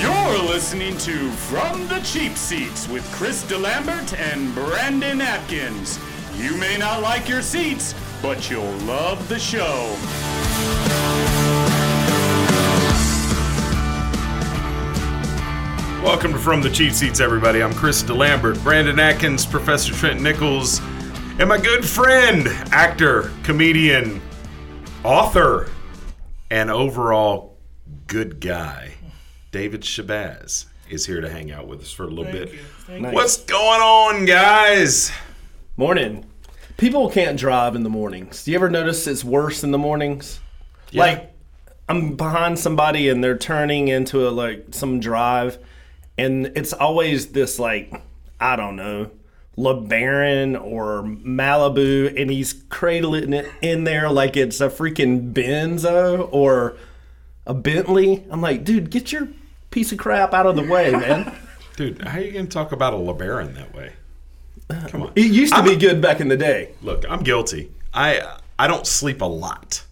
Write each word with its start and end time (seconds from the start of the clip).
You're 0.00 0.38
listening 0.44 0.96
to 0.98 1.28
From 1.30 1.88
the 1.88 1.98
Cheap 2.04 2.36
Seats 2.36 2.86
with 2.88 3.04
Chris 3.10 3.44
DeLambert 3.44 4.16
and 4.16 4.54
Brandon 4.54 5.20
Atkins. 5.20 5.98
You 6.36 6.56
may 6.56 6.78
not 6.78 7.02
like 7.02 7.28
your 7.28 7.42
seats, 7.42 7.96
but 8.22 8.48
you'll 8.48 8.76
love 8.86 9.28
the 9.28 9.40
show. 9.40 9.96
Welcome 16.04 16.32
to 16.32 16.38
From 16.38 16.62
the 16.62 16.70
Cheap 16.70 16.92
Seats, 16.92 17.18
everybody. 17.18 17.60
I'm 17.60 17.74
Chris 17.74 18.04
DeLambert, 18.04 18.62
Brandon 18.62 19.00
Atkins, 19.00 19.44
Professor 19.44 19.92
Trent 19.94 20.20
Nichols, 20.20 20.78
and 21.40 21.48
my 21.48 21.58
good 21.58 21.84
friend, 21.84 22.46
actor, 22.70 23.32
comedian, 23.42 24.22
author, 25.02 25.68
and 26.52 26.70
overall 26.70 27.56
good 28.06 28.40
guy, 28.40 28.94
David 29.50 29.80
Shabazz, 29.80 30.66
is 30.90 31.06
here 31.06 31.20
to 31.20 31.30
hang 31.30 31.50
out 31.50 31.66
with 31.66 31.80
us 31.80 31.90
for 31.90 32.04
a 32.04 32.08
little 32.08 32.30
bit. 32.30 32.52
What's 32.86 33.44
going 33.44 33.80
on, 33.80 34.26
guys? 34.26 35.10
Morning. 35.76 36.26
People 36.76 37.10
can't 37.10 37.38
drive 37.38 37.74
in 37.74 37.82
the 37.82 37.88
mornings. 37.90 38.44
Do 38.44 38.50
you 38.50 38.58
ever 38.58 38.68
notice 38.68 39.06
it's 39.06 39.24
worse 39.24 39.64
in 39.64 39.70
the 39.70 39.78
mornings? 39.78 40.40
Yeah. 40.90 41.02
Like 41.02 41.34
I'm 41.88 42.14
behind 42.14 42.58
somebody 42.58 43.08
and 43.08 43.24
they're 43.24 43.38
turning 43.38 43.88
into 43.88 44.28
a 44.28 44.30
like 44.30 44.66
some 44.70 45.00
drive 45.00 45.58
and 46.16 46.52
it's 46.54 46.72
always 46.72 47.28
this 47.28 47.58
like 47.58 47.92
I 48.38 48.54
don't 48.56 48.76
know, 48.76 49.10
LeBaron 49.56 50.62
or 50.62 51.02
Malibu 51.02 52.20
and 52.20 52.30
he's 52.30 52.52
cradling 52.68 53.32
it 53.32 53.50
in 53.62 53.84
there 53.84 54.10
like 54.10 54.36
it's 54.36 54.60
a 54.60 54.68
freaking 54.68 55.32
Benzo 55.32 56.28
or 56.30 56.76
a 57.46 57.54
Bentley. 57.54 58.24
I'm 58.30 58.40
like, 58.40 58.62
dude, 58.62 58.90
get 58.90 59.10
your 59.10 59.28
piece 59.78 59.92
of 59.92 59.98
crap 59.98 60.34
out 60.34 60.44
of 60.44 60.56
the 60.56 60.62
way, 60.62 60.90
man. 60.90 61.32
Dude, 61.76 62.02
how 62.02 62.18
are 62.18 62.20
you 62.20 62.32
going 62.32 62.48
to 62.48 62.50
talk 62.50 62.72
about 62.72 62.94
a 62.94 62.96
LeBaron 62.96 63.54
that 63.54 63.72
way? 63.72 63.92
Come 64.88 65.02
on. 65.02 65.12
It 65.14 65.30
used 65.30 65.54
to 65.54 65.62
be 65.62 65.76
good 65.76 66.02
back 66.02 66.20
in 66.20 66.26
the 66.26 66.36
day. 66.36 66.74
Look, 66.82 67.08
I'm 67.08 67.22
guilty. 67.22 67.70
I 67.94 68.38
I 68.58 68.66
don't 68.66 68.88
sleep 68.88 69.20
a 69.20 69.24
lot, 69.24 69.84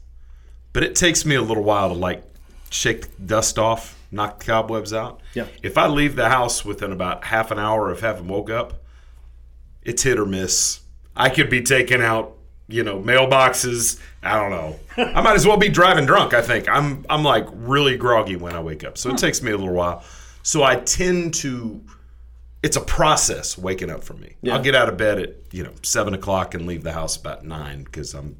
but 0.72 0.82
it 0.82 0.96
takes 0.96 1.24
me 1.24 1.36
a 1.36 1.40
little 1.40 1.62
while 1.62 1.90
to 1.90 1.94
like 1.94 2.24
shake 2.68 3.02
the 3.16 3.22
dust 3.26 3.60
off, 3.60 3.96
knock 4.10 4.40
the 4.40 4.46
cobwebs 4.46 4.92
out. 4.92 5.20
Yeah. 5.34 5.46
If 5.62 5.78
I 5.78 5.86
leave 5.86 6.16
the 6.16 6.30
house 6.30 6.64
within 6.64 6.90
about 6.90 7.22
half 7.24 7.52
an 7.52 7.60
hour 7.60 7.88
of 7.88 8.00
having 8.00 8.26
woke 8.26 8.50
up, 8.50 8.82
it's 9.84 10.02
hit 10.02 10.18
or 10.18 10.26
miss. 10.26 10.80
I 11.14 11.28
could 11.28 11.48
be 11.48 11.62
taken 11.62 12.02
out, 12.02 12.35
you 12.68 12.82
know, 12.82 13.00
mailboxes. 13.00 14.00
I 14.22 14.36
don't 14.40 14.50
know. 14.50 14.78
I 14.96 15.20
might 15.20 15.36
as 15.36 15.46
well 15.46 15.56
be 15.56 15.68
driving 15.68 16.06
drunk. 16.06 16.34
I 16.34 16.42
think 16.42 16.68
I'm 16.68 17.04
I'm 17.08 17.22
like 17.22 17.46
really 17.52 17.96
groggy 17.96 18.36
when 18.36 18.54
I 18.54 18.60
wake 18.60 18.84
up, 18.84 18.98
so 18.98 19.10
it 19.10 19.18
takes 19.18 19.42
me 19.42 19.52
a 19.52 19.56
little 19.56 19.74
while. 19.74 20.04
So 20.42 20.62
I 20.62 20.76
tend 20.76 21.34
to. 21.34 21.82
It's 22.62 22.76
a 22.76 22.80
process 22.80 23.56
waking 23.56 23.90
up 23.90 24.02
for 24.02 24.14
me. 24.14 24.34
I'll 24.50 24.62
get 24.62 24.74
out 24.74 24.88
of 24.88 24.96
bed 24.96 25.18
at 25.20 25.34
you 25.52 25.62
know 25.62 25.72
seven 25.82 26.14
o'clock 26.14 26.54
and 26.54 26.66
leave 26.66 26.82
the 26.82 26.92
house 26.92 27.16
about 27.16 27.44
nine 27.44 27.84
because 27.84 28.14
I'm 28.14 28.36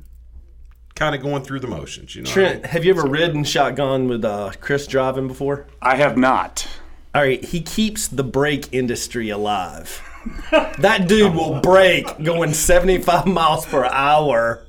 kind 0.97 1.15
of 1.15 1.23
going 1.23 1.45
through 1.45 1.61
the 1.61 1.69
motions. 1.69 2.17
You 2.17 2.23
know, 2.23 2.31
what 2.31 2.37
I 2.37 2.41
mean? 2.41 2.49
Trent, 2.53 2.67
have 2.67 2.85
you 2.85 2.91
ever 2.91 3.07
ridden 3.07 3.45
shotgun 3.45 4.09
with 4.09 4.25
uh, 4.25 4.53
Chris 4.61 4.87
driving 4.89 5.29
before? 5.29 5.67
I 5.81 5.97
have 5.97 6.17
not. 6.17 6.67
All 7.15 7.23
right, 7.23 7.43
he 7.43 7.61
keeps 7.61 8.09
the 8.09 8.25
brake 8.25 8.69
industry 8.73 9.31
alive. 9.31 10.03
That 10.51 11.07
dude 11.09 11.35
will 11.35 11.61
brake 11.61 12.07
going 12.23 12.53
75 12.53 13.27
miles 13.27 13.67
per 13.67 13.85
hour. 13.85 14.67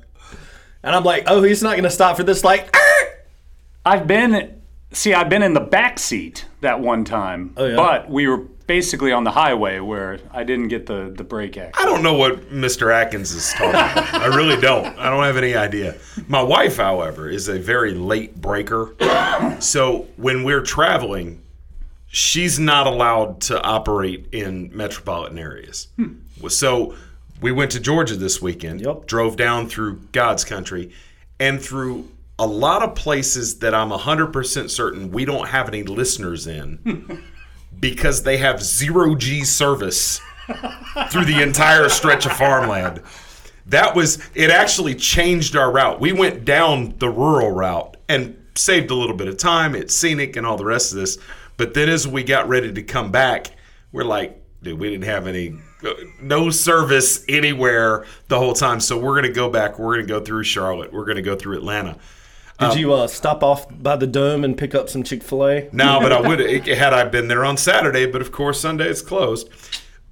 And 0.82 0.94
I'm 0.94 1.04
like, 1.04 1.24
oh, 1.26 1.42
he's 1.42 1.62
not 1.62 1.72
going 1.72 1.84
to 1.84 1.90
stop 1.90 2.16
for 2.16 2.22
this. 2.22 2.44
Like, 2.44 2.74
"Arr!" 2.74 3.24
I've 3.84 4.06
been, 4.06 4.60
see, 4.92 5.14
I've 5.14 5.28
been 5.28 5.42
in 5.42 5.54
the 5.54 5.60
back 5.60 5.98
seat 5.98 6.46
that 6.60 6.80
one 6.80 7.04
time, 7.04 7.52
oh, 7.56 7.66
yeah? 7.66 7.76
but 7.76 8.10
we 8.10 8.26
were 8.26 8.38
basically 8.66 9.12
on 9.12 9.24
the 9.24 9.30
highway 9.30 9.80
where 9.80 10.20
I 10.30 10.44
didn't 10.44 10.68
get 10.68 10.86
the, 10.86 11.12
the 11.16 11.24
brake 11.24 11.56
action. 11.56 11.72
I 11.82 11.86
don't 11.86 12.02
know 12.02 12.14
what 12.14 12.50
Mr. 12.50 12.92
Atkins 12.92 13.32
is 13.32 13.50
talking 13.54 13.70
about. 13.70 14.14
I 14.14 14.26
really 14.26 14.60
don't. 14.60 14.86
I 14.98 15.08
don't 15.10 15.24
have 15.24 15.38
any 15.38 15.54
idea. 15.54 15.96
My 16.28 16.42
wife, 16.42 16.76
however, 16.76 17.28
is 17.28 17.48
a 17.48 17.58
very 17.58 17.94
late 17.94 18.40
breaker. 18.40 18.94
So 19.60 20.06
when 20.16 20.44
we're 20.44 20.62
traveling, 20.62 21.42
she's 22.08 22.58
not 22.58 22.86
allowed 22.86 23.40
to 23.42 23.62
operate 23.62 24.26
in 24.32 24.70
metropolitan 24.74 25.38
areas. 25.38 25.88
Hmm. 25.96 26.14
So 26.48 26.94
we 27.40 27.52
went 27.52 27.70
to 27.72 27.80
Georgia 27.80 28.16
this 28.16 28.42
weekend, 28.42 28.80
Yep. 28.80 29.06
drove 29.06 29.36
down 29.36 29.68
through 29.68 30.00
God's 30.12 30.44
country, 30.44 30.90
and 31.38 31.60
through 31.62 32.08
a 32.38 32.46
lot 32.46 32.82
of 32.82 32.94
places 32.94 33.58
that 33.58 33.74
I'm 33.74 33.90
100% 33.90 34.70
certain 34.70 35.10
we 35.10 35.24
don't 35.24 35.48
have 35.48 35.68
any 35.68 35.82
listeners 35.82 36.46
in 36.46 36.76
hmm. 36.76 37.14
because 37.80 38.22
they 38.22 38.38
have 38.38 38.62
zero 38.62 39.14
G 39.14 39.44
service 39.44 40.20
through 41.10 41.26
the 41.26 41.42
entire 41.42 41.88
stretch 41.88 42.26
of 42.26 42.32
farmland. 42.32 43.02
That 43.66 43.94
was 43.94 44.18
it 44.34 44.50
actually 44.50 44.94
changed 44.94 45.54
our 45.56 45.70
route. 45.70 46.00
We 46.00 46.12
went 46.12 46.44
down 46.44 46.94
the 46.98 47.10
rural 47.10 47.50
route 47.50 47.96
and 48.08 48.34
saved 48.54 48.90
a 48.90 48.94
little 48.94 49.16
bit 49.16 49.28
of 49.28 49.36
time. 49.36 49.74
It's 49.74 49.94
scenic 49.94 50.36
and 50.36 50.46
all 50.46 50.56
the 50.56 50.64
rest 50.64 50.92
of 50.92 50.98
this. 50.98 51.18
But 51.58 51.74
then 51.74 51.90
as 51.90 52.08
we 52.08 52.22
got 52.22 52.48
ready 52.48 52.72
to 52.72 52.82
come 52.82 53.10
back, 53.10 53.48
we're 53.92 54.04
like, 54.04 54.42
dude, 54.62 54.78
we 54.78 54.88
didn't 54.88 55.04
have 55.04 55.26
any 55.26 55.58
no 56.20 56.50
service 56.50 57.24
anywhere 57.28 58.06
the 58.28 58.38
whole 58.38 58.54
time. 58.54 58.80
So 58.80 58.98
we're 58.98 59.14
gonna 59.16 59.32
go 59.32 59.50
back. 59.50 59.78
We're 59.78 59.96
gonna 59.96 60.06
go 60.06 60.20
through 60.20 60.44
Charlotte. 60.44 60.92
We're 60.92 61.04
gonna 61.04 61.20
go 61.20 61.36
through 61.36 61.58
Atlanta. 61.58 61.98
did 62.58 62.76
you 62.76 62.92
uh, 62.92 63.06
stop 63.06 63.42
off 63.42 63.66
by 63.70 63.96
the 63.96 64.06
dome 64.06 64.44
and 64.44 64.56
pick 64.56 64.74
up 64.74 64.88
some 64.88 65.02
Chick 65.02 65.22
fil 65.22 65.46
A? 65.46 65.68
No, 65.72 66.00
but 66.00 66.12
I 66.12 66.20
would 66.20 66.40
had 66.40 66.94
I 66.94 67.04
been 67.04 67.28
there 67.28 67.44
on 67.44 67.56
Saturday, 67.56 68.06
but 68.06 68.20
of 68.20 68.32
course 68.32 68.60
Sunday 68.60 68.88
is 68.88 69.02
closed. 69.02 69.48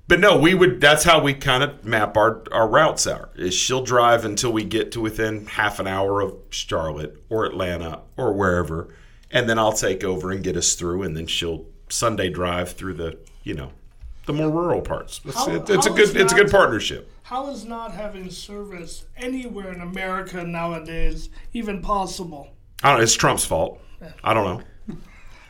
But 0.09 0.21
no, 0.21 0.39
we 0.39 0.55
would. 0.55 0.81
That's 0.81 1.03
how 1.03 1.21
we 1.21 1.35
kind 1.35 1.65
of 1.65 1.85
map 1.85 2.17
our 2.17 2.43
our 2.53 2.69
routes 2.69 3.07
out. 3.07 3.33
Is 3.37 3.55
she'll 3.55 3.83
drive 3.83 4.25
until 4.25 4.53
we 4.53 4.63
get 4.65 4.93
to 4.93 5.01
within 5.01 5.47
half 5.47 5.81
an 5.81 5.87
hour 5.87 6.21
of 6.21 6.35
Charlotte 6.51 7.23
or 7.29 7.45
Atlanta 7.45 8.03
or 8.17 8.33
wherever, 8.33 8.95
and 9.37 9.49
then 9.49 9.59
I'll 9.59 9.73
take 9.73 10.03
over 10.03 10.31
and 10.33 10.43
get 10.43 10.57
us 10.57 10.75
through, 10.75 11.03
and 11.03 11.17
then 11.17 11.27
she'll 11.27 11.67
Sunday 11.89 12.31
drive 12.31 12.73
through 12.73 12.95
the 12.95 13.19
you 13.45 13.55
know 13.55 13.71
the 14.27 14.33
more 14.33 14.51
rural 14.51 14.81
parts. 14.81 15.21
It's, 15.25 15.35
How- 15.37 15.55
it- 15.55 15.69
it's 15.71 15.87
a 15.87 15.91
good 15.91 16.01
is 16.01 16.15
it's 16.17 16.33
a 16.33 16.37
good 16.37 16.51
partnership. 16.51 17.11
How 17.25 17.51
is 17.51 17.65
not 17.65 17.93
having 17.93 18.31
service 18.31 19.05
anywhere 19.17 19.73
in 19.73 19.81
America 19.81 20.45
nowadays 20.45 21.29
even 21.53 21.83
possible? 21.83 22.49
I 22.83 22.91
don't 22.91 22.99
know. 22.99 23.03
It's 23.03 23.15
Trump's 23.15 23.45
fault. 23.45 23.81
I 24.23 24.33
don't 24.35 24.45
know. 24.89 24.97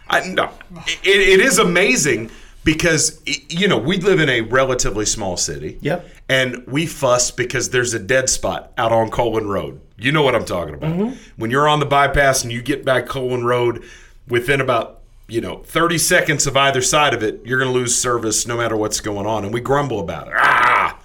I 0.08 0.26
no. 0.28 0.50
It, 0.86 1.00
it 1.04 1.40
is 1.40 1.58
amazing 1.58 2.30
because 2.64 3.20
you 3.26 3.68
know 3.68 3.78
we 3.78 3.98
live 3.98 4.20
in 4.20 4.28
a 4.28 4.40
relatively 4.42 5.04
small 5.06 5.36
city. 5.36 5.78
Yep. 5.80 6.06
And 6.28 6.66
we 6.66 6.86
fuss 6.86 7.30
because 7.30 7.70
there's 7.70 7.94
a 7.94 7.98
dead 7.98 8.28
spot 8.30 8.72
out 8.78 8.90
on 8.92 9.10
Colwyn 9.10 9.46
Road. 9.46 9.80
You 9.98 10.12
know 10.12 10.22
what 10.22 10.34
I'm 10.34 10.44
talking 10.44 10.74
about. 10.74 11.14
When 11.36 11.50
you're 11.50 11.68
on 11.68 11.80
the 11.80 11.86
bypass 11.86 12.42
and 12.42 12.52
you 12.52 12.62
get 12.62 12.84
back 12.84 13.06
Colwyn 13.06 13.44
Road, 13.44 13.84
within 14.28 14.60
about 14.60 15.00
you 15.28 15.40
know 15.40 15.62
30 15.64 15.98
seconds 15.98 16.46
of 16.46 16.56
either 16.56 16.82
side 16.82 17.14
of 17.14 17.22
it, 17.22 17.40
you're 17.44 17.58
going 17.58 17.72
to 17.72 17.78
lose 17.78 17.96
service 17.96 18.46
no 18.46 18.56
matter 18.56 18.76
what's 18.76 19.00
going 19.00 19.26
on. 19.26 19.44
And 19.44 19.52
we 19.52 19.60
grumble 19.60 20.00
about 20.00 20.28
it. 20.28 20.34
Ah, 20.36 21.00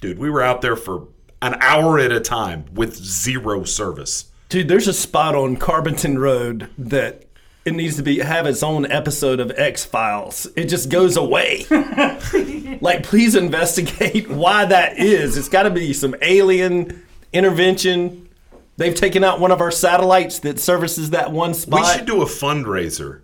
dude, 0.00 0.18
we 0.18 0.30
were 0.30 0.42
out 0.42 0.60
there 0.60 0.76
for 0.76 1.08
an 1.40 1.56
hour 1.60 1.98
at 1.98 2.12
a 2.12 2.20
time 2.20 2.66
with 2.74 2.96
zero 2.96 3.64
service. 3.64 4.26
Dude, 4.48 4.68
there's 4.68 4.88
a 4.88 4.92
spot 4.92 5.34
on 5.34 5.56
Carbonton 5.56 6.18
Road 6.18 6.70
that 6.78 7.24
it 7.64 7.74
needs 7.74 7.96
to 7.96 8.02
be 8.02 8.18
have 8.18 8.46
its 8.46 8.62
own 8.62 8.90
episode 8.90 9.40
of 9.40 9.52
X 9.56 9.84
Files. 9.84 10.46
It 10.56 10.64
just 10.64 10.88
goes 10.88 11.16
away. 11.16 11.66
like, 12.80 13.02
please 13.02 13.34
investigate 13.34 14.28
why 14.30 14.64
that 14.64 14.98
is. 14.98 15.36
It's 15.36 15.48
got 15.48 15.64
to 15.64 15.70
be 15.70 15.92
some 15.92 16.14
alien 16.22 17.04
intervention. 17.32 18.28
They've 18.76 18.94
taken 18.94 19.24
out 19.24 19.40
one 19.40 19.50
of 19.50 19.60
our 19.60 19.70
satellites 19.70 20.38
that 20.40 20.60
services 20.60 21.10
that 21.10 21.32
one 21.32 21.54
spot. 21.54 21.80
We 21.80 21.86
should 21.98 22.06
do 22.06 22.22
a 22.22 22.26
fundraiser 22.26 23.22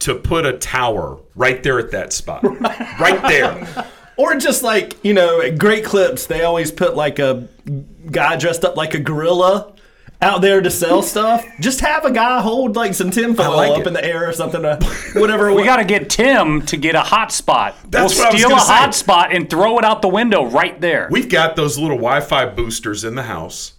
to 0.00 0.14
put 0.14 0.46
a 0.46 0.58
tower 0.58 1.18
right 1.34 1.62
there 1.62 1.78
at 1.78 1.90
that 1.92 2.12
spot. 2.12 2.42
right 3.00 3.22
there. 3.22 3.86
Or 4.16 4.36
just 4.36 4.62
like, 4.62 5.02
you 5.04 5.14
know, 5.14 5.40
at 5.40 5.58
Great 5.58 5.84
Clips, 5.84 6.26
they 6.26 6.44
always 6.44 6.70
put 6.70 6.94
like 6.94 7.18
a 7.18 7.48
guy 8.10 8.36
dressed 8.36 8.64
up 8.64 8.76
like 8.76 8.94
a 8.94 9.00
gorilla 9.00 9.73
out 10.22 10.40
there 10.40 10.60
to 10.62 10.70
sell 10.70 11.02
stuff, 11.02 11.44
just 11.60 11.80
have 11.80 12.04
a 12.04 12.10
guy 12.10 12.40
hold 12.40 12.76
like 12.76 12.94
some 12.94 13.10
tinfoil 13.10 13.56
like 13.56 13.72
up 13.72 13.80
it. 13.80 13.86
in 13.88 13.92
the 13.92 14.04
air 14.04 14.28
or 14.28 14.32
something, 14.32 14.62
whatever. 15.14 15.52
We 15.54 15.64
got 15.64 15.76
to 15.76 15.84
get 15.84 16.08
Tim 16.08 16.62
to 16.66 16.76
get 16.76 16.94
a 16.94 17.00
hotspot. 17.00 17.74
That's 17.88 18.14
we'll 18.14 18.24
what 18.24 18.28
I 18.28 18.32
was 18.32 18.40
steal 18.40 18.46
a 18.46 18.50
gonna 18.50 18.62
say. 18.62 18.72
hotspot 18.72 19.34
and 19.36 19.50
throw 19.50 19.78
it 19.78 19.84
out 19.84 20.02
the 20.02 20.08
window 20.08 20.46
right 20.46 20.80
there. 20.80 21.08
We've 21.10 21.28
got 21.28 21.56
those 21.56 21.78
little 21.78 21.96
Wi-Fi 21.98 22.46
boosters 22.46 23.04
in 23.04 23.14
the 23.14 23.24
house, 23.24 23.74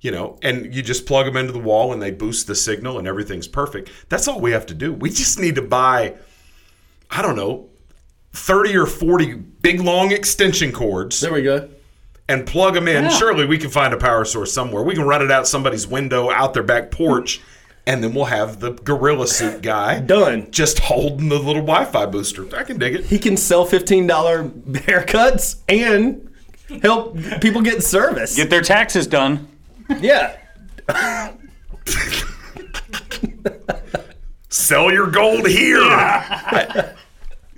you 0.00 0.10
know, 0.10 0.38
and 0.42 0.74
you 0.74 0.82
just 0.82 1.04
plug 1.06 1.26
them 1.26 1.36
into 1.36 1.52
the 1.52 1.58
wall 1.58 1.92
and 1.92 2.00
they 2.00 2.10
boost 2.10 2.46
the 2.46 2.54
signal 2.54 2.98
and 2.98 3.06
everything's 3.06 3.46
perfect. 3.48 3.90
That's 4.08 4.26
all 4.26 4.40
we 4.40 4.52
have 4.52 4.66
to 4.66 4.74
do. 4.74 4.92
We 4.92 5.10
just 5.10 5.38
need 5.38 5.56
to 5.56 5.62
buy, 5.62 6.14
I 7.10 7.20
don't 7.22 7.36
know, 7.36 7.68
thirty 8.32 8.74
or 8.76 8.86
forty 8.86 9.34
big 9.34 9.80
long 9.80 10.12
extension 10.12 10.72
cords 10.72 11.20
There 11.20 11.32
we 11.32 11.42
go. 11.42 11.68
And 12.30 12.46
plug 12.46 12.74
them 12.74 12.86
in. 12.86 13.10
Surely 13.10 13.44
we 13.44 13.58
can 13.58 13.70
find 13.70 13.92
a 13.92 13.96
power 13.96 14.24
source 14.24 14.52
somewhere. 14.52 14.82
We 14.84 14.94
can 14.94 15.04
run 15.04 15.20
it 15.20 15.30
out 15.30 15.48
somebody's 15.48 15.86
window, 15.86 16.30
out 16.30 16.54
their 16.54 16.62
back 16.62 16.90
porch, 16.92 17.40
and 17.86 18.04
then 18.04 18.14
we'll 18.14 18.26
have 18.26 18.60
the 18.60 18.70
gorilla 18.72 19.26
suit 19.26 19.62
guy 19.62 19.98
Done. 19.98 20.50
just 20.52 20.78
holding 20.78 21.28
the 21.28 21.38
little 21.38 21.62
Wi-Fi 21.62 22.06
booster. 22.06 22.46
I 22.56 22.62
can 22.62 22.78
dig 22.78 22.94
it. 22.94 23.04
He 23.04 23.18
can 23.18 23.36
sell 23.36 23.64
fifteen 23.64 24.06
dollar 24.06 24.44
haircuts 24.44 25.56
and 25.68 26.30
help 26.82 27.16
people 27.40 27.62
get 27.62 27.82
service. 27.82 28.36
Get 28.36 28.48
their 28.48 28.62
taxes 28.62 29.06
done. 29.08 29.48
yeah. 30.00 30.36
Sell 34.48 34.92
your 34.92 35.08
gold 35.10 35.46
here. 35.48 35.80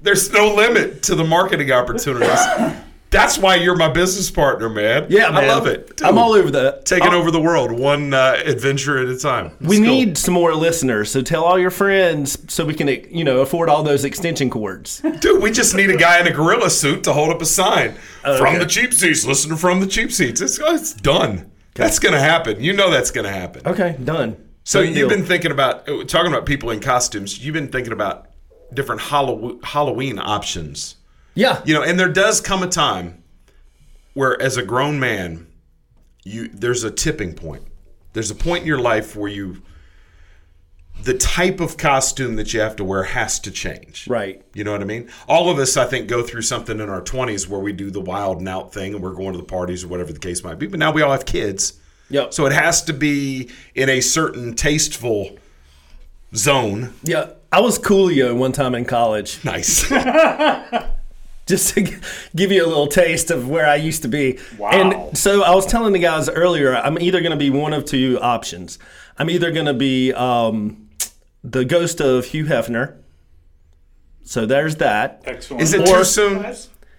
There's 0.02 0.32
no 0.32 0.54
limit 0.54 1.02
to 1.04 1.14
the 1.14 1.24
marketing 1.24 1.70
opportunities. 1.72 2.38
That's 3.12 3.38
why 3.38 3.54
you're 3.56 3.76
my 3.76 3.88
business 3.88 4.30
partner, 4.30 4.68
man. 4.68 5.06
Yeah, 5.10 5.30
man. 5.30 5.44
I 5.44 5.46
love 5.46 5.66
it. 5.68 6.00
I'm 6.02 6.18
all 6.18 6.32
over 6.32 6.50
that. 6.50 6.86
taking 6.86 7.12
over 7.12 7.30
the 7.30 7.40
world 7.40 7.70
one 7.70 8.12
uh, 8.14 8.40
adventure 8.44 8.98
at 8.98 9.06
a 9.08 9.18
time. 9.18 9.52
We 9.60 9.76
cool. 9.76 9.86
need 9.86 10.18
some 10.18 10.34
more 10.34 10.54
listeners, 10.54 11.10
so 11.10 11.20
tell 11.22 11.44
all 11.44 11.58
your 11.58 11.70
friends 11.70 12.38
so 12.52 12.64
we 12.64 12.74
can, 12.74 12.88
you 12.88 13.22
know, 13.22 13.40
afford 13.40 13.68
all 13.68 13.82
those 13.82 14.04
extension 14.04 14.48
cords. 14.50 15.00
Dude, 15.20 15.42
we 15.42 15.50
just 15.52 15.76
need 15.76 15.90
a 15.90 15.96
guy 15.96 16.20
in 16.20 16.26
a 16.26 16.32
gorilla 16.32 16.70
suit 16.70 17.04
to 17.04 17.12
hold 17.12 17.30
up 17.30 17.40
a 17.42 17.46
sign 17.46 17.94
Oh, 18.24 18.38
from 18.38 18.58
the 18.58 18.66
cheap 18.66 18.92
seats. 18.94 19.24
Listen 19.26 19.50
to 19.50 19.56
from 19.56 19.80
the 19.80 19.86
cheap 19.86 20.10
seats. 20.10 20.40
It's, 20.40 20.58
it's 20.58 20.94
done. 20.94 21.50
That's 21.74 21.98
going 21.98 22.14
to 22.14 22.20
happen. 22.20 22.60
You 22.62 22.72
know 22.72 22.90
that's 22.90 23.10
going 23.10 23.24
to 23.26 23.30
happen. 23.32 23.62
Okay, 23.66 23.96
done. 24.02 24.36
So 24.64 24.78
Done 24.82 24.94
you've 24.94 25.08
deal. 25.10 25.18
been 25.18 25.26
thinking 25.26 25.50
about 25.50 25.88
uh, 25.88 26.04
talking 26.04 26.32
about 26.32 26.46
people 26.46 26.70
in 26.70 26.80
costumes. 26.80 27.44
You've 27.44 27.54
been 27.54 27.68
thinking 27.68 27.92
about 27.92 28.28
different 28.72 29.00
Hallow- 29.02 29.58
Halloween 29.62 30.18
options. 30.18 30.96
Yeah, 31.34 31.62
You 31.64 31.74
know, 31.74 31.82
and 31.82 31.98
there 31.98 32.12
does 32.12 32.40
come 32.40 32.62
a 32.62 32.68
time 32.68 33.22
where, 34.14 34.40
as 34.40 34.56
a 34.56 34.62
grown 34.62 35.00
man, 35.00 35.46
you 36.24 36.48
there's 36.48 36.84
a 36.84 36.90
tipping 36.90 37.34
point. 37.34 37.62
There's 38.12 38.30
a 38.30 38.34
point 38.34 38.62
in 38.62 38.66
your 38.66 38.80
life 38.80 39.16
where 39.16 39.30
you 39.30 39.62
the 41.02 41.14
type 41.14 41.60
of 41.60 41.76
costume 41.76 42.36
that 42.36 42.52
you 42.52 42.60
have 42.60 42.76
to 42.76 42.84
wear 42.84 43.02
has 43.02 43.40
to 43.40 43.50
change. 43.50 44.06
right. 44.08 44.42
You 44.54 44.62
know 44.62 44.72
what 44.72 44.82
I 44.82 44.84
mean? 44.84 45.10
All 45.26 45.50
of 45.50 45.58
us, 45.58 45.76
I 45.76 45.84
think, 45.86 46.06
go 46.06 46.22
through 46.22 46.42
something 46.42 46.78
in 46.78 46.88
our 46.88 47.02
20s 47.02 47.48
where 47.48 47.60
we 47.60 47.72
do 47.72 47.90
the 47.90 48.00
wild 48.00 48.38
and 48.38 48.48
out 48.48 48.72
thing 48.72 48.94
and 48.94 49.02
we're 49.02 49.14
going 49.14 49.32
to 49.32 49.38
the 49.38 49.44
parties 49.44 49.82
or 49.82 49.88
whatever 49.88 50.12
the 50.12 50.20
case 50.20 50.44
might 50.44 50.58
be. 50.58 50.66
But 50.66 50.78
now 50.78 50.92
we 50.92 51.02
all 51.02 51.10
have 51.10 51.26
kids. 51.26 51.80
Yep. 52.10 52.34
So 52.34 52.46
it 52.46 52.52
has 52.52 52.82
to 52.82 52.92
be 52.92 53.50
in 53.74 53.88
a 53.88 54.00
certain 54.00 54.54
tasteful 54.54 55.38
zone. 56.34 56.92
Yeah, 57.02 57.30
I 57.50 57.60
was 57.60 57.78
Coolio 57.78 58.36
one 58.36 58.52
time 58.52 58.74
in 58.74 58.84
college. 58.84 59.42
Nice. 59.44 59.90
just 61.52 61.74
to 61.74 61.82
give 62.34 62.50
you 62.50 62.64
a 62.64 62.68
little 62.68 62.86
taste 62.86 63.30
of 63.30 63.46
where 63.48 63.66
I 63.68 63.76
used 63.76 64.00
to 64.02 64.08
be. 64.08 64.38
Wow. 64.58 64.70
And 64.70 65.16
so 65.18 65.42
I 65.42 65.54
was 65.54 65.66
telling 65.66 65.92
the 65.92 65.98
guys 65.98 66.30
earlier, 66.30 66.74
I'm 66.74 66.98
either 66.98 67.20
going 67.20 67.32
to 67.32 67.36
be 67.36 67.50
one 67.50 67.74
of 67.74 67.84
two 67.84 68.18
options. 68.20 68.78
I'm 69.18 69.28
either 69.28 69.50
going 69.50 69.66
to 69.66 69.74
be 69.74 70.12
um, 70.14 70.88
the 71.44 71.64
ghost 71.66 72.00
of 72.00 72.24
Hugh 72.24 72.46
Hefner. 72.46 72.96
So 74.24 74.46
there's 74.46 74.76
that. 74.76 75.22
Excellent. 75.26 75.62
Is 75.62 75.74
it 75.74 75.82
Or- 75.88 75.98
too 75.98 76.04
soon? 76.04 76.54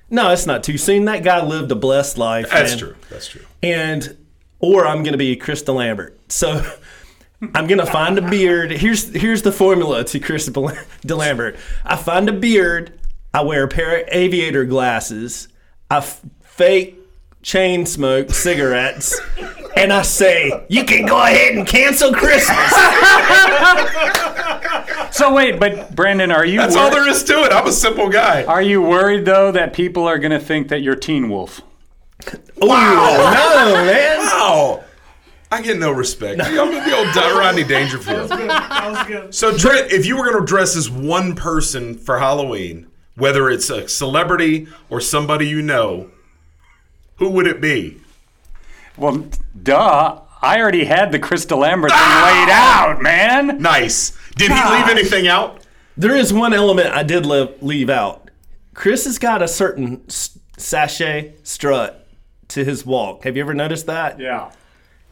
No, 0.10 0.30
it's 0.32 0.46
not 0.46 0.64
too 0.64 0.78
soon. 0.78 1.06
That 1.06 1.24
guy 1.24 1.44
lived 1.44 1.72
a 1.72 1.76
blessed 1.76 2.20
life. 2.20 2.50
That's 2.52 2.72
man. 2.74 2.78
true. 2.80 2.96
That's 3.10 3.28
true. 3.28 3.42
And 3.64 4.16
or 4.60 4.86
I'm 4.86 5.02
going 5.02 5.14
to 5.14 5.18
be 5.18 5.36
Chris 5.36 5.64
DeLambert. 5.64 6.14
So 6.30 6.64
I'm 7.56 7.66
going 7.66 7.80
to 7.80 7.86
find 7.88 8.18
a 8.20 8.22
beard. 8.30 8.70
Here's 8.72 9.14
here's 9.16 9.42
the 9.42 9.52
formula 9.52 10.04
to 10.04 10.20
Krista 10.20 10.78
De 11.02 11.16
Lambert. 11.16 11.56
I 11.84 11.96
find 11.96 12.30
a 12.30 12.34
beard. 12.34 13.00
I 13.33 13.41
wear 13.41 13.63
a 13.63 13.68
pair 13.68 14.00
of 14.01 14.07
aviator 14.09 14.63
glasses. 14.65 15.47
I 15.89 15.97
f- 15.97 16.21
fake 16.41 16.97
chain 17.41 17.85
smoke 17.85 18.31
cigarettes. 18.31 19.19
And 19.75 19.91
I 19.91 20.03
say, 20.03 20.51
you 20.69 20.83
can 20.83 21.07
go 21.07 21.19
ahead 21.19 21.56
and 21.57 21.65
cancel 21.65 22.13
Christmas. 22.13 22.71
So 25.12 25.33
wait, 25.33 25.59
but 25.59 25.95
Brandon, 25.95 26.31
are 26.31 26.45
you 26.45 26.59
That's 26.59 26.75
wor- 26.75 26.85
all 26.85 26.91
there 26.91 27.07
is 27.09 27.24
to 27.24 27.44
it. 27.44 27.51
I'm 27.51 27.65
a 27.65 27.71
simple 27.71 28.07
guy. 28.07 28.44
are 28.44 28.62
you 28.62 28.83
worried 28.83 29.25
though 29.25 29.51
that 29.51 29.74
people 29.74 30.07
are 30.07 30.19
going 30.19 30.31
to 30.31 30.39
think 30.39 30.68
that 30.68 30.81
you're 30.83 30.95
Teen 30.95 31.27
Wolf? 31.27 31.62
Oh, 32.62 32.68
no, 32.68 33.74
man. 33.85 34.18
Wow. 34.19 34.83
I 35.51 35.62
get 35.63 35.80
no 35.80 35.91
respect. 35.91 36.39
I'm 36.39 36.53
the 36.71 36.95
old 36.95 37.15
Rodney 37.15 37.63
Dangerfield. 37.63 38.30
That 38.30 38.91
was 38.91 39.07
good. 39.07 39.33
So, 39.35 39.57
Trent, 39.57 39.91
if 39.91 40.06
you 40.06 40.18
were 40.18 40.25
going 40.31 40.39
to 40.39 40.45
dress 40.45 40.75
as 40.75 40.88
one 40.89 41.35
person 41.35 41.95
for 41.97 42.19
Halloween, 42.19 42.88
whether 43.15 43.50
it's 43.50 43.69
a 43.69 43.88
celebrity 43.88 44.68
or 44.89 45.00
somebody 45.00 45.48
you 45.48 45.62
know, 45.62 46.10
who 47.18 47.30
would 47.30 47.48
it 47.48 47.62
be? 47.62 48.01
Well, 48.98 49.27
duh. 49.62 50.19
I 50.42 50.60
already 50.60 50.83
had 50.83 51.12
the 51.13 51.19
Chris 51.19 51.45
DeLambert 51.45 51.88
thing 51.89 51.92
ah! 51.94 52.45
laid 52.45 52.51
out, 52.51 53.01
man. 53.01 53.62
Nice. 53.62 54.12
Did 54.36 54.51
he 54.51 54.57
leave 54.57 54.89
anything 54.89 55.27
out? 55.27 55.65
There 55.95 56.15
is 56.15 56.33
one 56.33 56.54
element 56.54 56.88
I 56.94 57.04
did 57.04 57.25
leave, 57.25 57.62
leave 57.62 57.89
out. 57.89 58.30
Chris 58.74 59.06
has 59.06 59.19
got 59.19 59.42
a 59.42 59.48
certain 59.48 60.01
s- 60.09 60.38
sashay 60.57 61.36
strut 61.44 62.07
to 62.50 62.66
his 62.66 62.86
walk. 62.86 63.24
Have 63.24 63.38
you 63.38 63.44
ever 63.44 63.54
noticed 63.54 63.86
that? 63.86 64.19
Yeah. 64.19 64.51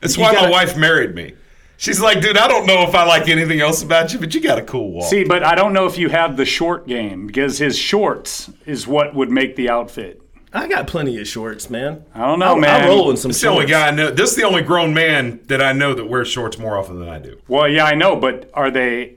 That's 0.02 0.18
You 0.18 0.24
why 0.24 0.34
my 0.34 0.40
gotta- 0.42 0.52
wife 0.52 0.76
married 0.78 1.16
me. 1.16 1.34
She's 1.82 2.00
like, 2.00 2.22
dude, 2.22 2.38
I 2.38 2.48
don't 2.48 2.68
know 2.68 2.84
if 2.84 2.94
I 2.94 3.06
like 3.06 3.28
anything 3.28 3.60
else 3.60 3.82
about 3.82 4.14
you, 4.14 4.20
but 4.20 4.36
you 4.36 4.40
got 4.40 4.60
a 4.60 4.62
cool 4.62 4.92
walk. 4.92 5.10
See, 5.10 5.24
but 5.24 5.44
I 5.44 5.56
don't 5.56 5.74
know 5.74 5.88
if 5.88 5.98
you 5.98 6.10
have 6.10 6.38
the 6.38 6.46
short 6.46 6.86
game 6.86 7.26
because 7.26 7.58
his 7.58 7.76
shorts 7.76 8.52
is 8.68 8.86
what 8.86 9.16
would 9.16 9.32
make 9.32 9.56
the 9.56 9.68
outfit. 9.68 10.22
I 10.54 10.68
got 10.68 10.86
plenty 10.86 11.20
of 11.20 11.28
shorts, 11.28 11.72
man. 11.72 12.06
I 12.14 12.28
don't 12.28 12.38
know, 12.38 12.56
I, 12.56 12.60
man. 12.60 12.84
I 12.84 12.88
roll 12.88 13.10
in 13.10 13.18
some 13.18 13.30
This 13.30 13.38
is 13.38 13.42
the 13.42 13.48
only 13.48 13.62
shorts. 13.62 13.72
guy 13.72 13.88
I 13.88 13.92
know. 13.92 14.12
This 14.12 14.30
is 14.30 14.36
the 14.36 14.44
only 14.44 14.62
grown 14.62 14.94
man 14.94 15.40
that 15.48 15.60
I 15.60 15.74
know 15.74 15.96
that 15.96 16.06
wears 16.06 16.28
shorts 16.28 16.60
more 16.60 16.78
often 16.78 17.00
than 17.00 17.10
I 17.10 17.18
do. 17.18 17.42
Well, 17.48 17.68
yeah, 17.68 17.86
I 17.86 17.96
know, 17.96 18.16
but 18.16 18.52
are 18.54 18.70
they 18.70 19.16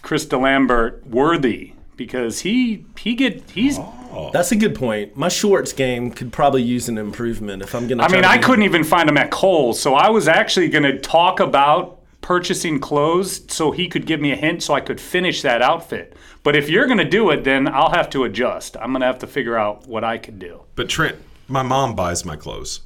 Chris 0.00 0.24
DeLambert 0.24 1.04
worthy? 1.04 1.74
Because 1.96 2.40
he 2.40 2.86
he 2.98 3.14
get 3.14 3.50
he's. 3.50 3.78
Oh. 3.78 4.30
That's 4.32 4.52
a 4.52 4.56
good 4.56 4.74
point. 4.74 5.18
My 5.18 5.28
shorts 5.28 5.74
game 5.74 6.10
could 6.10 6.32
probably 6.32 6.62
use 6.62 6.88
an 6.88 6.96
improvement 6.96 7.62
if 7.62 7.74
I'm 7.74 7.86
gonna. 7.86 8.04
I 8.04 8.06
try 8.06 8.16
mean, 8.16 8.22
to 8.22 8.30
I 8.30 8.38
couldn't 8.38 8.64
even 8.64 8.84
find 8.84 9.06
him 9.06 9.18
at 9.18 9.30
Kohl's, 9.30 9.78
so 9.78 9.94
I 9.94 10.08
was 10.08 10.28
actually 10.28 10.68
going 10.68 10.84
to 10.84 10.98
talk 10.98 11.40
about 11.40 11.95
purchasing 12.26 12.80
clothes 12.80 13.42
so 13.46 13.70
he 13.70 13.86
could 13.86 14.04
give 14.04 14.20
me 14.20 14.32
a 14.32 14.36
hint 14.36 14.60
so 14.60 14.74
I 14.74 14.80
could 14.80 15.00
finish 15.00 15.42
that 15.42 15.62
outfit. 15.62 16.16
But 16.42 16.56
if 16.56 16.68
you're 16.68 16.86
going 16.86 16.98
to 16.98 17.04
do 17.08 17.30
it, 17.30 17.44
then 17.44 17.68
I'll 17.68 17.92
have 17.92 18.10
to 18.10 18.24
adjust. 18.24 18.76
I'm 18.78 18.90
going 18.90 19.00
to 19.02 19.06
have 19.06 19.20
to 19.20 19.28
figure 19.28 19.56
out 19.56 19.86
what 19.86 20.02
I 20.02 20.18
can 20.18 20.36
do. 20.36 20.62
But 20.74 20.88
Trent, 20.88 21.14
my 21.46 21.62
mom 21.62 21.94
buys 21.94 22.24
my 22.24 22.34
clothes. 22.34 22.80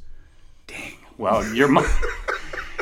Dang. 0.66 0.92
Well, 1.16 1.42
your 1.54 1.68
mom. 1.68 1.86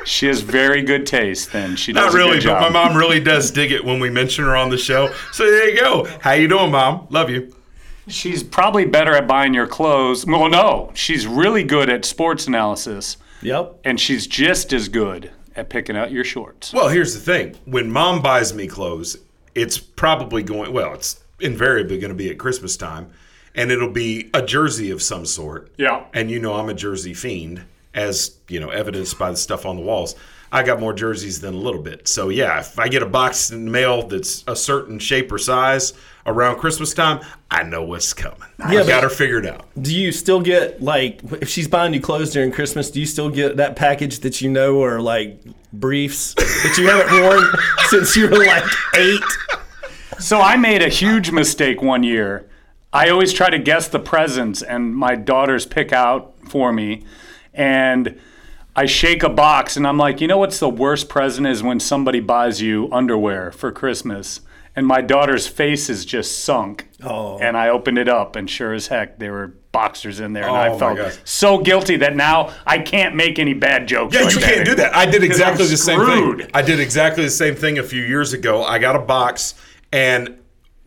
She 0.05 0.27
has 0.27 0.41
very 0.41 0.83
good 0.83 1.07
taste. 1.07 1.53
Then 1.53 1.77
she 1.77 1.93
does 1.93 2.07
Not 2.07 2.15
a 2.15 2.17
really, 2.17 2.39
good 2.39 2.47
but 2.47 2.61
my 2.61 2.69
mom 2.71 2.97
really 2.97 3.21
does 3.21 3.51
dig 3.51 3.73
it 3.73 3.85
when 3.85 4.01
we 4.01 4.09
mention 4.09 4.45
her 4.45 4.57
on 4.57 4.71
the 4.71 4.79
show. 4.79 5.13
So 5.33 5.45
there 5.45 5.69
you 5.69 5.79
go. 5.79 6.07
How 6.23 6.33
you 6.33 6.49
doing, 6.49 6.71
mom? 6.71 7.09
Love 7.11 7.29
you. 7.29 7.55
She's 8.07 8.43
probably 8.43 8.87
better 8.87 9.13
at 9.13 9.27
buying 9.27 9.53
your 9.53 9.67
clothes. 9.67 10.25
Well, 10.25 10.49
no, 10.49 10.93
she's 10.95 11.27
really 11.27 11.63
good 11.63 11.91
at 11.91 12.07
sports 12.07 12.47
analysis, 12.47 13.19
Yep. 13.43 13.81
and 13.85 14.01
she's 14.01 14.27
just 14.27 14.73
as 14.73 14.89
good 14.89 15.31
at 15.59 15.69
picking 15.69 15.97
out 15.97 16.13
your 16.13 16.25
shorts. 16.25 16.73
Well, 16.73 16.89
here's 16.89 17.15
the 17.15 17.21
thing. 17.21 17.57
When 17.65 17.91
mom 17.91 18.23
buys 18.23 18.55
me 18.55 18.69
clothes, 18.69 19.17
it's 19.55 19.77
probably 19.77 20.43
going, 20.43 20.73
well, 20.73 20.95
it's 20.95 21.23
invariably 21.41 21.99
going 21.99 22.11
to 22.11 22.17
be 22.17 22.31
at 22.31 22.39
Christmas 22.39 22.77
time, 22.77 23.11
and 23.55 23.73
it'll 23.73 23.91
be 23.91 24.31
a 24.33 24.41
jersey 24.41 24.91
of 24.91 25.03
some 25.03 25.27
sort. 25.27 25.73
Yeah. 25.77 26.05
And 26.15 26.31
you 26.31 26.39
know 26.39 26.55
I'm 26.55 26.69
a 26.69 26.75
jersey 26.75 27.13
fiend, 27.13 27.65
as, 27.93 28.37
you 28.49 28.61
know, 28.61 28.71
evidenced 28.71 29.19
by 29.19 29.33
the 29.33 29.37
stuff 29.37 29.67
on 29.67 29.77
the 29.77 29.83
walls. 29.83 30.15
I 30.51 30.63
got 30.63 30.81
more 30.81 30.93
jerseys 30.93 31.41
than 31.41 31.55
a 31.55 31.59
little 31.59 31.83
bit. 31.83 32.09
So, 32.09 32.31
yeah, 32.31 32.61
if 32.61 32.79
I 32.79 32.89
get 32.89 33.03
a 33.03 33.07
box 33.07 33.51
in 33.51 33.67
the 33.67 33.71
mail 33.71 34.07
that's 34.07 34.45
a 34.47 34.57
certain 34.57 34.99
shape 34.99 35.31
or 35.31 35.39
size 35.39 35.93
around 36.27 36.59
Christmas 36.59 36.95
time, 36.95 37.21
I 37.51 37.63
know 37.63 37.83
what's 37.83 38.13
coming. 38.13 38.49
Yeah, 38.71 38.81
I 38.81 38.87
got 38.87 39.03
her 39.03 39.09
figured 39.09 39.47
out. 39.47 39.67
Do 39.81 39.95
you 39.95 40.13
still 40.13 40.41
get 40.41 40.83
like 40.83 41.21
if 41.41 41.49
she's 41.49 41.69
buying 41.69 41.95
you 41.95 42.01
clothes 42.01 42.33
during 42.33 42.53
Christmas? 42.53 42.91
Do 42.91 43.01
you 43.01 43.07
still 43.07 43.31
get 43.31 43.57
that 43.57 43.77
package 43.77 44.21
that 44.21 44.41
you 44.41 44.51
know 44.51 44.83
are 44.83 45.01
like 45.01 45.41
briefs 45.73 46.35
that 46.35 46.77
you 46.79 46.89
haven't 46.89 47.23
worn 47.23 47.45
since 47.89 48.17
you 48.17 48.29
were 48.29 48.45
like 48.45 48.65
eight? 48.97 49.23
So 50.19 50.41
I 50.41 50.57
made 50.57 50.83
a 50.83 50.89
huge 50.89 51.31
mistake 51.31 51.81
one 51.81 52.03
year. 52.03 52.49
I 52.93 53.11
always 53.11 53.33
try 53.33 53.51
to 53.51 53.59
guess 53.59 53.89
the 53.89 53.99
presents, 53.99 54.63
and 54.63 54.95
my 54.97 55.15
daughters 55.15 55.67
pick 55.67 55.93
out 55.93 56.35
for 56.49 56.73
me. 56.73 57.05
And 57.53 58.19
I 58.79 58.87
shake 58.87 59.25
a 59.25 59.29
box 59.29 59.77
and 59.77 59.85
I'm 59.89 59.99
like, 59.99 60.21
you 60.21 60.29
know 60.29 60.39
what's 60.39 60.61
the 60.61 60.69
worst 60.69 61.09
present 61.09 61.49
is 61.49 61.65
when 61.65 61.81
somebody 61.81 62.21
buys 62.21 62.63
you 62.63 62.89
underwear 62.93 63.51
for 63.51 63.73
Christmas. 63.73 64.41
And 64.77 64.87
my 64.87 65.01
daughter's 65.01 65.49
face 65.49 65.91
is 65.91 66.05
just 66.05 66.45
sunk. 66.45 66.89
Oh. 67.03 67.39
And 67.41 67.57
I 67.57 67.71
opened 67.71 67.99
it 67.99 68.09
up, 68.09 68.37
and 68.37 68.49
sure 68.49 68.73
as 68.73 68.87
heck, 68.87 69.19
there 69.19 69.33
were 69.33 69.49
boxers 69.73 70.21
in 70.21 70.33
there. 70.33 70.45
And 70.45 70.53
Oh, 70.53 70.77
I 70.77 70.79
felt 70.79 71.21
so 71.25 71.59
guilty 71.59 71.97
that 71.97 72.15
now 72.15 72.55
I 72.65 72.79
can't 72.79 73.17
make 73.17 73.41
any 73.41 73.55
bad 73.55 73.89
jokes. 73.89 74.15
Yeah, 74.15 74.23
like 74.23 74.35
you 74.37 74.41
can't 74.41 74.65
do 74.65 74.77
that. 74.77 74.95
I 74.95 75.07
did 75.07 75.25
exactly 75.25 75.67
the 75.67 75.77
same 75.77 75.99
thing. 76.07 76.49
I 76.55 76.63
did 76.63 76.79
exactly 76.79 77.25
the 77.25 77.31
same 77.31 77.57
thing 77.57 77.81
a 77.81 77.83
few 77.83 78.03
years 78.03 78.33
ago. 78.33 78.63
I 78.63 78.79
got 78.79 78.95
a 78.95 79.01
box 79.01 79.55
and 79.91 80.39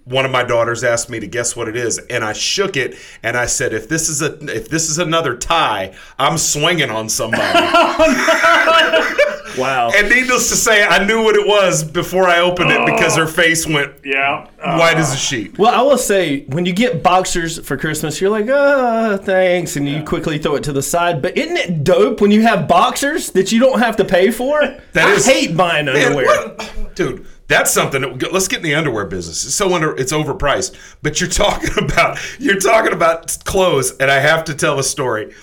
one 0.05 0.25
of 0.25 0.31
my 0.31 0.43
daughters 0.43 0.83
asked 0.83 1.09
me 1.09 1.19
to 1.19 1.27
guess 1.27 1.55
what 1.55 1.67
it 1.67 1.75
is 1.75 1.99
and 2.09 2.23
I 2.23 2.33
shook 2.33 2.75
it 2.75 2.95
and 3.21 3.37
I 3.37 3.45
said 3.45 3.71
if 3.73 3.87
this 3.87 4.09
is 4.09 4.21
a 4.21 4.33
if 4.55 4.67
this 4.67 4.89
is 4.89 4.97
another 4.97 5.35
tie, 5.37 5.93
I'm 6.17 6.37
swinging 6.37 6.89
on 6.89 7.07
somebody. 7.09 7.43
Wow. 9.57 9.91
and 9.93 10.09
needless 10.09 10.47
to 10.49 10.55
say, 10.55 10.81
I 10.85 11.03
knew 11.05 11.23
what 11.23 11.35
it 11.35 11.45
was 11.45 11.83
before 11.83 12.25
I 12.25 12.39
opened 12.39 12.71
it 12.71 12.85
because 12.85 13.17
her 13.17 13.27
face 13.27 13.67
went 13.67 13.91
Yeah. 14.03 14.47
Uh, 14.57 14.77
white 14.77 14.95
as 14.95 15.13
a 15.13 15.17
sheet. 15.17 15.57
Well, 15.57 15.75
I 15.75 15.81
will 15.81 15.97
say, 15.97 16.45
when 16.45 16.65
you 16.65 16.71
get 16.71 17.03
boxers 17.03 17.59
for 17.59 17.75
Christmas, 17.75 18.21
you're 18.21 18.29
like, 18.29 18.47
ah, 18.49 19.17
thanks, 19.21 19.75
and 19.75 19.89
you 19.89 20.03
quickly 20.03 20.37
throw 20.37 20.55
it 20.55 20.63
to 20.63 20.71
the 20.71 20.81
side. 20.81 21.21
But 21.21 21.37
isn't 21.37 21.57
it 21.57 21.83
dope 21.83 22.21
when 22.21 22.31
you 22.31 22.43
have 22.43 22.67
boxers 22.69 23.31
that 23.31 23.51
you 23.51 23.59
don't 23.59 23.79
have 23.79 23.97
to 23.97 24.05
pay 24.05 24.31
for? 24.31 24.61
That 24.93 25.07
I 25.09 25.11
is- 25.15 25.25
hate 25.25 25.57
buying 25.57 25.89
underwear. 25.89 26.25
what- 26.25 26.95
Dude, 26.95 27.25
that's 27.51 27.71
something. 27.71 28.01
That, 28.01 28.33
let's 28.33 28.47
get 28.47 28.57
in 28.57 28.63
the 28.63 28.75
underwear 28.75 29.05
business. 29.05 29.45
It's 29.45 29.55
so 29.55 29.73
under. 29.73 29.95
It's 29.95 30.13
overpriced. 30.13 30.75
But 31.01 31.19
you're 31.19 31.29
talking 31.29 31.71
about 31.83 32.19
you're 32.39 32.59
talking 32.59 32.93
about 32.93 33.37
clothes, 33.45 33.95
and 33.97 34.09
I 34.09 34.19
have 34.19 34.43
to 34.45 34.55
tell 34.55 34.79
a 34.79 34.83
story. 34.83 35.33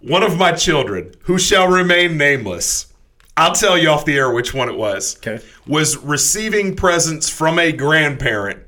One 0.00 0.22
of 0.22 0.36
my 0.36 0.52
children, 0.52 1.14
who 1.22 1.38
shall 1.38 1.66
remain 1.66 2.18
nameless, 2.18 2.92
I'll 3.36 3.54
tell 3.54 3.78
you 3.78 3.88
off 3.88 4.04
the 4.04 4.16
air 4.16 4.30
which 4.30 4.52
one 4.52 4.68
it 4.68 4.76
was. 4.76 5.16
Okay. 5.16 5.42
Was 5.66 5.96
receiving 5.96 6.76
presents 6.76 7.28
from 7.28 7.58
a 7.58 7.72
grandparent 7.72 8.60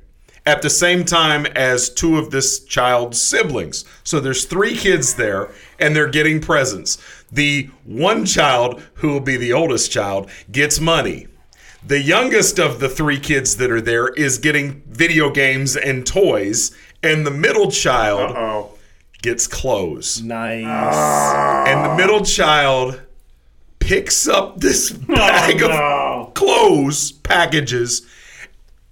at 0.47 0.63
the 0.63 0.71
same 0.71 1.05
time 1.05 1.45
as 1.47 1.91
two 1.91 2.19
of 2.19 2.31
this 2.31 2.65
child's 2.65 3.21
siblings. 3.21 3.85
So 4.05 4.21
there's 4.21 4.45
three 4.45 4.77
kids 4.77 5.15
there, 5.17 5.51
and 5.79 5.95
they're 5.95 6.09
getting 6.09 6.41
presents. 6.41 6.99
The 7.31 7.69
one 7.85 8.25
child, 8.25 8.81
who 8.95 9.09
will 9.13 9.21
be 9.21 9.37
the 9.37 9.53
oldest 9.53 9.91
child, 9.91 10.31
gets 10.51 10.81
money. 10.81 11.27
The 11.85 12.01
youngest 12.01 12.59
of 12.59 12.81
the 12.81 12.89
three 12.89 13.19
kids 13.21 13.57
that 13.57 13.71
are 13.71 13.81
there 13.81 14.09
is 14.09 14.39
getting 14.39 14.83
video 14.89 15.31
games 15.31 15.77
and 15.77 16.07
toys, 16.07 16.73
and 17.03 17.27
the 17.27 17.31
middle 17.31 17.71
child 17.71 18.35
Oh. 18.37 18.71
gets 19.23 19.47
clothes. 19.47 20.21
Nice. 20.23 20.65
And 21.69 21.85
the 21.85 21.95
middle 21.97 22.25
child 22.25 23.01
picks 23.79 24.27
up 24.27 24.59
this 24.61 24.93
oh, 25.09 25.15
bag 25.15 25.63
of 25.63 26.35
clothes 26.35 27.13
packages, 27.13 28.03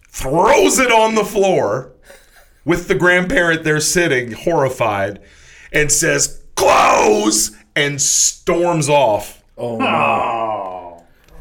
throws 0.09 0.79
it 0.79 0.93
on 0.93 1.17
the 1.17 1.25
floor 1.25 1.91
with 2.65 2.87
the 2.89 2.95
grandparent 2.95 3.65
there 3.65 3.81
sitting, 3.81 4.33
horrified, 4.33 5.21
and 5.73 5.91
says, 5.91 6.41
Clothes! 6.55 7.51
and 7.77 8.01
storms 8.01 8.89
off. 8.89 9.43
oh, 9.59 9.79
no. 9.79 9.85
Oh. 9.87 10.54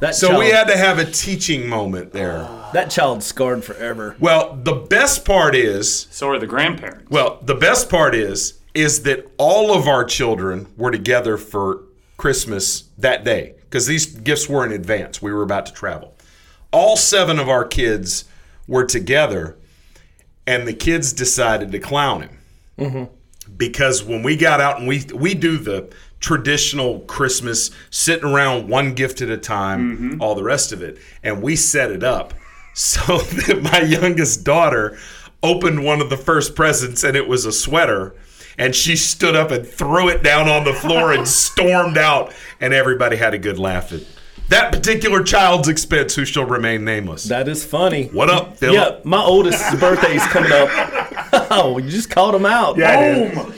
That 0.04 0.16
So 0.16 0.28
child, 0.28 0.40
we 0.40 0.50
had 0.50 0.68
to 0.68 0.76
have 0.76 1.00
a 1.00 1.06
teaching 1.06 1.70
moment 1.70 2.12
there. 2.12 2.46
that 2.74 2.92
child 2.92 3.24
scarred 3.24 3.64
forever. 3.64 4.18
Well, 4.20 4.60
the 4.62 4.74
best 4.74 5.24
part 5.24 5.56
is 5.56 6.08
So 6.12 6.28
are 6.28 6.38
the 6.38 6.46
grandparents. 6.46 7.10
Well, 7.10 7.40
the 7.42 7.56
best 7.56 7.90
part 7.90 8.14
is 8.14 8.60
is 8.74 9.04
that 9.04 9.32
all 9.38 9.74
of 9.74 9.88
our 9.88 10.04
children 10.04 10.68
were 10.76 10.92
together 10.92 11.38
for 11.38 11.84
Christmas 12.18 12.90
that 12.98 13.24
day 13.24 13.56
because 13.62 13.88
these 13.88 14.06
gifts 14.06 14.50
were 14.50 14.66
in 14.66 14.74
advance. 14.74 15.22
We 15.22 15.32
were 15.32 15.44
about 15.44 15.68
to 15.68 15.72
travel. 15.72 16.14
All 16.74 16.98
seven 16.98 17.40
of 17.40 17.48
our 17.48 17.64
kids 17.64 18.26
were 18.68 18.84
together, 18.84 19.56
and 20.46 20.68
the 20.68 20.74
kids 20.74 21.14
decided 21.14 21.72
to 21.72 21.80
clown 21.80 22.24
him 22.24 22.38
mm-hmm. 22.78 23.14
because 23.56 24.04
when 24.04 24.22
we 24.22 24.36
got 24.36 24.60
out 24.60 24.80
and 24.80 24.88
we 24.90 25.06
we 25.16 25.34
do 25.34 25.58
the 25.58 25.94
traditional 26.24 27.02
Christmas 27.02 27.70
sitting 27.90 28.24
around 28.24 28.70
one 28.70 28.94
gift 28.94 29.22
at 29.22 29.30
a 29.30 29.38
time, 29.38 29.98
mm-hmm. 29.98 30.22
all 30.22 30.36
the 30.36 30.44
rest 30.44 30.72
of 30.72 30.82
it, 30.82 30.98
and 31.22 31.44
we 31.44 31.56
set 31.58 31.92
it 31.92 32.02
up 32.02 32.34
so 32.74 33.18
that 33.18 33.62
my 33.62 33.82
youngest 33.82 34.44
daughter 34.44 34.98
opened 35.44 35.84
one 35.84 36.02
of 36.02 36.10
the 36.10 36.18
first 36.18 36.56
presents 36.56 37.04
and 37.04 37.18
it 37.18 37.28
was 37.28 37.46
a 37.46 37.52
sweater. 37.52 38.16
And 38.58 38.74
she 38.74 38.96
stood 38.96 39.36
up 39.36 39.52
and 39.52 39.68
threw 39.68 40.10
it 40.10 40.24
down 40.24 40.48
on 40.48 40.64
the 40.64 40.74
floor 40.74 41.12
and 41.12 41.28
stormed 41.46 41.98
out, 41.98 42.34
and 42.62 42.74
everybody 42.74 43.18
had 43.18 43.34
a 43.34 43.40
good 43.40 43.60
laugh 43.60 43.92
at 43.92 44.04
that 44.50 44.72
particular 44.72 45.24
child's 45.24 45.68
expense, 45.68 46.16
who 46.16 46.26
shall 46.26 46.46
remain 46.46 46.84
nameless. 46.84 47.24
That 47.24 47.48
is 47.48 47.66
funny. 47.66 48.08
what 48.08 48.30
up, 48.30 48.58
Philip? 48.58 48.76
Yeah, 48.76 49.02
my 49.04 49.22
oldest's 49.22 49.74
birthday 49.80 50.16
is 50.16 50.24
coming 50.28 50.52
up. 50.52 50.70
Oh, 51.50 51.80
you 51.80 51.90
just 51.90 52.10
called 52.10 52.36
him 52.36 52.46
out. 52.46 52.78
Yeah, 52.78 53.50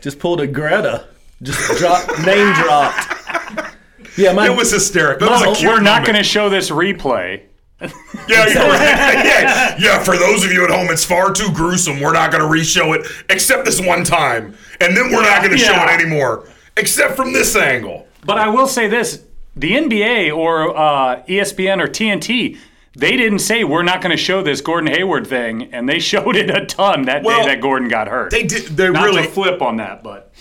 Just 0.00 0.18
pulled 0.20 0.40
a 0.40 0.46
Greta. 0.46 1.06
Just 1.42 1.78
drop 1.78 2.08
name 2.24 2.52
dropped. 2.54 3.76
Yeah, 4.16 4.32
my 4.32 4.46
It 4.46 4.56
was 4.56 4.70
hysterical. 4.70 5.26
It 5.26 5.30
was 5.30 5.42
a 5.42 5.54
cute 5.60 5.68
We're 5.70 5.80
not 5.80 6.02
moment. 6.02 6.06
going 6.06 6.16
to 6.18 6.22
show 6.24 6.48
this 6.48 6.70
replay. 6.70 7.42
Yeah, 7.80 7.88
you're 8.28 8.62
right. 8.62 9.24
yeah, 9.24 9.76
yeah. 9.78 10.02
For 10.02 10.16
those 10.16 10.44
of 10.44 10.52
you 10.52 10.64
at 10.64 10.70
home, 10.70 10.86
it's 10.90 11.04
far 11.04 11.32
too 11.32 11.50
gruesome. 11.52 12.00
We're 12.00 12.12
not 12.12 12.30
going 12.30 12.42
to 12.42 12.48
re-show 12.48 12.92
it 12.94 13.06
except 13.28 13.64
this 13.64 13.80
one 13.80 14.04
time, 14.04 14.56
and 14.80 14.96
then 14.96 15.10
we're 15.12 15.22
not 15.22 15.40
going 15.42 15.50
to 15.52 15.58
show 15.58 15.74
it 15.74 15.90
anymore, 15.90 16.48
except 16.76 17.16
from 17.16 17.32
this 17.32 17.54
angle. 17.56 18.06
But 18.24 18.38
I 18.38 18.48
will 18.48 18.68
say 18.68 18.88
this: 18.88 19.24
the 19.56 19.72
NBA 19.72 20.34
or 20.34 20.74
uh, 20.74 21.22
ESPN 21.24 21.82
or 21.82 21.88
TNT, 21.88 22.56
they 22.96 23.16
didn't 23.16 23.40
say 23.40 23.64
we're 23.64 23.82
not 23.82 24.00
going 24.00 24.12
to 24.16 24.22
show 24.22 24.42
this 24.42 24.60
Gordon 24.62 24.90
Hayward 24.94 25.26
thing, 25.26 25.74
and 25.74 25.86
they 25.88 25.98
showed 26.12 26.36
it 26.36 26.48
a 26.48 26.64
ton 26.64 27.02
that 27.06 27.22
Well, 27.24 27.42
day 27.42 27.54
that 27.54 27.60
Gordon 27.60 27.88
got 27.88 28.08
hurt. 28.08 28.30
They 28.30 28.44
did. 28.44 28.66
They 28.68 28.88
not 28.88 29.04
really. 29.04 29.24
to 29.24 29.28
flip 29.28 29.60
on 29.60 29.76
that, 29.78 30.02
but 30.02 30.32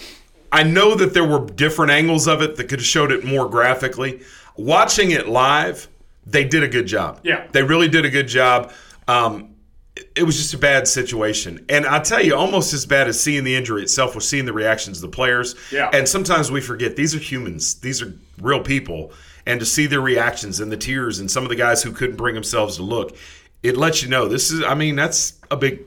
I 0.54 0.64
know 0.64 0.96
that 0.96 1.14
there 1.14 1.26
were 1.26 1.46
different 1.46 1.92
angles 1.92 2.28
of 2.28 2.42
it 2.42 2.56
that 2.56 2.66
could 2.70 2.80
have 2.80 2.86
showed 2.86 3.12
it 3.12 3.26
more 3.26 3.50
graphically. 3.50 4.22
Watching 4.56 5.12
it 5.12 5.28
live, 5.28 5.88
they 6.26 6.44
did 6.46 6.64
a 6.64 6.68
good 6.68 6.86
job. 6.86 7.20
Yeah. 7.24 7.48
they 7.52 7.64
really 7.64 7.88
did 7.90 8.06
a 8.06 8.10
good 8.10 8.28
job. 8.28 8.72
Um, 9.08 9.50
it- 9.96 10.12
it 10.16 10.24
was 10.24 10.38
just 10.38 10.54
a 10.54 10.58
bad 10.58 10.88
situation, 10.88 11.66
and 11.70 11.86
I 11.86 12.00
tell 12.00 12.24
you, 12.24 12.36
almost 12.36 12.74
as 12.74 12.86
bad 12.86 13.08
as 13.08 13.20
seeing 13.20 13.44
the 13.44 13.56
injury 13.56 13.82
itself 13.84 14.16
was 14.16 14.28
seeing 14.28 14.46
the 14.46 14.54
reactions 14.54 14.98
of 14.98 15.02
the 15.12 15.16
players. 15.16 15.56
Yeah. 15.72 15.90
and 15.94 16.08
sometimes 16.08 16.52
we 16.52 16.62
forget 16.62 16.96
these 16.96 17.14
are 17.14 17.20
humans; 17.20 17.76
these 17.76 18.02
are 18.02 18.12
real 18.42 18.62
people, 18.62 19.12
and 19.46 19.60
to 19.60 19.66
see 19.68 19.86
their 19.88 20.02
reactions 20.02 20.60
and 20.60 20.72
the 20.72 20.78
tears 20.78 21.20
and 21.20 21.30
some 21.30 21.44
of 21.44 21.50
the 21.50 21.56
guys 21.56 21.84
who 21.84 21.92
couldn't 21.92 22.16
bring 22.16 22.34
themselves 22.34 22.78
to 22.78 22.84
look, 22.84 23.16
it 23.62 23.78
lets 23.78 24.02
you 24.02 24.10
know 24.10 24.28
this 24.28 24.50
is. 24.52 24.64
I 24.64 24.74
mean, 24.74 24.96
that's 24.96 25.34
a 25.52 25.58
big, 25.58 25.82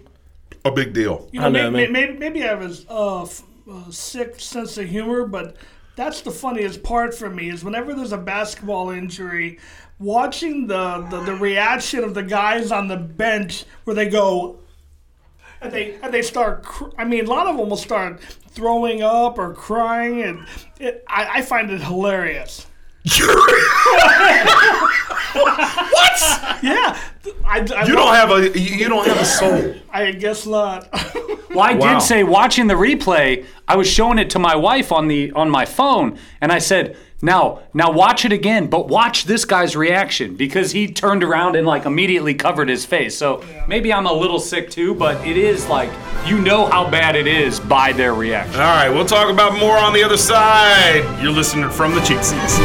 a 0.64 0.70
big 0.70 0.92
deal. 0.92 1.28
You 1.32 1.40
know, 1.40 1.46
I 1.46 1.48
know, 1.50 1.70
may- 1.70 1.88
man. 1.88 1.92
maybe, 1.92 2.12
maybe 2.18 2.42
I 2.44 2.46
have 2.46 2.62
a 2.62 2.92
uh, 2.92 3.22
f- 3.22 3.42
uh, 3.70 3.90
sick 3.90 4.40
sense 4.40 4.78
of 4.78 4.88
humor, 4.88 5.26
but 5.26 5.56
that's 5.96 6.20
the 6.20 6.30
funniest 6.30 6.82
part 6.82 7.14
for 7.14 7.30
me 7.30 7.48
is 7.50 7.64
whenever 7.64 7.94
there's 7.94 8.12
a 8.12 8.18
basketball 8.18 8.90
injury, 8.90 9.58
watching 9.98 10.66
the, 10.66 11.06
the, 11.10 11.20
the 11.24 11.34
reaction 11.34 12.04
of 12.04 12.14
the 12.14 12.22
guys 12.22 12.70
on 12.70 12.88
the 12.88 12.96
bench 12.96 13.64
where 13.84 13.96
they 13.96 14.08
go 14.08 14.58
and 15.60 15.72
they 15.72 15.94
and 16.02 16.12
they 16.12 16.22
start. 16.22 16.62
Cr- 16.62 16.90
I 16.98 17.04
mean, 17.04 17.24
a 17.24 17.28
lot 17.28 17.46
of 17.46 17.56
them 17.56 17.68
will 17.68 17.76
start 17.76 18.20
throwing 18.50 19.02
up 19.02 19.38
or 19.38 19.54
crying, 19.54 20.22
and 20.22 20.46
it, 20.78 21.04
I, 21.08 21.38
I 21.38 21.42
find 21.42 21.70
it 21.70 21.80
hilarious. 21.80 22.66
What? 25.32 26.58
Yeah, 26.62 26.98
I, 27.44 27.58
I, 27.76 27.84
You 27.86 27.94
don't 27.94 28.14
have 28.14 28.30
a 28.30 28.58
you 28.58 28.76
you 28.76 28.88
don't 28.88 29.06
have 29.06 29.18
a 29.20 29.24
soul. 29.24 29.74
I 29.90 30.12
guess 30.12 30.46
not. 30.46 30.88
well, 31.50 31.60
I 31.60 31.74
Wow. 31.74 31.94
did 31.94 32.02
say 32.02 32.24
watching 32.24 32.66
the 32.66 32.74
replay. 32.74 33.44
I 33.68 33.76
was 33.76 33.88
showing 33.88 34.18
it 34.18 34.30
to 34.30 34.38
my 34.38 34.56
wife 34.56 34.92
on 34.92 35.08
the 35.08 35.32
on 35.32 35.50
my 35.50 35.64
phone, 35.64 36.18
and 36.40 36.52
I 36.52 36.58
said. 36.58 36.96
Now, 37.22 37.60
now 37.72 37.90
watch 37.90 38.26
it 38.26 38.32
again, 38.32 38.66
but 38.66 38.88
watch 38.88 39.24
this 39.24 39.46
guy's 39.46 39.74
reaction 39.74 40.36
because 40.36 40.72
he 40.72 40.86
turned 40.86 41.24
around 41.24 41.56
and 41.56 41.66
like 41.66 41.86
immediately 41.86 42.34
covered 42.34 42.68
his 42.68 42.84
face. 42.84 43.16
So 43.16 43.42
maybe 43.66 43.90
I'm 43.90 44.06
a 44.06 44.12
little 44.12 44.38
sick 44.38 44.70
too, 44.70 44.94
but 44.94 45.26
it 45.26 45.38
is 45.38 45.66
like 45.66 45.90
you 46.26 46.38
know 46.38 46.66
how 46.66 46.90
bad 46.90 47.16
it 47.16 47.26
is 47.26 47.58
by 47.58 47.92
their 47.92 48.12
reaction. 48.12 48.60
All 48.60 48.66
right, 48.66 48.90
we'll 48.90 49.06
talk 49.06 49.30
about 49.32 49.58
more 49.58 49.78
on 49.78 49.94
the 49.94 50.02
other 50.02 50.18
side. 50.18 51.22
You're 51.22 51.32
listening 51.32 51.70
from 51.70 51.94
the 51.94 52.00
cheap 52.00 52.22
seats. 52.22 52.58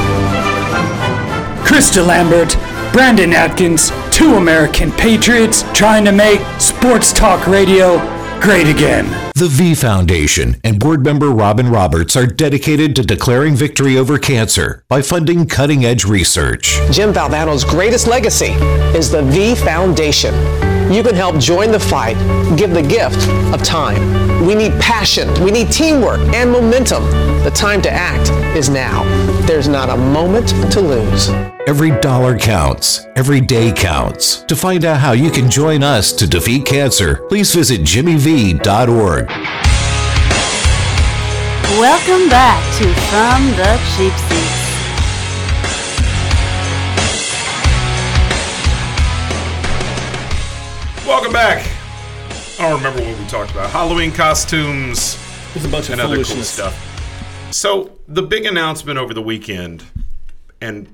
Chris 1.65 1.95
DeLambert, 1.95 2.51
Brandon 2.91 3.31
Atkins, 3.31 3.91
two 4.11 4.33
American 4.33 4.91
patriots 4.91 5.63
trying 5.73 6.03
to 6.03 6.11
make 6.11 6.41
sports 6.59 7.13
talk 7.13 7.47
radio 7.47 8.20
great 8.41 8.67
again. 8.67 9.05
The 9.35 9.47
V 9.47 9.75
Foundation 9.75 10.59
and 10.63 10.79
board 10.79 11.03
member 11.05 11.29
Robin 11.29 11.69
Roberts 11.69 12.15
are 12.15 12.25
dedicated 12.25 12.95
to 12.95 13.03
declaring 13.03 13.55
victory 13.55 13.97
over 13.97 14.17
cancer 14.17 14.83
by 14.89 15.01
funding 15.03 15.45
cutting 15.45 15.85
edge 15.85 16.05
research. 16.05 16.79
Jim 16.91 17.13
Valvano's 17.13 17.63
greatest 17.63 18.07
legacy 18.07 18.53
is 18.97 19.11
the 19.11 19.21
V 19.23 19.55
Foundation. 19.55 20.33
you 20.91 21.03
can 21.03 21.15
help 21.15 21.37
join 21.39 21.71
the 21.71 21.79
fight. 21.79 22.17
Give 22.57 22.71
the 22.71 22.81
gift 22.81 23.27
of 23.53 23.63
time. 23.63 24.45
We 24.45 24.55
need 24.55 24.73
passion, 24.81 25.29
we 25.43 25.51
need 25.51 25.71
teamwork 25.71 26.19
and 26.33 26.51
momentum. 26.51 27.03
The 27.43 27.51
time 27.51 27.81
to 27.83 27.91
act 27.91 28.31
is 28.57 28.69
now. 28.69 29.03
There's 29.51 29.67
not 29.67 29.89
a 29.89 29.97
moment 29.97 30.47
to 30.71 30.79
lose. 30.79 31.27
Every 31.67 31.91
dollar 31.99 32.39
counts. 32.39 33.05
Every 33.17 33.41
day 33.41 33.73
counts. 33.73 34.43
To 34.43 34.55
find 34.55 34.85
out 34.85 35.01
how 35.01 35.11
you 35.11 35.29
can 35.29 35.51
join 35.51 35.83
us 35.83 36.13
to 36.13 36.25
defeat 36.25 36.65
cancer, 36.65 37.25
please 37.27 37.53
visit 37.53 37.81
jimmyv.org. 37.81 39.27
Welcome 41.77 42.29
back 42.29 42.63
to 42.77 42.85
From 43.11 43.51
the 43.57 43.77
Cheap 43.91 44.13
Seats. 44.29 44.61
Welcome 51.05 51.33
back. 51.33 51.69
I 52.57 52.69
don't 52.69 52.77
remember 52.77 53.01
what 53.03 53.19
we 53.19 53.25
talked 53.25 53.51
about. 53.51 53.69
Halloween 53.69 54.13
costumes 54.13 55.17
There's 55.53 55.65
a 55.65 55.67
bunch 55.67 55.89
of 55.89 55.99
and 55.99 56.01
other 56.01 56.23
cool 56.23 56.41
stuff. 56.41 56.87
So 57.51 57.91
the 58.11 58.21
big 58.21 58.45
announcement 58.45 58.99
over 58.99 59.13
the 59.13 59.21
weekend, 59.21 59.85
and 60.59 60.93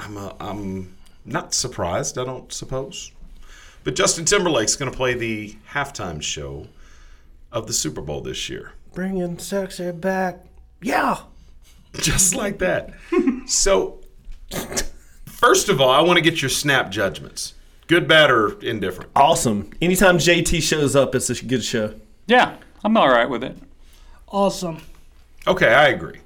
I'm 0.00 0.16
uh, 0.16 0.32
I'm 0.40 0.94
not 1.24 1.54
surprised. 1.54 2.18
I 2.18 2.24
don't 2.24 2.52
suppose, 2.52 3.12
but 3.84 3.94
Justin 3.94 4.24
Timberlake's 4.24 4.76
going 4.76 4.90
to 4.90 4.96
play 4.96 5.14
the 5.14 5.56
halftime 5.70 6.22
show 6.22 6.66
of 7.52 7.66
the 7.66 7.72
Super 7.72 8.00
Bowl 8.00 8.20
this 8.20 8.48
year. 8.48 8.72
Bringing 8.94 9.38
sexy 9.38 9.92
back. 9.92 10.44
Yeah. 10.80 11.18
just 11.94 12.34
like 12.34 12.58
that. 12.58 12.94
so, 13.46 14.00
first 15.26 15.68
of 15.68 15.80
all, 15.80 15.90
I 15.90 16.00
want 16.00 16.16
to 16.16 16.22
get 16.22 16.42
your 16.42 16.48
snap 16.48 16.90
judgments. 16.90 17.54
Good, 17.86 18.06
bad, 18.06 18.30
or 18.30 18.60
indifferent. 18.60 19.10
Awesome. 19.16 19.70
Anytime 19.80 20.18
JT 20.18 20.62
shows 20.62 20.94
up, 20.94 21.14
it's 21.14 21.30
a 21.30 21.44
good 21.44 21.64
show. 21.64 21.94
Yeah, 22.26 22.56
I'm 22.84 22.96
all 22.96 23.08
right 23.08 23.28
with 23.28 23.42
it. 23.42 23.56
Awesome. 24.28 24.82
Okay, 25.46 25.72
I 25.72 25.88
agree. 25.88 26.18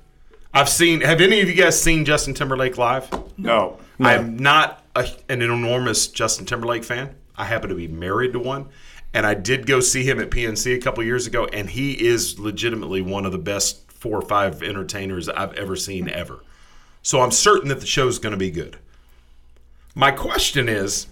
I've 0.55 0.69
seen. 0.69 1.01
Have 1.03 1.21
any 1.21 1.41
of 1.41 1.49
you 1.49 1.55
guys 1.55 1.81
seen 1.81 2.05
Justin 2.05 2.35
Timberlake 2.35 2.77
live? 2.79 3.09
No. 3.39 3.79
I'm 4.01 4.37
not 4.37 4.83
a, 4.97 5.09
an 5.29 5.43
enormous 5.43 6.09
Justin 6.09 6.45
Timberlake 6.45 6.83
fan. 6.85 7.15
I 7.37 7.45
happen 7.45 7.69
to 7.69 7.75
be 7.75 7.87
married 7.89 8.33
to 8.33 8.39
one, 8.41 8.69
and 9.15 9.25
I 9.25 9.35
did 9.35 9.67
go 9.67 9.79
see 9.81 10.03
him 10.03 10.21
at 10.21 10.31
PNC 10.31 10.75
a 10.75 10.79
couple 10.81 11.05
years 11.05 11.27
ago, 11.27 11.45
and 11.47 11.71
he 11.71 11.93
is 11.93 12.39
legitimately 12.39 13.01
one 13.01 13.25
of 13.25 13.33
the 13.33 13.39
best 13.39 13.91
four 13.93 14.19
or 14.19 14.23
five 14.23 14.63
entertainers 14.63 15.29
I've 15.29 15.55
ever 15.55 15.77
seen 15.77 16.09
ever. 16.09 16.43
So 17.03 17.21
I'm 17.21 17.31
certain 17.31 17.69
that 17.69 17.81
the 17.81 17.87
show's 17.87 18.19
going 18.19 18.33
to 18.33 18.37
be 18.37 18.51
good. 18.51 18.77
My 19.95 20.11
question 20.11 20.69
is, 20.69 21.07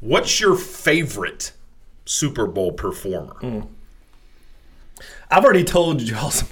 what's 0.00 0.40
your 0.40 0.56
favorite 0.56 1.52
Super 2.06 2.46
Bowl 2.46 2.72
performer? 2.72 3.34
Hmm. 3.40 3.60
I've 5.30 5.44
already 5.44 5.64
told 5.64 6.00
y'all 6.02 6.30
some- 6.30 6.48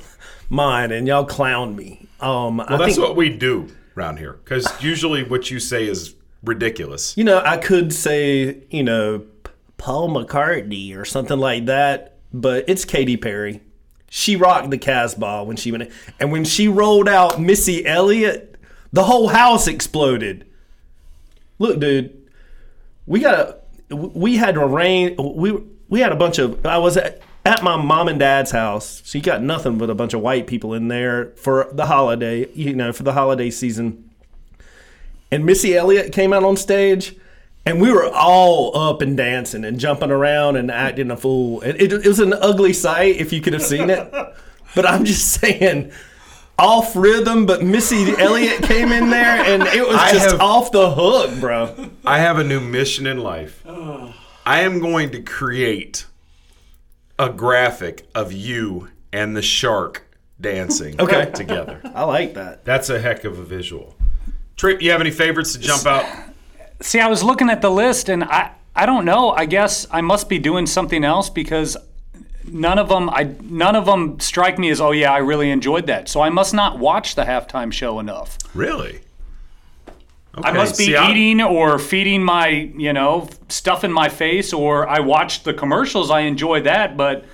mine, 0.48 0.92
and 0.92 1.06
y'all 1.06 1.24
clown 1.24 1.76
me. 1.76 2.08
Um, 2.20 2.58
Well, 2.58 2.66
I 2.68 2.76
that's 2.78 2.94
think, 2.96 3.06
what 3.06 3.16
we 3.16 3.30
do 3.30 3.68
around 3.96 4.18
here, 4.18 4.38
because 4.44 4.66
usually 4.82 5.22
what 5.22 5.50
you 5.50 5.58
say 5.60 5.86
is 5.86 6.14
ridiculous. 6.42 7.16
you 7.16 7.24
know, 7.24 7.42
I 7.44 7.56
could 7.56 7.92
say, 7.92 8.62
you 8.70 8.82
know, 8.82 9.24
Paul 9.78 10.08
McCartney 10.10 10.96
or 10.96 11.04
something 11.04 11.38
like 11.38 11.66
that, 11.66 12.16
but 12.32 12.64
it's 12.68 12.84
Katy 12.84 13.16
Perry. 13.16 13.60
She 14.08 14.36
rocked 14.36 14.70
the 14.70 14.78
Casbah 14.78 15.44
when 15.44 15.56
she 15.56 15.70
went 15.72 15.84
in. 15.84 15.92
And 16.20 16.30
when 16.32 16.44
she 16.44 16.68
rolled 16.68 17.08
out 17.08 17.40
Missy 17.40 17.84
Elliott, 17.84 18.54
the 18.92 19.04
whole 19.04 19.28
house 19.28 19.66
exploded. 19.66 20.46
Look, 21.58 21.80
dude, 21.80 22.16
we 23.06 23.20
got 23.20 23.60
a, 23.90 23.96
we 23.96 24.36
had 24.36 24.56
a 24.56 24.64
rain. 24.66 25.16
We 25.18 25.58
we 25.88 26.00
had 26.00 26.12
a 26.12 26.16
bunch 26.16 26.38
of. 26.38 26.64
I 26.64 26.78
was 26.78 26.96
at, 26.96 27.20
at 27.46 27.62
my 27.62 27.76
mom 27.76 28.08
and 28.08 28.18
dad's 28.18 28.50
house. 28.50 29.02
So 29.04 29.18
you 29.18 29.22
got 29.24 29.42
nothing 29.42 29.78
but 29.78 29.88
a 29.88 29.94
bunch 29.94 30.14
of 30.14 30.20
white 30.20 30.46
people 30.46 30.74
in 30.74 30.88
there 30.88 31.26
for 31.36 31.68
the 31.72 31.86
holiday. 31.86 32.48
You 32.52 32.74
know, 32.74 32.92
for 32.92 33.02
the 33.04 33.12
holiday 33.12 33.50
season. 33.50 34.10
And 35.30 35.44
Missy 35.44 35.76
Elliott 35.76 36.12
came 36.12 36.32
out 36.32 36.44
on 36.44 36.56
stage, 36.56 37.16
and 37.64 37.80
we 37.80 37.90
were 37.92 38.08
all 38.12 38.76
up 38.78 39.02
and 39.02 39.16
dancing 39.16 39.64
and 39.64 39.78
jumping 39.78 40.10
around 40.10 40.56
and 40.56 40.70
acting 40.70 41.10
a 41.10 41.16
fool. 41.16 41.62
It, 41.62 41.80
it, 41.80 41.92
it 41.92 42.06
was 42.06 42.20
an 42.20 42.32
ugly 42.32 42.72
sight 42.72 43.16
if 43.16 43.32
you 43.32 43.40
could 43.40 43.52
have 43.52 43.62
seen 43.62 43.90
it. 43.90 44.12
But 44.74 44.84
I'm 44.84 45.06
just 45.06 45.40
saying, 45.40 45.90
off 46.58 46.94
rhythm. 46.94 47.46
But 47.46 47.62
Missy 47.62 48.12
Elliott 48.18 48.62
came 48.62 48.92
in 48.92 49.08
there, 49.08 49.42
and 49.42 49.62
it 49.62 49.86
was 49.86 49.96
I 49.96 50.12
just 50.12 50.32
have- 50.32 50.40
off 50.40 50.70
the 50.70 50.90
hook, 50.90 51.40
bro. 51.40 51.88
I 52.04 52.18
have 52.18 52.38
a 52.38 52.44
new 52.44 52.60
mission 52.60 53.06
in 53.06 53.16
life. 53.18 53.64
I 53.66 54.60
am 54.60 54.80
going 54.80 55.12
to 55.12 55.22
create 55.22 56.04
a 57.18 57.30
graphic 57.30 58.06
of 58.14 58.32
you 58.32 58.88
and 59.12 59.36
the 59.36 59.42
shark 59.42 60.04
dancing 60.40 60.94
Okay. 61.00 61.30
together. 61.32 61.80
I 61.94 62.04
like 62.04 62.34
that. 62.34 62.64
That's 62.64 62.90
a 62.90 63.00
heck 63.00 63.24
of 63.24 63.38
a 63.38 63.44
visual. 63.44 63.94
Trip, 64.56 64.80
you 64.82 64.90
have 64.90 65.00
any 65.00 65.10
favorites 65.10 65.52
to 65.54 65.58
jump 65.58 65.86
out? 65.86 66.04
See, 66.80 67.00
I 67.00 67.08
was 67.08 67.22
looking 67.22 67.48
at 67.50 67.62
the 67.62 67.70
list 67.70 68.08
and 68.08 68.24
I, 68.24 68.52
I 68.74 68.84
don't 68.86 69.04
know. 69.04 69.30
I 69.30 69.46
guess 69.46 69.86
I 69.90 70.00
must 70.02 70.28
be 70.28 70.38
doing 70.38 70.66
something 70.66 71.04
else 71.04 71.30
because 71.30 71.76
none 72.48 72.78
of 72.78 72.88
them 72.88 73.10
I 73.10 73.34
none 73.42 73.74
of 73.74 73.86
them 73.86 74.20
strike 74.20 74.58
me 74.58 74.70
as 74.70 74.80
oh 74.80 74.92
yeah, 74.92 75.12
I 75.12 75.18
really 75.18 75.50
enjoyed 75.50 75.86
that. 75.86 76.08
So 76.08 76.20
I 76.20 76.28
must 76.28 76.52
not 76.54 76.78
watch 76.78 77.14
the 77.14 77.24
halftime 77.24 77.72
show 77.72 77.98
enough. 77.98 78.36
Really? 78.54 79.00
I 80.44 80.52
must 80.52 80.78
be 80.78 80.86
see, 80.86 81.10
eating 81.10 81.40
or 81.40 81.78
feeding 81.78 82.22
my, 82.22 82.48
you 82.48 82.92
know, 82.92 83.28
stuff 83.48 83.84
in 83.84 83.92
my 83.92 84.08
face 84.08 84.52
or 84.52 84.88
I 84.88 85.00
watched 85.00 85.44
the 85.44 85.54
commercials, 85.54 86.10
I 86.10 86.20
enjoy 86.20 86.62
that, 86.62 86.96
but 86.96 87.24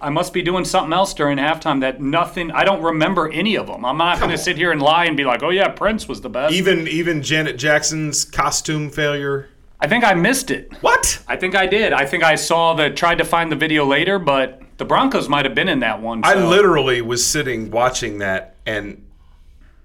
I 0.00 0.10
must 0.10 0.32
be 0.32 0.42
doing 0.42 0.64
something 0.64 0.92
else 0.92 1.14
during 1.14 1.38
halftime 1.38 1.80
that 1.80 2.00
nothing 2.00 2.50
I 2.50 2.64
don't 2.64 2.82
remember 2.82 3.30
any 3.30 3.56
of 3.56 3.66
them. 3.66 3.84
I'm 3.84 3.96
not 3.96 4.18
going 4.18 4.30
to 4.30 4.38
sit 4.38 4.56
here 4.56 4.70
and 4.70 4.80
lie 4.80 5.06
and 5.06 5.16
be 5.16 5.24
like, 5.24 5.42
"Oh 5.42 5.50
yeah, 5.50 5.68
Prince 5.68 6.06
was 6.06 6.20
the 6.20 6.28
best." 6.28 6.54
Even 6.54 6.86
even 6.86 7.22
Janet 7.22 7.56
Jackson's 7.56 8.24
costume 8.24 8.90
failure. 8.90 9.48
I 9.80 9.88
think 9.88 10.04
I 10.04 10.14
missed 10.14 10.50
it. 10.50 10.72
What? 10.80 11.22
I 11.28 11.36
think 11.36 11.54
I 11.54 11.66
did. 11.66 11.92
I 11.92 12.06
think 12.06 12.24
I 12.24 12.34
saw 12.34 12.74
the 12.74 12.90
tried 12.90 13.18
to 13.18 13.24
find 13.24 13.50
the 13.50 13.56
video 13.56 13.86
later, 13.86 14.18
but 14.18 14.62
the 14.76 14.84
Broncos 14.84 15.28
might 15.28 15.46
have 15.46 15.54
been 15.54 15.68
in 15.68 15.80
that 15.80 16.02
one. 16.02 16.22
I 16.24 16.34
literally 16.34 17.00
was 17.00 17.26
sitting 17.26 17.70
watching 17.70 18.18
that 18.18 18.56
and 18.66 19.05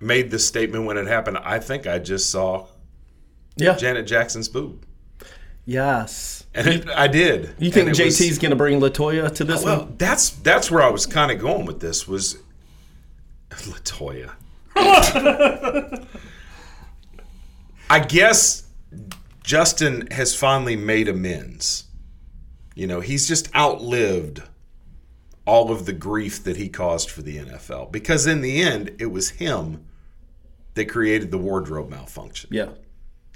made 0.02 0.32
this 0.32 0.46
statement 0.48 0.86
when 0.86 0.98
it 0.98 1.08
happened. 1.08 1.38
I 1.38 1.60
think 1.60 1.88
I 1.88 2.00
just 2.00 2.30
saw 2.30 2.68
Yeah. 3.56 3.76
Janet 3.78 4.08
Jackson's 4.08 4.50
boob. 4.50 4.86
Yes. 5.66 6.44
And 6.56 6.68
it, 6.68 6.90
I 6.90 7.08
did. 7.08 7.54
You 7.60 7.72
think 7.72 7.88
was- 7.90 8.00
JT's 8.00 8.38
going 8.40 8.50
to 8.50 8.56
bring 8.56 8.80
Latoya 8.82 9.34
to 9.36 9.44
this 9.44 9.64
Well, 9.64 9.82
one? 9.86 9.96
that's 9.98 10.30
that's 10.32 10.70
where 10.72 10.82
I 10.82 10.90
was 10.90 11.06
kind 11.06 11.32
of 11.32 11.40
going 11.40 11.66
with 11.66 11.80
this 11.80 12.08
was 12.08 12.38
Latoya. 13.52 14.32
I 17.90 18.00
guess 18.00 18.64
Justin 19.44 20.08
has 20.12 20.36
finally 20.36 20.76
made 20.76 21.08
amends. 21.08 21.86
You 22.76 22.88
know, 22.88 23.02
he's 23.02 23.28
just 23.28 23.54
outlived 23.56 24.42
all 25.46 25.72
of 25.72 25.86
the 25.86 25.94
grief 25.94 26.44
that 26.44 26.56
he 26.58 26.70
caused 26.70 27.10
for 27.10 27.22
the 27.22 27.38
NFL 27.38 27.92
because 27.92 28.28
in 28.28 28.42
the 28.42 28.62
end 28.62 28.92
it 29.00 29.08
was 29.08 29.30
him 29.32 29.84
that 30.74 30.86
created 30.86 31.32
the 31.32 31.38
wardrobe 31.38 31.90
malfunction. 31.90 32.50
Yeah. 32.54 32.70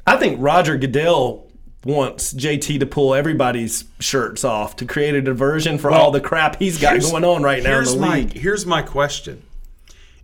I 0.07 0.17
think 0.17 0.37
Roger 0.39 0.77
Goodell 0.77 1.51
wants 1.85 2.33
JT 2.33 2.79
to 2.79 2.85
pull 2.85 3.13
everybody's 3.13 3.85
shirts 3.99 4.43
off 4.43 4.75
to 4.77 4.85
create 4.85 5.13
a 5.13 5.21
diversion 5.21 5.77
for 5.77 5.91
all 5.91 6.11
the 6.11 6.19
crap 6.19 6.57
he's 6.59 6.79
got 6.79 6.99
going 6.99 7.23
on 7.23 7.43
right 7.43 7.61
now 7.61 7.79
in 7.79 7.85
the 7.85 7.97
my, 7.97 8.15
league. 8.17 8.33
Here's 8.33 8.65
my 8.65 8.81
question: 8.81 9.43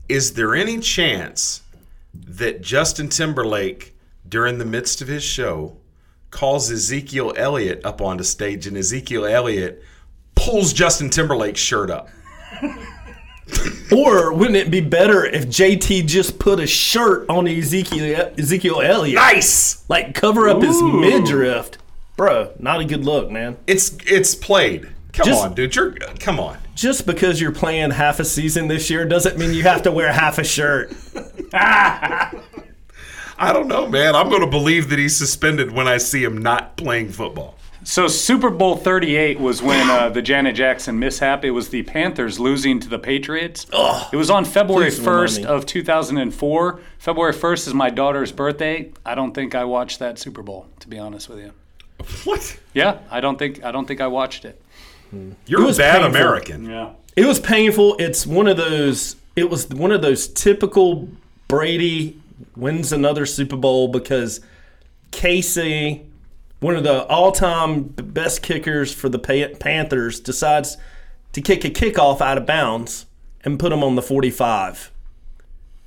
Is 0.09 0.33
there 0.33 0.55
any 0.55 0.79
chance 0.79 1.61
that 2.13 2.61
Justin 2.61 3.09
Timberlake, 3.09 3.95
during 4.27 4.57
the 4.57 4.65
midst 4.65 5.01
of 5.01 5.07
his 5.07 5.23
show, 5.23 5.77
calls 6.31 6.71
Ezekiel 6.71 7.33
Elliott 7.37 7.85
up 7.85 8.01
onto 8.01 8.23
stage, 8.23 8.65
and 8.67 8.75
Ezekiel 8.75 9.25
Elliott 9.25 9.83
pulls 10.35 10.73
Justin 10.73 11.09
Timberlake's 11.09 11.59
shirt 11.59 11.91
up? 11.91 12.09
Or 13.91 14.33
wouldn't 14.33 14.55
it 14.55 14.71
be 14.71 14.79
better 14.79 15.25
if 15.25 15.47
JT 15.47 16.07
just 16.07 16.39
put 16.39 16.61
a 16.61 16.67
shirt 16.67 17.29
on 17.29 17.45
Ezekiel 17.45 18.31
Ezekiel 18.37 18.81
Elliott? 18.81 19.15
Nice. 19.15 19.83
Like 19.89 20.15
cover 20.15 20.47
up 20.47 20.61
his 20.61 20.81
midriff. 20.81 21.71
Bro, 22.15 22.53
not 22.59 22.79
a 22.79 22.85
good 22.85 23.03
look, 23.03 23.29
man. 23.29 23.57
It's 23.67 23.97
it's 24.05 24.33
played. 24.33 24.89
Come 25.11 25.25
Just- 25.25 25.43
on, 25.43 25.53
dude. 25.55 25.75
You're 25.75 25.91
come 26.19 26.39
on. 26.39 26.57
Just 26.73 27.05
because 27.05 27.41
you're 27.41 27.51
playing 27.51 27.91
half 27.91 28.21
a 28.21 28.25
season 28.25 28.69
this 28.69 28.89
year 28.89 29.05
doesn't 29.05 29.37
mean 29.37 29.53
you 29.53 29.63
have 29.63 29.83
to 29.83 29.91
wear 29.91 30.11
half 30.13 30.37
a 30.37 30.43
shirt. 30.43 30.93
I 31.53 33.51
don't 33.53 33.67
know, 33.67 33.87
man. 33.89 34.15
I'm 34.15 34.29
going 34.29 34.41
to 34.41 34.47
believe 34.47 34.89
that 34.89 34.99
he's 34.99 35.15
suspended 35.17 35.71
when 35.71 35.87
I 35.87 35.97
see 35.97 36.23
him 36.23 36.37
not 36.37 36.77
playing 36.77 37.11
football. 37.11 37.57
So 37.83 38.07
Super 38.07 38.49
Bowl 38.51 38.75
38 38.77 39.39
was 39.39 39.61
when 39.61 39.89
uh, 39.89 40.09
the 40.09 40.21
Janet 40.21 40.55
Jackson 40.55 40.99
mishap. 40.99 41.43
It 41.43 41.51
was 41.51 41.69
the 41.69 41.81
Panthers 41.83 42.39
losing 42.39 42.79
to 42.79 42.87
the 42.87 42.99
Patriots. 42.99 43.65
it 44.13 44.15
was 44.15 44.29
on 44.29 44.45
February 44.45 44.91
please 44.91 44.99
1st 44.99 45.45
of 45.45 45.65
2004. 45.65 46.79
February 46.99 47.33
1st 47.33 47.67
is 47.67 47.73
my 47.73 47.89
daughter's 47.89 48.31
birthday. 48.31 48.91
I 49.05 49.15
don't 49.15 49.33
think 49.33 49.55
I 49.55 49.63
watched 49.63 49.97
that 49.99 50.19
Super 50.19 50.43
Bowl, 50.43 50.67
to 50.81 50.87
be 50.87 50.99
honest 50.99 51.27
with 51.27 51.39
you. 51.39 51.51
What? 52.23 52.59
Yeah, 52.73 52.99
I 53.09 53.19
don't 53.19 53.37
think 53.39 53.63
I 53.63 53.71
don't 53.71 53.87
think 53.87 53.99
I 54.01 54.07
watched 54.07 54.45
it. 54.45 54.61
You're 55.45 55.61
It 55.61 55.63
a 55.63 55.67
was 55.67 55.77
bad 55.77 56.01
painful. 56.01 56.09
American. 56.09 56.65
Yeah. 56.69 56.91
It 57.15 57.25
was 57.25 57.39
painful. 57.39 57.95
It's 57.99 58.25
one 58.25 58.47
of 58.47 58.57
those. 58.57 59.15
It 59.35 59.49
was 59.49 59.67
one 59.69 59.91
of 59.91 60.01
those 60.01 60.27
typical 60.27 61.09
Brady 61.47 62.19
wins 62.55 62.91
another 62.91 63.25
Super 63.25 63.55
Bowl 63.57 63.87
because 63.87 64.39
Kasay, 65.11 66.05
one 66.61 66.75
of 66.75 66.83
the 66.83 67.05
all-time 67.07 67.83
best 67.83 68.41
kickers 68.41 68.93
for 68.93 69.09
the 69.09 69.19
Panthers, 69.19 70.19
decides 70.19 70.77
to 71.33 71.41
kick 71.41 71.65
a 71.65 71.69
kickoff 71.69 72.21
out 72.21 72.37
of 72.37 72.45
bounds 72.45 73.07
and 73.43 73.59
put 73.59 73.71
him 73.71 73.83
on 73.83 73.95
the 73.95 74.01
45, 74.01 74.91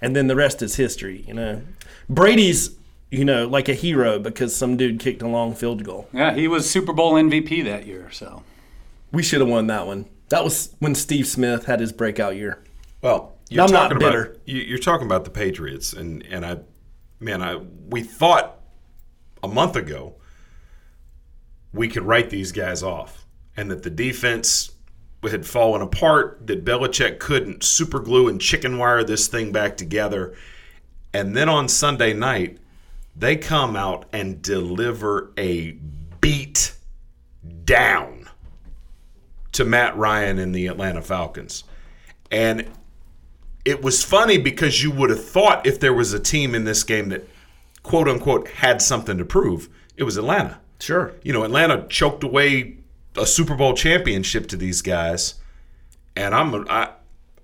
and 0.02 0.14
then 0.14 0.26
the 0.26 0.36
rest 0.36 0.60
is 0.60 0.76
history. 0.76 1.24
You 1.26 1.34
know, 1.34 1.62
Brady's 2.10 2.76
you 3.10 3.24
know 3.24 3.46
like 3.46 3.68
a 3.68 3.74
hero 3.74 4.18
because 4.18 4.54
some 4.54 4.76
dude 4.76 4.98
kicked 4.98 5.22
a 5.22 5.28
long 5.28 5.54
field 5.54 5.84
goal. 5.84 6.08
Yeah, 6.12 6.34
he 6.34 6.48
was 6.48 6.68
Super 6.68 6.92
Bowl 6.92 7.14
MVP 7.14 7.64
that 7.64 7.86
year, 7.86 8.10
so. 8.10 8.42
We 9.12 9.22
should 9.22 9.40
have 9.40 9.48
won 9.48 9.68
that 9.68 9.86
one. 9.86 10.06
That 10.30 10.42
was 10.42 10.74
when 10.80 10.96
Steve 10.96 11.28
Smith 11.28 11.66
had 11.66 11.78
his 11.78 11.92
breakout 11.92 12.34
year. 12.34 12.58
Well, 13.00 13.34
you're 13.48 13.62
I'm 13.62 13.70
not 13.70 13.82
talking 13.90 13.98
bitter. 14.00 14.24
about 14.24 14.40
you, 14.44 14.60
you're 14.60 14.78
talking 14.78 15.06
about 15.06 15.24
the 15.24 15.30
Patriots, 15.30 15.92
and 15.92 16.26
and 16.26 16.44
I, 16.44 16.58
man, 17.20 17.40
I 17.40 17.60
we 17.88 18.02
thought 18.02 18.58
a 19.40 19.46
month 19.46 19.76
ago 19.76 20.16
we 21.74 21.88
could 21.88 22.04
write 22.04 22.30
these 22.30 22.52
guys 22.52 22.82
off, 22.82 23.26
and 23.56 23.70
that 23.70 23.82
the 23.82 23.90
defense 23.90 24.70
had 25.22 25.44
fallen 25.44 25.82
apart, 25.82 26.46
that 26.46 26.64
Belichick 26.64 27.18
couldn't 27.18 27.64
super 27.64 27.98
glue 27.98 28.28
and 28.28 28.40
chicken 28.40 28.78
wire 28.78 29.02
this 29.02 29.26
thing 29.26 29.52
back 29.52 29.76
together, 29.76 30.34
and 31.12 31.36
then 31.36 31.48
on 31.48 31.68
Sunday 31.68 32.12
night 32.12 32.58
they 33.16 33.36
come 33.36 33.76
out 33.76 34.06
and 34.12 34.42
deliver 34.42 35.32
a 35.36 35.72
beat 36.20 36.74
down 37.64 38.28
to 39.52 39.64
Matt 39.64 39.96
Ryan 39.96 40.38
and 40.38 40.54
the 40.54 40.66
Atlanta 40.66 41.00
Falcons. 41.00 41.64
And 42.30 42.68
it 43.64 43.82
was 43.82 44.04
funny 44.04 44.36
because 44.36 44.82
you 44.82 44.90
would 44.90 45.10
have 45.10 45.24
thought 45.24 45.66
if 45.66 45.78
there 45.78 45.94
was 45.94 46.12
a 46.12 46.18
team 46.18 46.54
in 46.54 46.64
this 46.64 46.82
game 46.82 47.08
that 47.10 47.28
quote 47.82 48.08
unquote 48.08 48.48
had 48.48 48.82
something 48.82 49.16
to 49.18 49.24
prove, 49.24 49.68
it 49.96 50.02
was 50.02 50.16
Atlanta. 50.16 50.60
Sure. 50.84 51.14
You 51.22 51.32
know, 51.32 51.44
Atlanta 51.44 51.86
choked 51.88 52.24
away 52.24 52.76
a 53.16 53.24
Super 53.24 53.54
Bowl 53.54 53.72
championship 53.72 54.48
to 54.48 54.56
these 54.56 54.82
guys, 54.82 55.36
and 56.14 56.34
I'm 56.34 56.66
I, 56.68 56.90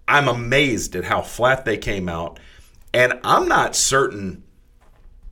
I'm 0.07 0.29
amazed 0.29 0.95
at 0.95 1.05
how 1.05 1.23
flat 1.23 1.65
they 1.65 1.79
came 1.79 2.07
out, 2.07 2.39
and 2.93 3.15
I'm 3.25 3.49
not 3.49 3.75
certain 3.75 4.43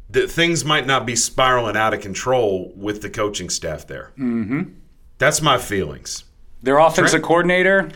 that 0.08 0.30
things 0.30 0.64
might 0.64 0.86
not 0.86 1.04
be 1.04 1.14
spiraling 1.14 1.76
out 1.76 1.92
of 1.92 2.00
control 2.00 2.72
with 2.74 3.02
the 3.02 3.10
coaching 3.10 3.50
staff 3.50 3.86
there. 3.86 4.12
Mm-hmm. 4.18 4.70
That's 5.18 5.42
my 5.42 5.58
feelings. 5.58 6.24
Their 6.62 6.78
offensive 6.78 7.10
Trent? 7.10 7.24
coordinator, 7.26 7.90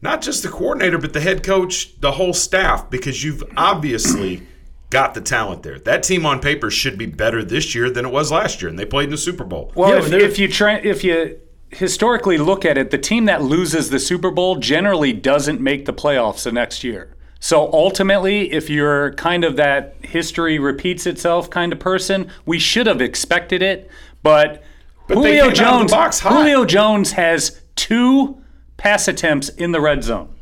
Not 0.00 0.22
just 0.22 0.42
the 0.42 0.48
coordinator, 0.48 0.96
but 0.96 1.12
the 1.12 1.20
head 1.20 1.42
coach, 1.42 2.00
the 2.00 2.12
whole 2.12 2.32
staff, 2.32 2.88
because 2.88 3.22
you've 3.22 3.44
obviously 3.54 4.46
got 4.90 5.14
the 5.14 5.20
talent 5.20 5.62
there. 5.62 5.78
That 5.78 6.02
team 6.02 6.24
on 6.24 6.40
paper 6.40 6.70
should 6.70 6.96
be 6.98 7.06
better 7.06 7.44
this 7.44 7.74
year 7.74 7.90
than 7.90 8.06
it 8.06 8.12
was 8.12 8.32
last 8.32 8.62
year, 8.62 8.68
and 8.70 8.78
they 8.78 8.86
played 8.86 9.04
in 9.04 9.10
the 9.10 9.18
Super 9.18 9.44
Bowl. 9.44 9.72
Well, 9.74 9.90
Yeah, 9.90 10.16
if, 10.16 10.30
if 10.30 10.38
you 10.38 10.48
try, 10.48 10.76
if 10.76 11.04
you 11.04 11.38
historically 11.70 12.38
look 12.38 12.64
at 12.64 12.78
it, 12.78 12.90
the 12.90 12.98
team 12.98 13.26
that 13.26 13.42
loses 13.42 13.90
the 13.90 13.98
Super 13.98 14.30
Bowl 14.30 14.56
generally 14.56 15.12
doesn't 15.12 15.60
make 15.60 15.84
the 15.84 15.92
playoffs 15.92 16.44
the 16.44 16.52
next 16.52 16.82
year. 16.84 17.14
So 17.40 17.70
ultimately, 17.72 18.50
if 18.52 18.68
you're 18.68 19.12
kind 19.14 19.44
of 19.44 19.56
that 19.56 19.94
history 20.02 20.58
repeats 20.58 21.06
itself 21.06 21.48
kind 21.50 21.72
of 21.72 21.78
person, 21.78 22.30
we 22.46 22.58
should 22.58 22.86
have 22.86 23.00
expected 23.00 23.62
it. 23.62 23.88
But, 24.22 24.64
But 25.06 25.18
Julio 25.18 25.52
came 25.52 25.64
out 25.64 25.82
of 25.82 25.88
the 25.88 25.94
Jones. 25.94 26.20
Julio 26.20 26.64
Jones 26.64 27.12
has 27.12 27.60
two 27.76 28.42
pass 28.76 29.06
attempts 29.06 29.50
in 29.50 29.70
the 29.70 29.80
red 29.80 30.02
zone. 30.02 30.34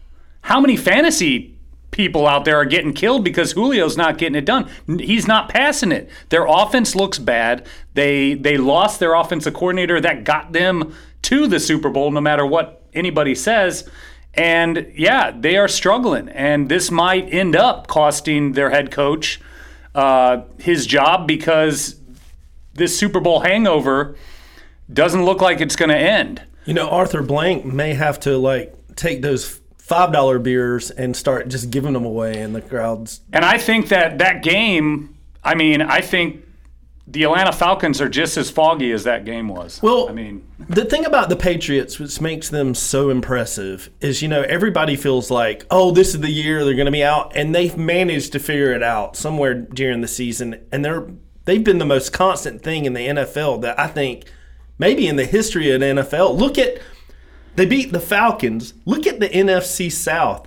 How 0.43 0.61
many 0.61 0.77
fantasy 0.77 1.56
people 1.97 2.27
out 2.27 2.45
there 2.45 2.57
are 2.57 2.65
getting 2.65 2.93
killed 2.93 3.25
because 3.25 3.55
Julio's 3.55 3.97
not 3.97 4.19
getting 4.19 4.37
it 4.37 4.45
done? 4.45 4.71
He's 4.87 5.27
not 5.27 5.49
passing 5.49 5.91
it. 5.91 6.09
Their 6.29 6.47
offense 6.47 6.95
looks 6.95 7.19
bad. 7.19 7.67
They 7.95 8.35
they 8.35 8.59
lost 8.59 9.01
their 9.01 9.15
offensive 9.15 9.55
coordinator 9.55 10.01
that 10.01 10.25
got 10.25 10.53
them 10.53 10.95
to 11.23 11.47
the 11.49 11.59
Super 11.59 11.89
Bowl, 11.89 12.11
no 12.11 12.21
matter 12.21 12.47
what 12.47 12.83
anybody 12.95 13.35
says. 13.35 13.89
And 14.35 14.93
yeah, 14.95 15.31
they 15.31 15.57
are 15.57 15.67
struggling, 15.67 16.29
and 16.29 16.69
this 16.69 16.91
might 16.91 17.33
end 17.33 17.57
up 17.57 17.87
costing 17.87 18.53
their 18.53 18.69
head 18.69 18.91
coach 18.91 19.41
uh, 19.95 20.43
his 20.59 20.87
job 20.87 21.27
because 21.27 21.99
this 22.75 22.97
Super 22.97 23.19
Bowl 23.19 23.41
hangover 23.41 24.15
doesn't 24.93 25.25
look 25.25 25.41
like 25.41 25.63
it's 25.63 25.75
going 25.75 25.89
to 25.89 25.97
end. 25.97 26.43
You 26.67 26.75
know, 26.75 26.89
Arthur 26.91 27.23
Blank 27.23 27.65
may 27.65 27.95
have 27.95 28.21
to 28.21 28.37
like 28.37 28.75
take 28.95 29.23
those 29.23 29.61
five 29.87 30.12
dollar 30.12 30.40
beers 30.40 30.90
and 30.90 31.16
start 31.16 31.46
just 31.49 31.70
giving 31.70 31.92
them 31.92 32.05
away 32.05 32.40
in 32.40 32.53
the 32.53 32.61
crowds. 32.61 33.20
And 33.33 33.44
I 33.44 33.57
think 33.57 33.88
that 33.88 34.18
that 34.18 34.42
game, 34.42 35.16
I 35.44 35.55
mean, 35.55 35.81
I 35.81 36.01
think 36.01 36.44
the 37.07 37.22
Atlanta 37.22 37.53
Falcons 37.53 38.01
are 38.01 38.09
just 38.09 38.37
as 38.37 38.51
foggy 38.51 38.90
as 38.90 39.05
that 39.05 39.25
game 39.25 39.46
was. 39.46 39.81
Well, 39.81 40.09
I 40.09 40.12
mean, 40.12 40.44
The 40.68 40.85
thing 40.85 41.07
about 41.07 41.29
the 41.29 41.37
Patriots, 41.37 42.01
which 42.01 42.20
makes 42.20 42.49
them 42.49 42.75
so 42.75 43.11
impressive, 43.11 43.88
is 44.01 44.22
you 44.22 44.29
know 44.29 44.42
everybody 44.42 44.96
feels 44.96 45.31
like, 45.31 45.64
oh, 45.70 45.92
this 45.92 46.16
is 46.16 46.20
the 46.20 46.31
year 46.33 46.64
they're 46.64 46.75
going 46.75 46.87
to 46.87 46.92
be 46.92 47.05
out, 47.05 47.31
and 47.37 47.55
they've 47.55 47.77
managed 47.77 48.33
to 48.33 48.40
figure 48.40 48.72
it 48.72 48.83
out 48.83 49.14
somewhere 49.16 49.55
during 49.55 50.01
the 50.01 50.09
season, 50.09 50.66
and 50.72 50.85
they're 50.85 51.07
they've 51.44 51.62
been 51.62 51.79
the 51.79 51.87
most 51.87 52.12
constant 52.12 52.61
thing 52.61 52.87
in 52.87 52.92
the 52.92 53.07
NFL 53.07 53.61
that 53.62 53.79
I 53.79 53.87
think 53.87 54.25
maybe 54.81 55.07
in 55.07 55.14
the 55.14 55.27
history 55.27 55.70
of 55.70 55.79
the 55.79 55.87
NFL. 55.87 56.37
Look 56.37 56.59
at 56.59 56.79
they 57.57 57.66
beat 57.66 57.92
the 57.92 58.01
Falcons. 58.01 58.75
Look 58.85 59.07
at 59.07 59.21
the 59.21 59.29
NFC 59.29 59.90
South. 59.90 60.47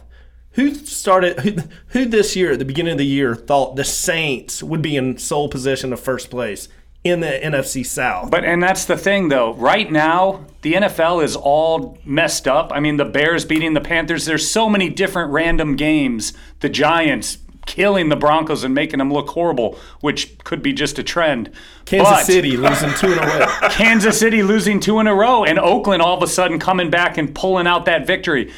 Who 0.53 0.73
started? 0.73 1.39
Who, 1.39 1.55
who 1.87 2.05
this 2.05 2.35
year 2.35 2.53
at 2.53 2.59
the 2.59 2.65
beginning 2.65 2.93
of 2.93 2.97
the 2.97 3.05
year 3.05 3.35
thought 3.35 3.75
the 3.75 3.83
Saints 3.83 4.63
would 4.63 4.81
be 4.81 4.95
in 4.95 5.17
sole 5.17 5.49
possession 5.49 5.93
of 5.93 5.99
first 5.99 6.29
place 6.29 6.67
in 7.03 7.21
the 7.21 7.27
NFC 7.27 7.85
South? 7.85 8.29
but 8.29 8.43
and 8.43 8.61
that's 8.61 8.85
the 8.85 8.97
thing 8.97 9.29
though. 9.29 9.53
Right 9.53 9.91
now, 9.91 10.45
the 10.61 10.73
NFL 10.73 11.23
is 11.23 11.35
all 11.35 11.97
messed 12.03 12.47
up. 12.47 12.71
I 12.73 12.79
mean, 12.79 12.97
the 12.97 13.05
Bears 13.05 13.45
beating 13.45 13.73
the 13.73 13.81
Panthers. 13.81 14.25
There's 14.25 14.49
so 14.49 14.69
many 14.69 14.89
different 14.89 15.31
random 15.31 15.75
games. 15.75 16.33
The 16.59 16.69
Giants 16.69 17.37
killing 17.69 18.09
the 18.09 18.15
Broncos 18.17 18.63
and 18.65 18.73
making 18.73 18.97
them 18.97 19.13
look 19.13 19.29
horrible, 19.29 19.77
which 20.01 20.37
could 20.39 20.61
be 20.61 20.73
just 20.73 20.99
a 20.99 21.03
trend. 21.03 21.49
Kansas 21.85 22.09
But- 22.09 22.25
City 22.25 22.57
losing 22.57 22.93
two 22.95 23.13
in 23.13 23.19
a 23.19 23.21
row. 23.21 23.45
Kansas 23.69 24.19
City 24.19 24.43
losing 24.43 24.79
two 24.79 24.99
in 24.99 25.07
a 25.07 25.13
row, 25.15 25.45
and 25.45 25.57
Oakland 25.59 26.01
all 26.01 26.17
of 26.17 26.23
a 26.23 26.27
sudden 26.27 26.59
coming 26.59 26.89
back 26.89 27.17
and 27.17 27.33
pulling 27.33 27.67
out 27.67 27.85
that 27.85 28.05
victory. 28.07 28.51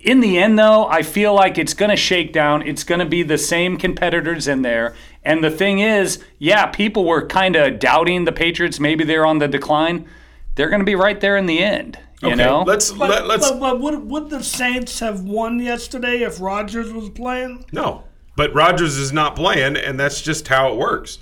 In 0.00 0.20
the 0.20 0.38
end, 0.38 0.56
though, 0.58 0.86
I 0.86 1.02
feel 1.02 1.34
like 1.34 1.58
it's 1.58 1.74
going 1.74 1.90
to 1.90 1.96
shake 1.96 2.32
down. 2.32 2.62
It's 2.62 2.84
going 2.84 3.00
to 3.00 3.04
be 3.06 3.24
the 3.24 3.36
same 3.36 3.76
competitors 3.76 4.46
in 4.46 4.62
there. 4.62 4.94
And 5.24 5.42
the 5.42 5.50
thing 5.50 5.80
is, 5.80 6.22
yeah, 6.38 6.66
people 6.66 7.04
were 7.04 7.26
kind 7.26 7.56
of 7.56 7.80
doubting 7.80 8.24
the 8.24 8.30
Patriots. 8.32 8.78
Maybe 8.78 9.02
they're 9.02 9.26
on 9.26 9.40
the 9.40 9.48
decline. 9.48 10.06
They're 10.54 10.68
going 10.70 10.80
to 10.80 10.86
be 10.86 10.94
right 10.94 11.20
there 11.20 11.36
in 11.36 11.46
the 11.46 11.58
end. 11.62 11.98
You 12.22 12.28
Okay, 12.28 12.36
know, 12.36 12.62
let's 12.66 12.90
But, 12.90 13.10
let, 13.10 13.26
let's 13.28 13.48
but, 13.50 13.60
but 13.60 13.80
would, 13.80 14.08
would 14.10 14.30
the 14.30 14.42
Saints 14.42 14.98
have 14.98 15.20
won 15.22 15.60
yesterday 15.60 16.22
if 16.22 16.40
Rodgers 16.40 16.92
was 16.92 17.10
playing? 17.10 17.64
no. 17.72 18.04
But 18.38 18.54
Rodgers 18.54 18.96
is 18.96 19.12
not 19.12 19.34
playing, 19.34 19.76
and 19.76 19.98
that's 19.98 20.22
just 20.22 20.46
how 20.46 20.70
it 20.72 20.76
works. 20.76 21.18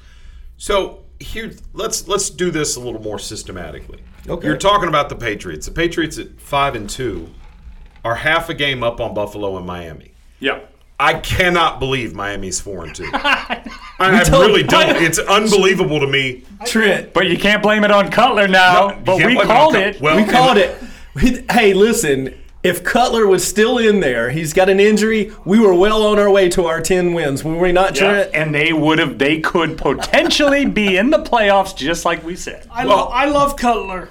So 0.59 1.03
here, 1.19 1.51
let's 1.73 2.07
let's 2.07 2.29
do 2.29 2.51
this 2.51 2.77
a 2.77 2.81
little 2.81 3.01
more 3.01 3.19
systematically. 3.19 4.01
Okay. 4.29 4.47
You're 4.47 4.59
talking 4.59 4.91
about 4.91 5.09
the 5.09 5.17
Patriots. 5.17 5.65
The 5.65 5.73
Patriots 5.73 6.19
at 6.19 6.39
five 6.39 6.75
and 6.75 6.91
two 6.91 7.31
are 8.05 8.17
half 8.17 8.51
a 8.51 8.55
game 8.55 8.83
up 8.85 9.01
on 9.01 9.15
Buffalo 9.15 9.57
and 9.57 9.67
Miami. 9.67 10.13
yeah. 10.41 10.61
I 10.99 11.15
cannot 11.15 11.79
believe 11.79 12.15
Miami's 12.15 12.59
four 12.59 12.83
and 12.85 12.95
two. 12.95 13.09
I, 13.13 13.63
I 13.99 14.23
really 14.31 14.63
don't. 14.77 14.97
It's 14.97 15.19
unbelievable 15.19 16.01
to 16.01 16.07
me. 16.07 16.45
Trent, 16.65 17.13
But 17.13 17.29
you 17.29 17.37
can't 17.39 17.63
blame 17.63 17.85
it 17.85 17.91
on 17.91 18.11
Cutler 18.11 18.49
now. 18.49 18.89
No, 18.89 19.01
but 19.05 19.17
we 19.19 19.23
blame 19.25 19.37
it 19.37 19.41
on 19.41 19.47
called 19.47 19.75
Cut- 19.75 19.83
it. 19.83 20.01
Well, 20.01 20.17
we 20.17 20.25
called 20.25 20.57
it. 20.59 20.79
We- 21.15 21.45
Hey, 21.51 21.75
listen. 21.75 22.35
If 22.67 22.83
Cutler 22.85 23.27
was 23.27 23.47
still 23.47 23.79
in 23.79 24.01
there, 24.01 24.31
he's 24.31 24.53
got 24.53 24.69
an 24.69 24.81
injury. 24.81 25.33
We 25.45 25.59
were 25.61 25.75
well 25.75 26.03
on 26.05 26.19
our 26.19 26.31
way 26.31 26.49
to 26.51 26.65
our 26.67 26.81
ten 26.81 27.15
wins. 27.15 27.45
Were 27.45 27.57
we 27.57 27.73
not, 27.73 27.99
Yeah, 28.01 28.29
and 28.35 28.55
they 28.55 28.73
would 28.73 28.99
have. 28.99 29.19
They 29.19 29.41
could 29.41 29.79
potentially 29.79 30.65
be 30.67 30.97
in 30.97 31.11
the 31.11 31.19
playoffs, 31.23 31.77
just 31.77 32.05
like 32.05 32.25
we 32.25 32.37
said. 32.37 32.67
I, 32.71 32.85
Well- 32.87 32.97
lo- 32.97 33.11
I 33.13 33.27
love 33.27 33.57
Cutler. 33.57 34.09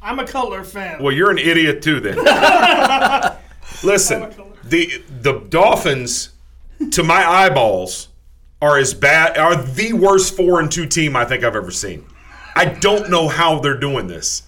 I'm 0.00 0.18
a 0.20 0.26
Cutler 0.26 0.62
fan. 0.64 1.02
Well, 1.02 1.12
you're 1.12 1.30
an 1.30 1.38
idiot 1.38 1.82
too, 1.82 1.98
then. 2.00 2.16
Listen, 3.82 4.32
the 4.64 5.02
the 5.20 5.40
Dolphins, 5.48 6.30
to 6.92 7.02
my 7.02 7.24
eyeballs, 7.26 8.08
are 8.62 8.78
as 8.78 8.94
bad. 8.94 9.36
Are 9.38 9.56
the 9.56 9.92
worst 9.92 10.36
four 10.36 10.60
and 10.60 10.70
two 10.70 10.86
team 10.86 11.16
I 11.16 11.24
think 11.24 11.44
I've 11.44 11.56
ever 11.56 11.70
seen. 11.70 12.04
I 12.54 12.64
don't 12.66 13.10
know 13.10 13.28
how 13.28 13.58
they're 13.60 13.78
doing 13.78 14.06
this, 14.08 14.42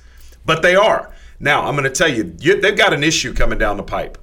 but 0.44 0.62
they 0.62 0.74
are. 0.76 1.12
Now 1.40 1.66
I'm 1.66 1.74
going 1.74 1.85
to 1.85 1.90
tell 1.90 2.09
you, 2.09 2.37
you, 2.38 2.61
they've 2.61 2.76
got 2.76 2.92
an 2.92 3.03
issue 3.03 3.35
coming 3.35 3.59
down 3.59 3.76
the 3.76 3.83
pipe. 3.83 4.18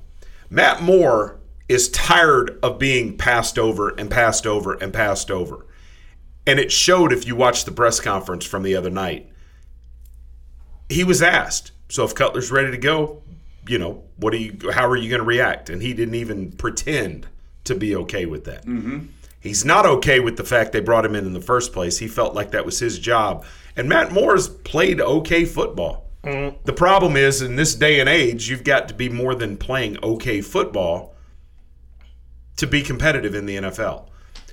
Matt 0.49 0.81
Moore 0.81 1.39
is 1.67 1.89
tired 1.89 2.57
of 2.63 2.79
being 2.79 3.17
passed 3.17 3.59
over 3.59 3.89
and 3.89 4.09
passed 4.09 4.47
over 4.47 4.75
and 4.75 4.93
passed 4.93 5.29
over, 5.29 5.65
and 6.45 6.59
it 6.59 6.71
showed 6.71 7.11
if 7.11 7.27
you 7.27 7.35
watched 7.35 7.65
the 7.65 7.71
press 7.73 7.99
conference 7.99 8.45
from 8.45 8.63
the 8.63 8.75
other 8.75 8.89
night 8.89 9.29
he 10.89 11.03
was 11.03 11.21
asked, 11.21 11.71
so 11.89 12.03
if 12.03 12.15
Cutler's 12.15 12.51
ready 12.51 12.71
to 12.71 12.77
go, 12.77 13.21
you 13.67 13.77
know, 13.77 14.03
what 14.17 14.33
are 14.33 14.37
you? 14.37 14.71
How 14.71 14.87
are 14.87 14.95
you 14.95 15.09
going 15.09 15.19
to 15.19 15.25
react? 15.25 15.69
And 15.69 15.81
he 15.81 15.93
didn't 15.93 16.15
even 16.15 16.51
pretend 16.53 17.27
to 17.65 17.75
be 17.75 17.95
okay 17.97 18.25
with 18.25 18.45
that. 18.45 18.65
Mm-hmm. 18.65 19.07
He's 19.41 19.65
not 19.65 19.85
okay 19.85 20.19
with 20.19 20.37
the 20.37 20.43
fact 20.43 20.71
they 20.71 20.79
brought 20.79 21.05
him 21.05 21.15
in 21.15 21.25
in 21.25 21.33
the 21.33 21.41
first 21.41 21.73
place. 21.73 21.97
He 21.97 22.07
felt 22.07 22.33
like 22.33 22.51
that 22.51 22.65
was 22.65 22.79
his 22.79 22.97
job. 22.97 23.45
And 23.75 23.87
Matt 23.87 24.11
Moore's 24.11 24.47
played 24.47 24.99
okay 24.99 25.45
football. 25.45 26.06
The 26.65 26.73
problem 26.73 27.15
is, 27.15 27.41
in 27.41 27.55
this 27.55 27.75
day 27.75 27.99
and 27.99 28.09
age, 28.09 28.49
you've 28.49 28.63
got 28.63 28.87
to 28.89 28.93
be 28.93 29.09
more 29.09 29.33
than 29.35 29.57
playing 29.57 29.97
okay 30.03 30.41
football 30.41 31.13
to 32.57 32.67
be 32.67 32.81
competitive 32.81 33.35
in 33.35 33.45
the 33.45 33.57
NFL. 33.57 34.05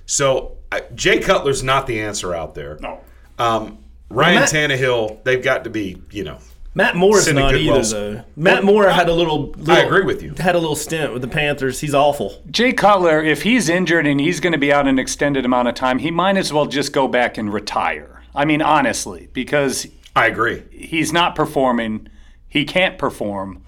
So 0.07 0.59
I- 0.71 0.83
Jay 0.95 1.19
Cutler's 1.21 1.63
not 1.63 1.87
the 1.87 2.01
answer 2.01 2.35
out 2.35 2.55
there. 2.55 2.79
No. 2.81 3.01
Um, 3.39 3.79
Ryan 4.11 4.41
Matt- 4.41 4.51
Tannehill, 4.51 5.25
they've 5.25 5.43
got 5.43 5.65
to 5.65 5.71
be, 5.71 6.01
you 6.11 6.25
know, 6.25 6.39
Matt 6.77 6.97
Moore's 6.97 7.25
Cindy 7.25 7.41
not 7.41 7.53
Goodwell. 7.53 7.79
either 7.79 8.15
though. 8.15 8.25
Matt 8.37 8.65
Moore 8.65 8.89
had 8.91 9.09
a 9.09 9.13
little, 9.13 9.55
I 9.69 9.81
agree 9.83 10.03
with 10.05 10.23
you. 10.23 10.35
Had 10.39 10.57
a 10.57 10.59
little 10.59 10.75
stint 10.77 11.13
with 11.13 11.23
the 11.23 11.29
Panthers. 11.29 11.81
He's 11.81 11.95
awful. 11.95 12.43
Jay 12.51 12.73
Cutler, 12.73 13.23
if 13.23 13.43
he's 13.43 13.69
injured 13.69 14.07
and 14.07 14.21
he's 14.21 14.41
going 14.41 14.53
to 14.53 14.59
be 14.59 14.73
out 14.73 14.87
an 14.89 14.99
extended 14.99 15.45
amount 15.45 15.69
of 15.69 15.75
time, 15.75 16.01
he 16.01 16.11
might 16.11 16.37
as 16.37 16.53
well 16.53 16.67
just 16.67 16.93
go 16.93 17.07
back 17.09 17.39
and 17.39 17.53
retire. 17.53 18.23
I 18.35 18.45
mean, 18.45 18.61
honestly, 18.61 19.29
because 19.33 19.87
I 20.17 20.27
agree. 20.27 20.63
he's 20.71 21.13
not 21.13 21.35
performing. 21.35 22.09
He 22.49 22.65
can't 22.65 22.99
perform. 22.99 23.63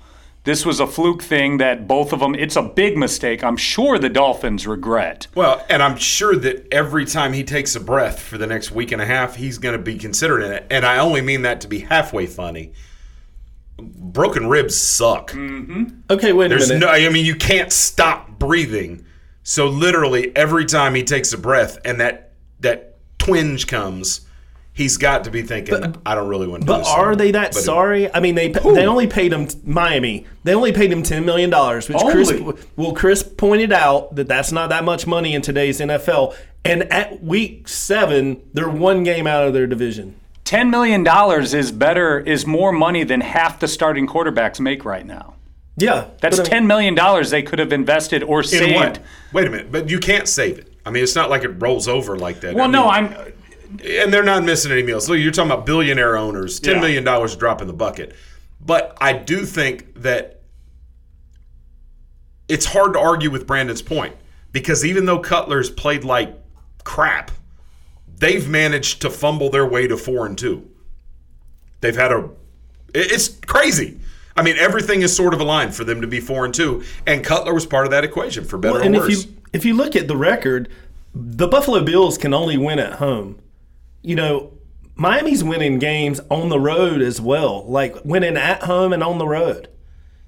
This 0.45 0.65
was 0.65 0.79
a 0.79 0.87
fluke 0.87 1.23
thing 1.23 1.59
that 1.59 1.89
both 1.89 2.13
of 2.13 2.21
them, 2.21 2.37
it's 2.37 2.55
a 2.55 2.63
big 2.63 2.97
mistake. 2.97 3.43
I'm 3.43 3.57
sure 3.57 3.99
the 3.99 4.09
Dolphins 4.09 4.65
regret. 4.65 5.27
Well, 5.35 5.65
and 5.69 5.83
I'm 5.83 5.97
sure 5.97 6.37
that 6.37 6.69
every 6.73 7.05
time 7.05 7.33
he 7.33 7.43
takes 7.43 7.75
a 7.75 7.81
breath 7.81 8.21
for 8.21 8.39
the 8.39 8.47
next 8.47 8.71
week 8.71 8.93
and 8.93 9.03
a 9.03 9.07
half, 9.07 9.35
he's 9.35 9.59
going 9.59 9.77
to 9.77 9.83
be 9.83 9.99
considering 9.99 10.53
it. 10.53 10.65
And 10.71 10.87
I 10.87 10.99
only 10.99 11.21
mean 11.21 11.43
that 11.43 11.61
to 11.63 11.69
be 11.69 11.81
halfway 11.81 12.27
funny. 12.27 12.73
Broken 13.79 14.47
ribs 14.49 14.77
suck. 14.77 15.33
Mm-hmm. 15.33 15.85
Okay, 16.11 16.33
wait 16.33 16.47
a 16.47 16.49
There's 16.51 16.69
minute. 16.69 16.87
no, 16.87 16.89
I 16.93 17.09
mean, 17.09 17.27
you 17.27 17.35
can't 17.35 17.73
stop 17.73 18.39
breathing. 18.39 19.05
So 19.43 19.67
literally, 19.67 20.35
every 20.37 20.65
time 20.65 20.95
he 20.95 21.03
takes 21.03 21.33
a 21.33 21.39
breath 21.39 21.79
and 21.85 22.01
that 22.01 22.33
that 22.61 22.97
twinge 23.19 23.67
comes, 23.67 24.26
he's 24.77 24.97
got 24.99 25.25
to 25.25 25.31
be 25.31 25.43
thinking, 25.43 25.75
uh, 25.75 25.93
"I 26.05 26.15
don't 26.15 26.29
really 26.29 26.47
want 26.47 26.62
to." 26.62 26.67
do 26.67 26.73
But 26.73 26.79
this 26.79 26.89
are 26.89 26.99
anymore." 26.99 27.17
they 27.17 27.31
that 27.33 27.53
But 27.53 27.61
it- 27.61 27.65
sorry? 27.65 28.15
I 28.15 28.21
mean, 28.21 28.35
they 28.37 28.49
they 28.49 28.87
only 28.87 29.07
paid 29.09 29.33
him 29.33 29.49
Miami. 29.65 30.27
They 30.45 30.55
only 30.55 30.73
paid 30.73 30.93
him 30.93 31.03
ten 31.03 31.25
million 31.25 31.51
dollars, 31.51 31.89
which 31.89 31.99
Chris 31.99 32.33
well 32.77 32.93
Chris 32.93 33.23
pointed 33.23 33.73
out 33.73 34.15
that 34.15 34.29
that's 34.29 34.53
not 34.53 34.69
that 34.71 34.85
much 34.85 35.07
money 35.07 35.35
in 35.35 35.43
today's 35.43 35.81
NFL. 35.81 36.35
And 36.65 36.85
at 36.93 37.23
week 37.23 37.69
seven, 37.69 38.43
they're 38.53 38.69
one 38.69 39.03
game 39.05 39.27
out 39.27 39.47
of 39.47 39.53
their 39.55 39.67
division. 39.69 40.17
$10 40.45 40.69
million 40.71 41.05
is 41.55 41.71
better, 41.73 42.19
is 42.21 42.45
more 42.47 42.71
money 42.73 43.03
than 43.05 43.21
half 43.21 43.59
the 43.61 43.67
starting 43.69 44.07
quarterbacks 44.07 44.59
make 44.61 44.85
right 44.85 45.05
now. 45.07 45.35
Yeah, 45.77 46.07
That's 46.21 46.39
but 46.39 46.53
I 46.53 46.61
mean- 46.61 46.65
$10 46.65 46.67
million 46.97 47.31
they 47.31 47.43
could 47.43 47.59
have 47.61 47.73
invested 47.73 48.23
or 48.25 48.41
In 48.41 48.47
saved. 48.47 48.75
what? 48.75 48.99
Wait 49.33 49.47
a 49.47 49.51
minute, 49.51 49.71
but 49.71 49.91
you 49.91 49.99
can't 50.01 50.27
save 50.29 50.59
it. 50.59 50.73
I 50.87 50.91
mean, 50.91 51.03
it's 51.03 51.15
not 51.15 51.31
like 51.31 51.45
it 51.45 51.49
rolls 51.51 51.87
over 51.89 52.17
like 52.17 52.41
that. 52.41 52.55
Well, 52.55 52.65
I 52.67 52.71
no, 52.71 52.89
I'm. 52.89 53.15
And 53.85 54.12
they're 54.12 54.23
not 54.23 54.45
missing 54.45 54.73
any 54.73 54.83
meals. 54.83 55.09
Look, 55.09 55.19
you're 55.19 55.33
talking 55.33 55.51
about 55.51 55.67
billionaire 55.67 56.17
owners, 56.17 56.61
ten 56.61 56.77
Yeah. 56.77 56.81
million 56.81 57.05
dollars 57.05 57.35
drop 57.37 57.61
in 57.61 57.67
the 57.67 57.73
bucket. 57.73 58.15
But 58.61 58.97
I 59.01 59.12
do 59.12 59.45
think 59.45 60.03
that 60.03 60.43
it's 62.49 62.67
hard 62.67 62.93
to 62.95 62.99
argue 63.01 63.31
with 63.31 63.47
Brandon's 63.47 63.83
point 63.83 64.15
because 64.53 64.85
even 64.85 65.05
though 65.05 65.19
Cutler's 65.19 65.71
played 65.71 66.05
like 66.05 66.35
crap, 66.85 67.31
they've 68.19 68.49
managed 68.49 69.03
to 69.03 69.11
fumble 69.11 69.51
their 69.51 69.67
way 69.67 69.87
to 69.87 69.97
four 69.97 70.27
and 70.27 70.39
two. 70.39 70.69
They've 71.81 71.97
had 71.97 72.12
a, 72.12 72.31
it's 72.95 73.29
crazy. 73.47 74.01
I 74.37 74.43
mean, 74.43 74.57
everything 74.59 75.03
is 75.03 75.15
sort 75.17 75.35
of 75.35 75.41
aligned 75.41 75.75
for 75.75 75.85
them 75.85 76.01
to 76.03 76.07
be 76.07 76.21
four 76.21 76.45
and 76.45 76.53
two, 76.55 76.83
and 77.07 77.25
Cutler 77.25 77.55
was 77.55 77.67
part 77.67 77.87
of 77.87 77.91
that 77.91 78.05
equation 78.05 78.45
for 78.45 78.59
better 78.59 78.75
Well, 78.75 78.83
or 78.83 78.87
and 78.87 78.95
if 78.97 79.03
worse. 79.03 79.25
you 79.27 79.33
if 79.53 79.65
you 79.65 79.75
look 79.75 79.97
at 79.97 80.09
the 80.09 80.17
record, 80.17 80.69
the 81.15 81.49
Buffalo 81.49 81.83
Bills 81.83 82.19
can 82.19 82.35
only 82.35 82.59
win 82.59 82.79
at 82.79 82.95
home. 82.95 83.39
You 84.07 84.14
know, 84.14 84.53
Miami's 84.95 85.42
winning 85.42 85.81
games 85.81 86.21
on 86.31 86.49
the 86.49 86.61
road 86.61 87.03
as 87.03 87.21
well, 87.21 87.66
like 87.66 88.05
winning 88.05 88.37
at 88.37 88.62
home 88.62 88.92
and 88.92 89.03
on 89.03 89.19
the 89.19 89.27
road. 89.27 89.69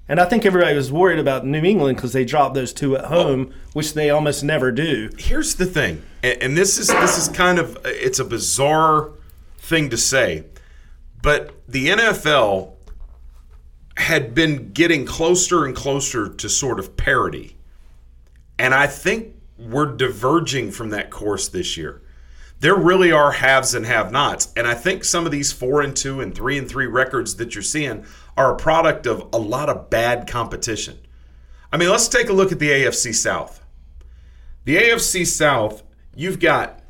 And 0.09 0.19
I 0.19 0.25
think 0.25 0.45
everybody 0.45 0.75
was 0.75 0.91
worried 0.91 1.17
about 1.17 1.45
New 1.45 1.63
England 1.63 1.95
because 1.95 2.11
they 2.11 2.25
dropped 2.25 2.55
those 2.55 2.73
two 2.73 2.97
at 2.97 3.05
home, 3.05 3.53
which 3.71 3.93
they 3.93 4.09
almost 4.09 4.43
never 4.43 4.69
do. 4.73 5.09
here's 5.17 5.55
the 5.55 5.65
thing, 5.65 6.01
and, 6.21 6.43
and 6.43 6.57
this 6.57 6.77
is 6.77 6.87
this 6.87 7.17
is 7.17 7.29
kind 7.29 7.57
of 7.57 7.77
it's 7.85 8.19
a 8.19 8.25
bizarre 8.25 9.11
thing 9.59 9.89
to 9.91 9.97
say, 9.97 10.43
but 11.21 11.53
the 11.65 11.87
NFL 11.87 12.73
had 13.95 14.35
been 14.35 14.73
getting 14.73 15.05
closer 15.05 15.63
and 15.63 15.73
closer 15.73 16.27
to 16.27 16.49
sort 16.49 16.79
of 16.79 16.97
parity, 16.97 17.55
and 18.57 18.73
I 18.73 18.87
think 18.87 19.35
we're 19.57 19.95
diverging 19.95 20.71
from 20.71 20.89
that 20.89 21.11
course 21.11 21.47
this 21.47 21.77
year. 21.77 22.01
There 22.61 22.75
really 22.75 23.11
are 23.11 23.31
haves 23.31 23.73
and 23.73 23.85
have-nots, 23.85 24.51
and 24.57 24.67
I 24.67 24.73
think 24.73 25.05
some 25.05 25.25
of 25.25 25.31
these 25.31 25.53
four 25.53 25.81
and 25.81 25.95
two 25.95 26.19
and 26.19 26.35
three 26.35 26.57
and 26.57 26.67
three 26.67 26.87
records 26.87 27.35
that 27.35 27.55
you're 27.55 27.61
seeing 27.61 28.05
are 28.35 28.53
a 28.53 28.57
product 28.57 29.05
of 29.05 29.29
a 29.31 29.37
lot 29.37 29.69
of 29.69 29.89
bad 29.89 30.27
competition. 30.27 30.97
I 31.71 31.77
mean, 31.77 31.89
let's 31.89 32.09
take 32.09 32.29
a 32.29 32.33
look 32.33 32.51
at 32.51 32.59
the 32.59 32.69
AFC 32.69 33.15
South. 33.15 33.63
The 34.65 34.75
AFC 34.75 35.25
South, 35.25 35.83
you've 36.15 36.39
got 36.39 36.81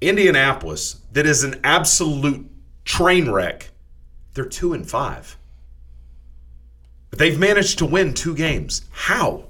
Indianapolis 0.00 1.00
that 1.12 1.26
is 1.26 1.42
an 1.42 1.60
absolute 1.64 2.48
train 2.84 3.28
wreck. 3.30 3.70
They're 4.34 4.44
two 4.44 4.72
and 4.72 4.88
five. 4.88 5.36
But 7.10 7.18
they've 7.18 7.38
managed 7.38 7.78
to 7.78 7.86
win 7.86 8.14
two 8.14 8.36
games. 8.36 8.82
How? 8.92 9.46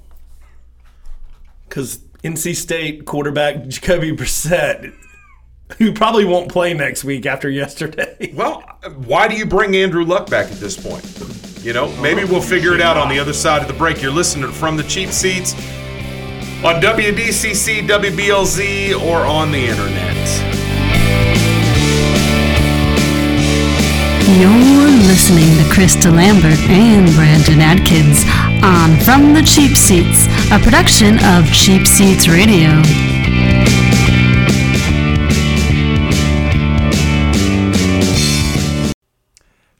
Because 1.68 1.98
NC 2.24 2.56
State 2.56 3.04
quarterback 3.04 3.66
Jacoby 3.66 4.12
Brissett, 4.16 4.94
who 5.78 5.92
probably 5.92 6.24
won't 6.24 6.50
play 6.50 6.72
next 6.74 7.04
week 7.04 7.26
after 7.26 7.50
yesterday. 7.50 8.14
Well, 8.38 8.60
why 9.04 9.26
do 9.26 9.34
you 9.34 9.44
bring 9.44 9.74
Andrew 9.74 10.04
Luck 10.04 10.30
back 10.30 10.46
at 10.46 10.58
this 10.58 10.76
point? 10.76 11.04
You 11.64 11.72
know, 11.72 11.88
maybe 12.00 12.24
we'll 12.24 12.40
figure 12.40 12.72
it 12.74 12.80
out 12.80 12.96
on 12.96 13.08
the 13.08 13.18
other 13.18 13.32
side 13.32 13.62
of 13.62 13.68
the 13.68 13.74
break. 13.74 14.00
You're 14.00 14.12
listening 14.12 14.52
From 14.52 14.76
the 14.76 14.84
Cheap 14.84 15.10
Seats 15.10 15.54
on 16.64 16.80
WDCC, 16.80 17.88
WBLZ, 17.88 19.00
or 19.00 19.26
on 19.26 19.50
the 19.50 19.58
internet. 19.58 20.08
You're 24.38 25.08
listening 25.08 25.48
to 25.56 25.74
Chris 25.74 25.96
DeLambert 25.96 26.58
and 26.68 27.12
Brandon 27.14 27.60
Atkins 27.60 28.24
on 28.62 28.96
From 29.00 29.34
the 29.34 29.42
Cheap 29.42 29.76
Seats, 29.76 30.26
a 30.52 30.58
production 30.60 31.18
of 31.24 31.50
Cheap 31.52 31.86
Seats 31.86 32.28
Radio. 32.28 33.07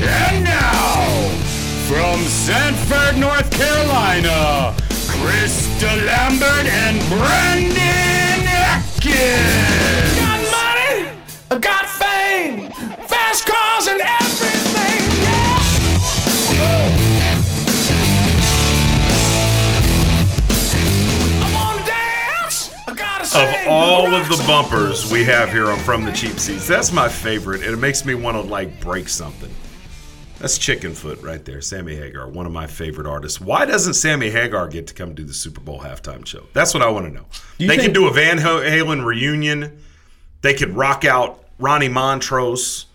And 0.00 0.44
now, 0.44 1.28
from 1.88 2.20
Sanford, 2.22 3.18
North 3.18 3.50
Carolina, 3.50 4.74
Chris 5.08 5.66
DeLambert 5.80 6.66
and 6.66 7.00
Brandon 7.08 8.46
Atkins. 8.46 9.16
Got 10.20 10.40
money, 10.52 11.10
I 11.50 11.58
got 11.58 11.86
fame, 11.86 12.70
fast 13.08 13.46
cars 13.46 13.88
and 13.88 14.00
everything. 14.00 15.02
Yeah. 16.54 17.42
I 21.42 21.50
wanna 21.54 21.84
dance. 21.84 22.70
I 22.86 22.94
gotta 22.94 23.24
Of 23.24 23.68
all 23.68 24.14
of 24.14 24.28
the 24.28 24.42
bumpers 24.46 25.10
we 25.10 25.24
have 25.24 25.50
here 25.50 25.70
on 25.70 25.78
From 25.80 26.04
the 26.04 26.12
Cheap 26.12 26.38
Seats, 26.38 26.66
that's 26.68 26.92
my 26.92 27.08
favorite, 27.08 27.62
and 27.62 27.72
it 27.74 27.78
makes 27.78 28.04
me 28.04 28.14
want 28.14 28.36
to 28.36 28.42
like 28.42 28.78
break 28.80 29.08
something. 29.08 29.50
That's 30.38 30.56
Chickenfoot 30.56 31.24
right 31.24 31.44
there, 31.44 31.60
Sammy 31.60 31.96
Hagar, 31.96 32.28
one 32.28 32.46
of 32.46 32.52
my 32.52 32.68
favorite 32.68 33.08
artists. 33.08 33.40
Why 33.40 33.64
doesn't 33.64 33.94
Sammy 33.94 34.30
Hagar 34.30 34.68
get 34.68 34.86
to 34.86 34.94
come 34.94 35.14
do 35.14 35.24
the 35.24 35.34
Super 35.34 35.60
Bowl 35.60 35.80
halftime 35.80 36.24
show? 36.24 36.44
That's 36.52 36.72
what 36.72 36.82
I 36.82 36.90
want 36.90 37.06
to 37.06 37.12
know. 37.12 37.26
They 37.58 37.76
think- 37.76 37.94
do 37.94 38.06
a 38.06 38.12
Van 38.12 38.38
Halen 38.38 39.04
reunion. 39.04 39.82
They 40.42 40.54
could 40.54 40.76
rock 40.76 41.04
out 41.04 41.44
Ronnie 41.58 41.88
Montrose. 41.88 42.86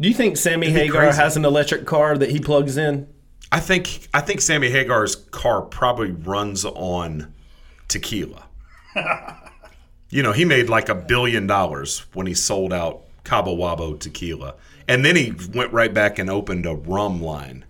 Do 0.00 0.08
you 0.08 0.14
think 0.14 0.36
Sammy 0.36 0.70
Hagar 0.70 1.02
crazy. 1.02 1.20
has 1.20 1.36
an 1.36 1.44
electric 1.44 1.84
car 1.84 2.16
that 2.16 2.30
he 2.30 2.38
plugs 2.38 2.76
in? 2.76 3.08
I 3.50 3.60
think 3.60 4.08
I 4.14 4.20
think 4.20 4.40
Sammy 4.40 4.70
Hagar's 4.70 5.14
car 5.14 5.62
probably 5.62 6.12
runs 6.12 6.64
on 6.64 7.34
tequila. 7.88 8.44
you 10.10 10.22
know, 10.22 10.32
he 10.32 10.44
made 10.44 10.68
like 10.68 10.88
a 10.88 10.94
billion 10.94 11.46
dollars 11.46 12.06
when 12.14 12.26
he 12.26 12.34
sold 12.34 12.72
out 12.72 13.02
Cabo 13.24 13.54
Wabo 13.56 13.98
tequila. 13.98 14.54
And 14.92 15.02
then 15.06 15.16
he 15.16 15.32
went 15.54 15.72
right 15.72 15.92
back 15.92 16.18
and 16.18 16.28
opened 16.28 16.66
a 16.66 16.74
rum 16.74 17.22
line 17.22 17.64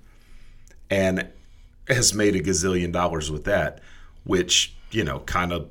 and 0.91 1.29
has 1.87 2.13
made 2.13 2.35
a 2.35 2.41
gazillion 2.41 2.91
dollars 2.91 3.31
with 3.31 3.45
that, 3.45 3.79
which, 4.25 4.75
you 4.91 5.05
know, 5.05 5.21
kind 5.21 5.53
of 5.53 5.71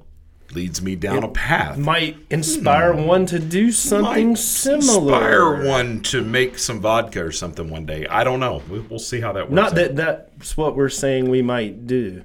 leads 0.53 0.81
me 0.81 0.95
down 0.95 1.25
a 1.25 1.27
path. 1.27 1.77
Might 1.77 2.15
inspire 2.29 2.93
hmm. 2.93 3.03
one 3.03 3.25
to 3.25 3.37
do 3.37 3.69
something 3.73 4.29
Might 4.29 4.37
similar. 4.37 5.13
Inspire 5.13 5.67
one 5.67 6.01
to 6.03 6.23
make 6.23 6.57
some 6.57 6.79
vodka 6.79 7.21
or 7.25 7.33
something 7.33 7.69
one 7.69 7.85
day. 7.85 8.07
I 8.07 8.23
don't 8.23 8.39
know. 8.39 8.63
We- 8.69 8.79
We'll 8.79 8.99
see 8.99 9.19
how 9.19 9.33
that 9.33 9.49
works. 9.49 9.53
Not 9.53 9.71
out. 9.71 9.75
that 9.75 9.95
that's 9.97 10.55
what 10.55 10.77
we're 10.77 10.87
saying 10.87 11.29
we 11.29 11.41
might 11.41 11.85
do. 11.85 12.23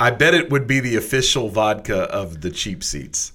I 0.00 0.10
bet 0.10 0.32
it 0.32 0.48
would 0.48 0.66
be 0.66 0.80
the 0.80 0.96
official 0.96 1.50
vodka 1.50 2.04
of 2.04 2.40
the 2.40 2.50
cheap 2.50 2.82
seats. 2.82 3.32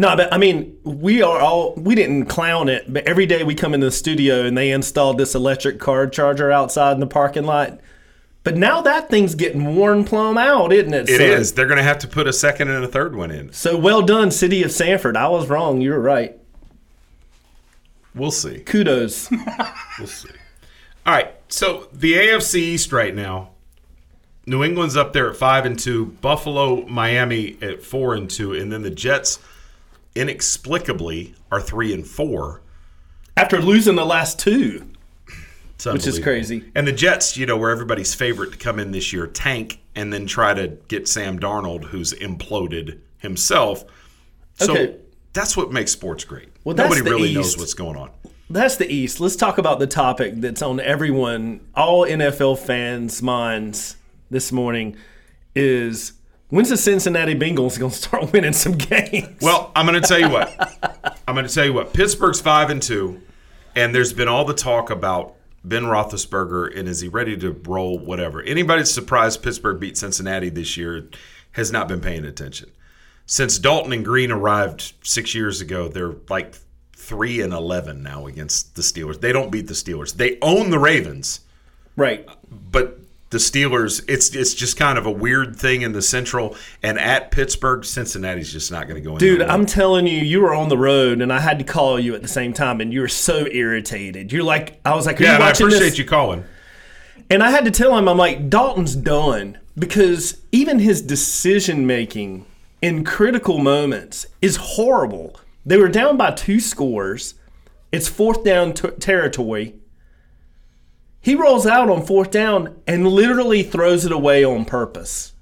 No, 0.00 0.16
but 0.16 0.32
I 0.32 0.38
mean, 0.38 0.78
we 0.82 1.20
are 1.20 1.38
all 1.38 1.74
we 1.74 1.94
didn't 1.94 2.24
clown 2.24 2.70
it, 2.70 2.90
but 2.90 3.06
every 3.06 3.26
day 3.26 3.44
we 3.44 3.54
come 3.54 3.74
in 3.74 3.80
the 3.80 3.90
studio 3.90 4.46
and 4.46 4.56
they 4.56 4.70
installed 4.70 5.18
this 5.18 5.34
electric 5.34 5.78
car 5.78 6.06
charger 6.06 6.50
outside 6.50 6.94
in 6.94 7.00
the 7.00 7.06
parking 7.06 7.44
lot. 7.44 7.80
But 8.42 8.56
now 8.56 8.80
that 8.80 9.10
thing's 9.10 9.34
getting 9.34 9.76
worn 9.76 10.06
plumb 10.06 10.38
out, 10.38 10.72
isn't 10.72 10.94
it? 10.94 11.10
It 11.10 11.20
is. 11.20 11.52
They're 11.52 11.66
going 11.66 11.76
to 11.76 11.82
have 11.82 11.98
to 11.98 12.08
put 12.08 12.26
a 12.26 12.32
second 12.32 12.70
and 12.70 12.82
a 12.82 12.88
third 12.88 13.14
one 13.14 13.30
in. 13.30 13.52
So 13.52 13.76
well 13.76 14.00
done, 14.00 14.30
City 14.30 14.62
of 14.62 14.72
Sanford. 14.72 15.18
I 15.18 15.28
was 15.28 15.50
wrong. 15.50 15.82
You 15.82 15.90
were 15.90 16.00
right. 16.00 16.34
We'll 18.14 18.30
see. 18.30 18.60
Kudos. 18.60 19.30
We'll 19.98 20.08
see. 20.08 20.30
All 21.04 21.12
right. 21.12 21.34
So 21.48 21.88
the 21.92 22.14
AFC 22.14 22.54
East 22.54 22.90
right 22.90 23.14
now, 23.14 23.50
New 24.46 24.64
England's 24.64 24.96
up 24.96 25.12
there 25.12 25.28
at 25.28 25.36
five 25.36 25.66
and 25.66 25.78
two. 25.78 26.06
Buffalo, 26.22 26.86
Miami 26.86 27.58
at 27.60 27.82
four 27.82 28.14
and 28.14 28.30
two, 28.30 28.54
and 28.54 28.72
then 28.72 28.80
the 28.80 28.88
Jets, 28.88 29.40
inexplicably, 30.14 31.34
are 31.50 31.60
three 31.60 31.92
and 31.92 32.06
four. 32.06 32.62
After 33.36 33.60
losing 33.60 33.96
the 33.96 34.04
last 34.04 34.38
two, 34.38 34.86
which 35.84 36.06
is 36.06 36.18
crazy. 36.18 36.70
And 36.74 36.86
the 36.86 36.92
Jets, 36.92 37.36
you 37.36 37.46
know, 37.46 37.56
were 37.56 37.70
everybody's 37.70 38.14
favorite 38.14 38.52
to 38.52 38.58
come 38.58 38.78
in 38.78 38.90
this 38.90 39.12
year, 39.12 39.26
tank, 39.26 39.80
and 39.94 40.12
then 40.12 40.26
try 40.26 40.52
to 40.52 40.68
get 40.88 41.08
Sam 41.08 41.38
Darnold, 41.38 41.84
who's 41.84 42.12
imploded 42.12 42.98
himself. 43.18 43.84
So 44.54 44.72
Okay. 44.72 44.96
that's 45.32 45.56
what 45.56 45.72
makes 45.72 45.90
sports 45.92 46.24
great. 46.24 46.48
Well, 46.64 46.74
that's 46.74 46.90
Nobody 46.90 47.02
the 47.08 47.10
really 47.10 47.34
knows 47.34 47.56
what's 47.56 47.74
going 47.74 47.96
on. 47.96 48.10
That's 48.50 48.76
the 48.76 48.92
East. 48.92 49.20
Let's 49.20 49.36
talk 49.36 49.58
about 49.58 49.78
the 49.78 49.86
topic 49.86 50.34
that's 50.36 50.60
on 50.60 50.80
everyone, 50.80 51.60
all 51.74 52.04
NFL 52.04 52.58
fans' 52.58 53.22
minds 53.22 53.96
this 54.28 54.50
morning 54.52 54.96
is 55.54 56.12
when's 56.50 56.68
the 56.68 56.76
Cincinnati 56.76 57.34
Bengals 57.34 57.78
going 57.78 57.90
to 57.90 57.96
start 57.96 58.32
winning 58.32 58.52
some 58.52 58.72
games? 58.72 59.40
Well, 59.40 59.72
I'm 59.74 59.86
going 59.86 60.00
to 60.00 60.06
tell 60.06 60.20
you 60.20 60.28
what. 60.28 61.18
I'm 61.26 61.34
going 61.34 61.46
to 61.46 61.52
tell 61.54 61.64
you 61.64 61.72
what. 61.72 61.92
Pittsburgh's 61.92 62.40
five 62.40 62.70
and 62.70 62.82
two, 62.82 63.22
and 63.74 63.94
there's 63.94 64.12
been 64.12 64.28
all 64.28 64.44
the 64.44 64.54
talk 64.54 64.90
about 64.90 65.34
Ben 65.64 65.84
Roethlisberger 65.84 66.76
and 66.78 66.88
is 66.88 67.00
he 67.00 67.08
ready 67.08 67.36
to 67.36 67.52
roll? 67.66 67.98
Whatever. 67.98 68.42
Anybody 68.42 68.84
surprised 68.84 69.42
Pittsburgh 69.42 69.78
beat 69.78 69.98
Cincinnati 69.98 70.48
this 70.48 70.76
year 70.76 71.08
has 71.52 71.70
not 71.70 71.86
been 71.88 72.00
paying 72.00 72.24
attention. 72.24 72.70
Since 73.26 73.58
Dalton 73.58 73.92
and 73.92 74.04
Green 74.04 74.30
arrived 74.32 74.94
six 75.02 75.34
years 75.34 75.60
ago, 75.60 75.88
they're 75.88 76.14
like 76.28 76.54
three 76.96 77.42
and 77.42 77.52
eleven 77.52 78.02
now 78.02 78.26
against 78.26 78.74
the 78.74 78.82
Steelers. 78.82 79.20
They 79.20 79.32
don't 79.32 79.50
beat 79.52 79.66
the 79.66 79.74
Steelers. 79.74 80.14
They 80.14 80.38
own 80.42 80.70
the 80.70 80.78
Ravens 80.78 81.40
Right. 81.96 82.26
but 82.50 82.98
the 83.30 83.38
Steelers, 83.38 84.04
it's 84.08 84.34
it's 84.34 84.54
just 84.54 84.76
kind 84.76 84.98
of 84.98 85.06
a 85.06 85.10
weird 85.10 85.54
thing 85.56 85.82
in 85.82 85.92
the 85.92 86.02
Central 86.02 86.56
and 86.82 86.98
at 86.98 87.30
Pittsburgh, 87.30 87.84
Cincinnati's 87.84 88.52
just 88.52 88.72
not 88.72 88.88
going 88.88 89.00
to 89.00 89.08
go 89.08 89.12
in. 89.12 89.18
Dude. 89.18 89.42
I'm 89.42 89.66
telling 89.66 90.06
you, 90.06 90.18
you 90.18 90.40
were 90.40 90.52
on 90.52 90.68
the 90.68 90.76
road 90.76 91.22
and 91.22 91.32
I 91.32 91.38
had 91.38 91.58
to 91.60 91.64
call 91.64 91.98
you 91.98 92.14
at 92.14 92.22
the 92.22 92.28
same 92.28 92.52
time 92.52 92.80
and 92.80 92.92
you 92.92 93.00
were 93.00 93.08
so 93.08 93.46
irritated. 93.46 94.32
You're 94.32 94.42
like, 94.42 94.80
I 94.84 94.94
was 94.96 95.06
like, 95.06 95.20
yeah, 95.20 95.38
I 95.38 95.50
appreciate 95.50 95.78
this? 95.78 95.98
you 95.98 96.04
calling. 96.04 96.44
And 97.30 97.44
I 97.44 97.50
had 97.50 97.64
to 97.66 97.70
tell 97.70 97.96
him, 97.96 98.08
I'm 98.08 98.18
like, 98.18 98.50
Dalton's 98.50 98.96
done 98.96 99.58
because 99.78 100.40
even 100.50 100.80
his 100.80 101.00
decision 101.00 101.86
making 101.86 102.46
in 102.82 103.04
critical 103.04 103.58
moments 103.58 104.26
is 104.42 104.56
horrible. 104.56 105.38
They 105.64 105.76
were 105.76 105.88
down 105.88 106.16
by 106.16 106.32
two 106.32 106.58
scores. 106.58 107.34
It's 107.92 108.08
fourth 108.08 108.42
down 108.42 108.72
t- 108.72 108.88
territory. 108.98 109.74
He 111.20 111.34
rolls 111.34 111.66
out 111.66 111.90
on 111.90 112.06
fourth 112.06 112.30
down 112.30 112.80
and 112.86 113.06
literally 113.06 113.62
throws 113.62 114.04
it 114.04 114.12
away 114.12 114.42
on 114.44 114.64
purpose, 114.64 115.34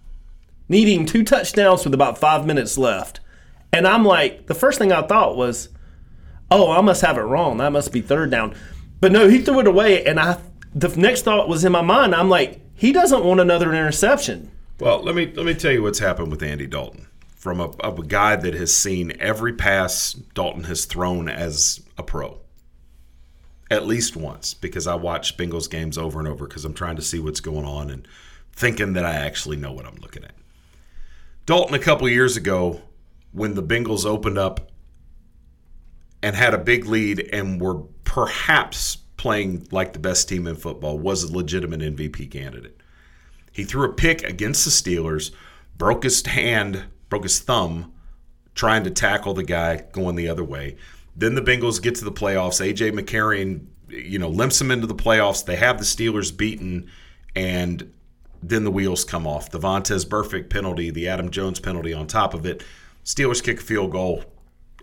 needing 0.68 1.06
two 1.06 1.22
touchdowns 1.22 1.84
with 1.84 1.94
about 1.94 2.18
five 2.18 2.44
minutes 2.46 2.76
left. 2.76 3.20
And 3.72 3.86
I'm 3.86 4.04
like, 4.04 4.46
the 4.46 4.54
first 4.54 4.78
thing 4.78 4.92
I 4.92 5.06
thought 5.06 5.36
was, 5.36 5.68
oh, 6.50 6.72
I 6.72 6.80
must 6.80 7.02
have 7.02 7.16
it 7.18 7.22
wrong. 7.22 7.58
That 7.58 7.72
must 7.72 7.92
be 7.92 8.00
third 8.00 8.30
down. 8.30 8.54
But 9.00 9.12
no, 9.12 9.28
he 9.28 9.38
threw 9.38 9.60
it 9.60 9.66
away, 9.66 10.04
and 10.04 10.18
I 10.18 10.38
the 10.74 10.88
next 10.96 11.22
thought 11.22 11.48
was 11.48 11.64
in 11.64 11.72
my 11.72 11.82
mind. 11.82 12.14
I'm 12.14 12.28
like, 12.28 12.60
he 12.74 12.92
doesn't 12.92 13.24
want 13.24 13.40
another 13.40 13.72
interception. 13.72 14.50
Well, 14.80 15.02
let 15.02 15.14
me 15.14 15.32
let 15.34 15.46
me 15.46 15.54
tell 15.54 15.72
you 15.72 15.82
what's 15.82 15.98
happened 15.98 16.30
with 16.30 16.42
Andy 16.42 16.66
Dalton. 16.66 17.06
From 17.36 17.60
a, 17.60 17.70
a 17.82 17.92
guy 18.02 18.34
that 18.34 18.54
has 18.54 18.74
seen 18.74 19.12
every 19.20 19.52
pass 19.52 20.12
Dalton 20.12 20.64
has 20.64 20.84
thrown 20.86 21.28
as 21.28 21.80
a 21.96 22.02
pro, 22.02 22.40
at 23.70 23.86
least 23.86 24.16
once, 24.16 24.54
because 24.54 24.86
I 24.86 24.94
watch 24.94 25.36
Bengals 25.36 25.70
games 25.70 25.98
over 25.98 26.18
and 26.18 26.28
over 26.28 26.46
because 26.46 26.64
I'm 26.64 26.74
trying 26.74 26.96
to 26.96 27.02
see 27.02 27.18
what's 27.18 27.40
going 27.40 27.66
on 27.66 27.90
and 27.90 28.08
thinking 28.52 28.94
that 28.94 29.04
I 29.04 29.14
actually 29.14 29.56
know 29.56 29.72
what 29.72 29.86
I'm 29.86 29.98
looking 30.00 30.24
at. 30.24 30.34
Dalton, 31.46 31.74
a 31.74 31.78
couple 31.78 32.08
years 32.08 32.36
ago, 32.36 32.82
when 33.32 33.54
the 33.54 33.62
Bengals 33.62 34.04
opened 34.04 34.38
up 34.38 34.70
and 36.22 36.34
had 36.34 36.54
a 36.54 36.58
big 36.58 36.86
lead 36.86 37.20
and 37.32 37.60
were 37.60 37.82
perhaps 38.04 38.96
playing 39.16 39.66
like 39.70 39.92
the 39.92 39.98
best 39.98 40.28
team 40.28 40.46
in 40.46 40.56
football, 40.56 40.98
was 40.98 41.22
a 41.22 41.36
legitimate 41.36 41.80
MVP 41.80 42.30
candidate. 42.30 42.80
He 43.52 43.64
threw 43.64 43.84
a 43.84 43.92
pick 43.92 44.22
against 44.22 44.64
the 44.64 44.70
Steelers, 44.70 45.32
broke 45.76 46.04
his 46.04 46.24
hand, 46.24 46.84
broke 47.08 47.24
his 47.24 47.40
thumb, 47.40 47.92
trying 48.54 48.84
to 48.84 48.90
tackle 48.90 49.34
the 49.34 49.44
guy 49.44 49.84
going 49.92 50.16
the 50.16 50.28
other 50.28 50.44
way. 50.44 50.76
Then 51.18 51.34
the 51.34 51.42
Bengals 51.42 51.82
get 51.82 51.96
to 51.96 52.04
the 52.04 52.12
playoffs. 52.12 52.64
AJ 52.64 52.92
McCarron, 52.92 53.66
you 53.88 54.20
know, 54.20 54.28
limps 54.28 54.58
them 54.60 54.70
into 54.70 54.86
the 54.86 54.94
playoffs. 54.94 55.44
They 55.44 55.56
have 55.56 55.78
the 55.78 55.84
Steelers 55.84 56.34
beaten, 56.34 56.88
and 57.34 57.92
then 58.40 58.62
the 58.62 58.70
wheels 58.70 59.04
come 59.04 59.26
off. 59.26 59.50
The 59.50 59.58
Vontaze 59.58 60.06
Burfict 60.06 60.48
penalty, 60.48 60.90
the 60.90 61.08
Adam 61.08 61.30
Jones 61.30 61.58
penalty 61.58 61.92
on 61.92 62.06
top 62.06 62.34
of 62.34 62.46
it. 62.46 62.62
Steelers 63.04 63.42
kick 63.42 63.58
a 63.58 63.62
field 63.62 63.90
goal 63.90 64.24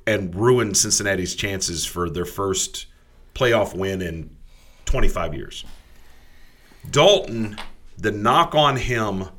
and 0.06 0.36
ruin 0.36 0.76
Cincinnati's 0.76 1.36
chances 1.36 1.86
for 1.86 2.10
their 2.10 2.26
first 2.26 2.88
playoff 3.34 3.74
win 3.74 4.02
in 4.02 4.36
25 4.86 5.34
years. 5.34 5.64
Dalton, 6.92 7.58
the 7.98 8.12
knock 8.12 8.54
on 8.54 8.76
him 8.76 9.30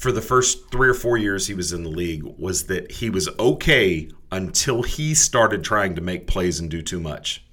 for 0.00 0.12
the 0.12 0.22
first 0.22 0.70
three 0.70 0.88
or 0.88 0.94
four 0.94 1.18
years 1.18 1.46
he 1.46 1.52
was 1.52 1.74
in 1.74 1.82
the 1.82 1.90
league 1.90 2.22
was 2.38 2.68
that 2.68 2.90
he 2.90 3.10
was 3.10 3.28
okay 3.38 4.08
until 4.32 4.82
he 4.82 5.12
started 5.12 5.62
trying 5.62 5.94
to 5.94 6.00
make 6.00 6.26
plays 6.26 6.58
and 6.58 6.70
do 6.70 6.80
too 6.80 6.98
much. 6.98 7.44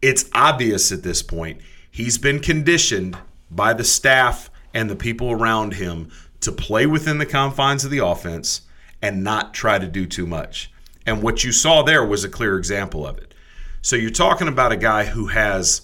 It's 0.00 0.30
obvious 0.32 0.92
at 0.92 1.02
this 1.02 1.22
point 1.22 1.60
he's 1.90 2.18
been 2.18 2.38
conditioned 2.38 3.18
by 3.50 3.72
the 3.72 3.82
staff 3.82 4.48
and 4.72 4.88
the 4.88 4.94
people 4.94 5.32
around 5.32 5.74
him 5.74 6.12
to 6.38 6.52
play 6.52 6.86
within 6.86 7.18
the 7.18 7.26
confines 7.26 7.84
of 7.84 7.90
the 7.90 7.98
offense 7.98 8.60
and 9.02 9.24
not 9.24 9.52
try 9.52 9.76
to 9.76 9.88
do 9.88 10.06
too 10.06 10.28
much. 10.28 10.70
And 11.04 11.20
what 11.20 11.42
you 11.42 11.50
saw 11.50 11.82
there 11.82 12.04
was 12.04 12.22
a 12.22 12.28
clear 12.28 12.56
example 12.58 13.04
of 13.04 13.18
it. 13.18 13.34
So 13.82 13.96
you're 13.96 14.10
talking 14.10 14.46
about 14.46 14.70
a 14.70 14.76
guy 14.76 15.04
who 15.04 15.26
has 15.26 15.82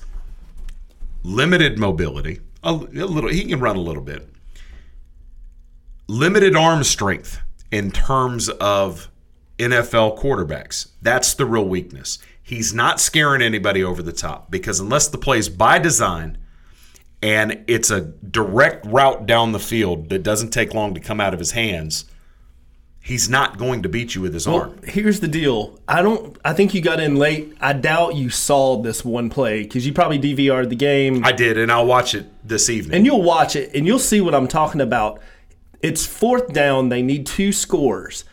limited 1.25 1.77
mobility, 1.77 2.39
a, 2.63 2.71
a 2.71 3.05
little 3.05 3.31
he 3.31 3.47
can 3.47 3.59
run 3.59 3.75
a 3.75 3.81
little 3.81 4.05
bit. 4.05 4.29
Limited 6.09 6.55
arm 6.55 6.85
strength 6.85 7.41
in 7.71 7.91
terms 7.91 8.49
of 8.49 9.11
NFL 9.59 10.19
quarterbacks. 10.19 10.89
That's 11.03 11.35
the 11.35 11.47
real 11.47 11.65
weakness. 11.67 12.19
He's 12.43 12.73
not 12.73 13.01
scaring 13.01 13.43
anybody 13.43 13.83
over 13.83 14.03
the 14.03 14.13
top 14.13 14.51
because 14.51 14.79
unless 14.79 15.09
the 15.09 15.19
play's 15.19 15.49
by 15.49 15.79
design 15.81 16.39
and 17.23 17.65
it's 17.67 17.91
a 17.91 18.03
direct 18.03 18.87
route 18.87 19.27
down 19.27 19.51
the 19.51 19.59
field 19.59 20.11
that 20.11 20.23
doesn't 20.23 20.51
take 20.51 20.75
long 20.75 20.95
to 20.95 21.01
come 21.01 21.21
out 21.21 21.33
of 21.33 21.41
his 21.41 21.53
hands, 21.53 22.05
he's 23.01 23.29
not 23.29 23.59
going 23.59 23.83
to 23.83 23.89
beat 23.89 24.15
you 24.15 24.21
with 24.21 24.33
his 24.33 24.47
Well, 24.47 24.61
arm. 24.61 24.81
here's 24.85 25.19
the 25.19 25.27
deal. 25.27 25.81
I 25.89 26.03
don't. 26.03 26.39
I 26.45 26.53
think 26.53 26.73
you 26.73 26.81
got 26.81 27.01
in 27.01 27.17
late. 27.17 27.57
I 27.61 27.73
doubt 27.73 28.15
you 28.15 28.31
saw 28.31 28.81
this 28.81 29.05
one 29.05 29.29
play 29.29 29.65
because 29.65 29.85
you 29.85 29.93
probably 29.93 30.21
DVR'd 30.21 30.71
the 30.71 30.77
game. 30.77 31.25
I 31.25 31.33
did, 31.33 31.59
and 31.59 31.73
I'll 31.73 31.87
watch 31.87 32.15
it 32.15 32.27
this 32.47 32.71
evening. 32.71 32.97
and 32.99 33.05
you'll 33.07 33.23
watch 33.23 33.57
it 33.57 33.75
and 33.75 33.87
you'll 33.89 33.99
see 33.99 34.21
what 34.21 34.37
I'm 34.37 34.47
talking 34.47 34.81
about. 34.81 35.21
It's 35.87 36.05
fourth 36.05 36.53
down. 36.53 36.89
They 36.89 37.01
need 37.01 37.27
two 37.27 37.53
scores. 37.53 38.25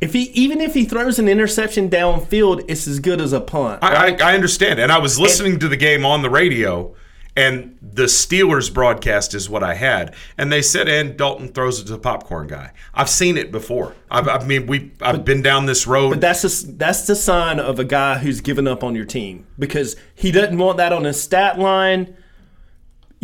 If 0.00 0.14
he 0.14 0.22
even 0.30 0.62
if 0.62 0.72
he 0.72 0.86
throws 0.86 1.18
an 1.18 1.28
interception 1.28 1.90
downfield, 1.90 2.64
it's 2.66 2.86
as 2.86 2.98
good 2.98 3.20
as 3.20 3.34
a 3.34 3.42
punt. 3.42 3.84
I, 3.84 4.12
I, 4.12 4.30
I 4.30 4.34
understand. 4.34 4.80
And 4.80 4.90
I 4.90 4.98
was 4.98 5.20
listening 5.20 5.58
to 5.58 5.68
the 5.68 5.76
game 5.76 6.06
on 6.06 6.22
the 6.22 6.30
radio, 6.30 6.94
and 7.36 7.76
the 7.82 8.04
Steelers 8.04 8.72
broadcast 8.72 9.34
is 9.34 9.50
what 9.50 9.62
I 9.62 9.74
had. 9.74 10.14
And 10.38 10.50
they 10.50 10.62
said, 10.62 10.88
and 10.88 11.14
Dalton 11.16 11.48
throws 11.48 11.78
it 11.78 11.84
to 11.86 11.92
the 11.92 11.98
popcorn 11.98 12.46
guy. 12.46 12.72
I've 12.94 13.10
seen 13.10 13.36
it 13.36 13.52
before. 13.52 13.94
I've, 14.10 14.26
I 14.26 14.42
mean, 14.44 14.66
we 14.66 14.92
I've 15.02 15.26
been 15.26 15.42
down 15.42 15.66
this 15.66 15.86
road. 15.86 16.08
But 16.10 16.22
that's 16.22 16.44
a, 16.44 16.66
that's 16.72 17.06
the 17.06 17.16
sign 17.16 17.60
of 17.60 17.78
a 17.78 17.84
guy 17.84 18.16
who's 18.16 18.40
given 18.40 18.66
up 18.66 18.82
on 18.82 18.94
your 18.94 19.04
team 19.04 19.46
because 19.58 19.94
he 20.14 20.32
doesn't 20.32 20.56
want 20.56 20.78
that 20.78 20.92
on 20.94 21.04
his 21.04 21.20
stat 21.20 21.58
line. 21.58 22.16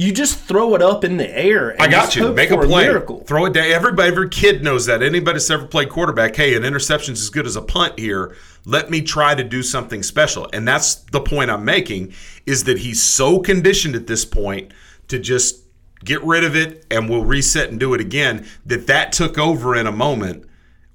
You 0.01 0.13
just 0.13 0.39
throw 0.39 0.75
it 0.75 0.81
up 0.81 1.05
in 1.05 1.19
the 1.19 1.29
air. 1.29 1.73
And 1.73 1.83
I 1.83 1.89
got 1.89 2.17
you. 2.17 2.23
hope 2.23 2.35
Make 2.35 2.51
a 2.51 2.57
play. 2.57 2.85
miracle. 2.85 3.23
Throw 3.27 3.45
it 3.45 3.53
down. 3.53 3.71
Everybody, 3.71 4.09
every 4.09 4.31
kid 4.31 4.65
knows 4.65 4.87
that. 4.87 5.03
Anybody 5.03 5.35
that's 5.35 5.51
ever 5.51 5.67
played 5.67 5.91
quarterback, 5.91 6.35
hey, 6.35 6.57
an 6.57 6.65
interception's 6.65 7.21
as 7.21 7.29
good 7.29 7.45
as 7.45 7.55
a 7.55 7.61
punt 7.61 7.99
here. 7.99 8.35
Let 8.65 8.91
me 8.91 9.03
try 9.03 9.35
to 9.35 9.45
do 9.45 9.63
something 9.63 10.03
special. 10.03 10.49
And 10.55 10.67
that's 10.67 10.95
the 10.95 11.21
point 11.21 11.51
I'm 11.51 11.67
making 11.67 12.15
is 12.47 12.65
that 12.65 12.79
he's 12.79 13.03
so 13.03 13.41
conditioned 13.41 13.95
at 13.95 14.07
this 14.07 14.25
point 14.25 14.73
to 15.09 15.19
just 15.19 15.65
get 16.03 16.23
rid 16.25 16.45
of 16.45 16.57
it 16.57 16.87
and 16.91 17.11
we'll 17.11 17.27
reset 17.27 17.69
and 17.69 17.79
do 17.79 17.93
it 17.93 18.01
again 18.01 18.47
that 18.65 18.87
that 18.87 19.13
took 19.13 19.37
over 19.37 19.77
in 19.77 19.87
a 19.87 19.93
moment 19.93 20.47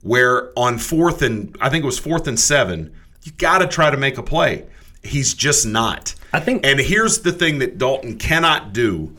where 0.02 0.52
on 0.58 0.80
fourth 0.80 1.22
and 1.22 1.56
I 1.62 1.70
think 1.70 1.84
it 1.84 1.86
was 1.86 2.00
fourth 2.00 2.28
and 2.28 2.40
seven, 2.40 2.92
you 3.22 3.34
got 3.34 3.60
to 3.60 3.68
try 3.68 3.92
to 3.92 3.98
make 3.98 4.18
a 4.18 4.24
play. 4.24 4.66
He's 5.04 5.36
just 5.36 5.64
not. 5.64 6.16
I 6.36 6.42
think 6.42 6.66
And 6.66 6.82
here's 6.82 7.20
the 7.20 7.32
thing 7.32 7.60
that 7.60 7.78
Dalton 7.78 8.18
cannot 8.18 8.74
do 8.74 9.16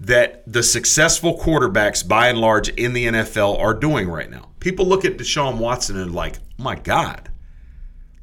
that 0.00 0.50
the 0.50 0.62
successful 0.62 1.38
quarterbacks 1.38 2.06
by 2.06 2.28
and 2.28 2.38
large 2.38 2.70
in 2.70 2.94
the 2.94 3.06
NFL 3.06 3.58
are 3.58 3.74
doing 3.74 4.08
right 4.08 4.30
now. 4.30 4.48
People 4.60 4.86
look 4.86 5.04
at 5.04 5.18
Deshaun 5.18 5.58
Watson 5.58 5.98
and 5.98 6.14
like, 6.14 6.38
oh 6.58 6.62
my 6.62 6.76
God, 6.76 7.30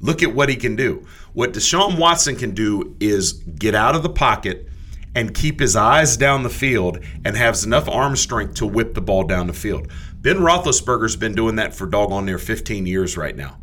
look 0.00 0.24
at 0.24 0.34
what 0.34 0.48
he 0.48 0.56
can 0.56 0.74
do. 0.74 1.06
What 1.34 1.52
Deshaun 1.52 2.00
Watson 2.00 2.34
can 2.34 2.50
do 2.50 2.96
is 2.98 3.32
get 3.32 3.76
out 3.76 3.94
of 3.94 4.02
the 4.02 4.10
pocket 4.10 4.66
and 5.14 5.32
keep 5.32 5.60
his 5.60 5.76
eyes 5.76 6.16
down 6.16 6.42
the 6.42 6.50
field 6.50 6.98
and 7.24 7.36
has 7.36 7.64
enough 7.64 7.88
arm 7.88 8.16
strength 8.16 8.54
to 8.54 8.66
whip 8.66 8.94
the 8.94 9.00
ball 9.00 9.22
down 9.22 9.46
the 9.46 9.52
field. 9.52 9.86
Ben 10.20 10.38
Roethlisberger's 10.38 11.14
been 11.14 11.36
doing 11.36 11.54
that 11.56 11.76
for 11.76 11.86
doggone 11.86 12.26
near 12.26 12.38
15 12.38 12.86
years 12.86 13.16
right 13.16 13.36
now. 13.36 13.58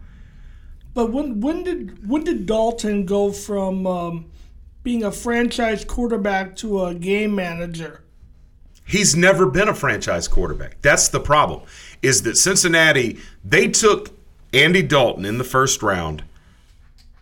But 0.94 1.12
when 1.12 1.42
when 1.42 1.66
did 1.66 2.08
when 2.08 2.24
did 2.24 2.46
Dalton 2.46 3.06
go 3.06 3.34
from 3.34 3.86
um, 3.86 4.26
being 4.84 5.04
a 5.04 5.12
franchise 5.12 5.84
quarterback 5.86 6.56
to 6.58 6.84
a 6.86 6.94
game 6.94 7.36
manager? 7.36 8.04
He's 8.86 9.16
never 9.16 9.46
been 9.46 9.70
a 9.70 9.76
franchise 9.76 10.28
quarterback. 10.28 10.82
That's 10.82 11.10
the 11.10 11.20
problem. 11.20 11.62
Is 12.02 12.24
that 12.24 12.38
Cincinnati 12.38 13.20
they 13.44 13.68
took 13.68 14.12
Andy 14.54 14.82
Dalton 14.82 15.26
in 15.26 15.38
the 15.38 15.44
first 15.44 15.84
round 15.84 16.24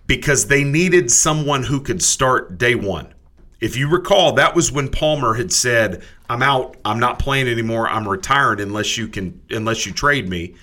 because 0.06 0.48
they 0.48 0.64
needed 0.64 1.12
someone 1.12 1.64
who 1.64 1.82
could 1.82 2.02
start 2.02 2.58
day 2.58 2.74
1. 2.74 3.14
If 3.60 3.76
you 3.76 3.90
recall, 3.90 4.34
that 4.34 4.56
was 4.56 4.72
when 4.72 4.88
Palmer 4.88 5.34
had 5.34 5.52
said, 5.52 6.04
"I'm 6.30 6.44
out. 6.44 6.78
I'm 6.86 7.00
not 7.00 7.20
playing 7.20 7.48
anymore. 7.48 7.90
I'm 7.90 8.08
retired 8.08 8.62
unless 8.62 8.98
you 8.98 9.08
can 9.08 9.42
unless 9.50 9.86
you 9.86 9.92
trade 9.92 10.30
me." 10.30 10.56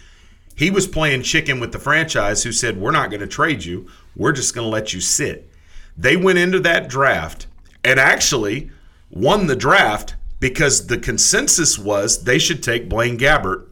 He 0.54 0.70
was 0.70 0.86
playing 0.86 1.24
chicken 1.24 1.58
with 1.58 1.72
the 1.72 1.80
franchise 1.80 2.44
who 2.44 2.52
said, 2.52 2.78
"We're 2.78 2.92
not 2.92 3.10
going 3.10 3.20
to 3.20 3.26
trade 3.26 3.64
you. 3.64 3.88
We're 4.14 4.32
just 4.32 4.54
going 4.54 4.64
to 4.64 4.70
let 4.70 4.94
you 4.94 5.00
sit." 5.00 5.50
They 5.96 6.16
went 6.16 6.38
into 6.38 6.60
that 6.60 6.88
draft 6.88 7.46
and 7.84 8.00
actually 8.00 8.70
won 9.10 9.46
the 9.46 9.56
draft 9.56 10.16
because 10.40 10.88
the 10.88 10.98
consensus 10.98 11.78
was 11.78 12.24
they 12.24 12.38
should 12.38 12.62
take 12.62 12.88
Blaine 12.88 13.18
Gabbert 13.18 13.66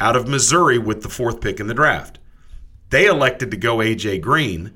out 0.00 0.16
of 0.16 0.28
Missouri 0.28 0.78
with 0.78 1.02
the 1.02 1.08
fourth 1.08 1.40
pick 1.40 1.58
in 1.60 1.66
the 1.66 1.74
draft. 1.74 2.18
They 2.90 3.06
elected 3.06 3.50
to 3.50 3.56
go 3.56 3.78
AJ 3.78 4.20
Green 4.20 4.72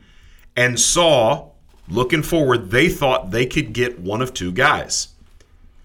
and 0.56 0.80
saw, 0.80 1.50
looking 1.88 2.22
forward, 2.22 2.70
they 2.70 2.88
thought 2.88 3.30
they 3.30 3.46
could 3.46 3.72
get 3.72 4.00
one 4.00 4.22
of 4.22 4.34
two 4.34 4.52
guys 4.52 5.08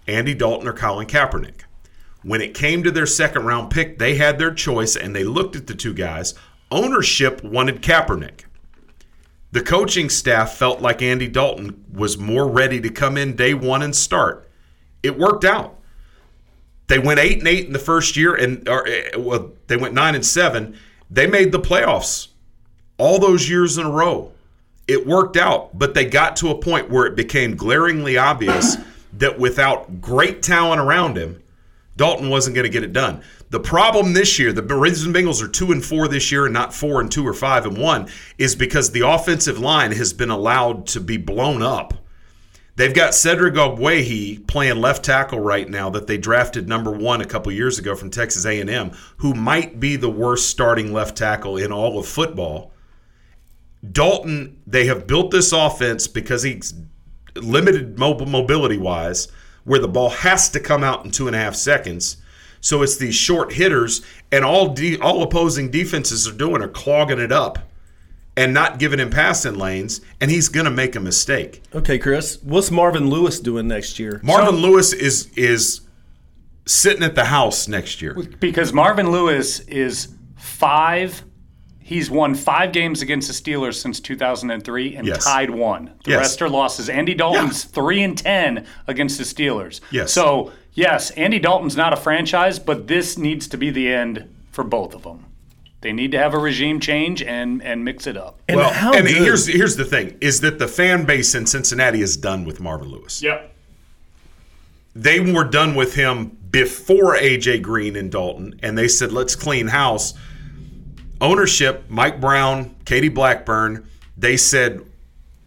Andy 0.08 0.34
Dalton 0.34 0.68
or 0.68 0.72
Colin 0.72 1.06
Kaepernick. 1.06 1.62
When 2.22 2.40
it 2.40 2.54
came 2.54 2.82
to 2.82 2.90
their 2.90 3.06
second 3.06 3.44
round 3.44 3.70
pick, 3.70 3.98
they 3.98 4.16
had 4.16 4.38
their 4.38 4.52
choice 4.52 4.96
and 4.96 5.14
they 5.14 5.24
looked 5.24 5.56
at 5.56 5.66
the 5.66 5.74
two 5.74 5.94
guys. 5.94 6.34
Ownership 6.70 7.42
wanted 7.44 7.82
Kaepernick. 7.82 8.44
The 9.52 9.62
coaching 9.62 10.08
staff 10.08 10.54
felt 10.54 10.80
like 10.80 11.02
Andy 11.02 11.28
Dalton 11.28 11.84
was 11.92 12.18
more 12.18 12.48
ready 12.48 12.80
to 12.80 12.90
come 12.90 13.16
in 13.16 13.36
day 13.36 13.54
one 13.54 13.82
and 13.82 13.94
start. 13.94 14.48
It 15.02 15.18
worked 15.18 15.44
out. 15.44 15.78
They 16.88 16.98
went 16.98 17.20
eight 17.20 17.38
and 17.38 17.48
eight 17.48 17.66
in 17.66 17.72
the 17.72 17.78
first 17.78 18.16
year, 18.16 18.34
and 18.34 18.68
or, 18.68 18.86
eh, 18.86 19.16
well, 19.16 19.52
they 19.66 19.76
went 19.76 19.94
nine 19.94 20.14
and 20.14 20.24
seven. 20.24 20.76
They 21.10 21.26
made 21.26 21.52
the 21.52 21.60
playoffs 21.60 22.28
all 22.98 23.18
those 23.18 23.48
years 23.48 23.78
in 23.78 23.86
a 23.86 23.90
row. 23.90 24.32
It 24.86 25.06
worked 25.06 25.36
out, 25.36 25.76
but 25.76 25.94
they 25.94 26.04
got 26.04 26.36
to 26.36 26.50
a 26.50 26.58
point 26.58 26.90
where 26.90 27.06
it 27.06 27.16
became 27.16 27.56
glaringly 27.56 28.16
obvious 28.16 28.76
that 29.14 29.38
without 29.38 30.00
great 30.00 30.42
talent 30.42 30.80
around 30.80 31.16
him, 31.16 31.42
Dalton 31.96 32.28
wasn't 32.28 32.54
going 32.54 32.64
to 32.66 32.72
get 32.72 32.84
it 32.84 32.92
done. 32.92 33.22
The 33.50 33.60
problem 33.60 34.12
this 34.12 34.38
year, 34.38 34.52
the 34.52 34.62
Ravens 34.62 35.04
and 35.04 35.14
Bengals 35.14 35.42
are 35.42 35.48
two 35.48 35.72
and 35.72 35.84
four 35.84 36.08
this 36.08 36.30
year, 36.30 36.44
and 36.44 36.52
not 36.52 36.74
four 36.74 37.00
and 37.00 37.10
two 37.10 37.26
or 37.26 37.34
five 37.34 37.64
and 37.64 37.78
one, 37.78 38.08
is 38.38 38.54
because 38.54 38.90
the 38.90 39.08
offensive 39.08 39.58
line 39.58 39.92
has 39.92 40.12
been 40.12 40.30
allowed 40.30 40.86
to 40.88 41.00
be 41.00 41.16
blown 41.16 41.62
up. 41.62 41.94
They've 42.76 42.94
got 42.94 43.14
Cedric 43.14 43.54
Ogbuehi 43.54 44.46
playing 44.46 44.82
left 44.82 45.02
tackle 45.02 45.40
right 45.40 45.68
now 45.68 45.88
that 45.90 46.06
they 46.06 46.18
drafted 46.18 46.68
number 46.68 46.90
one 46.90 47.22
a 47.22 47.26
couple 47.26 47.50
years 47.50 47.78
ago 47.78 47.94
from 47.94 48.10
Texas 48.10 48.44
A&M, 48.44 48.90
who 49.18 49.32
might 49.32 49.80
be 49.80 49.96
the 49.96 50.10
worst 50.10 50.50
starting 50.50 50.92
left 50.92 51.16
tackle 51.16 51.56
in 51.56 51.72
all 51.72 51.98
of 51.98 52.06
football. 52.06 52.72
Dalton, 53.92 54.60
they 54.66 54.86
have 54.86 55.06
built 55.06 55.30
this 55.30 55.52
offense 55.52 56.06
because 56.06 56.42
he's 56.42 56.74
limited 57.34 57.98
mobility 57.98 58.76
wise, 58.76 59.28
where 59.66 59.80
the 59.80 59.88
ball 59.88 60.08
has 60.08 60.48
to 60.50 60.60
come 60.60 60.82
out 60.82 61.04
in 61.04 61.10
two 61.10 61.26
and 61.26 61.36
a 61.36 61.38
half 61.38 61.54
seconds. 61.54 62.16
So 62.62 62.82
it's 62.82 62.96
these 62.96 63.14
short 63.14 63.52
hitters, 63.52 64.00
and 64.32 64.44
all 64.44 64.72
de- 64.72 64.98
all 64.98 65.22
opposing 65.22 65.70
defenses 65.70 66.26
are 66.26 66.32
doing 66.32 66.62
are 66.62 66.68
clogging 66.68 67.18
it 67.18 67.30
up 67.30 67.58
and 68.36 68.54
not 68.54 68.78
giving 68.78 68.98
him 68.98 69.10
passing 69.10 69.54
lanes, 69.54 70.00
and 70.20 70.30
he's 70.30 70.48
going 70.48 70.64
to 70.64 70.70
make 70.70 70.94
a 70.94 71.00
mistake. 71.00 71.62
Okay, 71.74 71.98
Chris, 71.98 72.38
what's 72.42 72.70
Marvin 72.70 73.08
Lewis 73.08 73.40
doing 73.40 73.68
next 73.68 73.98
year? 73.98 74.20
Marvin 74.22 74.56
Lewis 74.56 74.92
is 74.92 75.30
is 75.36 75.82
sitting 76.64 77.02
at 77.02 77.14
the 77.14 77.24
house 77.26 77.68
next 77.68 78.02
year. 78.02 78.14
Because 78.40 78.72
Marvin 78.72 79.10
Lewis 79.10 79.60
is 79.60 80.14
five. 80.36 81.24
He's 81.88 82.10
won 82.10 82.34
five 82.34 82.72
games 82.72 83.00
against 83.00 83.28
the 83.28 83.32
Steelers 83.34 83.74
since 83.74 84.00
2003 84.00 84.96
and 84.96 85.06
Yes. 85.06 85.24
tied 85.24 85.50
one. 85.50 85.92
The 86.04 86.10
Yes. 86.10 86.18
rest 86.18 86.42
are 86.42 86.48
losses. 86.48 86.88
Andy 86.88 87.14
Dalton's 87.14 87.62
three 87.62 88.02
and 88.02 88.18
ten 88.18 88.66
against 88.88 89.18
the 89.18 89.24
Steelers. 89.24 89.80
Yes. 89.92 90.12
So 90.12 90.50
yes, 90.74 91.12
Andy 91.12 91.38
Dalton's 91.38 91.76
not 91.76 91.92
a 91.92 91.96
franchise, 91.96 92.58
but 92.58 92.88
this 92.88 93.16
needs 93.16 93.46
to 93.46 93.56
be 93.56 93.70
the 93.70 93.86
end 93.92 94.24
for 94.50 94.64
both 94.64 94.96
of 94.96 95.04
them. 95.04 95.26
They 95.80 95.92
need 95.92 96.10
to 96.10 96.18
have 96.18 96.34
a 96.34 96.38
regime 96.38 96.80
change 96.80 97.22
and 97.22 97.62
and 97.62 97.84
mix 97.84 98.08
it 98.08 98.16
up. 98.16 98.40
And 98.48 98.56
well, 98.56 98.72
how 98.72 98.92
and 98.92 99.06
good- 99.06 99.16
here's 99.18 99.46
here's 99.46 99.76
the 99.76 99.84
thing: 99.84 100.16
is 100.20 100.40
that 100.40 100.58
the 100.58 100.66
fan 100.66 101.04
base 101.04 101.36
in 101.36 101.46
Cincinnati 101.46 102.02
is 102.02 102.16
done 102.16 102.44
with 102.44 102.58
Marvin 102.58 102.88
Lewis. 102.88 103.22
Yep. 103.22 103.52
They 104.96 105.20
were 105.20 105.44
done 105.44 105.76
with 105.76 105.94
him 105.94 106.36
before 106.50 107.14
AJ 107.16 107.58
Green 107.62 107.94
and 107.94 108.10
Dalton, 108.10 108.58
and 108.60 108.76
they 108.76 108.88
said, 108.88 109.12
"Let's 109.12 109.36
clean 109.36 109.68
house." 109.68 110.14
Ownership: 111.20 111.84
Mike 111.88 112.20
Brown, 112.20 112.74
Katie 112.84 113.08
Blackburn. 113.08 113.88
They 114.16 114.36
said, 114.36 114.82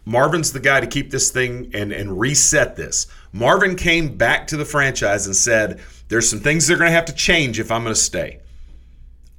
"Marvin's 0.04 0.52
the 0.52 0.60
guy 0.60 0.80
to 0.80 0.86
keep 0.86 1.10
this 1.10 1.30
thing 1.30 1.70
and 1.74 1.92
and 1.92 2.18
reset 2.18 2.76
this." 2.76 3.06
Marvin 3.32 3.76
came 3.76 4.16
back 4.16 4.46
to 4.48 4.56
the 4.56 4.64
franchise 4.64 5.26
and 5.26 5.36
said, 5.36 5.80
"There's 6.08 6.28
some 6.28 6.40
things 6.40 6.66
they're 6.66 6.76
going 6.76 6.88
to 6.88 6.94
have 6.94 7.04
to 7.06 7.14
change 7.14 7.60
if 7.60 7.70
I'm 7.70 7.82
going 7.82 7.94
to 7.94 8.00
stay." 8.00 8.40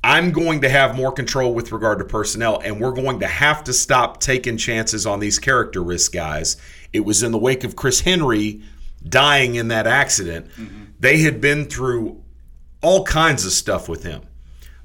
I'm 0.04 0.32
going 0.32 0.62
to 0.62 0.70
have 0.70 0.96
more 0.96 1.12
control 1.12 1.54
with 1.54 1.72
regard 1.72 2.00
to 2.00 2.06
personnel, 2.06 2.60
and 2.64 2.82
we're 2.82 2.94
going 2.94 3.20
to 3.20 3.28
have 3.28 3.64
to 3.66 3.74
stop 3.74 4.20
taking 4.20 4.58
chances 4.58 5.06
on 5.06 5.20
these 5.20 5.38
character 5.38 5.84
risk 5.84 6.12
guys. 6.12 6.58
It 6.92 7.02
was 7.02 7.22
in 7.22 7.32
the 7.32 7.38
wake 7.38 7.64
of 7.64 7.76
Chris 7.76 8.02
Henry 8.02 8.64
dying 9.08 9.56
in 9.56 9.68
that 9.68 9.86
accident. 9.86 10.48
Mm-hmm. 10.58 10.86
They 11.00 11.20
had 11.20 11.40
been 11.40 11.66
through 11.66 12.24
all 12.82 13.04
kinds 13.04 13.46
of 13.46 13.52
stuff 13.52 13.88
with 13.88 14.04
him. 14.04 14.24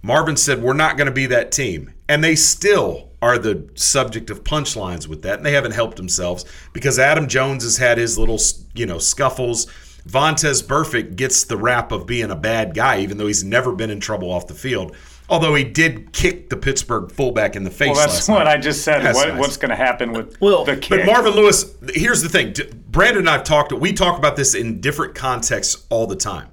Marvin 0.06 0.36
said, 0.36 0.62
We're 0.62 0.72
not 0.72 0.96
going 0.96 1.06
to 1.06 1.12
be 1.12 1.26
that 1.26 1.50
team. 1.50 1.92
And 2.08 2.22
they 2.22 2.36
still 2.36 3.10
are 3.20 3.38
the 3.38 3.68
subject 3.74 4.30
of 4.30 4.44
punchlines 4.44 5.08
with 5.08 5.22
that, 5.22 5.38
and 5.38 5.44
they 5.44 5.52
haven't 5.52 5.72
helped 5.72 5.96
themselves 5.96 6.44
because 6.72 6.96
Adam 6.96 7.26
Jones 7.26 7.64
has 7.64 7.78
had 7.78 7.98
his 7.98 8.16
little, 8.16 8.38
you 8.74 8.86
know, 8.86 8.98
scuffles. 8.98 9.66
Vontaze 10.08 10.62
Burfict 10.64 11.16
gets 11.16 11.42
the 11.42 11.56
rap 11.56 11.90
of 11.90 12.06
being 12.06 12.30
a 12.30 12.36
bad 12.36 12.72
guy, 12.72 13.00
even 13.00 13.18
though 13.18 13.26
he's 13.26 13.42
never 13.42 13.72
been 13.72 13.90
in 13.90 13.98
trouble 13.98 14.30
off 14.30 14.46
the 14.46 14.54
field. 14.54 14.94
Although 15.28 15.56
he 15.56 15.64
did 15.64 16.12
kick 16.12 16.50
the 16.50 16.56
Pittsburgh 16.56 17.10
fullback 17.10 17.56
in 17.56 17.64
the 17.64 17.70
face. 17.72 17.88
Well, 17.88 17.96
that's 17.96 18.14
last 18.14 18.28
what 18.28 18.44
night. 18.44 18.58
I 18.58 18.60
just 18.60 18.84
said. 18.84 19.12
What, 19.12 19.30
nice. 19.30 19.40
What's 19.40 19.56
going 19.56 19.70
to 19.70 19.76
happen 19.76 20.12
with 20.12 20.40
Well, 20.40 20.64
the 20.64 20.76
But? 20.88 21.04
Marvin 21.04 21.32
Lewis, 21.34 21.74
here's 21.92 22.22
the 22.22 22.28
thing. 22.28 22.54
Brandon 22.90 23.22
and 23.22 23.28
I've 23.30 23.42
talked. 23.42 23.72
We 23.72 23.92
talk 23.92 24.16
about 24.18 24.36
this 24.36 24.54
in 24.54 24.80
different 24.80 25.16
contexts 25.16 25.84
all 25.90 26.06
the 26.06 26.14
time. 26.14 26.50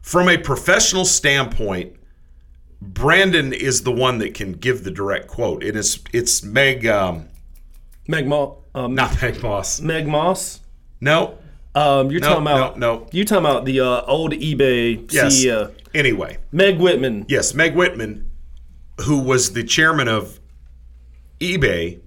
From 0.00 0.28
a 0.28 0.38
professional 0.38 1.04
standpoint, 1.04 1.97
Brandon 2.80 3.52
is 3.52 3.82
the 3.82 3.92
one 3.92 4.18
that 4.18 4.34
can 4.34 4.52
give 4.52 4.84
the 4.84 4.90
direct 4.90 5.26
quote. 5.28 5.62
It 5.64 5.74
is 5.76 6.00
it's 6.12 6.42
Meg 6.42 6.86
um, 6.86 7.28
Meg 8.06 8.26
Moss. 8.26 8.56
Um, 8.74 8.94
not 8.94 9.20
Meg 9.20 9.42
Moss. 9.42 9.80
Meg 9.80 10.06
Moss. 10.06 10.60
No. 11.00 11.38
Um, 11.74 12.10
you're 12.10 12.20
No, 12.20 12.28
talking 12.28 12.42
about 12.42 12.78
no, 12.78 12.98
no. 12.98 13.06
You 13.12 13.24
talking 13.24 13.44
about 13.44 13.64
the 13.64 13.80
uh, 13.80 14.02
old 14.06 14.32
eBay 14.32 15.12
Yes. 15.12 15.36
CEO 15.36 15.74
Anyway, 15.94 16.38
Meg 16.52 16.78
Whitman. 16.78 17.24
yes, 17.28 17.54
Meg 17.54 17.74
Whitman, 17.74 18.30
who 19.02 19.18
was 19.18 19.52
the 19.52 19.64
chairman 19.64 20.06
of 20.06 20.38
eBay, 21.40 22.00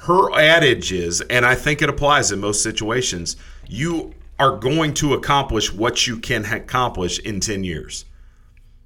her 0.00 0.32
adage 0.38 0.92
is, 0.92 1.20
and 1.22 1.46
I 1.46 1.54
think 1.54 1.82
it 1.82 1.88
applies 1.88 2.30
in 2.30 2.40
most 2.40 2.62
situations, 2.62 3.36
you 3.66 4.12
are 4.38 4.56
going 4.58 4.92
to 4.94 5.14
accomplish 5.14 5.72
what 5.72 6.06
you 6.06 6.18
can 6.18 6.44
accomplish 6.44 7.18
in 7.20 7.40
10 7.40 7.64
years. 7.64 8.04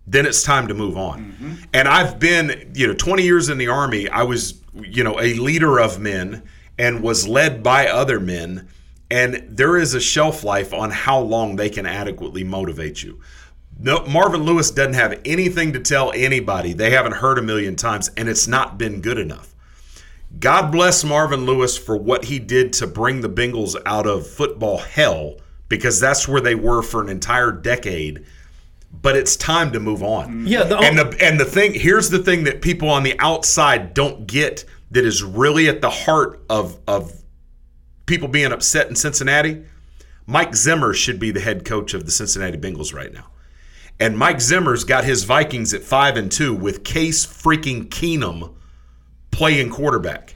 Then 0.07 0.27
it's 0.27 0.43
time 0.43 0.69
to 0.69 0.75
move 0.75 0.97
on. 0.97 1.33
Mm-hmm. 1.33 1.55
And 1.73 1.89
I've 1.89 2.19
been, 2.19 2.73
you 2.75 2.87
know, 2.87 2.95
20 2.95 3.23
years 3.23 3.49
in 3.49 3.59
the 3.59 3.69
Army, 3.69 4.09
I 4.09 4.23
was, 4.23 4.61
you 4.75 5.05
know, 5.05 5.21
a 5.21 5.35
leader 5.35 5.79
of 5.79 6.01
men 6.01 6.43
and 6.79 7.03
was 7.03 7.29
led 7.29 7.63
by 7.63 7.89
other 7.89 8.19
men. 8.19 8.69
And 9.11 9.45
there 9.49 9.77
is 9.77 9.95
a 9.95 10.01
shelf 10.01 10.45
life 10.45 10.73
on 10.73 10.91
how 10.91 11.21
long 11.21 11.57
they 11.57 11.69
can 11.69 11.87
adequately 11.87 12.45
motivate 12.45 13.03
you. 13.03 13.21
No, 13.79 14.05
Marvin 14.05 14.43
Lewis 14.43 14.71
doesn't 14.71 14.95
have 14.95 15.21
anything 15.25 15.73
to 15.73 15.81
tell 15.81 16.13
anybody. 16.15 16.73
They 16.73 16.91
haven't 16.91 17.13
heard 17.13 17.39
a 17.39 17.43
million 17.43 17.77
times, 17.77 18.11
and 18.17 18.29
it's 18.29 18.47
not 18.47 18.77
been 18.77 19.01
good 19.01 19.19
enough. 19.19 19.55
God 20.39 20.71
bless 20.71 21.03
Marvin 21.03 21.45
Lewis 21.45 21.77
for 21.77 21.97
what 21.97 22.27
he 22.27 22.39
did 22.39 22.73
to 22.75 22.87
bring 22.87 23.21
the 23.21 23.29
Bengals 23.29 23.75
out 23.85 24.07
of 24.07 24.27
football 24.27 24.79
hell 24.79 25.37
because 25.69 25.99
that's 25.99 26.29
where 26.29 26.41
they 26.41 26.55
were 26.55 26.83
for 26.83 27.03
an 27.03 27.09
entire 27.09 27.51
decade. 27.51 28.25
But 29.03 29.17
it's 29.17 29.35
time 29.37 29.73
to 29.73 29.81
move 29.81 30.03
on. 30.03 30.45
Mm. 30.45 30.49
Yeah, 30.49 30.65
the- 30.65 30.79
and 30.79 30.99
the 30.99 31.17
and 31.25 31.41
the 31.41 31.45
thing 31.45 31.73
here's 31.75 32.11
the 32.11 32.19
thing 32.19 32.45
that 32.45 32.61
people 32.61 32.89
on 32.91 33.03
the 33.03 33.19
outside 33.19 33.95
don't 33.95 34.27
get 34.27 34.65
that 34.91 35.05
is 35.05 35.23
really 35.23 35.69
at 35.69 35.81
the 35.81 35.91
heart 35.91 36.43
of 36.51 36.79
of 36.87 37.13
people 38.07 38.29
being 38.29 38.53
upset 38.53 38.89
in 38.89 38.97
Cincinnati. 38.97 39.63
Mike 40.27 40.55
Zimmer 40.55 40.93
should 40.95 41.19
be 41.19 41.31
the 41.31 41.41
head 41.41 41.65
coach 41.65 41.95
of 41.95 42.05
the 42.05 42.11
Cincinnati 42.11 42.57
Bengals 42.59 42.95
right 42.95 43.13
now. 43.13 43.27
And 43.99 44.17
Mike 44.17 44.41
Zimmer's 44.41 44.85
got 44.85 45.05
his 45.05 45.25
Vikings 45.25 45.75
at 45.75 45.83
5 45.83 46.17
and 46.17 46.33
2 46.33 46.55
with 46.55 46.85
Case 46.85 47.27
freaking 47.27 47.89
Keenum 47.89 48.55
playing 49.31 49.69
quarterback. 49.71 50.35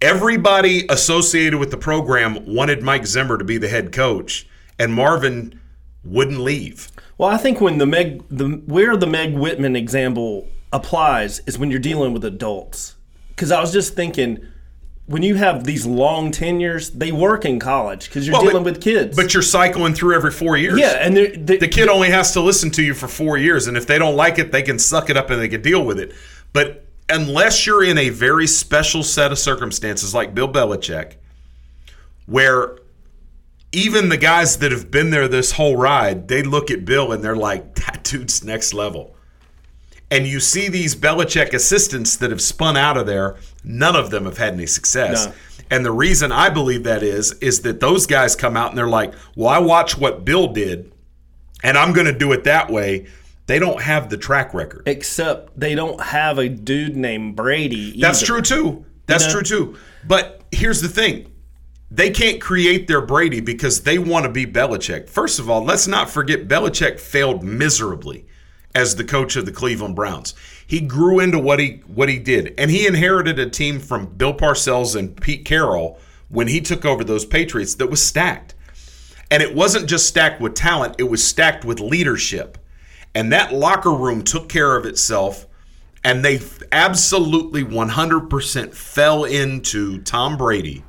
Everybody 0.00 0.86
associated 0.88 1.58
with 1.58 1.70
the 1.70 1.76
program 1.76 2.44
wanted 2.46 2.82
Mike 2.82 3.06
Zimmer 3.06 3.38
to 3.38 3.44
be 3.44 3.58
the 3.58 3.68
head 3.68 3.92
coach, 3.92 4.46
and 4.78 4.92
Marvin 4.92 5.58
wouldn't 6.04 6.40
leave. 6.40 6.91
Well, 7.22 7.30
I 7.30 7.36
think 7.36 7.60
when 7.60 7.78
the 7.78 7.86
Meg, 7.86 8.24
the 8.30 8.48
where 8.66 8.96
the 8.96 9.06
Meg 9.06 9.34
Whitman 9.34 9.76
example 9.76 10.48
applies 10.72 11.38
is 11.46 11.56
when 11.56 11.70
you're 11.70 11.78
dealing 11.78 12.12
with 12.12 12.24
adults. 12.24 12.96
Because 13.28 13.52
I 13.52 13.60
was 13.60 13.72
just 13.72 13.94
thinking, 13.94 14.44
when 15.06 15.22
you 15.22 15.36
have 15.36 15.62
these 15.62 15.86
long 15.86 16.32
tenures, 16.32 16.90
they 16.90 17.12
work 17.12 17.44
in 17.44 17.60
college 17.60 18.08
because 18.08 18.26
you're 18.26 18.32
Well, 18.32 18.42
dealing 18.42 18.64
but- 18.64 18.72
with 18.72 18.82
kids. 18.82 19.14
But 19.14 19.34
you're 19.34 19.42
cycling 19.44 19.94
through 19.94 20.16
every 20.16 20.32
four 20.32 20.56
years. 20.56 20.80
yeah, 20.80 20.94
and 21.00 21.16
they're, 21.16 21.30
they, 21.36 21.58
the 21.58 21.68
kid 21.68 21.88
only 21.88 22.10
has 22.10 22.32
to 22.32 22.40
listen 22.40 22.72
to 22.72 22.82
you 22.82 22.92
for 22.92 23.06
four 23.06 23.38
years, 23.38 23.68
and 23.68 23.76
if 23.76 23.86
they 23.86 24.00
don't 24.00 24.16
like 24.16 24.40
it, 24.40 24.50
they 24.50 24.62
can 24.62 24.80
suck 24.80 25.08
it 25.08 25.16
up 25.16 25.30
and 25.30 25.40
they 25.40 25.48
can 25.48 25.62
deal 25.62 25.84
with 25.84 26.00
it. 26.00 26.12
But 26.52 26.86
unless 27.08 27.68
you're 27.68 27.84
in 27.84 27.98
a 27.98 28.08
very 28.08 28.48
special 28.48 29.04
set 29.04 29.30
of 29.30 29.38
circumstances 29.38 30.12
like 30.12 30.34
Bill 30.34 30.52
Belichick, 30.52 31.12
where 32.26 32.78
even 33.72 34.08
the 34.10 34.16
guys 34.16 34.58
that 34.58 34.70
have 34.70 34.90
been 34.90 35.10
there 35.10 35.28
this 35.28 35.52
whole 35.52 35.76
ride, 35.76 36.28
they 36.28 36.42
look 36.42 36.70
at 36.70 36.84
Bill 36.84 37.12
and 37.12 37.24
they're 37.24 37.36
like, 37.36 37.74
that 37.76 38.04
dude's 38.04 38.44
next 38.44 38.74
level. 38.74 39.16
And 40.10 40.26
you 40.26 40.40
see 40.40 40.68
these 40.68 40.94
Belichick 40.94 41.54
assistants 41.54 42.16
that 42.16 42.30
have 42.30 42.42
spun 42.42 42.76
out 42.76 42.98
of 42.98 43.06
there, 43.06 43.36
none 43.64 43.96
of 43.96 44.10
them 44.10 44.26
have 44.26 44.36
had 44.36 44.52
any 44.52 44.66
success. 44.66 45.26
No. 45.26 45.32
And 45.70 45.86
the 45.86 45.92
reason 45.92 46.32
I 46.32 46.50
believe 46.50 46.84
that 46.84 47.02
is, 47.02 47.32
is 47.40 47.62
that 47.62 47.80
those 47.80 48.06
guys 48.06 48.36
come 48.36 48.54
out 48.54 48.68
and 48.68 48.78
they're 48.78 48.88
like, 48.88 49.14
well, 49.36 49.48
I 49.48 49.58
watch 49.58 49.96
what 49.96 50.22
Bill 50.22 50.48
did 50.48 50.92
and 51.62 51.78
I'm 51.78 51.94
going 51.94 52.06
to 52.06 52.12
do 52.12 52.32
it 52.32 52.44
that 52.44 52.70
way. 52.70 53.06
They 53.46 53.58
don't 53.58 53.80
have 53.80 54.10
the 54.10 54.18
track 54.18 54.54
record. 54.54 54.82
except 54.86 55.58
they 55.58 55.74
don't 55.74 56.00
have 56.00 56.38
a 56.38 56.48
dude 56.48 56.96
named 56.96 57.36
Brady. 57.36 57.98
That's 58.00 58.22
true 58.22 58.42
too. 58.42 58.84
That's 59.06 59.26
know? 59.26 59.40
true 59.40 59.42
too. 59.42 59.78
But 60.06 60.42
here's 60.52 60.80
the 60.80 60.88
thing. 60.88 61.31
They 61.94 62.08
can't 62.08 62.40
create 62.40 62.88
their 62.88 63.02
Brady 63.02 63.40
because 63.40 63.82
they 63.82 63.98
want 63.98 64.24
to 64.24 64.32
be 64.32 64.46
Belichick. 64.46 65.10
First 65.10 65.38
of 65.38 65.50
all, 65.50 65.62
let's 65.62 65.86
not 65.86 66.08
forget 66.08 66.48
Belichick 66.48 66.98
failed 66.98 67.44
miserably 67.44 68.24
as 68.74 68.96
the 68.96 69.04
coach 69.04 69.36
of 69.36 69.44
the 69.44 69.52
Cleveland 69.52 69.94
Browns. 69.94 70.34
He 70.66 70.80
grew 70.80 71.20
into 71.20 71.38
what 71.38 71.60
he 71.60 71.82
what 71.86 72.08
he 72.08 72.18
did, 72.18 72.54
and 72.56 72.70
he 72.70 72.86
inherited 72.86 73.38
a 73.38 73.50
team 73.50 73.78
from 73.78 74.06
Bill 74.06 74.32
Parcells 74.32 74.96
and 74.96 75.20
Pete 75.20 75.44
Carroll 75.44 75.98
when 76.30 76.48
he 76.48 76.62
took 76.62 76.86
over 76.86 77.04
those 77.04 77.26
Patriots 77.26 77.74
that 77.74 77.90
was 77.90 78.02
stacked. 78.02 78.54
And 79.30 79.42
it 79.42 79.54
wasn't 79.54 79.86
just 79.86 80.06
stacked 80.06 80.40
with 80.40 80.54
talent, 80.54 80.94
it 80.96 81.10
was 81.10 81.22
stacked 81.22 81.62
with 81.62 81.78
leadership. 81.78 82.56
And 83.14 83.30
that 83.32 83.52
locker 83.52 83.92
room 83.92 84.24
took 84.24 84.48
care 84.48 84.76
of 84.76 84.86
itself. 84.86 85.46
And 86.02 86.24
they 86.24 86.40
absolutely 86.72 87.62
100% 87.62 88.74
fell 88.74 89.24
into 89.24 90.00
Tom 90.00 90.38
Brady. 90.38 90.84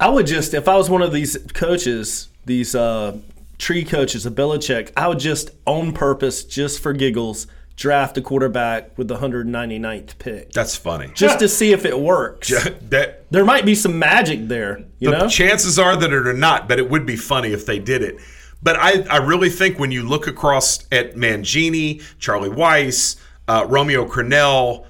I 0.00 0.08
would 0.08 0.26
just, 0.26 0.54
if 0.54 0.68
I 0.68 0.76
was 0.76 0.90
one 0.90 1.02
of 1.02 1.12
these 1.12 1.36
coaches, 1.54 2.28
these 2.44 2.74
uh, 2.74 3.16
tree 3.58 3.84
coaches 3.84 4.26
of 4.26 4.34
Belichick, 4.34 4.92
I 4.96 5.08
would 5.08 5.18
just, 5.18 5.50
on 5.66 5.92
purpose, 5.92 6.44
just 6.44 6.80
for 6.80 6.92
giggles, 6.92 7.46
draft 7.76 8.16
a 8.18 8.22
quarterback 8.22 8.96
with 8.96 9.08
the 9.08 9.16
199th 9.16 10.18
pick. 10.18 10.52
That's 10.52 10.76
funny. 10.76 11.10
Just 11.14 11.38
to 11.40 11.48
see 11.58 11.72
if 11.72 11.84
it 11.84 11.98
works. 11.98 12.48
that 12.90 13.30
There 13.30 13.44
might 13.44 13.64
be 13.64 13.74
some 13.74 13.98
magic 13.98 14.48
there, 14.48 14.84
you 14.98 15.10
the 15.10 15.18
know? 15.18 15.28
chances 15.28 15.78
are 15.78 15.96
that 15.96 16.12
it 16.12 16.26
are 16.26 16.32
not, 16.32 16.68
but 16.68 16.78
it 16.78 16.90
would 16.90 17.06
be 17.06 17.16
funny 17.16 17.52
if 17.52 17.66
they 17.66 17.78
did 17.78 18.02
it. 18.02 18.18
But 18.62 18.76
I, 18.76 19.02
I 19.10 19.16
really 19.18 19.50
think 19.50 19.78
when 19.78 19.90
you 19.90 20.02
look 20.08 20.26
across 20.26 20.86
at 20.90 21.16
Mangini, 21.16 22.02
Charlie 22.18 22.48
Weis, 22.48 23.16
uh, 23.46 23.66
Romeo 23.68 24.06
Crennel, 24.08 24.86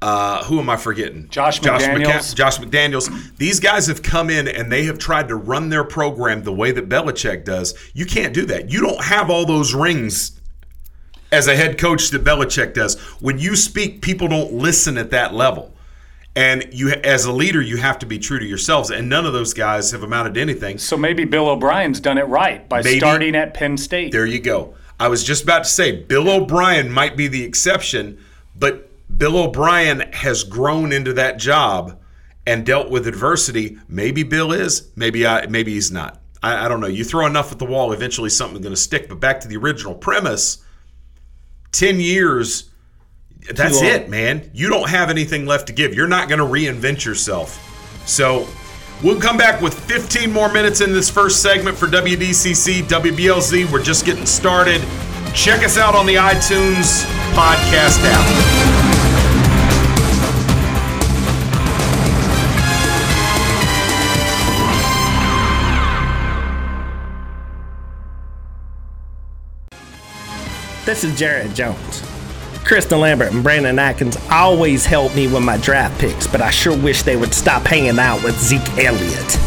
uh, 0.00 0.44
who 0.44 0.60
am 0.60 0.70
I 0.70 0.76
forgetting? 0.76 1.28
Josh 1.28 1.60
McCa- 1.60 1.78
McDaniels. 1.80 2.34
Josh 2.34 2.58
McDaniels. 2.58 3.36
These 3.36 3.58
guys 3.60 3.86
have 3.88 4.02
come 4.02 4.30
in 4.30 4.46
and 4.46 4.70
they 4.70 4.84
have 4.84 4.98
tried 4.98 5.28
to 5.28 5.36
run 5.36 5.68
their 5.70 5.84
program 5.84 6.44
the 6.44 6.52
way 6.52 6.70
that 6.70 6.88
Belichick 6.88 7.44
does. 7.44 7.74
You 7.94 8.06
can't 8.06 8.32
do 8.32 8.46
that. 8.46 8.70
You 8.70 8.80
don't 8.80 9.02
have 9.04 9.28
all 9.30 9.44
those 9.44 9.74
rings 9.74 10.40
as 11.32 11.48
a 11.48 11.56
head 11.56 11.78
coach 11.78 12.10
that 12.10 12.22
Belichick 12.24 12.74
does. 12.74 12.98
When 13.20 13.38
you 13.38 13.56
speak, 13.56 14.00
people 14.00 14.28
don't 14.28 14.52
listen 14.52 14.96
at 14.96 15.10
that 15.10 15.34
level. 15.34 15.74
And 16.36 16.68
you, 16.70 16.90
as 16.90 17.24
a 17.24 17.32
leader, 17.32 17.60
you 17.60 17.78
have 17.78 17.98
to 17.98 18.06
be 18.06 18.20
true 18.20 18.38
to 18.38 18.44
yourselves. 18.46 18.90
And 18.90 19.08
none 19.08 19.26
of 19.26 19.32
those 19.32 19.52
guys 19.52 19.90
have 19.90 20.04
amounted 20.04 20.34
to 20.34 20.40
anything. 20.40 20.78
So 20.78 20.96
maybe 20.96 21.24
Bill 21.24 21.48
O'Brien's 21.48 21.98
done 21.98 22.16
it 22.18 22.28
right 22.28 22.68
by 22.68 22.82
Maybe. 22.82 23.00
starting 23.00 23.34
at 23.34 23.54
Penn 23.54 23.76
State. 23.76 24.12
There 24.12 24.26
you 24.26 24.38
go. 24.38 24.76
I 25.00 25.08
was 25.08 25.24
just 25.24 25.42
about 25.42 25.64
to 25.64 25.68
say 25.70 25.90
Bill 26.04 26.28
O'Brien 26.30 26.92
might 26.92 27.16
be 27.16 27.26
the 27.26 27.42
exception, 27.42 28.24
but 28.56 28.87
Bill 29.16 29.36
O'Brien 29.38 30.00
has 30.12 30.44
grown 30.44 30.92
into 30.92 31.12
that 31.14 31.38
job 31.38 32.00
and 32.46 32.64
dealt 32.64 32.90
with 32.90 33.06
adversity. 33.06 33.78
Maybe 33.88 34.22
Bill 34.22 34.52
is, 34.52 34.90
maybe 34.96 35.26
I, 35.26 35.46
maybe 35.46 35.74
he's 35.74 35.90
not. 35.90 36.20
I, 36.42 36.66
I 36.66 36.68
don't 36.68 36.80
know. 36.80 36.86
You 36.86 37.04
throw 37.04 37.26
enough 37.26 37.52
at 37.52 37.58
the 37.58 37.64
wall, 37.64 37.92
eventually 37.92 38.30
something's 38.30 38.62
going 38.62 38.74
to 38.74 38.80
stick. 38.80 39.08
But 39.08 39.20
back 39.20 39.40
to 39.40 39.48
the 39.48 39.56
original 39.56 39.94
premise, 39.94 40.58
ten 41.72 42.00
years. 42.00 42.70
That's 43.54 43.80
it, 43.80 44.10
man. 44.10 44.50
You 44.52 44.68
don't 44.68 44.88
have 44.88 45.10
anything 45.10 45.46
left 45.46 45.68
to 45.68 45.72
give. 45.72 45.94
You're 45.94 46.08
not 46.08 46.28
going 46.28 46.40
to 46.40 46.44
reinvent 46.44 47.04
yourself. 47.04 47.64
So 48.06 48.46
we'll 49.02 49.20
come 49.20 49.36
back 49.36 49.62
with 49.62 49.78
15 49.84 50.30
more 50.30 50.52
minutes 50.52 50.80
in 50.80 50.92
this 50.92 51.08
first 51.08 51.40
segment 51.40 51.76
for 51.76 51.86
WDCC, 51.86 52.82
WBLZ. 52.82 53.70
We're 53.70 53.82
just 53.82 54.04
getting 54.04 54.26
started. 54.26 54.82
Check 55.34 55.64
us 55.64 55.78
out 55.78 55.94
on 55.94 56.04
the 56.04 56.16
iTunes 56.16 57.04
podcast 57.34 58.00
app. 58.02 58.67
This 70.88 71.04
is 71.04 71.18
Jared 71.18 71.54
Jones. 71.54 72.02
Chris 72.64 72.86
DeLambert 72.86 73.30
and 73.30 73.42
Brandon 73.42 73.78
Atkins 73.78 74.16
always 74.30 74.86
help 74.86 75.14
me 75.14 75.26
with 75.28 75.42
my 75.42 75.58
draft 75.58 76.00
picks, 76.00 76.26
but 76.26 76.40
I 76.40 76.48
sure 76.48 76.74
wish 76.74 77.02
they 77.02 77.14
would 77.14 77.34
stop 77.34 77.66
hanging 77.66 77.98
out 77.98 78.24
with 78.24 78.40
Zeke 78.40 78.66
Elliott. 78.78 79.38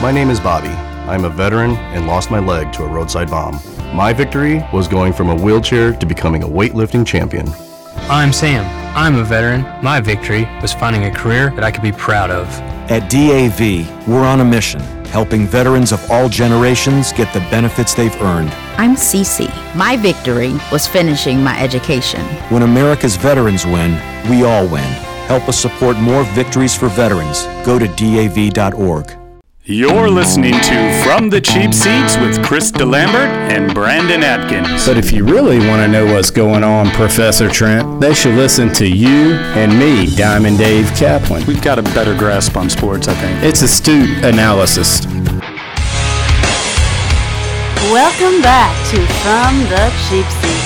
My 0.00 0.12
name 0.12 0.30
is 0.30 0.38
Bobby. 0.38 0.68
I'm 0.68 1.24
a 1.24 1.28
veteran 1.28 1.72
and 1.72 2.06
lost 2.06 2.30
my 2.30 2.38
leg 2.38 2.72
to 2.74 2.84
a 2.84 2.86
roadside 2.86 3.28
bomb. 3.28 3.58
My 3.96 4.12
victory 4.12 4.64
was 4.72 4.86
going 4.86 5.12
from 5.12 5.28
a 5.28 5.34
wheelchair 5.34 5.92
to 5.92 6.06
becoming 6.06 6.44
a 6.44 6.48
weightlifting 6.48 7.04
champion. 7.04 7.48
I'm 8.08 8.32
Sam. 8.32 8.64
I'm 8.96 9.16
a 9.16 9.24
veteran. 9.24 9.62
My 9.82 9.98
victory 10.00 10.48
was 10.62 10.72
finding 10.72 11.02
a 11.02 11.10
career 11.10 11.50
that 11.56 11.64
I 11.64 11.72
could 11.72 11.82
be 11.82 11.90
proud 11.90 12.30
of. 12.30 12.46
At 12.92 13.10
DAV, 13.10 14.06
we're 14.06 14.24
on 14.24 14.38
a 14.38 14.44
mission 14.44 14.80
helping 15.08 15.46
veterans 15.46 15.92
of 15.92 16.10
all 16.10 16.28
generations 16.28 17.12
get 17.12 17.32
the 17.32 17.40
benefits 17.50 17.94
they've 17.94 18.14
earned. 18.22 18.50
I'm 18.78 18.94
Cece. 18.96 19.48
My 19.74 19.96
victory 19.96 20.52
was 20.70 20.86
finishing 20.86 21.42
my 21.42 21.58
education. 21.60 22.22
When 22.50 22.62
America's 22.62 23.16
veterans 23.16 23.64
win, 23.64 23.92
we 24.30 24.44
all 24.44 24.66
win. 24.66 24.90
Help 25.26 25.48
us 25.48 25.58
support 25.58 25.98
more 25.98 26.24
victories 26.34 26.74
for 26.74 26.88
veterans. 26.88 27.44
Go 27.64 27.78
to 27.78 27.88
DAV.org. 27.88 29.25
You're 29.68 30.08
listening 30.08 30.52
to 30.52 31.02
From 31.02 31.28
the 31.28 31.40
Cheap 31.40 31.74
Seats 31.74 32.16
with 32.18 32.40
Chris 32.44 32.70
DeLambert 32.70 33.50
and 33.50 33.74
Brandon 33.74 34.22
Atkins. 34.22 34.86
But 34.86 34.96
if 34.96 35.10
you 35.10 35.24
really 35.24 35.58
want 35.58 35.82
to 35.82 35.88
know 35.88 36.06
what's 36.06 36.30
going 36.30 36.62
on, 36.62 36.88
Professor 36.90 37.48
Trent, 37.48 38.00
they 38.00 38.14
should 38.14 38.36
listen 38.36 38.72
to 38.74 38.86
you 38.86 39.34
and 39.34 39.76
me, 39.76 40.06
Diamond 40.14 40.58
Dave 40.58 40.86
Kaplan. 40.94 41.44
We've 41.46 41.60
got 41.60 41.80
a 41.80 41.82
better 41.82 42.16
grasp 42.16 42.56
on 42.56 42.70
sports, 42.70 43.08
I 43.08 43.14
think. 43.14 43.42
It's 43.42 43.62
astute 43.62 44.24
analysis. 44.24 45.04
Welcome 47.90 48.40
back 48.42 48.72
to 48.90 49.04
From 49.24 49.58
the 49.68 49.92
Cheap 50.08 50.30
Seats. 50.42 50.65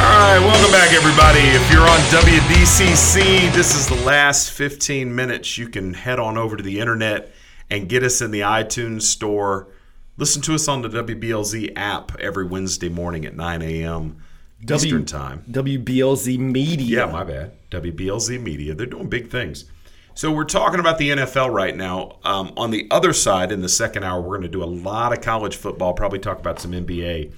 All 0.00 0.06
right, 0.06 0.38
welcome 0.38 0.72
back, 0.72 0.94
everybody. 0.94 1.40
If 1.40 1.70
you're 1.70 1.82
on 1.82 1.98
WDCC, 2.08 3.52
this 3.52 3.76
is 3.76 3.86
the 3.86 4.02
last 4.06 4.50
15 4.50 5.14
minutes. 5.14 5.58
You 5.58 5.68
can 5.68 5.92
head 5.92 6.18
on 6.18 6.38
over 6.38 6.56
to 6.56 6.62
the 6.62 6.80
internet 6.80 7.30
and 7.68 7.86
get 7.86 8.02
us 8.02 8.22
in 8.22 8.30
the 8.30 8.40
iTunes 8.40 9.02
store. 9.02 9.68
Listen 10.16 10.40
to 10.40 10.54
us 10.54 10.68
on 10.68 10.80
the 10.80 10.88
WBLZ 10.88 11.74
app 11.76 12.18
every 12.18 12.46
Wednesday 12.46 12.88
morning 12.88 13.26
at 13.26 13.36
9 13.36 13.60
a.m. 13.60 14.22
Eastern 14.62 15.04
Time. 15.04 15.44
WBLZ 15.50 16.38
Media. 16.38 17.04
Yeah, 17.04 17.12
my 17.12 17.22
bad. 17.22 17.52
WBLZ 17.70 18.40
Media. 18.40 18.74
They're 18.74 18.86
doing 18.86 19.10
big 19.10 19.28
things. 19.28 19.66
So 20.14 20.32
we're 20.32 20.44
talking 20.44 20.80
about 20.80 20.96
the 20.96 21.10
NFL 21.10 21.52
right 21.52 21.76
now. 21.76 22.16
Um, 22.24 22.54
on 22.56 22.70
the 22.70 22.88
other 22.90 23.12
side, 23.12 23.52
in 23.52 23.60
the 23.60 23.68
second 23.68 24.04
hour, 24.04 24.22
we're 24.22 24.38
going 24.38 24.42
to 24.42 24.48
do 24.48 24.64
a 24.64 24.64
lot 24.64 25.12
of 25.12 25.20
college 25.20 25.56
football. 25.56 25.92
Probably 25.92 26.18
talk 26.18 26.38
about 26.38 26.58
some 26.58 26.72
NBA. 26.72 27.34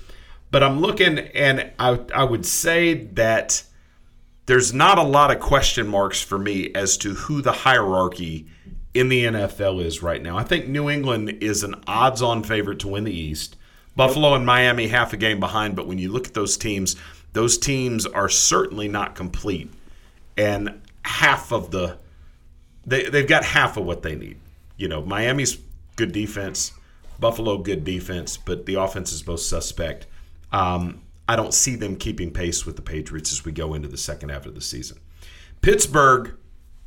But 0.53 0.63
I'm 0.63 0.81
looking, 0.81 1.19
and 1.19 1.73
I, 1.79 1.99
I 2.15 2.25
would 2.25 2.45
say 2.47 2.93
that 3.15 3.65
there's 4.45 4.75
not 4.75 4.99
a 4.99 5.03
lot 5.03 5.31
of 5.31 5.41
question 5.41 5.89
marks 5.89 6.21
for 6.21 6.39
me 6.39 6.71
as 6.75 6.99
to 6.99 7.15
who 7.15 7.41
the 7.41 7.53
hierarchy 7.53 8.47
in 8.93 9.09
the 9.09 9.25
NFL 9.25 9.83
is 9.83 10.03
right 10.03 10.23
now. 10.23 10.37
I 10.37 10.45
think 10.45 10.69
New 10.69 10.91
England 10.91 11.39
is 11.41 11.65
an 11.65 11.75
odds-on 11.87 12.43
favorite 12.43 12.81
to 12.81 12.89
win 12.89 13.05
the 13.05 13.19
East. 13.19 13.57
Buffalo 13.97 14.35
and 14.35 14.45
Miami 14.45 14.89
half 14.89 15.15
a 15.15 15.17
game 15.17 15.41
behind, 15.41 15.75
but 15.75 15.87
when 15.87 15.97
you 15.97 16.13
look 16.13 16.27
at 16.27 16.35
those 16.35 16.59
teams, 16.59 16.97
those 17.33 17.57
teams 17.57 18.05
are 18.05 18.29
certainly 18.29 18.89
not 18.89 19.15
complete, 19.15 19.71
and 20.37 20.83
half 21.03 21.51
of 21.51 21.71
the 21.71 21.97
they 22.85 23.09
they've 23.09 23.29
got 23.29 23.45
half 23.45 23.79
of 23.79 23.85
what 23.85 24.03
they 24.03 24.15
need. 24.15 24.39
You 24.77 24.89
know, 24.89 25.03
Miami's 25.03 25.59
good 25.97 26.13
defense, 26.13 26.73
Buffalo 27.19 27.59
good 27.59 27.85
defense, 27.85 28.37
but 28.37 28.67
the 28.67 28.75
offense 28.75 29.13
is 29.13 29.23
both 29.23 29.41
suspect. 29.41 30.07
Um, 30.53 31.03
I 31.29 31.37
don't 31.37 31.55
see 31.55 31.77
them 31.77 31.97
keeping 31.97 32.31
pace 32.31 32.67
with 32.67 32.77
the 32.77 32.83
Patriots 32.83 33.33
as 33.33 33.45
we 33.45 33.53
go 33.53 33.75
into 33.75 33.89
the 33.89 33.97
second 33.97 34.29
half 34.31 34.47
of 34.47 34.55
the 34.55 34.61
season. 34.61 34.99
Pittsburgh 35.61 36.35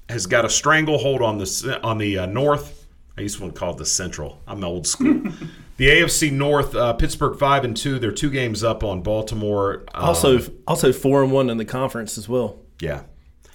has 0.10 0.28
got 0.28 0.46
a 0.46 0.50
stranglehold 0.50 1.22
on 1.22 1.38
the 1.38 1.80
on 1.84 1.98
the 1.98 2.20
uh, 2.20 2.26
North. 2.26 2.86
I 3.18 3.22
used 3.22 3.38
to 3.38 3.44
want 3.44 3.56
to 3.56 3.60
call 3.60 3.72
it 3.72 3.78
the 3.78 3.86
Central. 3.86 4.42
I'm 4.46 4.64
old 4.64 4.86
school. 4.86 5.22
the 5.78 5.88
AFC 5.88 6.32
North, 6.32 6.76
uh, 6.76 6.94
Pittsburgh 6.94 7.40
five 7.40 7.64
and 7.64 7.76
two. 7.76 7.98
They're 7.98 8.12
two 8.12 8.30
games 8.30 8.64
up 8.64 8.84
on 8.84 9.02
Baltimore. 9.02 9.86
Um, 9.94 10.06
Also, 10.06 10.40
also 10.68 10.92
four 10.92 11.24
and 11.24 11.32
one 11.32 11.50
in 11.50 11.58
the 11.58 11.66
conference 11.66 12.18
as 12.18 12.28
well. 12.30 12.60
yeah. 12.80 13.04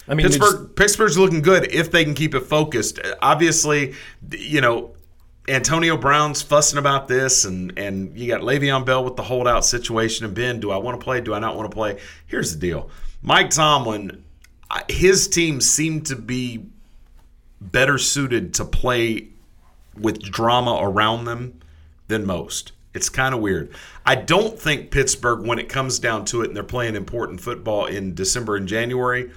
I 0.08 0.14
mean, 0.14 0.26
Pittsburgh 0.26 0.74
Pittsburgh's 0.74 1.16
looking 1.16 1.40
good 1.40 1.72
if 1.72 1.92
they 1.92 2.02
can 2.02 2.14
keep 2.14 2.34
it 2.34 2.40
focused. 2.40 2.98
Obviously, 3.22 3.94
you 4.32 4.60
know, 4.60 4.96
Antonio 5.50 5.96
Brown's 5.96 6.42
fussing 6.42 6.78
about 6.78 7.08
this, 7.08 7.44
and 7.44 7.76
and 7.78 8.16
you 8.16 8.28
got 8.28 8.42
Le'Veon 8.42 8.86
Bell 8.86 9.04
with 9.04 9.16
the 9.16 9.22
holdout 9.22 9.64
situation. 9.64 10.24
And 10.24 10.34
Ben, 10.34 10.60
do 10.60 10.70
I 10.70 10.76
want 10.76 10.98
to 10.98 11.04
play? 11.04 11.20
Do 11.20 11.34
I 11.34 11.38
not 11.38 11.56
want 11.56 11.70
to 11.70 11.74
play? 11.74 11.98
Here's 12.26 12.52
the 12.52 12.58
deal: 12.58 12.88
Mike 13.22 13.50
Tomlin, 13.50 14.22
his 14.88 15.28
team 15.28 15.60
seemed 15.60 16.06
to 16.06 16.16
be 16.16 16.66
better 17.60 17.98
suited 17.98 18.54
to 18.54 18.64
play 18.64 19.28
with 19.98 20.22
drama 20.22 20.78
around 20.80 21.24
them 21.24 21.60
than 22.08 22.24
most. 22.24 22.72
It's 22.94 23.08
kind 23.08 23.34
of 23.34 23.40
weird. 23.40 23.72
I 24.06 24.14
don't 24.16 24.58
think 24.58 24.90
Pittsburgh, 24.90 25.46
when 25.46 25.58
it 25.58 25.68
comes 25.68 25.98
down 25.98 26.24
to 26.26 26.42
it, 26.42 26.48
and 26.48 26.56
they're 26.56 26.64
playing 26.64 26.96
important 26.96 27.40
football 27.40 27.86
in 27.86 28.14
December 28.14 28.56
and 28.56 28.66
January, 28.66 29.30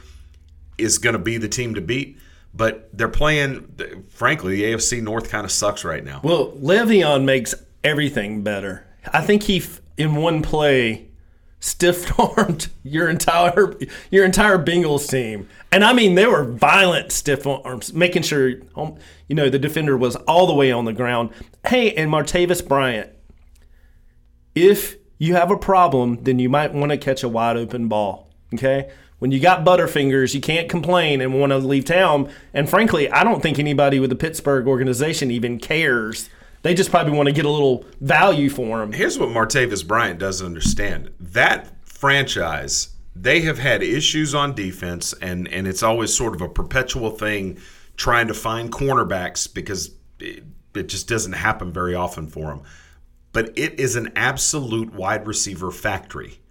is 0.78 0.98
going 0.98 1.14
to 1.14 1.20
be 1.20 1.38
the 1.38 1.50
team 1.50 1.76
to 1.76 1.82
beat. 1.82 2.18
But 2.54 2.90
they're 2.96 3.10
playing, 3.10 4.06
frankly, 4.10 4.58
the 4.58 4.64
AFC 4.74 5.02
North 5.02 5.30
kind 5.30 5.44
of 5.46 5.52
sucks 5.52 5.84
right 5.84 6.04
now. 6.04 6.22
Well, 6.24 6.52
Le'Veon 6.52 7.24
makes 7.24 7.56
everything 7.84 8.44
better. 8.44 8.86
I 9.12 9.22
think 9.22 9.44
he, 9.44 9.64
in 9.98 10.16
one 10.16 10.42
play, 10.44 11.08
stiff 11.60 12.20
armed 12.20 12.68
your 12.84 13.10
entire 13.10 13.74
your 14.12 14.26
entire 14.26 14.58
Bengals 14.58 15.10
team, 15.10 15.48
and 15.72 15.84
I 15.84 15.94
mean 15.94 16.16
they 16.16 16.28
were 16.28 16.44
violent 16.44 17.12
stiff 17.12 17.48
arms, 17.48 17.94
making 17.94 18.24
sure 18.24 18.54
um, 18.76 18.96
you 19.28 19.36
know 19.36 19.50
the 19.50 19.60
defender 19.60 19.98
was 19.98 20.16
all 20.16 20.46
the 20.46 20.54
way 20.54 20.72
on 20.72 20.86
the 20.86 20.94
ground. 20.94 21.32
Hey, 21.66 21.94
and 21.94 22.12
Martavis 22.12 22.66
Bryant, 22.66 23.10
if 24.56 24.98
you 25.18 25.36
have 25.36 25.52
a 25.52 25.58
problem, 25.58 26.24
then 26.24 26.38
you 26.38 26.50
might 26.50 26.74
want 26.74 26.92
to 26.92 26.98
catch 26.98 27.24
a 27.24 27.30
wide 27.30 27.58
open 27.58 27.88
ball. 27.88 28.30
Okay. 28.54 28.92
When 29.24 29.32
you 29.32 29.40
got 29.40 29.64
Butterfingers, 29.64 30.34
you 30.34 30.42
can't 30.42 30.68
complain 30.68 31.22
and 31.22 31.40
want 31.40 31.54
to 31.54 31.58
leave 31.58 31.86
town. 31.86 32.30
And 32.54 32.70
frankly, 32.70 33.10
I 33.10 33.24
don't 33.24 33.42
think 33.42 33.58
anybody 33.58 33.98
with 33.98 34.10
the 34.10 34.18
Pittsburgh 34.18 34.68
organization 34.68 35.32
even 35.32 35.60
cares. 35.60 36.30
They 36.62 36.74
just 36.74 36.90
probably 36.90 37.14
want 37.14 37.28
to 37.28 37.32
get 37.32 37.46
a 37.46 37.50
little 37.50 37.86
value 38.02 38.50
for 38.50 38.84
him. 38.84 38.92
Here's 38.92 39.18
what 39.18 39.30
Martavis 39.30 39.88
Bryant 39.88 40.20
doesn't 40.20 40.46
understand. 40.46 41.12
That 41.22 41.72
franchise, 41.86 42.90
they 43.16 43.40
have 43.44 43.60
had 43.60 43.82
issues 43.82 44.36
on 44.36 44.56
defense, 44.56 45.14
and, 45.22 45.48
and 45.48 45.70
it's 45.70 45.84
always 45.84 46.14
sort 46.14 46.36
of 46.36 46.42
a 46.42 46.50
perpetual 46.50 47.10
thing 47.10 47.60
trying 47.96 48.28
to 48.28 48.34
find 48.34 48.74
cornerbacks 48.74 49.48
because 49.54 49.92
it, 50.20 50.44
it 50.76 50.88
just 50.88 51.08
doesn't 51.08 51.32
happen 51.32 51.72
very 51.72 51.96
often 51.96 52.28
for 52.28 52.48
them. 52.48 52.64
But 53.32 53.58
it 53.58 53.80
is 53.80 53.96
an 53.96 54.12
absolute 54.18 54.94
wide 54.94 55.26
receiver 55.28 55.72
factory. 55.72 56.42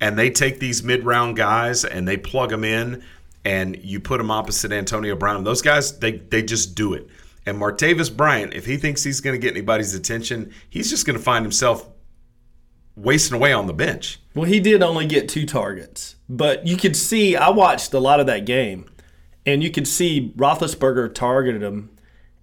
And 0.00 0.18
they 0.18 0.30
take 0.30 0.60
these 0.60 0.82
mid 0.82 1.04
round 1.04 1.36
guys 1.36 1.84
and 1.84 2.08
they 2.08 2.16
plug 2.16 2.50
them 2.50 2.64
in, 2.64 3.02
and 3.44 3.76
you 3.82 4.00
put 4.00 4.18
them 4.18 4.30
opposite 4.30 4.72
Antonio 4.72 5.16
Brown. 5.16 5.44
Those 5.44 5.62
guys, 5.62 5.98
they, 5.98 6.12
they 6.12 6.42
just 6.42 6.74
do 6.74 6.94
it. 6.94 7.06
And 7.46 7.58
Martavis 7.58 8.14
Bryant, 8.14 8.54
if 8.54 8.66
he 8.66 8.76
thinks 8.76 9.02
he's 9.02 9.20
going 9.20 9.34
to 9.34 9.40
get 9.40 9.52
anybody's 9.52 9.94
attention, 9.94 10.52
he's 10.68 10.90
just 10.90 11.06
going 11.06 11.16
to 11.16 11.22
find 11.22 11.44
himself 11.44 11.88
wasting 12.96 13.36
away 13.36 13.52
on 13.52 13.66
the 13.66 13.72
bench. 13.72 14.20
Well, 14.34 14.44
he 14.44 14.60
did 14.60 14.82
only 14.82 15.06
get 15.06 15.28
two 15.28 15.46
targets, 15.46 16.16
but 16.28 16.66
you 16.66 16.76
could 16.76 16.96
see. 16.96 17.36
I 17.36 17.50
watched 17.50 17.92
a 17.94 17.98
lot 17.98 18.20
of 18.20 18.26
that 18.26 18.44
game, 18.44 18.86
and 19.46 19.62
you 19.62 19.70
could 19.70 19.88
see 19.88 20.32
Roethlisberger 20.36 21.14
targeted 21.14 21.62
him, 21.62 21.90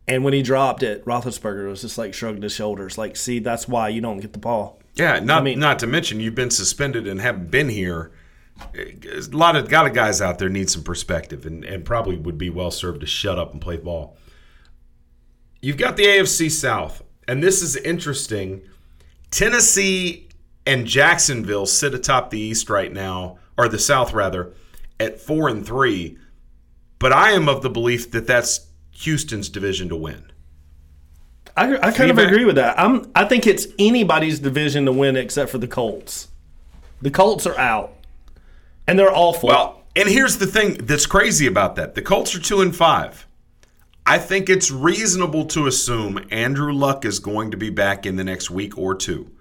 and 0.07 0.23
when 0.23 0.33
he 0.33 0.41
dropped 0.41 0.83
it, 0.83 1.05
Roethlisberger 1.05 1.69
was 1.69 1.81
just 1.81 1.97
like 1.97 2.13
shrugging 2.13 2.41
his 2.41 2.53
shoulders, 2.53 2.97
like, 2.97 3.15
"See, 3.15 3.39
that's 3.39 3.67
why 3.67 3.89
you 3.89 4.01
don't 4.01 4.19
get 4.19 4.33
the 4.33 4.39
ball." 4.39 4.79
Yeah, 4.97 5.19
not 5.19 5.41
I 5.41 5.43
mean- 5.43 5.59
not 5.59 5.79
to 5.79 5.87
mention 5.87 6.19
you've 6.19 6.35
been 6.35 6.51
suspended 6.51 7.07
and 7.07 7.19
haven't 7.21 7.51
been 7.51 7.69
here. 7.69 8.11
A 8.75 9.19
lot 9.31 9.55
of 9.55 9.71
lot 9.71 9.85
of 9.85 9.93
guys 9.93 10.21
out 10.21 10.39
there 10.39 10.49
need 10.49 10.69
some 10.69 10.83
perspective 10.83 11.45
and, 11.45 11.63
and 11.63 11.85
probably 11.85 12.17
would 12.17 12.37
be 12.39 12.49
well 12.49 12.71
served 12.71 13.01
to 13.01 13.07
shut 13.07 13.37
up 13.37 13.51
and 13.53 13.61
play 13.61 13.77
ball. 13.77 14.17
You've 15.61 15.77
got 15.77 15.95
the 15.97 16.05
AFC 16.05 16.49
South, 16.49 17.03
and 17.27 17.43
this 17.43 17.61
is 17.61 17.75
interesting. 17.75 18.61
Tennessee 19.29 20.27
and 20.65 20.87
Jacksonville 20.87 21.65
sit 21.65 21.93
atop 21.93 22.29
the 22.29 22.39
East 22.39 22.69
right 22.69 22.91
now, 22.91 23.37
or 23.57 23.67
the 23.67 23.79
South 23.79 24.13
rather, 24.13 24.53
at 24.99 25.19
four 25.19 25.49
and 25.49 25.65
three. 25.65 26.17
But 26.99 27.13
I 27.13 27.31
am 27.31 27.47
of 27.47 27.61
the 27.61 27.69
belief 27.69 28.09
that 28.11 28.25
that's 28.27 28.67
Houston's 28.91 29.49
division 29.49 29.89
to 29.89 29.95
win. 29.95 30.31
I, 31.57 31.87
I 31.87 31.91
kind 31.91 32.11
of 32.11 32.19
agree 32.19 32.45
with 32.45 32.55
that. 32.55 32.79
I'm. 32.79 33.11
I 33.15 33.25
think 33.25 33.47
it's 33.47 33.65
anybody's 33.79 34.39
division 34.39 34.85
to 34.85 34.91
win 34.91 35.15
except 35.15 35.49
for 35.49 35.57
the 35.57 35.67
Colts. 35.67 36.27
The 37.01 37.09
Colts 37.09 37.47
are 37.47 37.57
out, 37.57 37.95
and 38.85 38.97
they're 38.97 39.13
awful. 39.13 39.49
Well, 39.49 39.83
and 39.95 40.07
here's 40.07 40.37
the 40.37 40.45
thing 40.45 40.75
that's 40.85 41.07
crazy 41.07 41.47
about 41.47 41.75
that: 41.77 41.95
the 41.95 42.03
Colts 42.03 42.35
are 42.35 42.39
two 42.39 42.61
and 42.61 42.75
five. 42.75 43.25
I 44.05 44.19
think 44.19 44.49
it's 44.49 44.69
reasonable 44.69 45.45
to 45.45 45.65
assume 45.65 46.23
Andrew 46.29 46.71
Luck 46.71 47.03
is 47.03 47.17
going 47.17 47.51
to 47.51 47.57
be 47.57 47.71
back 47.71 48.05
in 48.05 48.15
the 48.17 48.23
next 48.23 48.51
week 48.51 48.77
or 48.77 48.93
two. 48.93 49.31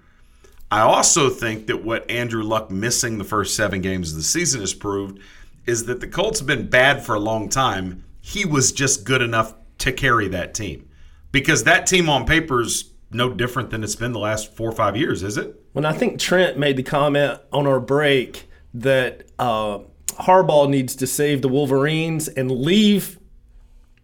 I 0.71 0.81
also 0.81 1.29
think 1.29 1.67
that 1.67 1.85
what 1.85 2.09
Andrew 2.09 2.43
Luck 2.43 2.71
missing 2.71 3.19
the 3.19 3.23
first 3.23 3.55
seven 3.55 3.79
games 3.79 4.09
of 4.09 4.17
the 4.17 4.23
season 4.23 4.59
has 4.59 4.73
proved 4.73 5.19
is 5.67 5.85
that 5.85 6.01
the 6.01 6.07
Colts 6.07 6.39
have 6.39 6.47
been 6.47 6.67
bad 6.67 7.05
for 7.05 7.15
a 7.15 7.19
long 7.19 7.47
time. 7.47 8.03
He 8.19 8.43
was 8.43 8.71
just 8.71 9.05
good 9.05 9.21
enough 9.21 9.53
to 9.77 9.93
carry 9.93 10.27
that 10.29 10.53
team 10.53 10.86
because 11.31 11.63
that 11.65 11.87
team 11.87 12.09
on 12.09 12.25
paper 12.25 12.61
is 12.61 12.91
no 13.11 13.33
different 13.33 13.69
than 13.69 13.83
it's 13.83 13.95
been 13.95 14.11
the 14.11 14.19
last 14.19 14.53
four 14.53 14.69
or 14.69 14.73
five 14.73 14.97
years, 14.97 15.23
is 15.23 15.37
it? 15.37 15.55
When 15.73 15.85
I 15.85 15.93
think 15.93 16.19
Trent 16.19 16.57
made 16.57 16.75
the 16.77 16.83
comment 16.83 17.39
on 17.53 17.67
our 17.67 17.79
break 17.79 18.49
that 18.73 19.23
uh, 19.39 19.79
Harbaugh 20.19 20.69
needs 20.69 20.95
to 20.97 21.07
save 21.07 21.41
the 21.41 21.47
Wolverines 21.47 22.27
and 22.27 22.51
leave 22.51 23.19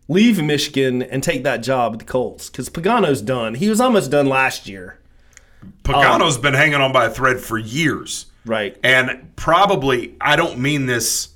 leave 0.09 0.41
Michigan 0.43 1.01
and 1.01 1.23
take 1.23 1.43
that 1.43 1.57
job 1.57 1.93
at 1.93 1.99
the 1.99 2.05
Colts 2.05 2.49
because 2.49 2.69
Pagano's 2.69 3.21
done. 3.21 3.55
He 3.55 3.69
was 3.69 3.79
almost 3.79 4.11
done 4.11 4.27
last 4.27 4.67
year. 4.67 4.99
Pagano's 5.83 6.37
been 6.37 6.53
hanging 6.53 6.75
on 6.75 6.91
by 6.91 7.05
a 7.05 7.09
thread 7.09 7.39
for 7.39 7.57
years. 7.57 8.25
Right. 8.45 8.77
And 8.83 9.33
probably, 9.37 10.15
I 10.19 10.35
don't 10.35 10.59
mean 10.59 10.85
this. 10.85 11.29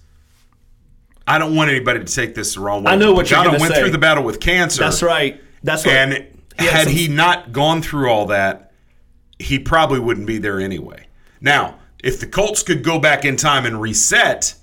I 1.26 1.40
don't 1.40 1.56
want 1.56 1.70
anybody 1.70 2.00
to 2.04 2.06
take 2.06 2.36
this 2.36 2.56
the 2.56 2.62
wrong 2.62 2.84
way. 2.84 2.92
I 2.92 2.96
know 2.96 3.14
what 3.14 3.30
you're 3.30 3.40
Pagano 3.40 3.46
gonna 3.46 3.60
went 3.60 3.74
say. 3.74 3.82
through 3.82 3.92
the 3.92 3.98
battle 3.98 4.24
with 4.24 4.40
cancer. 4.40 4.84
That's 4.84 5.02
right. 5.02 5.42
That's 5.68 5.86
what. 5.86 5.94
and 5.96 6.14
he 6.14 6.66
had 6.66 6.70
had 6.74 6.84
some- 6.86 6.94
he 6.94 7.08
not 7.08 7.52
gone 7.52 7.82
through 7.84 8.10
all 8.10 8.26
that, 8.28 8.72
he 9.38 9.60
probably 9.60 10.00
wouldn't 10.00 10.26
be 10.26 10.40
there 10.40 10.60
anyway. 10.60 11.06
Now, 11.40 11.76
if 12.04 12.20
the 12.20 12.26
Colts 12.28 12.64
could 12.64 12.84
go 12.84 12.98
back 13.00 13.24
in 13.26 13.38
time 13.38 13.66
and 13.66 13.80
reset, 13.80 14.56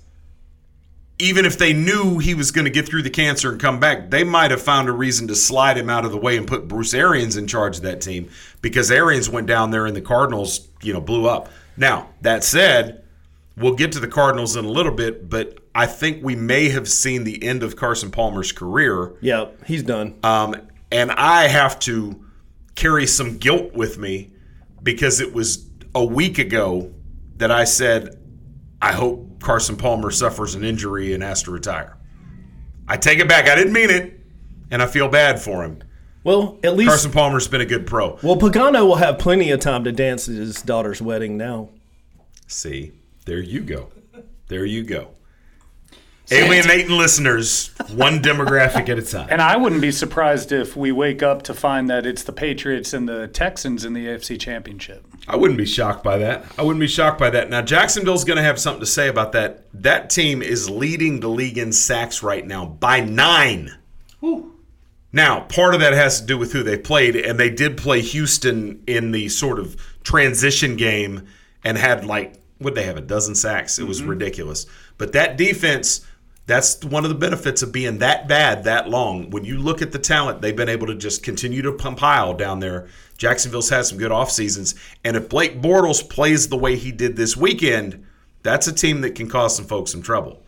even 1.17 1.45
if 1.45 1.57
they 1.57 1.71
knew 1.71 2.17
he 2.19 2.33
was 2.33 2.51
going 2.51 2.65
to 2.65 2.71
get 2.71 2.85
through 2.85 3.01
the 3.03 3.09
cancer 3.09 3.49
and 3.51 3.61
come 3.61 3.79
back, 3.79 4.09
they 4.09 4.25
might 4.25 4.51
have 4.51 4.61
found 4.61 4.89
a 4.89 4.91
reason 4.91 5.27
to 5.29 5.35
slide 5.35 5.77
him 5.77 5.89
out 5.89 6.03
of 6.03 6.11
the 6.11 6.17
way 6.17 6.35
and 6.35 6.45
put 6.45 6.67
Bruce 6.67 6.93
Arians 6.93 7.37
in 7.37 7.47
charge 7.47 7.77
of 7.77 7.83
that 7.83 8.01
team 8.01 8.29
because 8.61 8.91
Arians 8.91 9.29
went 9.29 9.47
down 9.47 9.71
there 9.71 9.85
and 9.85 9.95
the 9.95 10.01
Cardinals, 10.01 10.67
you 10.81 10.91
know, 10.91 10.99
blew 10.99 11.25
up. 11.27 11.47
Now, 11.77 12.09
that 12.21 12.43
said, 12.43 13.03
we'll 13.55 13.75
get 13.75 13.93
to 13.93 13.99
the 14.01 14.07
Cardinals 14.09 14.57
in 14.57 14.65
a 14.65 14.69
little 14.69 14.91
bit, 14.91 15.29
but 15.29 15.59
I 15.73 15.85
think 15.85 16.21
we 16.21 16.35
may 16.35 16.67
have 16.69 16.89
seen 16.89 17.23
the 17.23 17.41
end 17.43 17.63
of 17.63 17.77
Carson 17.77 18.11
Palmer's 18.11 18.51
career. 18.51 19.13
yeah, 19.21 19.45
he's 19.65 19.83
done. 19.83 20.15
Um, 20.23 20.55
and 20.95 21.11
I 21.11 21.49
have 21.49 21.77
to 21.79 22.25
carry 22.75 23.05
some 23.05 23.37
guilt 23.37 23.73
with 23.73 23.97
me 23.97 24.31
because 24.81 25.19
it 25.19 25.33
was 25.33 25.67
a 25.93 26.05
week 26.05 26.37
ago 26.39 26.93
that 27.35 27.51
I 27.51 27.65
said, 27.65 28.17
I 28.81 28.93
hope 28.93 29.41
Carson 29.41 29.75
Palmer 29.75 30.09
suffers 30.09 30.55
an 30.55 30.63
injury 30.63 31.13
and 31.13 31.21
has 31.21 31.43
to 31.43 31.51
retire. 31.51 31.97
I 32.87 32.95
take 32.95 33.19
it 33.19 33.27
back. 33.27 33.49
I 33.49 33.55
didn't 33.55 33.73
mean 33.73 33.89
it, 33.89 34.21
and 34.71 34.81
I 34.81 34.85
feel 34.85 35.09
bad 35.09 35.41
for 35.41 35.65
him. 35.65 35.83
Well, 36.23 36.59
at 36.63 36.77
least 36.77 36.89
Carson 36.89 37.11
Palmer's 37.11 37.49
been 37.49 37.61
a 37.61 37.65
good 37.65 37.85
pro. 37.85 38.17
well, 38.23 38.37
Pagano 38.37 38.87
will 38.87 38.95
have 38.95 39.19
plenty 39.19 39.51
of 39.51 39.59
time 39.59 39.83
to 39.83 39.91
dance 39.91 40.29
at 40.29 40.35
his 40.35 40.61
daughter's 40.61 41.01
wedding 41.01 41.35
now. 41.35 41.71
See, 42.47 42.93
there 43.25 43.39
you 43.39 43.61
go. 43.61 43.91
There 44.47 44.65
you 44.65 44.83
go. 44.83 45.09
Alienating 46.31 46.89
listeners, 46.89 47.69
one 47.93 48.19
demographic 48.19 48.89
at 48.89 48.97
a 48.97 49.01
time. 49.01 49.27
And 49.29 49.41
I 49.41 49.57
wouldn't 49.57 49.81
be 49.81 49.91
surprised 49.91 50.51
if 50.51 50.75
we 50.75 50.91
wake 50.91 51.21
up 51.21 51.43
to 51.43 51.53
find 51.53 51.89
that 51.89 52.05
it's 52.05 52.23
the 52.23 52.31
Patriots 52.31 52.93
and 52.93 53.07
the 53.07 53.27
Texans 53.27 53.85
in 53.85 53.93
the 53.93 54.07
AFC 54.07 54.39
Championship. 54.39 55.05
I 55.27 55.35
wouldn't 55.35 55.57
be 55.57 55.65
shocked 55.65 56.03
by 56.03 56.17
that. 56.17 56.45
I 56.57 56.63
wouldn't 56.63 56.79
be 56.79 56.87
shocked 56.87 57.19
by 57.19 57.29
that. 57.31 57.49
Now, 57.49 57.61
Jacksonville's 57.61 58.23
going 58.23 58.37
to 58.37 58.43
have 58.43 58.59
something 58.59 58.79
to 58.79 58.85
say 58.85 59.07
about 59.07 59.33
that. 59.33 59.65
That 59.73 60.09
team 60.09 60.41
is 60.41 60.69
leading 60.69 61.19
the 61.19 61.29
league 61.29 61.57
in 61.57 61.71
sacks 61.71 62.23
right 62.23 62.45
now 62.45 62.65
by 62.65 63.01
nine. 63.01 63.71
Now, 65.11 65.41
part 65.41 65.73
of 65.73 65.79
that 65.79 65.93
has 65.93 66.19
to 66.19 66.27
do 66.27 66.37
with 66.37 66.51
who 66.51 66.63
they 66.63 66.77
played, 66.77 67.15
and 67.15 67.39
they 67.39 67.49
did 67.49 67.77
play 67.77 68.01
Houston 68.01 68.83
in 68.85 69.11
the 69.11 69.29
sort 69.29 69.59
of 69.59 69.77
transition 70.03 70.75
game 70.75 71.27
and 71.63 71.77
had 71.77 72.03
like, 72.03 72.41
what 72.57 72.75
they 72.75 72.83
have, 72.83 72.97
a 72.97 73.01
dozen 73.01 73.35
sacks? 73.35 73.79
It 73.79 73.87
was 73.87 74.01
ridiculous. 74.03 74.65
But 74.97 75.13
that 75.13 75.37
defense, 75.37 76.05
that's 76.47 76.83
one 76.83 77.03
of 77.03 77.09
the 77.09 77.15
benefits 77.15 77.61
of 77.61 77.71
being 77.71 77.97
that 77.99 78.27
bad 78.27 78.63
that 78.65 78.89
long. 78.89 79.29
When 79.31 79.45
you 79.45 79.57
look 79.57 79.81
at 79.81 79.91
the 79.91 79.99
talent, 79.99 80.41
they've 80.41 80.55
been 80.55 80.69
able 80.69 80.87
to 80.87 80.95
just 80.95 81.23
continue 81.23 81.61
to 81.63 81.73
compile 81.73 82.33
down 82.33 82.59
there. 82.59 82.87
Jacksonville's 83.17 83.69
had 83.69 83.85
some 83.85 83.97
good 83.97 84.11
off 84.11 84.29
seasons, 84.29 84.75
and 85.03 85.17
if 85.17 85.29
Blake 85.29 85.61
Bortles 85.61 86.07
plays 86.07 86.49
the 86.49 86.57
way 86.57 86.75
he 86.75 86.91
did 86.91 87.15
this 87.15 87.35
weekend, 87.35 88.05
that's 88.43 88.67
a 88.67 88.73
team 88.73 89.01
that 89.01 89.15
can 89.15 89.27
cause 89.27 89.55
some 89.55 89.65
folks 89.65 89.91
some 89.91 90.01
trouble. 90.01 90.43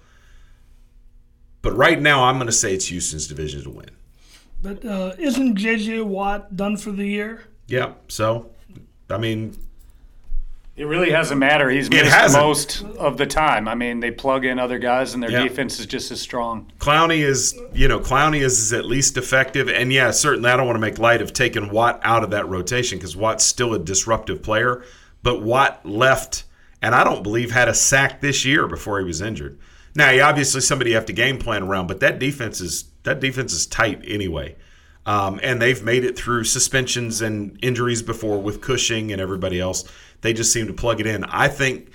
But 1.61 1.75
right 1.75 1.99
now, 1.99 2.25
I'm 2.25 2.35
going 2.35 2.47
to 2.47 2.53
say 2.53 2.73
it's 2.73 2.87
Houston's 2.87 3.27
division 3.27 3.63
to 3.63 3.69
win. 3.69 3.89
But 4.61 4.85
uh, 4.85 5.13
isn't 5.17 5.55
J.J. 5.55 6.01
Watt 6.01 6.55
done 6.55 6.77
for 6.77 6.91
the 6.91 7.05
year? 7.05 7.43
Yeah. 7.67 7.93
So, 8.07 8.51
I 9.09 9.17
mean, 9.17 9.57
It 10.77 10.85
really 10.85 11.09
hasn't 11.09 11.39
mattered. 11.39 11.71
He's 11.71 11.89
missed 11.89 12.33
most 12.33 12.83
of 12.99 13.17
the 13.17 13.25
time. 13.25 13.67
I 13.67 13.73
mean, 13.73 13.99
they 13.99 14.11
plug 14.11 14.45
in 14.45 14.59
other 14.59 14.77
guys, 14.77 15.15
and 15.15 15.23
their 15.23 15.31
Yeah. 15.31 15.41
defense 15.41 15.79
is 15.79 15.87
just 15.87 16.11
as 16.11 16.21
strong. 16.21 16.71
Clowney 16.77 17.23
is, 17.23 17.59
you 17.73 17.87
know, 17.87 17.99
Clowney 17.99 18.41
is, 18.41 18.59
is 18.59 18.73
at 18.73 18.85
least 18.85 19.17
effective. 19.17 19.67
And 19.69 19.91
yeah, 19.91 20.11
certainly 20.11 20.51
I 20.51 20.55
don't 20.55 20.67
want 20.67 20.75
to 20.75 20.81
make 20.81 20.99
light 20.99 21.19
of 21.19 21.33
taking 21.33 21.71
Watt 21.71 21.99
out 22.03 22.23
of 22.23 22.29
that 22.29 22.47
rotation 22.47 22.99
because 22.99 23.17
Watt's 23.17 23.43
still 23.43 23.73
a 23.73 23.79
disruptive 23.79 24.43
player. 24.43 24.83
But 25.23 25.41
Watt 25.41 25.83
left, 25.83 26.43
and 26.79 26.93
I 26.93 27.03
don't 27.03 27.23
believe 27.23 27.49
had 27.49 27.67
a 27.67 27.73
sack 27.73 28.21
this 28.21 28.45
year 28.45 28.67
before 28.67 28.99
he 28.99 29.05
was 29.05 29.19
injured. 29.19 29.57
Now, 29.95 30.11
he 30.11 30.19
obviously 30.21 30.61
somebody 30.61 30.91
you 30.91 30.95
have 30.95 31.07
to 31.07 31.13
game 31.13 31.39
plan 31.39 31.63
around, 31.63 31.87
but 31.87 32.01
that 32.01 32.19
defense 32.19 32.61
is 32.61 32.85
that 33.01 33.19
defense 33.19 33.51
is 33.51 33.65
tight 33.65 34.01
anyway. 34.05 34.55
Um, 35.07 35.39
and 35.41 35.59
they've 35.61 35.81
made 35.81 36.03
it 36.03 36.17
through 36.17 36.43
suspensions 36.43 37.21
and 37.21 37.57
injuries 37.63 38.01
before 38.03 38.39
with 38.41 38.59
Cushing 38.61 39.11
and 39.13 39.21
everybody 39.21 39.59
else. 39.59 39.85
They 40.21 40.33
just 40.33 40.51
seem 40.51 40.67
to 40.67 40.73
plug 40.73 40.99
it 40.99 41.07
in. 41.07 41.23
I 41.25 41.47
think 41.47 41.91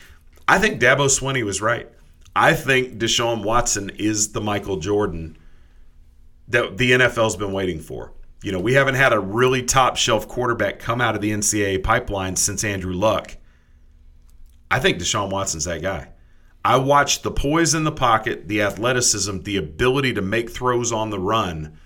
I 0.48 0.58
think 0.58 0.80
Dabo 0.80 1.06
Swinney 1.06 1.44
was 1.44 1.60
right. 1.60 1.88
I 2.34 2.54
think 2.54 2.98
Deshaun 2.98 3.44
Watson 3.44 3.90
is 3.90 4.32
the 4.32 4.40
Michael 4.40 4.78
Jordan 4.78 5.36
that 6.48 6.76
the 6.76 6.92
NFL's 6.92 7.36
been 7.36 7.52
waiting 7.52 7.80
for. 7.80 8.12
You 8.42 8.52
know, 8.52 8.58
we 8.58 8.74
haven't 8.74 8.96
had 8.96 9.12
a 9.12 9.20
really 9.20 9.62
top 9.62 9.96
shelf 9.96 10.26
quarterback 10.26 10.78
come 10.78 11.00
out 11.00 11.14
of 11.14 11.20
the 11.20 11.30
NCAA 11.30 11.82
pipeline 11.82 12.36
since 12.36 12.64
Andrew 12.64 12.92
Luck. 12.92 13.36
I 14.70 14.80
think 14.80 14.98
Deshaun 14.98 15.30
Watson's 15.30 15.66
that 15.66 15.82
guy. 15.82 16.08
I 16.64 16.76
watched 16.76 17.22
the 17.22 17.30
poise 17.30 17.74
in 17.74 17.84
the 17.84 17.92
pocket, 17.92 18.48
the 18.48 18.62
athleticism, 18.62 19.40
the 19.40 19.56
ability 19.56 20.14
to 20.14 20.22
make 20.22 20.50
throws 20.50 20.92
on 20.92 21.10
the 21.10 21.18
run. 21.18 21.78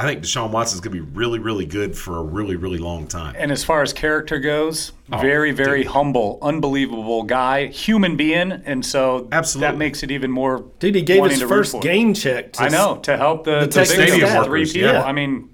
I 0.00 0.04
think 0.04 0.22
Deshaun 0.22 0.52
Watson 0.52 0.76
is 0.76 0.80
going 0.80 0.96
to 0.96 1.02
be 1.04 1.10
really, 1.12 1.40
really 1.40 1.66
good 1.66 1.98
for 1.98 2.18
a 2.18 2.22
really, 2.22 2.54
really 2.54 2.78
long 2.78 3.08
time. 3.08 3.34
And 3.36 3.50
as 3.50 3.64
far 3.64 3.82
as 3.82 3.92
character 3.92 4.38
goes, 4.38 4.92
Oh, 5.12 5.18
very, 5.18 5.50
very 5.50 5.82
humble, 5.82 6.38
unbelievable 6.40 7.24
guy, 7.24 7.66
human 7.66 8.16
being, 8.16 8.52
and 8.52 8.86
so 8.86 9.26
Absolutely. 9.32 9.72
that 9.72 9.76
makes 9.76 10.04
it 10.04 10.12
even 10.12 10.30
more. 10.30 10.64
Dude, 10.78 10.94
he 10.94 11.02
gave 11.02 11.24
his 11.28 11.42
first 11.42 11.80
game 11.80 12.14
check. 12.14 12.52
To 12.54 12.62
I 12.62 12.68
know 12.68 12.98
to 13.02 13.16
help 13.16 13.42
the, 13.44 13.60
the 13.60 13.66
the, 13.66 13.72
Texans 13.72 13.98
victims, 13.98 14.30
staff. 14.30 14.46
three 14.46 14.64
people. 14.66 14.82
yeah. 14.82 15.02
I 15.02 15.10
mean, 15.10 15.52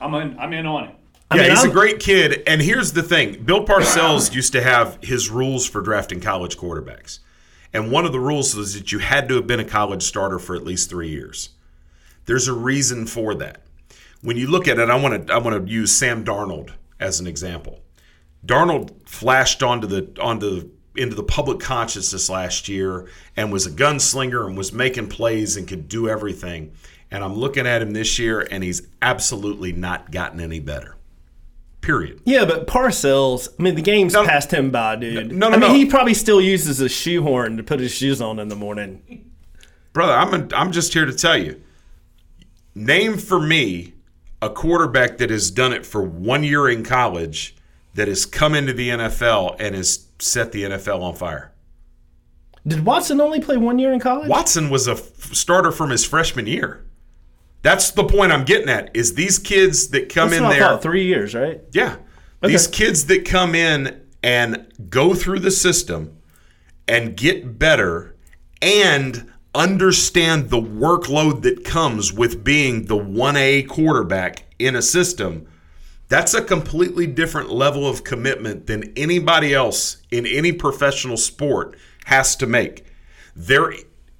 I'm 0.00 0.12
in, 0.14 0.38
I'm 0.38 0.52
in 0.52 0.66
on 0.66 0.84
it. 0.84 0.94
I 1.30 1.36
yeah, 1.36 1.42
mean, 1.42 1.50
he's 1.52 1.60
I'm- 1.60 1.70
a 1.70 1.72
great 1.72 2.00
kid. 2.00 2.42
And 2.46 2.60
here's 2.60 2.92
the 2.92 3.02
thing 3.02 3.42
Bill 3.44 3.64
Parcells 3.64 4.34
used 4.34 4.52
to 4.52 4.62
have 4.62 4.98
his 5.02 5.30
rules 5.30 5.66
for 5.66 5.80
drafting 5.80 6.20
college 6.20 6.58
quarterbacks. 6.58 7.20
And 7.72 7.90
one 7.90 8.04
of 8.04 8.12
the 8.12 8.20
rules 8.20 8.54
was 8.54 8.74
that 8.74 8.92
you 8.92 8.98
had 8.98 9.26
to 9.30 9.36
have 9.36 9.46
been 9.46 9.58
a 9.60 9.64
college 9.64 10.02
starter 10.02 10.38
for 10.38 10.54
at 10.54 10.64
least 10.64 10.90
three 10.90 11.08
years. 11.08 11.48
There's 12.26 12.48
a 12.48 12.52
reason 12.52 13.06
for 13.06 13.34
that. 13.36 13.62
When 14.22 14.36
you 14.36 14.46
look 14.46 14.68
at 14.68 14.78
it, 14.78 14.88
I 14.90 14.96
want 14.96 15.26
to 15.26 15.34
I 15.34 15.38
want 15.38 15.66
to 15.66 15.72
use 15.72 15.92
Sam 15.92 16.24
Darnold 16.24 16.70
as 16.98 17.20
an 17.20 17.26
example. 17.26 17.80
Darnold 18.46 19.06
flashed 19.08 19.62
onto 19.62 19.86
the 19.86 20.20
onto 20.20 20.70
into 20.96 21.16
the 21.16 21.24
public 21.24 21.60
consciousness 21.60 22.30
last 22.30 22.68
year 22.68 23.08
and 23.36 23.52
was 23.52 23.66
a 23.66 23.70
gunslinger 23.70 24.46
and 24.46 24.56
was 24.56 24.72
making 24.72 25.08
plays 25.08 25.56
and 25.56 25.66
could 25.66 25.88
do 25.88 26.08
everything. 26.08 26.72
And 27.10 27.22
I'm 27.22 27.34
looking 27.34 27.66
at 27.66 27.82
him 27.82 27.92
this 27.92 28.18
year 28.18 28.46
and 28.50 28.62
he's 28.62 28.82
absolutely 29.02 29.72
not 29.72 30.10
gotten 30.10 30.40
any 30.40 30.60
better. 30.60 30.96
Period. 31.80 32.22
Yeah, 32.24 32.46
but 32.46 32.66
Parcells, 32.66 33.48
I 33.58 33.62
mean, 33.62 33.74
the 33.74 33.82
game's 33.82 34.14
passed 34.14 34.52
him 34.52 34.70
by, 34.70 34.96
dude. 34.96 35.32
No, 35.32 35.48
no, 35.50 35.50
no 35.50 35.56
I 35.56 35.60
mean, 35.60 35.72
no. 35.72 35.74
he 35.74 35.84
probably 35.84 36.14
still 36.14 36.40
uses 36.40 36.80
a 36.80 36.88
shoehorn 36.88 37.58
to 37.58 37.62
put 37.62 37.78
his 37.78 37.92
shoes 37.92 38.22
on 38.22 38.38
in 38.38 38.48
the 38.48 38.56
morning. 38.56 39.30
Brother, 39.92 40.14
I'm 40.14 40.48
I'm 40.54 40.72
just 40.72 40.94
here 40.94 41.04
to 41.04 41.12
tell 41.12 41.36
you. 41.36 41.60
Name 42.74 43.16
for 43.18 43.40
me 43.40 43.94
a 44.42 44.50
quarterback 44.50 45.18
that 45.18 45.30
has 45.30 45.50
done 45.50 45.72
it 45.72 45.86
for 45.86 46.02
one 46.02 46.44
year 46.44 46.68
in 46.68 46.84
college 46.84 47.56
that 47.94 48.08
has 48.08 48.26
come 48.26 48.54
into 48.54 48.72
the 48.72 48.90
NFL 48.90 49.56
and 49.58 49.74
has 49.74 50.06
set 50.18 50.52
the 50.52 50.64
NFL 50.64 51.00
on 51.00 51.14
fire. 51.14 51.52
Did 52.66 52.84
Watson 52.84 53.20
only 53.20 53.40
play 53.40 53.56
one 53.56 53.78
year 53.78 53.92
in 53.92 54.00
college? 54.00 54.28
Watson 54.28 54.70
was 54.70 54.88
a 54.88 54.92
f- 54.92 55.34
starter 55.34 55.70
from 55.70 55.90
his 55.90 56.04
freshman 56.04 56.46
year. 56.46 56.84
That's 57.62 57.90
the 57.90 58.04
point 58.04 58.32
I'm 58.32 58.44
getting 58.44 58.68
at. 58.68 58.94
Is 58.94 59.14
these 59.14 59.38
kids 59.38 59.88
that 59.88 60.08
come 60.12 60.30
That's 60.30 60.42
in 60.42 60.48
there? 60.50 60.60
thought, 60.60 60.82
three 60.82 61.06
years, 61.06 61.34
right? 61.34 61.62
Yeah. 61.72 61.96
These 62.42 62.66
kids 62.66 63.06
that 63.06 63.24
come 63.24 63.54
in 63.54 64.02
and 64.22 64.66
go 64.90 65.14
through 65.14 65.38
the 65.38 65.50
system 65.50 66.18
and 66.86 67.16
get 67.16 67.58
better 67.58 68.14
and 68.60 69.32
understand 69.54 70.50
the 70.50 70.60
workload 70.60 71.42
that 71.42 71.64
comes 71.64 72.12
with 72.12 72.44
being 72.44 72.86
the 72.86 72.96
1A 72.96 73.68
quarterback 73.68 74.44
in 74.58 74.76
a 74.76 74.82
system, 74.82 75.46
that's 76.08 76.34
a 76.34 76.42
completely 76.42 77.06
different 77.06 77.50
level 77.50 77.88
of 77.88 78.04
commitment 78.04 78.66
than 78.66 78.92
anybody 78.96 79.54
else 79.54 79.98
in 80.10 80.26
any 80.26 80.52
professional 80.52 81.16
sport 81.16 81.76
has 82.04 82.36
to 82.36 82.46
make. 82.46 82.84
They're 83.34 83.72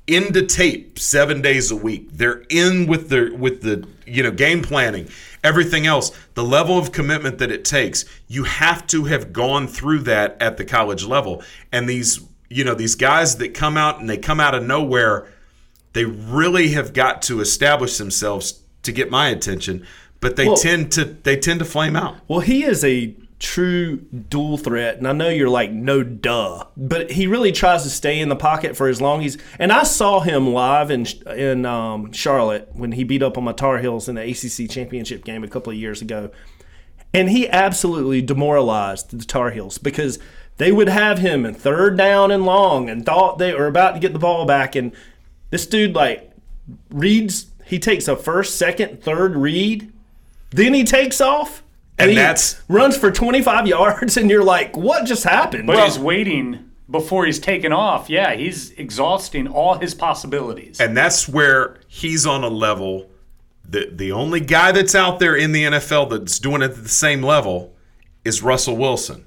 into 0.06 0.44
tape 0.44 0.98
seven 0.98 1.40
days 1.40 1.70
a 1.70 1.76
week. 1.76 2.08
They're 2.12 2.44
in 2.50 2.86
with 2.86 3.08
the 3.08 3.34
with 3.38 3.62
the 3.62 3.86
you 4.06 4.22
know 4.22 4.30
game 4.30 4.62
planning, 4.62 5.08
everything 5.42 5.86
else. 5.86 6.10
The 6.34 6.44
level 6.44 6.78
of 6.78 6.92
commitment 6.92 7.38
that 7.38 7.50
it 7.50 7.64
takes, 7.64 8.04
you 8.28 8.44
have 8.44 8.86
to 8.88 9.04
have 9.04 9.32
gone 9.32 9.66
through 9.66 10.00
that 10.00 10.36
at 10.40 10.56
the 10.56 10.64
college 10.64 11.04
level. 11.04 11.42
And 11.72 11.88
these 11.88 12.20
you 12.48 12.64
know 12.64 12.74
these 12.74 12.94
guys 12.94 13.36
that 13.36 13.54
come 13.54 13.76
out 13.76 14.00
and 14.00 14.08
they 14.08 14.16
come 14.18 14.40
out 14.40 14.54
of 14.54 14.62
nowhere, 14.62 15.26
They 15.92 16.04
really 16.04 16.70
have 16.70 16.92
got 16.92 17.22
to 17.22 17.40
establish 17.40 17.98
themselves 17.98 18.60
to 18.82 18.90
get 18.90 19.10
my 19.12 19.28
attention, 19.28 19.86
but 20.20 20.34
they 20.34 20.46
Well- 20.46 20.56
tend 20.56 20.90
to 20.92 21.04
they 21.04 21.36
tend 21.36 21.60
to 21.60 21.64
flame 21.64 21.94
out. 21.94 22.16
Well, 22.26 22.40
he 22.40 22.64
is 22.64 22.82
a 22.84 23.14
true 23.38 23.98
dual 24.28 24.56
threat, 24.56 24.96
and 24.98 25.06
I 25.06 25.12
know 25.12 25.28
you're 25.28 25.48
like 25.48 25.70
no 25.70 26.02
duh, 26.02 26.64
but 26.76 27.12
he 27.12 27.26
really 27.28 27.52
tries 27.52 27.82
to 27.84 27.90
stay 27.90 28.18
in 28.18 28.28
the 28.28 28.34
pocket 28.36 28.76
for 28.76 28.88
as 28.88 29.00
long 29.00 29.24
as. 29.24 29.38
And 29.58 29.70
I 29.70 29.84
saw 29.84 30.18
him 30.20 30.52
live 30.52 30.90
in 30.90 31.06
in 31.36 31.64
um, 31.64 32.10
Charlotte 32.12 32.68
when 32.72 32.90
he 32.92 33.04
beat 33.04 33.22
up 33.22 33.38
on 33.38 33.44
my 33.44 33.52
Tar 33.52 33.78
Heels 33.78 34.08
in 34.08 34.16
the 34.16 34.22
ACC 34.22 34.68
championship 34.68 35.24
game 35.24 35.44
a 35.44 35.48
couple 35.48 35.72
of 35.72 35.78
years 35.78 36.02
ago, 36.02 36.30
and 37.12 37.30
he 37.30 37.48
absolutely 37.48 38.20
demoralized 38.22 39.16
the 39.16 39.24
Tar 39.24 39.50
Heels 39.50 39.78
because 39.78 40.18
they 40.56 40.70
would 40.72 40.88
have 40.88 41.18
him 41.18 41.44
in 41.44 41.54
third 41.54 41.96
down 41.96 42.30
and 42.30 42.44
long 42.44 42.88
and 42.88 43.04
thought 43.04 43.38
they 43.38 43.52
were 43.54 43.66
about 43.66 43.92
to 43.94 44.00
get 44.00 44.12
the 44.12 44.18
ball 44.18 44.44
back, 44.46 44.74
and 44.76 44.92
this 45.50 45.66
dude 45.66 45.94
like 45.94 46.30
reads. 46.90 47.46
He 47.66 47.78
takes 47.78 48.08
a 48.08 48.16
first, 48.16 48.56
second, 48.56 49.02
third 49.02 49.36
read, 49.36 49.90
then 50.50 50.74
he 50.74 50.84
takes 50.84 51.20
off. 51.20 51.62
And 51.98 52.10
he 52.10 52.16
that's- 52.16 52.60
runs 52.68 52.96
for 52.96 53.10
25 53.10 53.66
yards, 53.68 54.16
and 54.16 54.28
you're 54.28 54.44
like, 54.44 54.76
what 54.76 55.06
just 55.06 55.24
happened? 55.24 55.66
But 55.66 55.82
he's 55.84 55.98
waiting 55.98 56.70
before 56.90 57.24
he's 57.24 57.38
taken 57.38 57.72
off. 57.72 58.10
Yeah, 58.10 58.34
he's 58.34 58.72
exhausting 58.72 59.48
all 59.48 59.78
his 59.78 59.94
possibilities. 59.94 60.78
And 60.80 60.94
that's 60.96 61.26
where 61.28 61.78
he's 61.88 62.26
on 62.26 62.44
a 62.44 62.48
level 62.48 63.08
that 63.66 63.96
the 63.96 64.12
only 64.12 64.40
guy 64.40 64.72
that's 64.72 64.94
out 64.94 65.20
there 65.20 65.34
in 65.34 65.52
the 65.52 65.64
NFL 65.64 66.10
that's 66.10 66.38
doing 66.38 66.60
it 66.60 66.72
at 66.72 66.82
the 66.82 66.88
same 66.88 67.22
level 67.22 67.74
is 68.24 68.42
Russell 68.42 68.76
Wilson. 68.76 69.24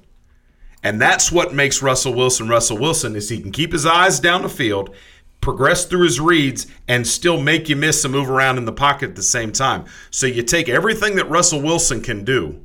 And 0.82 1.00
that's 1.00 1.32
what 1.32 1.54
makes 1.54 1.82
Russell 1.82 2.14
Wilson 2.14 2.48
Russell 2.48 2.78
Wilson 2.78 3.16
is 3.16 3.28
he 3.28 3.40
can 3.40 3.52
keep 3.52 3.72
his 3.72 3.84
eyes 3.84 4.20
down 4.20 4.42
the 4.42 4.48
field, 4.48 4.94
progress 5.40 5.84
through 5.84 6.04
his 6.04 6.20
reads, 6.20 6.66
and 6.86 7.06
still 7.06 7.40
make 7.40 7.68
you 7.68 7.76
miss 7.76 8.04
and 8.04 8.12
move 8.12 8.30
around 8.30 8.58
in 8.58 8.64
the 8.64 8.72
pocket 8.72 9.10
at 9.10 9.16
the 9.16 9.22
same 9.22 9.52
time. 9.52 9.84
So 10.10 10.26
you 10.26 10.42
take 10.42 10.68
everything 10.68 11.16
that 11.16 11.28
Russell 11.28 11.62
Wilson 11.62 12.00
can 12.00 12.24
do, 12.24 12.62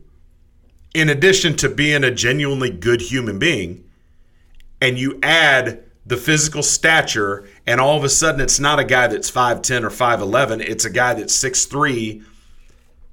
in 0.93 1.09
addition 1.09 1.55
to 1.57 1.69
being 1.69 2.03
a 2.03 2.11
genuinely 2.11 2.69
good 2.69 3.01
human 3.01 3.39
being, 3.39 3.83
and 4.79 4.97
you 4.97 5.19
add 5.23 5.83
the 6.05 6.17
physical 6.17 6.61
stature, 6.61 7.47
and 7.65 7.79
all 7.79 7.97
of 7.97 8.03
a 8.03 8.09
sudden 8.09 8.41
it's 8.41 8.59
not 8.59 8.79
a 8.79 8.83
guy 8.83 9.07
that's 9.07 9.31
5'10 9.31 9.83
or 9.83 9.89
5'11, 9.89 10.59
it's 10.61 10.85
a 10.85 10.89
guy 10.89 11.13
that's 11.13 11.35
6'3 11.41 12.23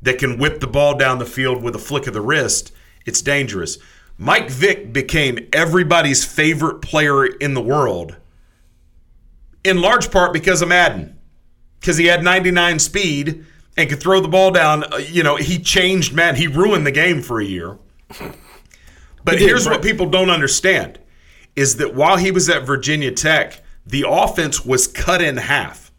that 0.02 0.18
can 0.18 0.38
whip 0.38 0.60
the 0.60 0.66
ball 0.66 0.96
down 0.96 1.18
the 1.18 1.26
field 1.26 1.62
with 1.62 1.74
a 1.74 1.78
flick 1.78 2.06
of 2.06 2.14
the 2.14 2.20
wrist. 2.20 2.72
It's 3.06 3.22
dangerous. 3.22 3.78
Mike 4.22 4.50
Vick 4.50 4.92
became 4.92 5.48
everybody's 5.50 6.26
favorite 6.26 6.82
player 6.82 7.24
in 7.24 7.54
the 7.54 7.60
world, 7.62 8.16
in 9.64 9.80
large 9.80 10.10
part 10.10 10.34
because 10.34 10.60
of 10.60 10.68
Madden, 10.68 11.18
because 11.80 11.96
he 11.96 12.04
had 12.04 12.22
99 12.22 12.78
speed 12.80 13.46
and 13.78 13.88
could 13.88 13.98
throw 13.98 14.20
the 14.20 14.28
ball 14.28 14.50
down. 14.50 14.84
Uh, 14.92 14.98
You 14.98 15.22
know, 15.22 15.36
he 15.36 15.58
changed 15.58 16.12
Madden, 16.12 16.36
he 16.36 16.46
ruined 16.46 16.86
the 16.86 16.92
game 16.92 17.22
for 17.22 17.40
a 17.40 17.44
year. 17.44 17.78
But 19.22 19.38
He 19.38 19.46
here's 19.46 19.66
right. 19.66 19.72
what 19.74 19.82
people 19.82 20.06
don't 20.08 20.30
understand 20.30 20.98
is 21.54 21.76
that 21.76 21.94
while 21.94 22.16
he 22.16 22.30
was 22.30 22.48
at 22.48 22.62
Virginia 22.64 23.12
Tech, 23.12 23.62
the 23.86 24.06
offense 24.08 24.64
was 24.64 24.86
cut 24.86 25.20
in 25.20 25.36
half. 25.36 25.92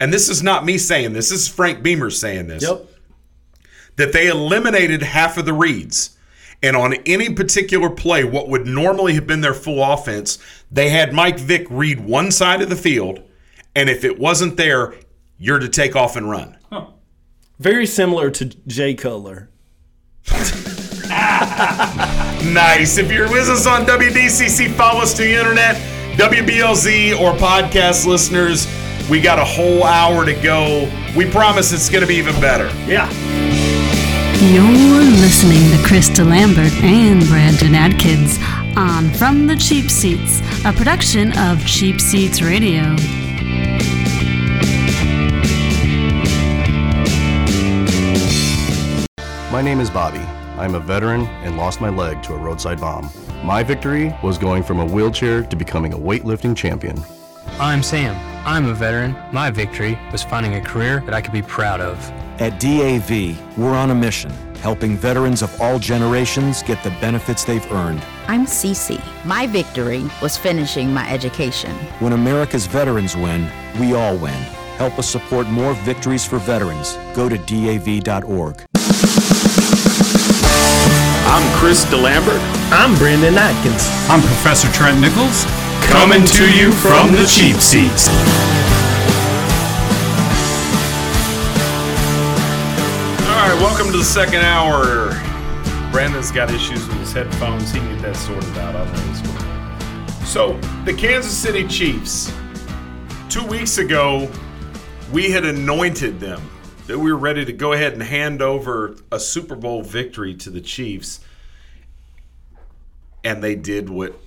And 0.00 0.10
this 0.12 0.30
is 0.30 0.42
not 0.42 0.64
me 0.64 0.78
saying 0.78 1.12
this, 1.12 1.28
this 1.28 1.40
is 1.42 1.48
Frank 1.48 1.82
Beamer 1.82 2.08
saying 2.10 2.46
this. 2.46 2.62
Yep. 2.62 2.86
That 3.96 4.12
they 4.14 4.28
eliminated 4.28 5.02
half 5.02 5.36
of 5.36 5.44
the 5.44 5.52
reads. 5.52 6.13
And 6.64 6.76
on 6.76 6.94
any 7.04 7.28
particular 7.28 7.90
play, 7.90 8.24
what 8.24 8.48
would 8.48 8.66
normally 8.66 9.12
have 9.16 9.26
been 9.26 9.42
their 9.42 9.52
full 9.52 9.84
offense, 9.84 10.38
they 10.70 10.88
had 10.88 11.12
Mike 11.12 11.38
Vick 11.38 11.66
read 11.68 12.00
one 12.00 12.30
side 12.30 12.62
of 12.62 12.70
the 12.70 12.74
field. 12.74 13.22
And 13.76 13.90
if 13.90 14.02
it 14.02 14.18
wasn't 14.18 14.56
there, 14.56 14.94
you're 15.36 15.58
to 15.58 15.68
take 15.68 15.94
off 15.94 16.16
and 16.16 16.30
run. 16.30 16.56
Very 17.58 17.84
similar 17.84 18.30
to 18.30 18.46
Jay 18.66 18.94
Cutler. 18.94 19.50
Nice. 22.44 22.98
If 22.98 23.10
you're 23.12 23.30
with 23.30 23.48
us 23.48 23.66
on 23.66 23.84
WDCC, 23.84 24.74
follow 24.74 25.00
us 25.00 25.14
to 25.14 25.22
the 25.22 25.34
internet, 25.34 25.76
WBLZ, 26.16 27.18
or 27.18 27.32
podcast 27.34 28.06
listeners. 28.06 28.66
We 29.08 29.20
got 29.20 29.38
a 29.38 29.44
whole 29.44 29.84
hour 29.84 30.24
to 30.26 30.34
go. 30.34 30.90
We 31.16 31.30
promise 31.30 31.72
it's 31.72 31.88
going 31.88 32.02
to 32.02 32.06
be 32.06 32.16
even 32.16 32.38
better. 32.40 32.66
Yeah. 32.86 33.08
You're 34.52 34.68
listening 34.68 35.70
to 35.70 35.82
Chris 35.88 36.10
DeLambert 36.10 36.82
and 36.82 37.26
Brandon 37.28 37.74
Atkins 37.74 38.38
on 38.76 39.08
From 39.14 39.46
the 39.46 39.56
Cheap 39.56 39.90
Seats, 39.90 40.42
a 40.66 40.72
production 40.72 41.36
of 41.38 41.66
Cheap 41.66 41.98
Seats 41.98 42.42
Radio. 42.42 42.82
My 49.50 49.62
name 49.62 49.80
is 49.80 49.88
Bobby. 49.88 50.18
I'm 50.58 50.74
a 50.74 50.80
veteran 50.80 51.22
and 51.42 51.56
lost 51.56 51.80
my 51.80 51.88
leg 51.88 52.22
to 52.24 52.34
a 52.34 52.36
roadside 52.36 52.78
bomb. 52.78 53.10
My 53.42 53.62
victory 53.62 54.14
was 54.22 54.36
going 54.36 54.62
from 54.62 54.78
a 54.78 54.84
wheelchair 54.84 55.42
to 55.44 55.56
becoming 55.56 55.94
a 55.94 55.98
weightlifting 55.98 56.54
champion. 56.54 57.02
I'm 57.58 57.82
Sam. 57.82 58.14
I'm 58.46 58.66
a 58.66 58.74
veteran. 58.74 59.16
My 59.32 59.50
victory 59.50 59.98
was 60.12 60.22
finding 60.22 60.56
a 60.56 60.60
career 60.60 61.00
that 61.06 61.14
I 61.14 61.22
could 61.22 61.32
be 61.32 61.42
proud 61.42 61.80
of. 61.80 61.98
At 62.40 62.58
DAV, 62.58 63.38
we're 63.56 63.76
on 63.76 63.92
a 63.92 63.94
mission, 63.94 64.28
helping 64.56 64.96
veterans 64.96 65.40
of 65.40 65.60
all 65.60 65.78
generations 65.78 66.64
get 66.64 66.82
the 66.82 66.90
benefits 67.00 67.44
they've 67.44 67.70
earned. 67.70 68.04
I'm 68.26 68.44
Cece. 68.44 69.00
My 69.24 69.46
victory 69.46 70.04
was 70.20 70.36
finishing 70.36 70.92
my 70.92 71.08
education. 71.08 71.70
When 72.00 72.12
America's 72.12 72.66
veterans 72.66 73.14
win, 73.14 73.48
we 73.78 73.94
all 73.94 74.16
win. 74.16 74.34
Help 74.78 74.98
us 74.98 75.08
support 75.08 75.46
more 75.46 75.74
victories 75.84 76.24
for 76.24 76.38
veterans. 76.38 76.98
Go 77.14 77.28
to 77.28 77.38
DAV.org. 77.38 78.64
I'm 81.26 81.58
Chris 81.60 81.84
DeLambert. 81.84 82.40
I'm 82.72 82.98
Brandon 82.98 83.34
Atkins. 83.36 83.86
I'm 84.10 84.20
Professor 84.20 84.66
Trent 84.72 85.00
Nichols. 85.00 85.44
Coming 85.84 86.26
to 86.26 86.52
you 86.52 86.72
from 86.72 87.12
the 87.12 87.26
cheap 87.26 87.56
seats. 87.60 88.08
Right, 93.54 93.62
welcome 93.62 93.92
to 93.92 93.98
the 93.98 94.04
second 94.04 94.40
hour. 94.40 95.10
Brandon's 95.92 96.30
got 96.30 96.50
issues 96.50 96.86
with 96.88 96.98
his 96.98 97.12
headphones. 97.12 97.70
He 97.70 97.78
can 97.78 97.94
get 97.94 98.02
that 98.02 98.16
sorted 98.16 98.56
out. 98.58 98.74
I 98.74 98.84
don't 98.84 98.96
know 98.96 99.32
going 99.32 99.48
on. 99.48 100.08
So, 100.26 100.58
the 100.84 100.92
Kansas 100.92 101.36
City 101.36 101.66
Chiefs, 101.68 102.32
two 103.28 103.44
weeks 103.46 103.78
ago, 103.78 104.30
we 105.12 105.30
had 105.30 105.44
anointed 105.44 106.18
them 106.18 106.42
that 106.86 106.98
we 106.98 107.12
were 107.12 107.18
ready 107.18 107.44
to 107.44 107.52
go 107.52 107.72
ahead 107.72 107.92
and 107.92 108.02
hand 108.02 108.42
over 108.42 108.96
a 109.12 109.20
Super 109.20 109.54
Bowl 109.54 109.82
victory 109.82 110.34
to 110.34 110.50
the 110.50 110.60
Chiefs. 110.60 111.20
And 113.22 113.42
they 113.42 113.54
did 113.54 113.88
what 113.88 114.18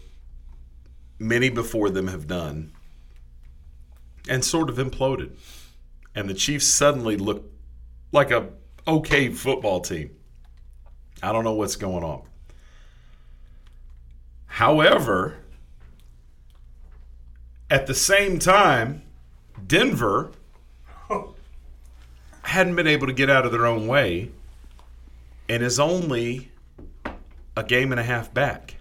many 1.20 1.50
before 1.50 1.90
them 1.90 2.08
have 2.08 2.28
done 2.28 2.72
and 4.30 4.44
sort 4.44 4.70
of 4.70 4.78
imploded. 4.78 5.32
And 6.16 6.30
the 6.30 6.34
Chiefs 6.34 6.66
suddenly 6.66 7.18
looked 7.18 7.52
like 8.12 8.32
a 8.32 8.50
okay 8.88 9.30
football 9.30 9.82
team. 9.82 10.12
I 11.22 11.32
don't 11.32 11.44
know 11.44 11.54
what's 11.54 11.76
going 11.76 12.04
on. 12.04 12.22
However, 14.46 15.38
at 17.70 17.88
the 17.88 17.94
same 17.94 18.40
time, 18.40 19.04
Denver 19.66 20.32
hadn't 22.44 22.76
been 22.76 22.88
able 22.88 23.08
to 23.08 23.14
get 23.14 23.30
out 23.30 23.46
of 23.46 23.52
their 23.52 23.66
own 23.66 23.88
way 23.88 24.32
and 25.50 25.62
is 25.62 25.80
only 25.80 26.50
a 27.56 27.64
game 27.64 27.92
and 27.92 28.00
a 28.00 28.04
half 28.04 28.34
back. 28.34 28.76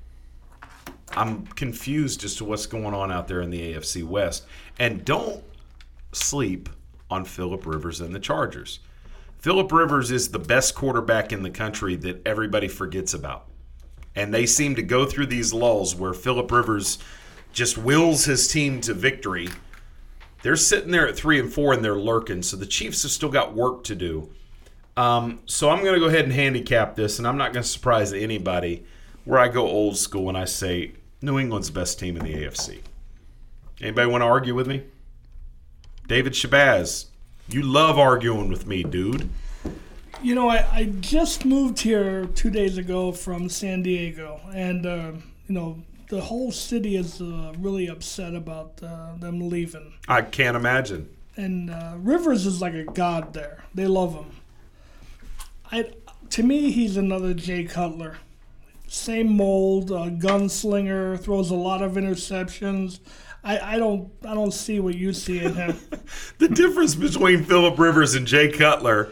I'm 1.11 1.47
confused 1.47 2.25
as 2.25 2.37
to 2.37 2.45
what's 2.45 2.67
going 2.67 2.95
on 2.95 3.11
out 3.11 3.27
there 3.27 3.41
in 3.41 3.51
the 3.51 3.75
AFC 3.75 4.05
West. 4.05 4.45
And 4.79 5.05
don't 5.05 5.43
sleep 6.13 6.69
on 7.11 7.25
Philip 7.25 7.67
Rivers 7.67 8.01
and 8.01 8.15
the 8.15 8.21
Chargers. 8.21 8.81
Philip 9.39 9.71
Rivers 9.71 10.11
is 10.11 10.29
the 10.29 10.39
best 10.39 10.75
quarterback 10.75 11.33
in 11.33 11.43
the 11.43 11.51
country 11.51 11.97
that 11.97 12.27
everybody 12.27 12.69
forgets 12.69 13.15
about. 13.15 13.49
And 14.15 14.33
they 14.33 14.47
seem 14.47 14.75
to 14.77 14.83
go 14.83 15.05
through 15.05 15.27
these 15.27 15.53
lulls 15.53 15.95
where 15.95 16.15
Philip 16.15 16.51
Rivers 16.51 16.99
just 17.53 17.79
wills 17.79 18.25
his 18.25 18.49
team 18.49 18.81
to 18.83 18.95
victory. 18.95 19.49
They're 20.43 20.57
sitting 20.57 20.91
there 20.91 21.07
at 21.09 21.17
three 21.17 21.39
and 21.39 21.53
four 21.53 21.73
and 21.73 21.85
they're 21.85 21.99
lurking. 21.99 22.43
So 22.43 22.57
the 22.57 22.67
Chiefs 22.67 23.03
have 23.03 23.13
still 23.13 23.29
got 23.29 23.55
work 23.55 23.85
to 23.85 23.95
do. 23.95 24.31
Um, 24.97 25.41
so 25.47 25.69
I'm 25.69 25.83
going 25.83 25.95
to 25.95 26.01
go 26.01 26.07
ahead 26.07 26.25
and 26.25 26.33
handicap 26.33 26.97
this, 26.97 27.19
and 27.19 27.29
I'm 27.29 27.37
not 27.37 27.53
going 27.53 27.63
to 27.63 27.69
surprise 27.69 28.15
anybody 28.15 28.87
where 29.25 29.39
I 29.39 29.49
go 29.49 29.67
old 29.67 29.99
school 29.99 30.29
and 30.29 30.39
I 30.39 30.47
say 30.47 30.93
New 31.21 31.39
England's 31.39 31.71
best 31.71 31.99
team 31.99 32.17
in 32.17 32.25
the 32.25 32.33
AFC. 32.33 32.81
Anybody 33.81 34.11
want 34.11 34.23
to 34.23 34.27
argue 34.27 34.55
with 34.55 34.67
me? 34.67 34.85
David 36.07 36.33
Shabazz, 36.33 37.07
you 37.49 37.63
love 37.63 37.99
arguing 37.99 38.49
with 38.49 38.67
me, 38.67 38.83
dude. 38.83 39.29
You 40.23 40.35
know, 40.35 40.49
I, 40.49 40.67
I 40.73 40.85
just 41.01 41.45
moved 41.45 41.81
here 41.81 42.27
two 42.35 42.51
days 42.51 42.79
ago 42.79 43.13
from 43.13 43.49
San 43.49 43.83
Diego, 43.83 44.41
and 44.55 44.87
uh, 44.87 45.13
you 45.47 45.55
know 45.55 45.83
the 46.09 46.21
whole 46.21 46.51
city 46.53 46.97
is 46.97 47.21
uh, 47.21 47.53
really 47.59 47.89
upset 47.89 48.35
about 48.35 48.81
uh, 48.83 49.17
them 49.19 49.49
leaving. 49.49 49.93
I 50.09 50.23
can't 50.23 50.57
imagine. 50.57 51.09
and 51.37 51.71
uh, 51.71 51.95
Rivers 51.99 52.47
is 52.47 52.61
like 52.63 52.75
a 52.75 52.85
god 52.85 53.35
there. 53.35 53.65
They 53.75 53.87
love 53.87 54.15
him. 54.15 54.31
I, 55.71 55.91
to 56.31 56.43
me, 56.43 56.71
he's 56.71 56.97
another 56.97 57.35
Jay 57.35 57.65
Cutler. 57.65 58.17
Same 58.89 59.37
mold, 59.37 59.91
uh, 59.91 60.09
gunslinger, 60.11 61.19
throws 61.19 61.51
a 61.51 61.57
lot 61.57 61.83
of 61.83 61.93
interceptions. 61.93 63.01
I, 63.47 63.77
I 63.77 63.79
don't 63.79 64.11
I 64.27 64.35
don't 64.35 64.51
see 64.53 64.81
what 64.81 64.95
you 64.97 65.13
see 65.13 65.39
in 65.39 65.55
him. 65.55 65.77
The 66.39 66.49
difference 66.49 66.95
between 66.95 67.45
Philip 67.45 67.79
Rivers 67.79 68.15
and 68.15 68.27
Jay 68.27 68.51
Cutler 68.51 69.11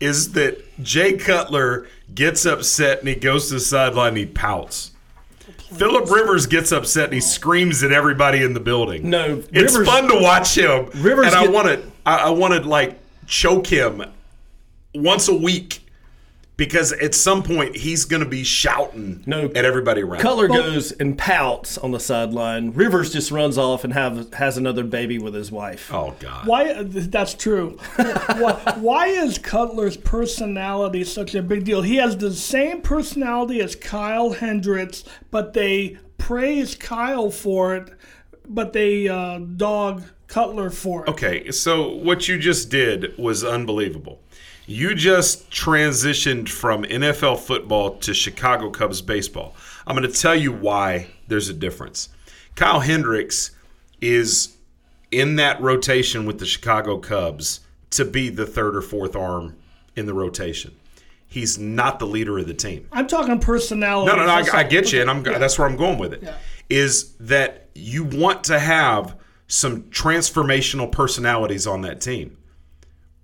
is 0.00 0.32
that 0.32 0.62
Jay 0.82 1.12
Cutler 1.14 1.86
gets 2.14 2.46
upset 2.46 3.00
and 3.00 3.08
he 3.08 3.14
goes 3.14 3.48
to 3.48 3.54
the 3.54 3.60
sideline 3.60 4.08
and 4.10 4.16
he 4.18 4.26
pouts. 4.26 4.92
Philip 5.76 6.10
Rivers 6.10 6.46
gets 6.46 6.72
upset 6.72 7.04
and 7.06 7.14
he 7.14 7.20
screams 7.20 7.82
at 7.82 7.92
everybody 7.92 8.42
in 8.42 8.54
the 8.54 8.60
building. 8.60 9.10
No, 9.10 9.42
it's 9.52 9.74
Rivers- 9.74 9.86
fun 9.88 10.08
to 10.08 10.18
watch 10.22 10.56
him. 10.56 10.88
Rivers 10.94 11.26
and 11.26 11.34
I 11.34 11.42
get- 11.44 11.52
want 11.52 11.66
to, 11.68 11.90
I, 12.06 12.16
I 12.18 12.30
want 12.30 12.54
to 12.54 12.68
like 12.68 12.98
choke 13.26 13.66
him 13.66 14.02
once 14.94 15.28
a 15.28 15.34
week 15.34 15.80
because 16.56 16.92
at 16.92 17.14
some 17.14 17.42
point 17.42 17.76
he's 17.76 18.04
going 18.04 18.22
to 18.22 18.28
be 18.28 18.44
shouting 18.44 19.24
at 19.28 19.64
everybody 19.64 20.02
around. 20.02 20.20
Cutler 20.20 20.48
goes 20.48 20.92
and 20.92 21.18
pouts 21.18 21.76
on 21.78 21.90
the 21.90 22.00
sideline. 22.00 22.72
Rivers 22.72 23.12
just 23.12 23.30
runs 23.30 23.58
off 23.58 23.84
and 23.84 23.92
have 23.92 24.32
has 24.34 24.56
another 24.56 24.84
baby 24.84 25.18
with 25.18 25.34
his 25.34 25.50
wife. 25.50 25.92
Oh 25.92 26.14
God! 26.20 26.46
Why? 26.46 26.70
uh, 26.70 26.84
That's 26.86 27.34
true. 27.34 27.78
why, 27.96 28.74
why 28.78 29.06
is 29.08 29.38
Cutler's 29.38 29.96
personality 29.96 31.04
such 31.04 31.34
a 31.34 31.42
big 31.42 31.64
deal? 31.64 31.82
He 31.82 31.96
has 31.96 32.16
the 32.16 32.32
same 32.32 32.82
personality 32.82 33.60
as 33.60 33.74
Kyle 33.74 34.32
Hendricks, 34.32 35.04
but 35.30 35.52
they 35.54 35.98
praise 36.18 36.74
Kyle 36.74 37.30
for 37.30 37.76
it, 37.76 37.90
but 38.48 38.72
they 38.72 39.08
uh, 39.08 39.38
dog 39.38 40.04
Cutler 40.28 40.70
for 40.70 41.04
it. 41.04 41.10
Okay, 41.10 41.50
so 41.50 41.90
what 41.90 42.28
you 42.28 42.38
just 42.38 42.70
did 42.70 43.16
was 43.18 43.44
unbelievable. 43.44 44.20
You 44.66 44.94
just 44.94 45.50
transitioned 45.50 46.48
from 46.48 46.84
NFL 46.84 47.38
football 47.40 47.96
to 47.98 48.14
Chicago 48.14 48.70
Cubs 48.70 49.02
baseball. 49.02 49.54
I'm 49.86 49.94
going 49.96 50.10
to 50.10 50.18
tell 50.20 50.34
you 50.34 50.52
why 50.52 51.08
there's 51.28 51.48
a 51.50 51.54
difference. 51.54 52.08
Kyle 52.54 52.80
Hendricks 52.80 53.50
is 54.00 54.56
in 55.10 55.36
that 55.36 55.60
rotation 55.60 56.24
with 56.24 56.38
the 56.38 56.46
Chicago 56.46 56.98
Cubs 56.98 57.60
to 57.90 58.04
be 58.04 58.30
the 58.30 58.46
third 58.46 58.74
or 58.76 58.82
fourth 58.82 59.14
arm 59.14 59.56
in 59.96 60.06
the 60.06 60.14
rotation. 60.14 60.74
He's 61.26 61.58
not 61.58 61.98
the 61.98 62.06
leader 62.06 62.38
of 62.38 62.46
the 62.46 62.54
team. 62.54 62.88
I'm 62.92 63.06
talking 63.06 63.38
personality. 63.40 64.10
No, 64.10 64.16
no, 64.16 64.26
no. 64.26 64.32
I, 64.32 64.60
I 64.60 64.62
get 64.62 64.92
you, 64.92 65.00
and 65.00 65.10
I'm 65.10 65.24
Yeah. 65.26 65.38
that's 65.38 65.58
where 65.58 65.68
I'm 65.68 65.76
going 65.76 65.98
with 65.98 66.12
it. 66.14 66.22
Yeah. 66.22 66.36
Is 66.70 67.12
that 67.20 67.68
you 67.74 68.04
want 68.04 68.44
to 68.44 68.58
have 68.58 69.16
some 69.46 69.82
transformational 69.84 70.90
personalities 70.90 71.66
on 71.66 71.82
that 71.82 72.00
team. 72.00 72.38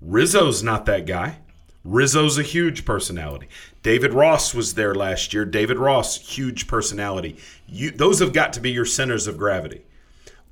Rizzo's 0.00 0.62
not 0.62 0.86
that 0.86 1.06
guy. 1.06 1.38
Rizzo's 1.84 2.38
a 2.38 2.42
huge 2.42 2.84
personality. 2.84 3.48
David 3.82 4.12
Ross 4.12 4.54
was 4.54 4.74
there 4.74 4.94
last 4.94 5.32
year. 5.32 5.44
David 5.44 5.78
Ross, 5.78 6.18
huge 6.18 6.66
personality. 6.66 7.36
You, 7.66 7.90
those 7.90 8.20
have 8.20 8.32
got 8.32 8.52
to 8.54 8.60
be 8.60 8.70
your 8.70 8.84
centers 8.84 9.26
of 9.26 9.38
gravity. 9.38 9.82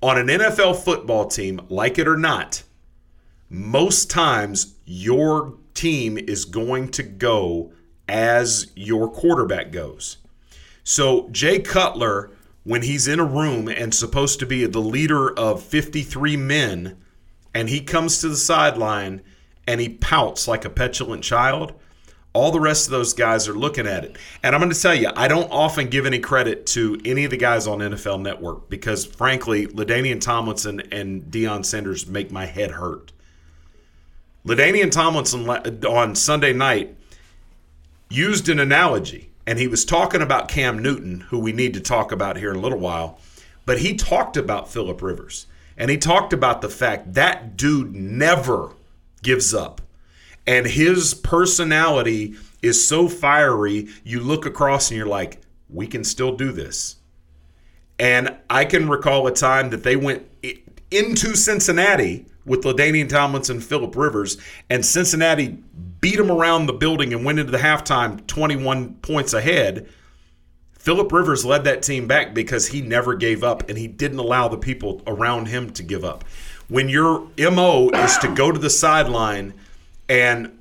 On 0.00 0.16
an 0.16 0.28
NFL 0.28 0.82
football 0.82 1.26
team, 1.26 1.60
like 1.68 1.98
it 1.98 2.08
or 2.08 2.16
not, 2.16 2.62
most 3.50 4.10
times 4.10 4.74
your 4.84 5.54
team 5.74 6.16
is 6.16 6.44
going 6.44 6.88
to 6.92 7.02
go 7.02 7.72
as 8.08 8.70
your 8.74 9.10
quarterback 9.10 9.70
goes. 9.70 10.18
So 10.82 11.28
Jay 11.30 11.58
Cutler, 11.58 12.30
when 12.64 12.82
he's 12.82 13.06
in 13.06 13.20
a 13.20 13.24
room 13.24 13.68
and 13.68 13.94
supposed 13.94 14.38
to 14.40 14.46
be 14.46 14.64
the 14.64 14.80
leader 14.80 15.36
of 15.38 15.62
53 15.62 16.36
men, 16.36 16.96
and 17.54 17.68
he 17.68 17.80
comes 17.80 18.20
to 18.20 18.28
the 18.28 18.36
sideline 18.36 19.22
and 19.68 19.82
he 19.82 19.90
pouts 19.90 20.48
like 20.48 20.64
a 20.64 20.70
petulant 20.70 21.22
child, 21.22 21.74
all 22.32 22.50
the 22.50 22.58
rest 22.58 22.86
of 22.86 22.90
those 22.90 23.12
guys 23.12 23.46
are 23.46 23.52
looking 23.52 23.86
at 23.86 24.02
it. 24.02 24.16
And 24.42 24.54
I'm 24.54 24.62
going 24.62 24.72
to 24.72 24.80
tell 24.80 24.94
you, 24.94 25.10
I 25.14 25.28
don't 25.28 25.52
often 25.52 25.88
give 25.88 26.06
any 26.06 26.18
credit 26.18 26.64
to 26.68 26.98
any 27.04 27.24
of 27.24 27.30
the 27.30 27.36
guys 27.36 27.66
on 27.66 27.80
NFL 27.80 28.22
Network 28.22 28.70
because, 28.70 29.04
frankly, 29.04 29.66
LaDainian 29.66 30.22
Tomlinson 30.22 30.80
and 30.90 31.24
Deion 31.24 31.66
Sanders 31.66 32.06
make 32.06 32.30
my 32.32 32.46
head 32.46 32.72
hurt. 32.72 33.12
LaDainian 34.46 34.90
Tomlinson 34.90 35.46
on 35.84 36.14
Sunday 36.14 36.54
night 36.54 36.96
used 38.08 38.48
an 38.48 38.58
analogy, 38.58 39.28
and 39.46 39.58
he 39.58 39.68
was 39.68 39.84
talking 39.84 40.22
about 40.22 40.48
Cam 40.48 40.78
Newton, 40.78 41.26
who 41.28 41.38
we 41.38 41.52
need 41.52 41.74
to 41.74 41.80
talk 41.80 42.10
about 42.10 42.38
here 42.38 42.50
in 42.50 42.56
a 42.56 42.62
little 42.62 42.78
while, 42.78 43.18
but 43.66 43.80
he 43.80 43.94
talked 43.94 44.38
about 44.38 44.72
Philip 44.72 45.02
Rivers, 45.02 45.46
and 45.76 45.90
he 45.90 45.98
talked 45.98 46.32
about 46.32 46.62
the 46.62 46.70
fact 46.70 47.12
that 47.12 47.54
dude 47.58 47.94
never 47.94 48.72
gives 49.22 49.54
up. 49.54 49.80
And 50.46 50.66
his 50.66 51.14
personality 51.14 52.34
is 52.62 52.86
so 52.86 53.08
fiery, 53.08 53.88
you 54.04 54.20
look 54.20 54.46
across 54.46 54.90
and 54.90 54.96
you're 54.96 55.06
like, 55.06 55.40
we 55.68 55.86
can 55.86 56.04
still 56.04 56.36
do 56.36 56.52
this. 56.52 56.96
And 57.98 58.36
I 58.48 58.64
can 58.64 58.88
recall 58.88 59.26
a 59.26 59.34
time 59.34 59.70
that 59.70 59.82
they 59.82 59.96
went 59.96 60.26
into 60.90 61.34
Cincinnati 61.34 62.26
with 62.44 62.62
LaDainian 62.62 63.08
Tomlinson, 63.08 63.60
Philip 63.60 63.94
Rivers, 63.94 64.38
and 64.70 64.84
Cincinnati 64.84 65.58
beat 66.00 66.16
them 66.16 66.30
around 66.30 66.66
the 66.66 66.72
building 66.72 67.12
and 67.12 67.24
went 67.24 67.38
into 67.38 67.52
the 67.52 67.58
halftime 67.58 68.26
21 68.26 68.94
points 68.96 69.34
ahead. 69.34 69.88
Philip 70.72 71.12
Rivers 71.12 71.44
led 71.44 71.64
that 71.64 71.82
team 71.82 72.06
back 72.06 72.32
because 72.34 72.68
he 72.68 72.80
never 72.80 73.14
gave 73.14 73.44
up 73.44 73.68
and 73.68 73.76
he 73.76 73.86
didn't 73.86 74.18
allow 74.18 74.48
the 74.48 74.56
people 74.56 75.02
around 75.06 75.46
him 75.46 75.70
to 75.72 75.82
give 75.82 76.04
up. 76.04 76.24
When 76.68 76.88
your 76.88 77.28
MO 77.38 77.88
is 77.90 78.18
to 78.18 78.34
go 78.34 78.52
to 78.52 78.58
the 78.58 78.70
sideline 78.70 79.54
and 80.08 80.58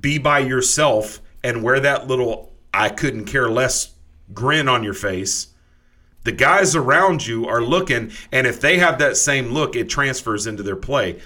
be 0.00 0.18
by 0.18 0.38
yourself 0.40 1.20
and 1.42 1.62
wear 1.62 1.80
that 1.80 2.06
little 2.06 2.52
I 2.72 2.88
couldn't 2.88 3.24
care 3.24 3.50
less 3.50 3.92
grin 4.32 4.68
on 4.68 4.84
your 4.84 4.94
face, 4.94 5.48
the 6.24 6.32
guys 6.32 6.76
around 6.76 7.26
you 7.26 7.46
are 7.48 7.60
looking, 7.60 8.12
and 8.30 8.46
if 8.46 8.60
they 8.60 8.78
have 8.78 8.98
that 8.98 9.16
same 9.16 9.48
look, 9.48 9.74
it 9.74 9.88
transfers 9.88 10.46
into 10.46 10.62
their 10.62 10.76
play. 10.76 11.20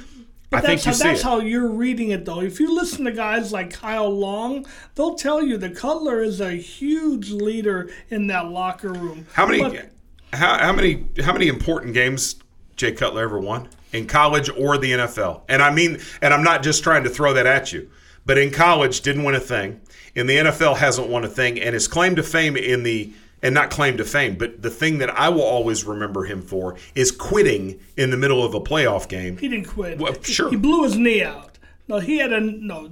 But 0.49 0.59
I 0.59 0.67
think 0.67 0.83
that's, 0.83 0.99
you 0.99 1.05
how, 1.05 1.11
that's 1.11 1.23
how 1.23 1.41
you're 1.41 1.69
reading 1.69 2.11
it, 2.11 2.25
though. 2.25 2.41
If 2.41 2.59
you 2.61 2.75
listen 2.75 3.05
to 3.05 3.13
guys 3.13 3.53
like 3.53 3.73
Kyle 3.73 4.09
Long, 4.09 4.65
they'll 4.95 5.17
tell 5.17 5.43
you 5.43 5.59
that 5.59 5.77
Cutler 5.77 6.23
is 6.23 6.41
a 6.41 6.53
huge 6.53 7.31
leader 7.31 7.91
in 8.09 8.29
that 8.29 8.49
locker 8.49 8.93
room. 8.93 9.27
How 9.33 9.47
many? 9.47 9.61
But- 9.61 9.91
how, 10.33 10.59
how 10.59 10.73
many? 10.73 11.07
How 11.23 11.33
many 11.33 11.49
important 11.49 11.95
games 11.95 12.37
Jay 12.77 12.93
Cutler 12.93 13.23
ever 13.23 13.39
won 13.39 13.69
in 13.93 14.07
college 14.07 14.49
or 14.51 14.79
the 14.79 14.93
NFL? 14.93 15.43
And 15.49 15.63
I 15.63 15.71
mean, 15.73 15.99
and 16.23 16.33
I'm 16.35 16.43
not 16.43 16.63
just 16.63 16.83
trying 16.83 17.05
to 17.05 17.11
throw 17.11 17.33
that 17.35 17.47
at 17.47 17.73
you, 17.73 17.91
but 18.25 18.39
in 18.39 18.51
college 18.51 19.01
didn't 19.01 19.25
win 19.25 19.35
a 19.35 19.41
thing. 19.41 19.81
In 20.15 20.27
the 20.27 20.37
NFL 20.37 20.79
hasn't 20.79 21.09
won 21.09 21.25
a 21.25 21.29
thing, 21.29 21.61
and 21.61 21.75
his 21.75 21.87
claim 21.89 22.17
to 22.17 22.23
fame 22.23 22.57
in 22.57 22.83
the 22.83 23.13
and 23.43 23.55
not 23.55 23.71
claim 23.71 23.97
to 23.99 24.05
fame, 24.05 24.37
but 24.37 24.63
the 24.63 24.71
thing 24.71 24.99
that 24.99 25.11
I 25.11 25.29
will 25.29 25.43
always 25.43 25.85
remember 25.85 26.25
him 26.25 26.41
for 26.43 26.77
is 26.95 27.13
quitting 27.13 27.79
in 27.97 28.11
the 28.11 28.17
middle 28.17 28.43
of 28.43 28.55
a 28.55 28.61
playoff 28.61 29.09
game. 29.09 29.37
He 29.37 29.49
didn't 29.49 29.67
quit. 29.69 29.99
Well, 29.99 30.21
sure. 30.23 30.51
He 30.51 30.57
blew 30.57 30.85
his 30.85 30.97
knee 30.97 31.23
out. 31.23 31.59
No, 31.87 31.99
he 31.99 32.19
had 32.19 32.33
a 32.33 32.41
no. 32.41 32.91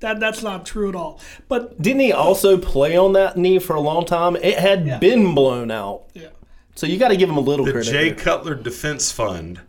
That 0.00 0.20
that's 0.20 0.42
not 0.42 0.66
true 0.66 0.90
at 0.90 0.94
all. 0.94 1.20
But 1.48 1.80
Didn't 1.80 2.00
he 2.00 2.12
also 2.12 2.58
play 2.58 2.96
on 2.96 3.14
that 3.14 3.36
knee 3.36 3.58
for 3.58 3.74
a 3.74 3.80
long 3.80 4.04
time? 4.04 4.36
It 4.36 4.58
had 4.58 5.00
been 5.00 5.34
blown 5.34 5.70
out. 5.70 6.04
Yeah. 6.12 6.28
So 6.74 6.86
you 6.86 6.98
got 6.98 7.08
to 7.08 7.16
give 7.16 7.30
him 7.30 7.38
a 7.38 7.40
little 7.40 7.64
The 7.64 7.72
credit. 7.72 7.90
Jay 7.90 8.10
there. 8.10 8.22
Cutler 8.22 8.54
Defense 8.54 9.10
Fund 9.10 9.60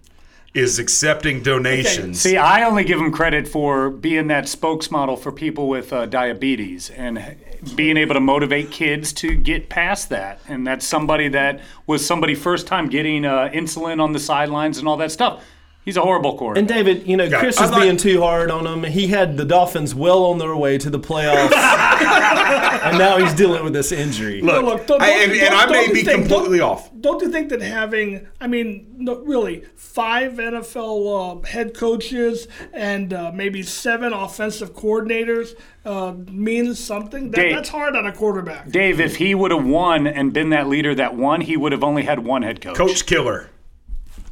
is 0.58 0.80
accepting 0.80 1.44
donations. 1.44 2.20
See, 2.20 2.36
I 2.36 2.64
only 2.64 2.84
give 2.84 3.00
him 3.00 3.12
credit 3.12 3.48
for 3.48 3.92
being 3.92 4.28
that 4.28 4.46
spokesmodel 4.46 5.20
for 5.20 5.32
people 5.32 5.70
with 5.70 5.94
uh, 5.94 6.08
diabetes 6.08 6.90
and 6.90 7.38
being 7.76 7.96
able 7.96 8.16
to 8.16 8.20
motivate 8.20 8.72
kids 8.72 9.14
to 9.14 9.36
get 9.36 9.70
past 9.70 10.10
that. 10.10 10.42
And 10.48 10.66
that's 10.66 10.86
somebody 10.86 11.28
that 11.30 11.62
was 11.86 12.04
somebody 12.04 12.34
first 12.34 12.66
time 12.66 12.90
getting 12.90 13.24
uh, 13.24 13.50
insulin 13.54 14.02
on 14.02 14.14
the 14.14 14.20
sidelines 14.20 14.80
and 14.80 14.88
all 14.88 14.98
that 14.98 15.12
stuff. 15.12 15.44
He's 15.88 15.96
a 15.96 16.02
horrible 16.02 16.38
quarterback. 16.38 16.60
And 16.60 16.68
David, 16.68 17.08
you 17.08 17.16
know, 17.16 17.24
Yeah, 17.24 17.40
Chris 17.40 17.58
I'm 17.58 17.64
is 17.64 17.72
not- 17.72 17.80
being 17.82 17.96
too 17.96 18.20
hard 18.20 18.52
on 18.52 18.68
him. 18.68 18.84
He 18.84 19.08
had 19.08 19.38
the 19.38 19.46
Dolphins 19.46 19.96
well 19.96 20.26
on 20.26 20.38
their 20.38 20.54
way 20.54 20.78
to 20.78 20.90
the 20.90 21.00
playoffs, 21.00 21.54
and 22.84 22.98
now 22.98 23.18
he's 23.18 23.34
dealing 23.34 23.64
with 23.64 23.72
this 23.72 23.94
injury. 23.94 24.42
No, 24.42 24.60
look, 24.60 24.86
don't- 24.86 25.02
I- 25.02 25.10
and- 25.24 25.32
don't- 25.32 25.42
and 25.42 25.56
I 25.56 25.66
don't 25.66 25.88
may 25.88 25.94
be 25.94 26.04
think- 26.04 26.28
completely 26.28 26.58
don't- 26.58 26.70
off. 26.72 26.92
Don't 27.00 27.22
you 27.22 27.32
think 27.32 27.48
that 27.50 27.62
having, 27.62 28.28
I 28.42 28.48
mean, 28.48 28.88
no, 28.98 29.16
really, 29.24 29.64
five 29.78 30.34
NFL 30.34 31.44
uh, 31.44 31.48
head 31.48 31.74
coaches 31.74 32.50
and 32.74 33.14
uh, 33.14 33.32
maybe 33.34 33.64
seven 33.64 34.12
offensive 34.12 34.74
coordinators 34.76 35.56
uh, 35.86 36.14
means 36.30 36.80
something? 36.80 37.32
That, 37.32 37.38
Dave- 37.38 37.56
that's 37.56 37.70
hard 37.70 37.96
on 37.96 38.06
a 38.06 38.12
quarterback. 38.12 38.70
Dave, 38.70 39.00
if 39.00 39.16
he 39.16 39.34
would 39.36 39.52
have 39.52 39.66
won 39.66 40.06
and 40.06 40.34
been 40.34 40.50
that 40.50 40.68
leader 40.68 40.94
that 40.96 41.16
won, 41.16 41.40
he 41.40 41.56
would 41.56 41.72
have 41.72 41.84
only 41.84 42.04
had 42.04 42.20
one 42.20 42.42
head 42.42 42.60
coach. 42.60 42.76
Coach 42.76 43.06
Killer. 43.06 43.50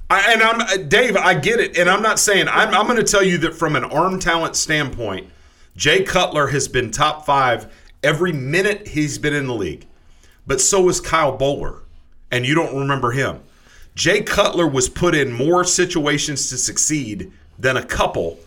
I, 0.10 0.34
and 0.34 0.44
I'm 0.44 0.62
uh, 0.62 0.78
Dave. 0.88 1.16
I 1.18 1.34
get 1.34 1.60
it, 1.60 1.78
and 1.78 1.90
I'm 1.90 2.02
not 2.02 2.20
saying 2.20 2.48
I'm. 2.48 2.74
I'm 2.74 2.86
going 2.86 2.98
to 2.98 3.04
tell 3.04 3.24
you 3.24 3.38
that 3.40 3.56
from 3.56 3.76
an 3.76 3.84
arm 3.86 4.20
talent 4.20 4.56
standpoint, 4.56 5.28
Jay 5.76 6.04
Cutler 6.04 6.48
has 6.48 6.68
been 6.68 6.92
top 6.92 7.26
five 7.26 7.74
every 8.04 8.32
minute 8.32 8.90
he's 8.90 9.18
been 9.18 9.34
in 9.34 9.48
the 9.48 9.54
league, 9.56 9.88
but 10.46 10.62
so 10.62 10.88
is 10.90 11.02
Kyle 11.02 11.36
Boller, 11.38 11.80
and 12.32 12.46
you 12.46 12.54
don't 12.54 12.78
remember 12.78 13.12
him. 13.12 13.42
Jay 13.96 14.22
Cutler 14.22 14.68
was 14.68 14.90
put 14.90 15.16
in 15.16 15.32
more 15.32 15.64
situations 15.64 16.50
to 16.50 16.58
succeed 16.58 17.32
than 17.58 17.78
a 17.78 17.84
couple, 17.84 18.38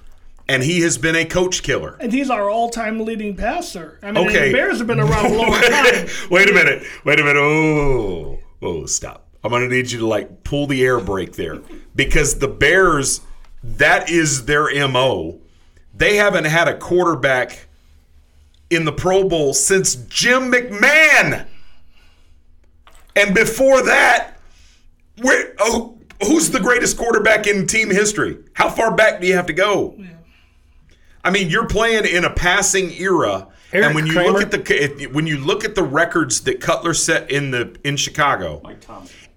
and 0.46 0.62
he 0.62 0.82
has 0.82 0.96
been 0.98 1.16
a 1.16 1.24
coach 1.24 1.62
killer. 1.62 1.96
And 2.00 2.12
he's 2.12 2.30
our 2.30 2.48
all-time 2.50 3.00
leading 3.00 3.34
passer. 3.34 3.98
I 4.02 4.12
mean, 4.12 4.28
Okay. 4.28 4.48
the 4.48 4.52
Bears 4.52 4.78
have 4.78 4.86
been 4.86 5.00
around 5.00 5.26
a 5.26 5.34
long 5.36 5.52
time. 5.61 6.06
Wait 6.30 6.50
a 6.50 6.52
minute. 6.52 6.84
Wait 7.04 7.18
a 7.18 7.24
minute. 7.24 7.40
Oh, 7.40 8.38
oh, 8.62 8.86
stop. 8.86 9.24
I'm 9.45 9.51
going 9.51 9.68
to 9.68 9.74
need 9.74 9.91
you 9.91 10.01
to 10.01 10.07
like 10.07 10.45
pull 10.45 10.66
the 10.66 10.84
air 10.84 11.01
brake 11.01 11.34
there 11.34 11.61
because 11.95 12.39
the 12.39 12.49
Bears, 12.49 13.20
that 13.62 14.11
is 14.11 14.47
their 14.47 14.89
MO. 14.89 15.41
They 15.95 16.16
haven't 16.16 16.45
had 16.45 16.68
a 16.68 16.76
quarterback 16.76 17.66
in 18.70 18.84
the 18.84 18.93
Pro 18.93 19.28
Bowl 19.28 19.55
since 19.55 19.95
Jim 19.95 20.51
McMahon. 20.53 21.47
And 23.16 23.34
before 23.34 23.82
that, 23.82 24.34
where, 25.22 25.55
oh, 25.59 25.99
who's 26.22 26.51
the 26.51 26.61
greatest 26.61 26.97
quarterback 26.97 27.47
in 27.47 27.66
team 27.66 27.91
history? 27.91 28.39
How 28.55 28.68
far 28.68 28.95
back 28.95 29.20
do 29.20 29.26
you 29.26 29.34
have 29.34 29.47
to 29.47 29.53
go? 29.53 29.99
I 31.24 31.30
mean, 31.30 31.51
you're 31.51 31.66
playing 31.66 32.05
in 32.07 32.24
a 32.24 32.30
passing 32.30 32.91
era, 32.93 33.49
Erik 33.72 33.86
and 33.86 33.95
when 33.95 34.07
you 34.07 34.12
Kramer? 34.12 34.32
look 34.39 34.55
at 34.55 34.99
the 34.99 35.07
when 35.09 35.26
you 35.26 35.39
look 35.39 35.64
at 35.64 35.74
the 35.74 35.82
records 35.82 36.43
that 36.43 36.61
Cutler 36.61 36.95
set 36.95 37.30
in 37.30 37.51
the 37.51 37.76
in 37.84 37.97
Chicago, 37.97 38.62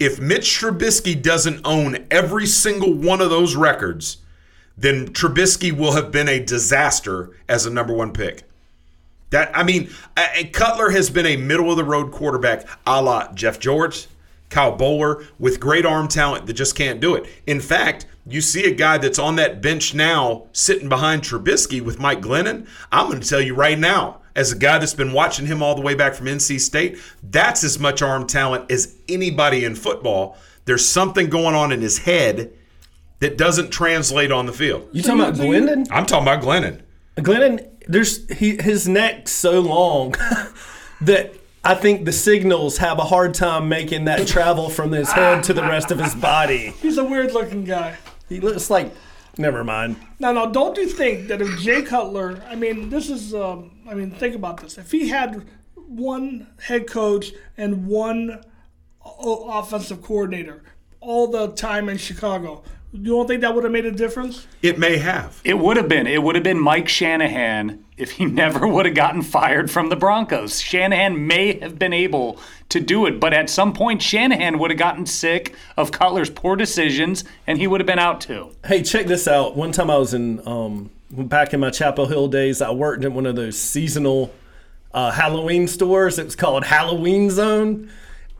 if 0.02 0.20
Mitch 0.20 0.60
Trubisky 0.60 1.22
doesn't 1.22 1.62
own 1.64 2.08
every 2.10 2.48
single 2.48 2.92
one 2.92 3.22
of 3.22 3.30
those 3.30 3.56
records, 3.56 4.18
then 4.76 5.10
Trubisky 5.10 5.72
will 5.72 5.92
have 5.92 6.12
been 6.12 6.28
a 6.28 6.44
disaster 6.44 7.30
as 7.48 7.68
a 7.68 7.70
number 7.70 7.94
one 7.94 8.12
pick. 8.12 8.42
That 9.30 9.56
I 9.56 9.62
mean, 9.62 9.92
Cutler 10.54 10.90
has 10.90 11.12
been 11.12 11.28
a 11.28 11.38
middle 11.38 11.70
of 11.70 11.78
the 11.78 11.84
road 11.84 12.12
quarterback, 12.12 12.68
a 12.88 13.00
la 13.00 13.32
Jeff 13.34 13.60
George, 13.60 14.08
Kyle 14.50 14.76
Boller, 14.76 15.28
with 15.38 15.60
great 15.60 15.86
arm 15.86 16.08
talent 16.08 16.48
that 16.48 16.54
just 16.54 16.76
can't 16.76 17.00
do 17.00 17.14
it. 17.14 17.28
In 17.46 17.60
fact, 17.60 18.08
you 18.26 18.42
see 18.42 18.66
a 18.66 18.74
guy 18.74 18.98
that's 18.98 19.20
on 19.20 19.36
that 19.36 19.62
bench 19.62 19.94
now, 19.94 20.48
sitting 20.52 20.90
behind 20.90 21.22
Trubisky 21.22 21.80
with 21.80 22.00
Mike 22.00 22.22
Glennon. 22.22 22.68
I'm 22.92 23.08
going 23.08 23.22
to 23.22 23.30
tell 23.30 23.42
you 23.42 23.54
right 23.54 23.78
now, 23.78 24.21
as 24.36 24.52
a 24.52 24.58
guy 24.58 24.78
that's 24.78 24.94
been 24.94 25.14
watching 25.14 25.46
him 25.46 25.62
all 25.62 25.76
the 25.76 25.82
way 25.82 25.96
back 25.96 26.14
from 26.14 26.28
NC 26.28 26.60
State, 26.60 26.98
that's 27.24 27.64
as 27.64 27.80
much 27.80 28.02
arm 28.02 28.28
talent 28.28 28.72
as 28.72 28.96
anybody 29.10 29.66
in 29.66 29.76
football. 29.76 30.38
There's 30.66 30.88
something 30.88 31.30
going 31.30 31.56
on 31.56 31.72
in 31.72 31.82
his 31.82 32.00
head 32.00 32.54
that 33.20 33.38
doesn't 33.38 33.72
translate 33.72 34.32
on 34.32 34.46
the 34.46 34.54
field. 34.54 34.88
You 34.92 35.02
talking 35.02 35.22
about 35.22 35.36
Glennon? 35.36 35.88
I'm 35.92 36.06
talking 36.06 36.28
about 36.28 36.44
Glennon. 36.44 36.82
Glennon, 37.18 37.68
there's 37.88 38.30
he 38.32 38.58
his 38.62 38.88
neck's 38.88 39.32
so 39.32 39.60
long 39.60 40.16
that 41.02 41.34
I 41.64 41.76
think 41.76 42.06
the 42.06 42.12
signals 42.12 42.78
have 42.78 42.98
a 42.98 43.04
hard 43.04 43.34
time 43.34 43.70
making 43.70 44.06
that 44.06 44.28
travel 44.28 44.70
from 44.70 44.92
his 44.92 45.12
head 45.12 45.44
to 45.44 45.54
the 45.54 45.62
rest 45.62 45.92
of 45.92 46.00
his 46.00 46.16
body. 46.16 46.74
He's 46.82 46.98
a 46.98 47.04
weird-looking 47.04 47.66
guy. 47.66 47.98
He 48.30 48.40
looks 48.40 48.70
like 48.70 48.92
never 49.38 49.64
mind. 49.64 49.98
Now, 50.20 50.32
now, 50.32 50.46
don't 50.46 50.78
you 50.78 50.88
think 50.88 51.28
that 51.28 51.42
if 51.42 51.60
Jay 51.60 51.82
Cutler, 51.82 52.42
I 52.50 52.56
mean, 52.56 52.90
this 52.90 53.10
is, 53.10 53.34
um, 53.34 53.72
I 53.92 53.94
mean, 53.94 54.10
think 54.10 54.36
about 54.36 54.62
this. 54.62 54.78
If 54.78 54.92
he 54.92 55.10
had 55.10 55.46
one 55.76 56.48
head 56.62 56.88
coach 56.88 57.34
and 57.58 57.88
one 57.88 58.42
offensive 59.04 60.02
coordinator 60.02 60.64
all 61.02 61.28
the 61.28 61.50
time 61.50 61.90
in 61.90 61.98
Chicago, 61.98 62.64
you 62.94 63.12
don't 63.12 63.28
think 63.28 63.42
that 63.42 63.54
would 63.54 63.66
have 63.66 63.74
made 63.74 63.86
a 63.86 63.92
difference? 63.92 64.48
It 64.62 64.80
may 64.80 64.98
have. 64.98 65.42
It 65.44 65.60
would 65.60 65.76
have 65.76 65.90
been. 65.90 66.08
It 66.08 66.24
would 66.24 66.36
have 66.36 66.44
been 66.44 66.60
Mike 66.60 66.88
Shanahan 66.88 67.84
if 67.98 68.12
he 68.12 68.24
never 68.42 68.66
would 68.66 68.86
have 68.86 68.96
gotten 68.96 69.24
fired 69.24 69.70
from 69.70 69.90
the 69.90 69.98
Broncos. 69.98 70.62
Shanahan 70.62 71.28
may 71.28 71.60
have 71.60 71.78
been 71.78 71.94
able 71.94 72.40
to 72.70 72.80
do 72.80 73.06
it, 73.06 73.20
but 73.20 73.34
at 73.34 73.50
some 73.50 73.74
point, 73.74 74.02
Shanahan 74.02 74.58
would 74.58 74.72
have 74.72 74.80
gotten 74.80 75.06
sick 75.06 75.54
of 75.76 75.92
Cutler's 75.92 76.30
poor 76.30 76.56
decisions, 76.56 77.26
and 77.46 77.58
he 77.58 77.68
would 77.68 77.82
have 77.82 77.88
been 77.88 78.00
out 78.00 78.22
too. 78.22 78.56
Hey, 78.66 78.84
check 78.84 79.08
this 79.08 79.28
out. 79.28 79.58
One 79.58 79.74
time 79.74 79.90
I 79.90 79.98
was 79.98 80.14
in 80.14 80.46
um, 80.48 80.92
back 81.12 81.54
in 81.54 81.60
my 81.60 81.70
Chapel 81.70 82.06
Hill 82.08 82.28
days. 82.28 82.62
I 82.62 82.72
worked 82.72 83.04
in 83.04 83.14
one 83.14 83.26
of 83.26 83.36
those 83.36 83.60
seasonal 83.60 84.34
uh, 84.94 85.12
Halloween 85.12 85.68
stores. 85.68 86.18
It 86.18 86.26
was 86.26 86.36
called 86.36 86.66
Halloween 86.66 87.30
Zone. 87.30 87.90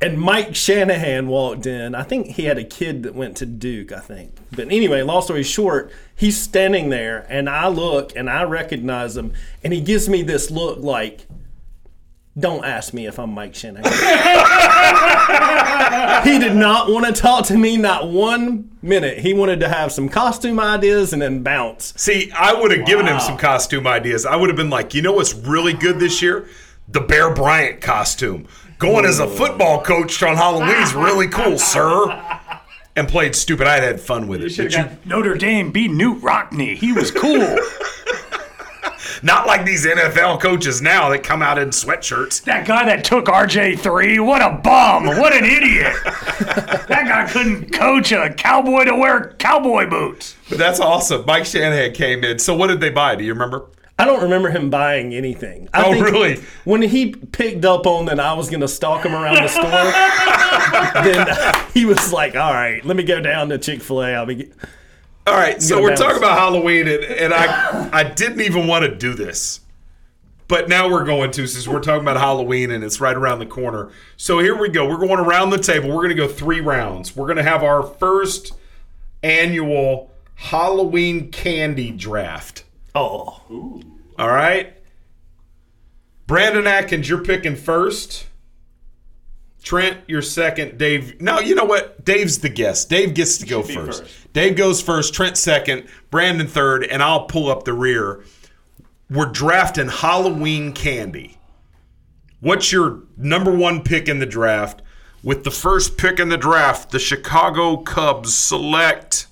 And 0.02 0.20
Mike 0.20 0.56
Shanahan 0.56 1.28
walked 1.28 1.68
in. 1.68 1.94
I 1.94 2.02
think 2.02 2.28
he 2.28 2.46
had 2.46 2.58
a 2.58 2.64
kid 2.64 3.04
that 3.04 3.14
went 3.14 3.38
to 3.38 3.46
Duke, 3.46 3.92
I 3.92 4.00
think. 4.00 4.36
But 4.52 4.72
anyway, 4.72 5.04
long 5.04 5.22
story 5.22 5.44
short, 5.44 5.92
he's 6.16 6.42
standing 6.42 6.90
there 6.90 7.28
and 7.30 7.48
I 7.48 7.68
look 7.68 8.16
and 8.16 8.28
I 8.28 8.44
recognize 8.44 9.16
him 9.16 9.34
and 9.64 9.72
he 9.72 9.80
gives 9.80 10.10
me 10.10 10.24
this 10.24 10.50
look 10.50 10.80
like, 10.80 11.28
don't 12.40 12.64
ask 12.64 12.94
me 12.94 13.08
if 13.08 13.20
I'm 13.20 13.34
Mike 13.34 13.56
Shanahan. 13.56 13.84
he 16.24 16.40
did 16.40 16.56
not 16.56 16.90
want 16.90 17.06
to 17.06 17.12
talk 17.12 17.46
to 17.48 17.58
me 17.58 17.76
not 17.76 18.10
one 18.10 18.72
minute. 18.82 19.18
He 19.18 19.34
wanted 19.34 19.60
to 19.60 19.68
have 19.68 19.92
some 19.92 20.08
costume 20.08 20.58
ideas 20.58 21.12
and 21.12 21.22
then 21.22 21.44
bounce. 21.44 21.94
See, 21.98 22.32
I 22.32 22.54
would 22.54 22.72
have 22.72 22.86
given 22.86 23.06
him 23.06 23.20
some 23.20 23.38
costume 23.38 23.86
ideas. 23.86 24.26
I 24.26 24.38
would 24.38 24.50
have 24.50 24.56
been 24.56 24.70
like, 24.70 24.94
you 24.94 25.02
know 25.02 25.12
what's 25.12 25.34
really 25.34 25.74
good 25.74 26.00
this 26.00 26.22
year? 26.22 26.48
The 26.88 27.02
Bear 27.02 27.34
Bryant 27.34 27.82
costume. 27.82 28.48
Going 28.80 29.04
as 29.06 29.20
a 29.20 29.28
football 29.28 29.84
coach 29.84 30.24
on 30.24 30.38
Halloween's 30.38 30.94
really 30.94 31.28
cool, 31.28 31.58
sir. 31.58 32.18
And 32.96 33.10
played 33.10 33.36
stupid. 33.36 33.68
I 33.68 33.82
had 33.82 34.00
fun 34.00 34.30
with 34.30 34.42
it. 34.42 34.56
But 34.58 34.74
you, 34.74 34.86
Notre 35.06 35.36
Dame 35.36 35.72
beat 35.72 35.92
Knute 35.92 36.22
Rockne. 36.22 36.76
He 36.76 36.94
was 36.94 37.12
cool. 37.12 37.40
not 39.24 39.48
like 39.48 39.66
these 39.66 39.86
NFL 39.86 40.42
coaches 40.42 40.82
now 40.82 41.10
that 41.10 41.24
come 41.24 41.42
out 41.42 41.58
in 41.58 41.70
sweatshirts. 41.70 42.44
that 42.44 42.68
guy 42.68 42.86
that 42.86 43.04
took 43.04 43.26
RG3, 43.26 44.26
what 44.26 44.42
a 44.42 44.52
bum. 44.62 45.06
What 45.06 45.34
an 45.34 45.46
idiot. 45.46 45.96
that 46.06 46.88
guy 47.08 47.28
couldn't 47.32 47.72
coach 47.74 48.12
a 48.12 48.34
cowboy 48.34 48.86
to 48.86 48.96
wear 48.96 49.34
cowboy 49.40 49.90
boots. 49.90 50.36
But 50.50 50.58
that's 50.58 50.80
awesome. 50.80 51.24
Mike 51.26 51.46
Shanahan 51.46 51.94
came 51.94 52.24
in. 52.24 52.40
So 52.40 52.56
what 52.56 52.68
did 52.68 52.80
they 52.80 52.90
buy? 52.90 53.16
Do 53.16 53.24
you 53.24 53.34
remember? 53.34 53.68
I 54.00 54.06
don't 54.06 54.24
remember 54.24 54.50
him 54.50 54.72
buying 54.72 55.14
anything. 55.14 55.70
I 55.76 55.84
Oh, 55.86 55.92
think 55.94 56.06
really? 56.06 56.44
When 56.64 56.82
he 56.82 57.14
picked 57.14 57.66
up 57.66 57.86
on 57.86 58.06
that 58.06 58.20
I 58.20 58.34
was 58.34 58.50
going 58.50 58.62
to 58.62 58.68
stalk 58.68 59.06
him 59.06 59.14
around 59.14 59.36
the 59.36 59.48
store, 59.48 61.04
then 61.04 61.56
he 61.74 61.86
was 61.86 62.12
like, 62.12 62.36
"All 62.36 62.52
right, 62.54 62.84
let 62.84 62.98
me 62.98 63.04
go 63.04 63.22
down 63.22 63.50
to 63.50 63.58
Chick 63.60 63.82
Fil 63.82 64.02
A. 64.04 64.16
I'll 64.16 64.26
be." 64.26 64.50
Get- 65.26 65.34
All 65.34 65.40
right, 65.40 65.62
so 65.62 65.82
we're 65.82 65.90
bounce. 65.90 66.00
talking 66.00 66.18
about 66.18 66.38
Halloween, 66.38 66.88
and, 66.88 67.04
and 67.04 67.34
I 67.34 67.90
I 67.94 68.04
didn't 68.04 68.42
even 68.42 68.68
want 68.68 68.86
to 68.86 68.96
do 68.96 69.14
this, 69.14 69.60
but 70.48 70.68
now 70.68 70.90
we're 70.90 71.06
going 71.06 71.32
to 71.32 71.48
since 71.48 71.68
we're 71.68 71.80
talking 71.80 72.02
about 72.02 72.18
Halloween 72.18 72.72
and 72.72 72.84
it's 72.84 73.00
right 73.00 73.16
around 73.16 73.40
the 73.40 73.46
corner. 73.46 73.92
So 74.18 74.40
here 74.40 74.56
we 74.58 74.70
go. 74.70 74.88
We're 74.88 74.98
going 75.06 75.20
around 75.20 75.52
the 75.52 75.58
table. 75.60 75.90
We're 75.90 75.96
going 76.04 76.10
to 76.10 76.16
go 76.16 76.28
three 76.28 76.60
rounds. 76.62 77.16
We're 77.16 77.28
going 77.28 77.38
to 77.38 77.44
have 77.44 77.64
our 77.64 77.84
first 77.84 78.54
annual 79.24 80.12
Halloween 80.36 81.30
candy 81.32 81.92
draft. 81.92 82.64
Oh, 82.96 83.42
All 84.20 84.28
right, 84.28 84.74
Brandon 86.28 86.66
Atkins, 86.68 87.08
you're 87.10 87.24
picking 87.24 87.56
first. 87.56 88.26
Trent, 89.64 90.00
you're 90.08 90.24
second. 90.24 90.80
Dave, 90.80 91.22
no, 91.22 91.40
you 91.40 91.54
know 91.54 91.64
what? 91.66 92.04
Dave's 92.04 92.40
the 92.40 92.50
guest. 92.50 92.90
Dave 92.90 93.14
gets 93.14 93.38
to 93.38 93.46
go 93.46 93.62
first. 93.62 94.04
Dave 94.34 94.56
goes 94.56 94.82
first. 94.82 95.14
Trent 95.14 95.38
second. 95.38 95.88
Brandon 96.10 96.48
third, 96.48 96.84
and 96.84 97.04
I'll 97.04 97.26
pull 97.26 97.50
up 97.50 97.64
the 97.64 97.74
rear. 97.74 98.24
We're 99.10 99.26
drafting 99.26 99.90
Halloween 99.90 100.72
candy. 100.74 101.38
What's 102.40 102.72
your 102.72 103.04
number 103.18 103.52
one 103.52 103.84
pick 103.84 104.08
in 104.08 104.20
the 104.20 104.26
draft? 104.26 104.82
With 105.24 105.44
the 105.44 105.52
first 105.52 105.98
pick 105.98 106.20
in 106.20 106.30
the 106.30 106.38
draft, 106.38 106.92
the 106.92 106.98
Chicago 106.98 107.78
Cubs 107.78 108.34
select. 108.34 109.28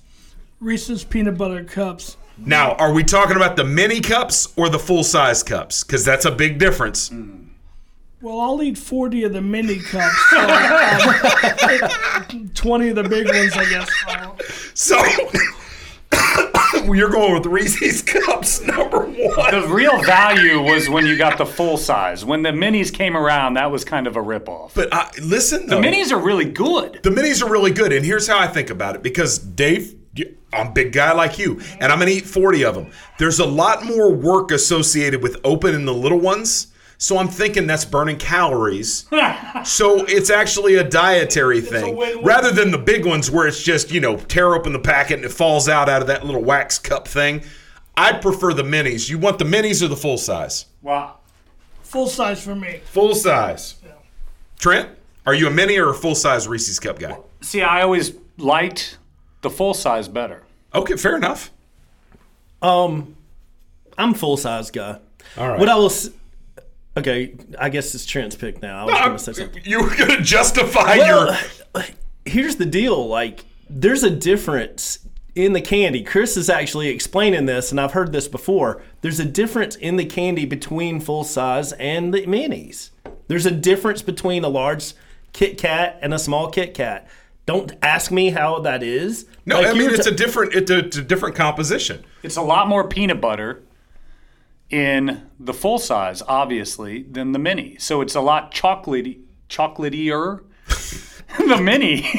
Reese's 0.60 1.02
peanut 1.02 1.36
butter 1.36 1.64
cups. 1.64 2.16
Now, 2.38 2.74
are 2.74 2.92
we 2.92 3.02
talking 3.02 3.36
about 3.36 3.56
the 3.56 3.64
mini 3.64 4.00
cups 4.00 4.52
or 4.56 4.68
the 4.68 4.78
full 4.78 5.04
size 5.04 5.42
cups? 5.42 5.82
Because 5.82 6.04
that's 6.04 6.24
a 6.24 6.30
big 6.30 6.58
difference. 6.58 7.10
Mm. 7.10 7.49
Well, 8.22 8.38
I'll 8.38 8.62
eat 8.62 8.76
40 8.76 9.24
of 9.24 9.32
the 9.32 9.40
mini 9.40 9.78
cups. 9.78 10.14
So, 10.30 10.40
um, 10.40 12.50
20 12.54 12.88
of 12.90 12.96
the 12.96 13.08
big 13.08 13.26
ones, 13.26 13.56
I 13.56 13.66
guess. 13.68 13.88
So 14.74 15.02
you're 16.92 17.08
going 17.08 17.32
with 17.32 17.46
Reese's 17.46 18.02
cups 18.02 18.60
number 18.60 19.06
one. 19.06 19.50
The 19.52 19.66
real 19.68 20.02
value 20.02 20.60
was 20.60 20.90
when 20.90 21.06
you 21.06 21.16
got 21.16 21.38
the 21.38 21.46
full 21.46 21.78
size. 21.78 22.22
When 22.22 22.42
the 22.42 22.50
minis 22.50 22.92
came 22.92 23.16
around, 23.16 23.54
that 23.54 23.70
was 23.70 23.86
kind 23.86 24.06
of 24.06 24.16
a 24.16 24.20
ripoff. 24.20 24.74
But 24.74 24.92
uh, 24.92 25.08
listen, 25.22 25.66
The 25.66 25.76
minis 25.76 26.12
are 26.12 26.20
really 26.20 26.44
good. 26.44 27.00
The 27.02 27.10
minis 27.10 27.42
are 27.42 27.50
really 27.50 27.72
good, 27.72 27.90
and 27.90 28.04
here's 28.04 28.26
how 28.26 28.38
I 28.38 28.48
think 28.48 28.68
about 28.68 28.96
it. 28.96 29.02
Because 29.02 29.38
Dave, 29.38 29.94
I'm 30.52 30.66
a 30.66 30.70
big 30.72 30.92
guy 30.92 31.12
like 31.12 31.38
you, 31.38 31.58
and 31.80 31.90
I'm 31.90 31.98
gonna 31.98 32.10
eat 32.10 32.26
40 32.26 32.64
of 32.64 32.74
them. 32.74 32.90
There's 33.18 33.38
a 33.38 33.46
lot 33.46 33.86
more 33.86 34.12
work 34.12 34.50
associated 34.50 35.22
with 35.22 35.38
opening 35.42 35.86
the 35.86 35.94
little 35.94 36.20
ones. 36.20 36.66
So 37.00 37.16
I'm 37.16 37.28
thinking 37.28 37.66
that's 37.66 37.86
burning 37.86 38.18
calories. 38.18 39.06
so 39.64 40.04
it's 40.04 40.28
actually 40.28 40.74
a 40.74 40.84
dietary 40.84 41.62
thing 41.62 41.98
rather 42.22 42.52
than 42.52 42.70
the 42.70 42.78
big 42.78 43.06
ones 43.06 43.30
where 43.30 43.46
it's 43.46 43.62
just, 43.62 43.90
you 43.90 44.00
know, 44.00 44.18
tear 44.18 44.54
open 44.54 44.74
the 44.74 44.78
packet 44.78 45.14
and 45.14 45.24
it 45.24 45.32
falls 45.32 45.66
out 45.66 45.88
out 45.88 46.02
of 46.02 46.08
that 46.08 46.26
little 46.26 46.44
wax 46.44 46.78
cup 46.78 47.08
thing. 47.08 47.42
I 47.96 48.12
prefer 48.12 48.52
the 48.52 48.64
minis. 48.64 49.08
You 49.08 49.18
want 49.18 49.38
the 49.38 49.46
minis 49.46 49.82
or 49.82 49.88
the 49.88 49.96
full 49.96 50.18
size? 50.18 50.66
Wow. 50.82 51.20
full 51.82 52.06
size 52.06 52.44
for 52.44 52.54
me. 52.54 52.82
Full 52.84 53.14
size. 53.14 53.76
Trent, 54.58 54.90
are 55.24 55.32
you 55.32 55.46
a 55.46 55.50
mini 55.50 55.78
or 55.78 55.88
a 55.88 55.94
full 55.94 56.14
size 56.14 56.46
Reese's 56.46 56.78
cup 56.78 56.98
guy? 56.98 57.16
See, 57.40 57.62
I 57.62 57.80
always 57.80 58.12
liked 58.36 58.98
the 59.40 59.48
full 59.48 59.72
size 59.72 60.06
better. 60.06 60.42
Okay, 60.74 60.96
fair 60.96 61.16
enough. 61.16 61.50
Um, 62.60 63.16
I'm 63.96 64.12
full 64.12 64.36
size 64.36 64.70
guy. 64.70 64.98
All 65.38 65.48
right. 65.48 65.58
What 65.58 65.70
I 65.70 65.76
will. 65.76 65.90
S- 66.96 66.98
Okay, 66.98 67.34
I 67.58 67.68
guess 67.68 67.94
it's 67.94 68.04
Trent's 68.06 68.36
pick 68.36 68.60
now. 68.62 68.82
I 68.82 68.84
was 68.84 68.94
going 68.94 69.12
to 69.12 69.18
say 69.18 69.32
something. 69.44 69.62
You 69.64 69.82
were 69.82 69.94
going 69.96 70.10
to 70.10 70.22
justify 70.22 70.96
Well, 70.98 71.38
your. 71.74 71.84
here's 72.26 72.56
the 72.56 72.66
deal 72.66 73.08
like 73.08 73.44
there's 73.68 74.02
a 74.02 74.10
difference 74.10 74.98
in 75.34 75.52
the 75.54 75.60
candy 75.60 76.02
chris 76.02 76.36
is 76.36 76.50
actually 76.50 76.88
explaining 76.88 77.46
this 77.46 77.70
and 77.70 77.80
i've 77.80 77.92
heard 77.92 78.12
this 78.12 78.28
before 78.28 78.82
there's 79.00 79.18
a 79.18 79.24
difference 79.24 79.74
in 79.76 79.96
the 79.96 80.04
candy 80.04 80.44
between 80.44 81.00
full 81.00 81.24
size 81.24 81.72
and 81.74 82.12
the 82.12 82.20
minis 82.26 82.90
there's 83.28 83.46
a 83.46 83.50
difference 83.50 84.02
between 84.02 84.44
a 84.44 84.48
large 84.48 84.92
kit 85.32 85.56
kat 85.56 85.98
and 86.02 86.12
a 86.12 86.18
small 86.18 86.50
kit 86.50 86.74
kat 86.74 87.08
don't 87.46 87.72
ask 87.82 88.10
me 88.10 88.30
how 88.30 88.58
that 88.60 88.82
is 88.82 89.26
No, 89.46 89.56
Like 89.60 89.68
I 89.68 89.72
mean 89.72 89.90
it's 89.90 90.04
ta- 90.04 90.10
a 90.12 90.14
different 90.14 90.52
it's 90.54 90.70
a, 90.70 90.78
it's 90.78 90.96
a 90.98 91.02
different 91.02 91.36
composition. 91.36 92.04
It's 92.22 92.36
a 92.36 92.42
lot 92.42 92.68
more 92.68 92.86
peanut 92.86 93.20
butter 93.20 93.62
in 94.70 95.28
the 95.38 95.52
full 95.52 95.78
size, 95.78 96.22
obviously, 96.26 97.02
than 97.02 97.32
the 97.32 97.38
mini. 97.38 97.76
So 97.78 98.00
it's 98.00 98.14
a 98.14 98.20
lot 98.20 98.52
chocolatey, 98.52 99.20
chocolatier. 99.48 100.44
the 101.38 101.60
mini. 101.60 102.08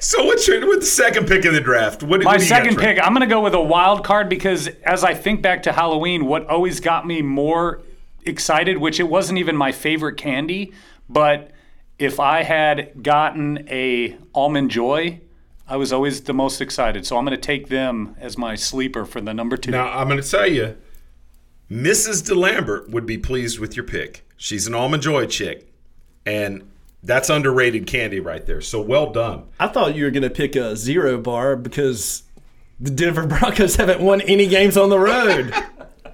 So 0.00 0.22
what's 0.22 0.46
your 0.46 0.68
with 0.68 0.80
the 0.80 0.86
second 0.86 1.26
pick 1.26 1.46
in 1.46 1.54
the 1.54 1.62
draft? 1.62 2.02
What, 2.02 2.20
My 2.22 2.32
what 2.32 2.38
do 2.38 2.44
you 2.44 2.50
got, 2.50 2.56
second 2.56 2.76
pick, 2.76 2.98
I'm 3.02 3.14
going 3.14 3.26
to 3.26 3.26
go 3.26 3.40
with 3.40 3.54
a 3.54 3.62
wild 3.62 4.04
card 4.04 4.28
because 4.28 4.68
as 4.84 5.02
I 5.02 5.14
think 5.14 5.40
back 5.40 5.62
to 5.62 5.72
Halloween, 5.72 6.26
what 6.26 6.46
always 6.46 6.78
got 6.78 7.06
me 7.06 7.22
more 7.22 7.80
excited, 8.26 8.76
which 8.76 9.00
it 9.00 9.04
wasn't 9.04 9.38
even 9.38 9.56
my 9.56 9.72
favorite 9.72 10.18
candy, 10.18 10.74
but 11.08 11.52
if 11.98 12.20
I 12.20 12.42
had 12.42 13.02
gotten 13.02 13.66
a 13.70 14.18
almond 14.34 14.70
joy, 14.70 15.20
I 15.66 15.78
was 15.78 15.90
always 15.90 16.20
the 16.20 16.34
most 16.34 16.60
excited. 16.60 17.06
So 17.06 17.16
I'm 17.16 17.24
going 17.24 17.34
to 17.34 17.40
take 17.40 17.68
them 17.68 18.14
as 18.20 18.36
my 18.36 18.56
sleeper 18.56 19.06
for 19.06 19.22
the 19.22 19.32
number 19.32 19.56
two. 19.56 19.70
Now 19.70 19.88
I'm 19.88 20.08
going 20.08 20.20
to 20.20 20.28
tell 20.28 20.46
you, 20.46 20.76
Mrs. 21.70 22.22
DeLambert 22.22 22.90
would 22.90 23.06
be 23.06 23.18
pleased 23.18 23.58
with 23.58 23.76
your 23.76 23.84
pick. 23.84 24.26
She's 24.36 24.66
an 24.66 24.74
almond 24.74 25.02
joy 25.02 25.26
chick, 25.26 25.72
and 26.26 26.68
that's 27.02 27.30
underrated 27.30 27.86
candy 27.86 28.20
right 28.20 28.44
there. 28.44 28.60
So 28.60 28.80
well 28.80 29.10
done. 29.12 29.44
i 29.58 29.68
thought 29.68 29.94
you 29.94 30.04
were 30.04 30.10
going 30.10 30.22
to 30.22 30.30
pick 30.30 30.56
a 30.56 30.76
zero 30.76 31.18
bar 31.18 31.56
because 31.56 32.22
the 32.80 32.90
denver 32.90 33.26
broncos 33.26 33.76
haven't 33.76 34.00
won 34.00 34.20
any 34.22 34.46
games 34.46 34.76
on 34.76 34.90
the 34.90 34.98
road 34.98 35.54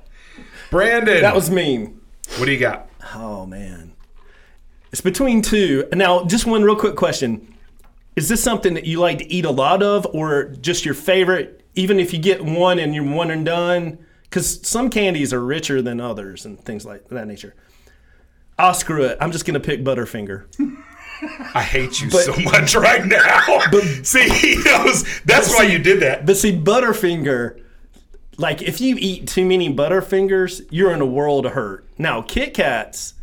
Brandon, 0.71 1.23
that 1.23 1.35
was 1.35 1.51
mean 1.51 2.01
what 2.37 2.47
do 2.47 2.53
you 2.53 2.59
got? 2.59 2.89
Oh 3.15 3.45
man, 3.45 3.93
it's 4.93 5.01
between 5.01 5.43
two. 5.43 5.89
Now, 5.93 6.25
just 6.25 6.47
one 6.47 6.63
real 6.63 6.77
quick 6.77 6.97
question: 6.97 7.55
Is 8.15 8.29
this 8.29 8.43
something 8.43 8.75
that 8.75 8.87
you 8.87 9.01
like 9.01 9.19
to 9.19 9.33
eat 9.33 9.45
a 9.45 9.51
lot 9.51 9.83
of, 9.83 10.07
or 10.13 10.45
just 10.45 10.85
your 10.85 10.95
favorite? 10.95 11.65
Even 11.75 11.99
if 11.99 12.13
you 12.13 12.19
get 12.19 12.45
one 12.45 12.79
and 12.79 12.95
you're 12.95 13.05
one 13.05 13.31
and 13.31 13.45
done, 13.45 13.99
because 14.31 14.67
some 14.67 14.89
candies 14.91 15.33
are 15.35 15.45
richer 15.45 15.83
than 15.83 16.01
others 16.01 16.47
and 16.47 16.59
things 16.65 16.87
like 16.87 17.09
that 17.09 17.27
nature. 17.27 17.55
I'll 18.59 18.75
screw 18.75 19.03
it. 19.05 19.19
I'm 19.21 19.33
just 19.33 19.45
gonna 19.45 19.61
pick 19.61 19.83
Butterfinger. 19.83 20.45
I 21.55 21.63
hate 21.63 22.01
you 22.01 22.09
But- 22.11 22.23
so 22.25 22.37
much 22.37 22.75
right 22.75 23.05
now. 23.05 23.61
But, 23.71 23.83
see, 24.07 24.29
he 24.29 24.57
knows 24.65 25.05
that's 25.25 25.55
why 25.55 25.65
you 25.65 25.79
did 25.79 26.01
that. 26.01 26.25
But 26.27 26.37
see, 26.37 26.57
Butterfinger, 26.57 27.61
like 28.39 28.63
if 28.63 28.81
you 28.81 28.97
eat 28.99 29.27
too 29.29 29.45
many 29.45 29.75
Butterfingers, 29.75 30.67
you're 30.71 30.93
in 30.93 31.01
a 31.01 31.07
world 31.07 31.45
of 31.47 31.53
hurt. 31.53 31.85
Now, 31.99 32.23
Kit 32.23 32.55
Kats, 32.55 33.15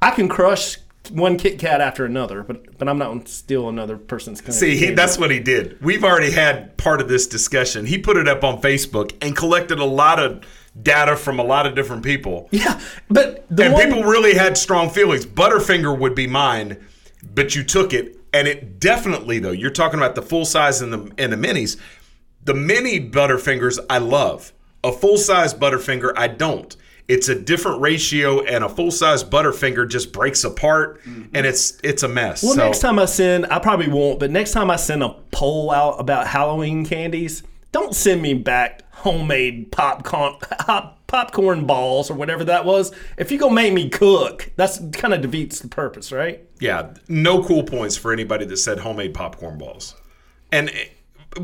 I 0.00 0.10
can 0.12 0.28
crush 0.28 0.78
one 1.12 1.36
Kit 1.36 1.58
Kat 1.58 1.80
after 1.80 2.04
another, 2.04 2.42
but 2.42 2.78
but 2.78 2.88
I'm 2.88 2.98
not 2.98 3.28
steal 3.28 3.68
another 3.68 3.96
person's. 3.96 4.40
kind 4.40 4.54
See, 4.54 4.76
he, 4.76 4.90
that's 4.90 5.18
what 5.18 5.30
he 5.30 5.38
did. 5.40 5.80
We've 5.82 6.04
already 6.04 6.30
had 6.30 6.76
part 6.76 7.00
of 7.00 7.08
this 7.08 7.26
discussion. 7.26 7.86
He 7.86 7.98
put 7.98 8.16
it 8.16 8.28
up 8.28 8.42
on 8.44 8.60
Facebook 8.60 9.14
and 9.20 9.36
collected 9.36 9.78
a 9.78 9.84
lot 9.84 10.18
of 10.18 10.44
data 10.80 11.16
from 11.16 11.38
a 11.38 11.44
lot 11.44 11.66
of 11.66 11.74
different 11.74 12.02
people. 12.02 12.48
Yeah, 12.50 12.80
but 13.10 13.46
the 13.50 13.64
and 13.64 13.74
one- 13.74 13.84
people 13.86 14.04
really 14.04 14.34
had 14.34 14.56
strong 14.56 14.90
feelings. 14.90 15.26
Butterfinger 15.26 15.96
would 15.98 16.14
be 16.14 16.26
mine, 16.26 16.84
but 17.22 17.54
you 17.54 17.62
took 17.62 17.92
it, 17.92 18.18
and 18.32 18.48
it 18.48 18.80
definitely 18.80 19.38
though. 19.38 19.50
You're 19.50 19.70
talking 19.70 19.98
about 20.00 20.14
the 20.14 20.22
full 20.22 20.44
size 20.44 20.80
and 20.80 20.92
the 20.92 21.12
and 21.18 21.32
the 21.32 21.36
minis. 21.36 21.78
The 22.44 22.54
mini 22.54 22.98
Butterfingers 22.98 23.78
I 23.88 23.98
love. 23.98 24.52
A 24.82 24.90
full 24.92 25.16
size 25.16 25.54
Butterfinger 25.54 26.12
I 26.16 26.26
don't. 26.26 26.74
It's 27.08 27.28
a 27.28 27.34
different 27.34 27.80
ratio, 27.80 28.42
and 28.42 28.64
a 28.64 28.68
full 28.68 28.90
size 28.90 29.24
Butterfinger 29.24 29.88
just 29.88 30.12
breaks 30.12 30.44
apart, 30.44 31.00
and 31.04 31.46
it's 31.46 31.78
it's 31.82 32.02
a 32.02 32.08
mess. 32.08 32.42
Well, 32.42 32.54
so, 32.54 32.64
next 32.64 32.78
time 32.78 32.98
I 32.98 33.06
send, 33.06 33.46
I 33.46 33.58
probably 33.58 33.88
won't, 33.88 34.20
but 34.20 34.30
next 34.30 34.52
time 34.52 34.70
I 34.70 34.76
send 34.76 35.02
a 35.02 35.10
poll 35.30 35.70
out 35.70 36.00
about 36.00 36.26
Halloween 36.26 36.86
candies, 36.86 37.42
don't 37.72 37.94
send 37.94 38.22
me 38.22 38.34
back 38.34 38.82
homemade 38.92 39.72
popcorn, 39.72 40.36
popcorn 41.08 41.66
balls 41.66 42.10
or 42.10 42.14
whatever 42.14 42.44
that 42.44 42.64
was. 42.64 42.92
If 43.16 43.32
you 43.32 43.38
gonna 43.38 43.54
make 43.54 43.72
me 43.72 43.88
cook, 43.88 44.50
that's 44.56 44.80
kind 44.92 45.12
of 45.12 45.22
defeats 45.22 45.60
the 45.60 45.68
purpose, 45.68 46.12
right? 46.12 46.46
Yeah, 46.60 46.94
no 47.08 47.42
cool 47.42 47.64
points 47.64 47.96
for 47.96 48.12
anybody 48.12 48.44
that 48.44 48.56
said 48.58 48.78
homemade 48.78 49.12
popcorn 49.12 49.58
balls. 49.58 49.96
And 50.52 50.70
eh, 50.70 50.88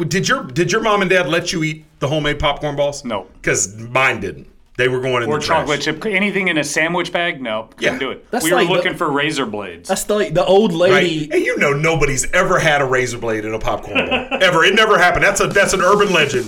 did 0.07 0.29
your 0.29 0.45
did 0.45 0.71
your 0.71 0.83
mom 0.83 1.03
and 1.03 1.11
dad 1.11 1.29
let 1.29 1.53
you 1.53 1.65
eat 1.65 1.85
the 1.99 2.09
homemade 2.09 2.39
popcorn 2.39 2.77
balls? 2.77 3.05
No, 3.05 3.27
because 3.35 3.77
mine 3.77 4.21
didn't. 4.21 4.49
They 4.79 4.89
were 4.89 5.01
going 5.01 5.25
in 5.25 5.29
or 5.29 5.39
the 5.41 5.45
trash. 5.45 5.59
chocolate 5.63 5.81
chip, 5.81 6.07
anything 6.07 6.47
in 6.49 6.57
a 6.57 6.63
sandwich 6.65 7.13
bag? 7.13 7.43
No, 7.43 7.65
couldn't 7.77 7.95
Yeah. 7.95 7.99
do 7.99 8.11
it. 8.13 8.31
That's 8.31 8.45
we 8.45 8.53
were 8.53 8.59
like 8.59 8.69
the- 8.69 8.73
looking 8.75 8.95
for 8.95 9.11
razor 9.11 9.45
blades. 9.45 9.89
That's 9.89 10.09
like 10.09 10.33
the 10.35 10.45
old 10.45 10.73
lady. 10.73 10.95
Right? 11.27 11.29
And 11.35 11.45
you 11.45 11.57
know 11.59 11.73
nobody's 11.73 12.31
ever 12.33 12.59
had 12.61 12.81
a 12.81 12.85
razor 12.85 13.19
blade 13.19 13.45
in 13.45 13.53
a 13.55 13.59
popcorn 13.59 14.09
ball. 14.09 14.29
ever. 14.41 14.65
It 14.65 14.75
never 14.75 14.97
happened. 14.97 15.25
That's 15.25 15.41
a 15.41 15.49
that's 15.49 15.73
an 15.75 15.83
urban 15.83 16.13
legend. 16.13 16.47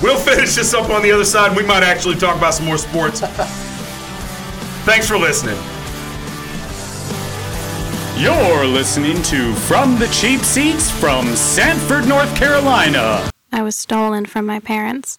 We'll 0.00 0.16
finish 0.18 0.54
this 0.54 0.72
up 0.72 0.88
on 0.88 1.02
the 1.02 1.10
other 1.10 1.24
side. 1.24 1.56
We 1.56 1.64
might 1.64 1.82
actually 1.82 2.14
talk 2.14 2.36
about 2.36 2.54
some 2.54 2.64
more 2.66 2.78
sports. 2.78 3.20
Thanks 4.86 5.08
for 5.08 5.18
listening. 5.18 5.58
You're 8.16 8.66
listening 8.66 9.20
to 9.24 9.52
From 9.54 9.98
the 9.98 10.06
Cheap 10.08 10.40
Seats 10.40 10.90
from 10.90 11.34
Sanford, 11.36 12.08
North 12.08 12.34
Carolina. 12.36 13.30
I 13.52 13.62
was 13.62 13.76
stolen 13.76 14.26
from 14.26 14.44
my 14.46 14.58
parents. 14.60 15.18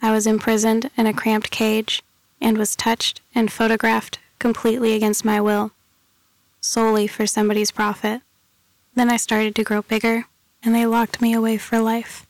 I 0.00 0.12
was 0.12 0.26
imprisoned 0.26 0.90
in 0.96 1.06
a 1.06 1.12
cramped 1.12 1.50
cage 1.50 2.02
and 2.40 2.56
was 2.56 2.76
touched 2.76 3.20
and 3.34 3.50
photographed 3.50 4.18
completely 4.38 4.94
against 4.94 5.24
my 5.24 5.40
will, 5.40 5.72
solely 6.60 7.06
for 7.06 7.26
somebody's 7.26 7.70
profit. 7.70 8.22
Then 8.94 9.10
I 9.10 9.16
started 9.16 9.54
to 9.56 9.64
grow 9.64 9.82
bigger, 9.82 10.26
and 10.62 10.74
they 10.74 10.86
locked 10.86 11.20
me 11.20 11.32
away 11.32 11.56
for 11.58 11.78
life. 11.80 12.26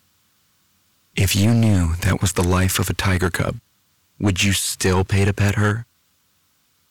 If 1.15 1.35
you 1.35 1.53
knew 1.53 1.95
that 2.03 2.21
was 2.21 2.33
the 2.35 2.45
life 2.45 2.79
of 2.79 2.89
a 2.89 2.95
tiger 2.95 3.31
cub, 3.31 3.57
would 4.19 4.43
you 4.43 4.53
still 4.53 5.05
pay 5.05 5.25
to 5.25 5.33
pet 5.33 5.57
her? 5.57 5.85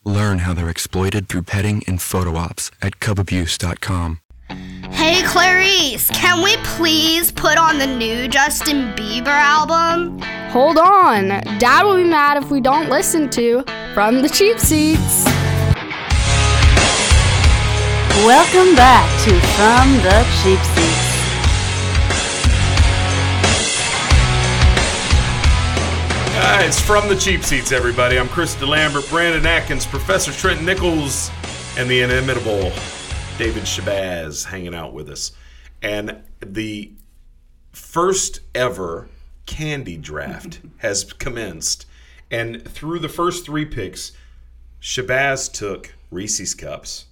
Learn 0.04 0.40
how 0.40 0.54
they're 0.54 0.70
exploited 0.70 1.28
through 1.28 1.44
petting 1.44 1.84
and 1.88 2.02
photo 2.02 2.36
ops 2.36 2.72
at 2.82 3.00
cubabuse.com. 3.00 4.20
Hey 4.50 5.22
Clarice, 5.24 6.10
can 6.12 6.42
we 6.42 6.56
please 6.64 7.32
put 7.32 7.58
on 7.58 7.78
the 7.80 7.88
new 7.88 8.28
Justin 8.28 8.94
Bieber 8.96 9.28
album? 9.28 10.20
Hold 10.52 10.78
on. 10.78 11.28
Dad 11.60 11.84
will 11.84 11.98
be 11.98 12.04
mad 12.04 12.42
if 12.42 12.50
we 12.50 12.62
don't 12.62 12.90
listen 12.90 13.30
to 13.32 13.64
From 13.94 14.22
the 14.22 14.30
Cheap 14.30 14.60
Seats. 14.60 15.26
Welcome 18.26 18.76
back 18.76 19.08
to 19.26 19.32
From 19.56 19.94
the 20.04 20.26
Cheap 20.42 20.60
Seats. 20.76 21.08
Uh, 26.40 26.60
it's 26.62 26.80
from 26.80 27.10
the 27.10 27.16
cheap 27.16 27.44
seats, 27.44 27.72
everybody. 27.72 28.18
I'm 28.18 28.30
Chris 28.30 28.56
DeLambert, 28.56 29.10
Brandon 29.10 29.46
Atkins, 29.46 29.86
Professor 29.86 30.32
Trent 30.32 30.64
Nichols, 30.64 31.32
and 31.78 31.90
the 31.90 32.02
inimitable 32.02 32.72
David 33.38 33.64
Shabazz 33.64 34.46
hanging 34.46 34.74
out 34.74 34.94
with 34.94 35.10
us. 35.10 35.32
And 35.84 36.24
the 36.40 36.92
first 37.72 38.40
ever 38.56 39.10
candy 39.46 39.96
draft 39.96 40.60
has 40.78 41.14
commenced. 41.14 41.86
And 42.32 42.68
through 42.68 42.98
the 42.98 43.10
first 43.10 43.46
three 43.46 43.66
picks, 43.66 44.14
Shabazz 44.82 45.54
took 45.54 45.94
Reese's 46.10 46.56
Cups. 46.56 47.06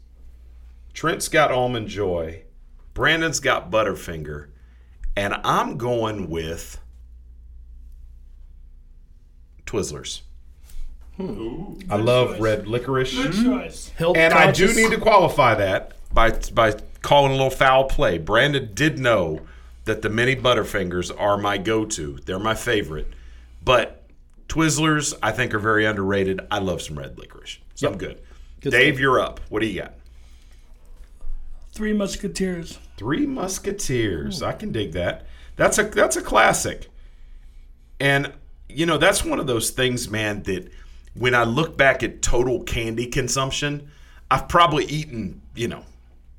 Trent's 0.93 1.27
got 1.27 1.51
Almond 1.51 1.89
Joy. 1.89 2.41
Brandon's 2.95 3.39
got 3.39 3.69
Butterfinger. 3.69 4.47
And 5.15 5.35
I'm 5.43 5.77
going 5.77 6.27
with 6.27 6.81
Twizzlers. 9.67 10.21
Hmm. 11.17 11.75
I 11.89 11.97
love 11.97 12.39
red 12.39 12.67
licorice. 12.67 13.15
Good 13.15 13.43
choice. 13.43 13.89
Health 13.89 14.17
and 14.17 14.33
I 14.33 14.51
do 14.51 14.73
need 14.73 14.89
to 14.89 14.97
qualify 14.97 15.53
that 15.55 15.94
by 16.15 16.31
by 16.53 16.73
calling 17.03 17.31
a 17.31 17.35
little 17.35 17.51
foul 17.51 17.83
play. 17.83 18.17
Brandon 18.17 18.71
did 18.73 18.97
know 18.97 19.41
that 19.83 20.01
the 20.01 20.09
mini 20.09 20.35
Butterfingers 20.35 21.11
are 21.15 21.37
my 21.37 21.59
go-to. 21.59 22.17
They're 22.25 22.39
my 22.39 22.55
favorite. 22.55 23.13
But 23.63 24.01
Twizzlers, 24.47 25.13
I 25.21 25.31
think, 25.31 25.53
are 25.53 25.59
very 25.59 25.85
underrated. 25.85 26.41
I 26.49 26.57
love 26.57 26.81
some 26.81 26.97
red 26.97 27.19
licorice. 27.19 27.59
So 27.75 27.89
I'm 27.89 27.97
good. 27.99 28.21
Good 28.61 28.71
Dave, 28.71 28.95
stuff. 28.95 29.01
you're 29.01 29.19
up. 29.19 29.39
What 29.49 29.59
do 29.59 29.67
you 29.67 29.81
got? 29.81 29.93
Three 31.73 31.93
Musketeers. 31.93 32.79
Three 32.97 33.27
Musketeers. 33.27 34.41
I 34.41 34.53
can 34.53 34.71
dig 34.71 34.93
that. 34.93 35.27
That's 35.57 35.77
a 35.77 35.83
that's 35.83 36.15
a 36.15 36.21
classic. 36.21 36.87
And 37.99 38.33
you 38.69 38.85
know, 38.85 38.97
that's 38.97 39.23
one 39.23 39.39
of 39.39 39.45
those 39.47 39.69
things, 39.69 40.09
man, 40.09 40.43
that 40.43 40.71
when 41.13 41.35
I 41.35 41.43
look 41.43 41.77
back 41.77 42.01
at 42.01 42.21
total 42.21 42.63
candy 42.63 43.07
consumption, 43.07 43.89
I've 44.31 44.47
probably 44.47 44.85
eaten, 44.85 45.41
you 45.53 45.67
know, 45.67 45.83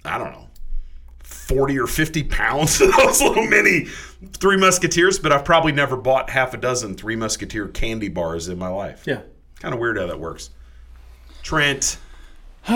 I 0.07 0.19
don't 0.19 0.33
know, 0.33 0.47
40 1.25 1.79
or 1.79 1.87
50 1.87 2.25
pounds 2.25 2.81
of 2.81 2.95
those 2.97 3.21
little 3.23 3.47
mini 3.47 3.87
Three 4.33 4.57
Musketeers, 4.57 5.19
but 5.19 5.33
I've 5.33 5.45
probably 5.45 5.73
never 5.73 5.97
bought 5.97 6.31
half 6.31 6.55
a 6.55 6.57
dozen 6.57 6.95
Three 6.95 7.17
Musketeer 7.17 7.69
candy 7.69 8.09
bars 8.09 8.49
in 8.49 8.59
my 8.59 8.69
life. 8.69 9.03
Yeah. 9.07 9.21
Kind 9.61 9.75
of 9.75 9.81
weird 9.81 9.99
how 9.99 10.07
that 10.07 10.19
works. 10.21 10.51
Trent. 11.43 11.99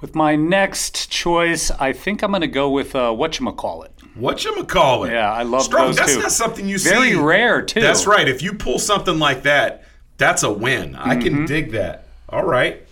with 0.00 0.14
my 0.14 0.34
next 0.36 1.10
choice, 1.10 1.70
I 1.72 1.92
think 1.92 2.22
I'm 2.22 2.30
going 2.30 2.40
to 2.40 2.46
go 2.46 2.70
with 2.70 2.94
uh, 2.96 3.10
whatchamacallit. 3.10 3.88
Whatchamacallit? 4.18 5.10
Yeah, 5.12 5.30
I 5.32 5.42
love 5.44 5.62
Strong. 5.62 5.86
those 5.88 5.96
That's 5.96 6.14
too. 6.14 6.20
not 6.20 6.32
something 6.32 6.66
you 6.68 6.78
see. 6.78 6.90
Very 6.90 7.16
rare, 7.16 7.62
too. 7.62 7.80
That's 7.80 8.06
right. 8.06 8.28
If 8.28 8.42
you 8.42 8.54
pull 8.54 8.78
something 8.78 9.18
like 9.18 9.42
that, 9.44 9.84
that's 10.16 10.42
a 10.42 10.52
win. 10.52 10.96
I 10.96 11.14
Mm-hmm. 11.14 11.20
can 11.22 11.46
dig 11.46 11.72
that. 11.72 12.06
All 12.28 12.44
right. 12.44 12.82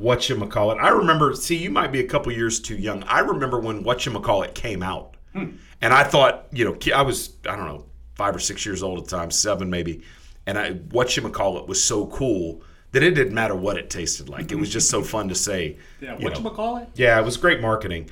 Whatchamacallit. 0.00 0.80
I 0.80 0.88
remember, 0.88 1.34
see, 1.34 1.56
you 1.56 1.70
might 1.70 1.92
be 1.92 2.00
a 2.00 2.06
couple 2.06 2.32
years 2.32 2.60
too 2.60 2.76
young. 2.76 3.02
I 3.04 3.20
remember 3.20 3.60
when 3.60 3.84
Whatchamacallit 3.84 4.54
came 4.54 4.82
out. 4.82 5.16
Hmm. 5.32 5.50
And 5.80 5.94
I 5.94 6.04
thought, 6.04 6.46
you 6.52 6.64
know, 6.64 6.76
I 6.94 7.02
was, 7.02 7.36
I 7.48 7.56
don't 7.56 7.66
know, 7.66 7.84
five 8.14 8.34
or 8.34 8.38
six 8.38 8.66
years 8.66 8.82
old 8.82 8.98
at 8.98 9.04
the 9.04 9.16
time, 9.16 9.30
seven 9.30 9.70
maybe. 9.70 10.02
And 10.46 10.58
I, 10.58 10.72
Whatchamacallit 10.72 11.66
was 11.66 11.82
so 11.82 12.06
cool 12.06 12.62
that 12.92 13.02
it 13.02 13.12
didn't 13.12 13.34
matter 13.34 13.54
what 13.54 13.76
it 13.76 13.88
tasted 13.88 14.28
like. 14.28 14.50
It 14.50 14.56
was 14.56 14.70
just 14.70 14.90
so 14.90 15.02
fun 15.02 15.28
to 15.28 15.34
say. 15.34 15.76
Yeah, 16.00 16.18
you 16.18 16.30
know. 16.30 16.36
whatchamacallit? 16.36 16.88
Yeah, 16.94 17.20
it 17.20 17.24
was 17.24 17.36
great 17.36 17.60
marketing. 17.60 18.10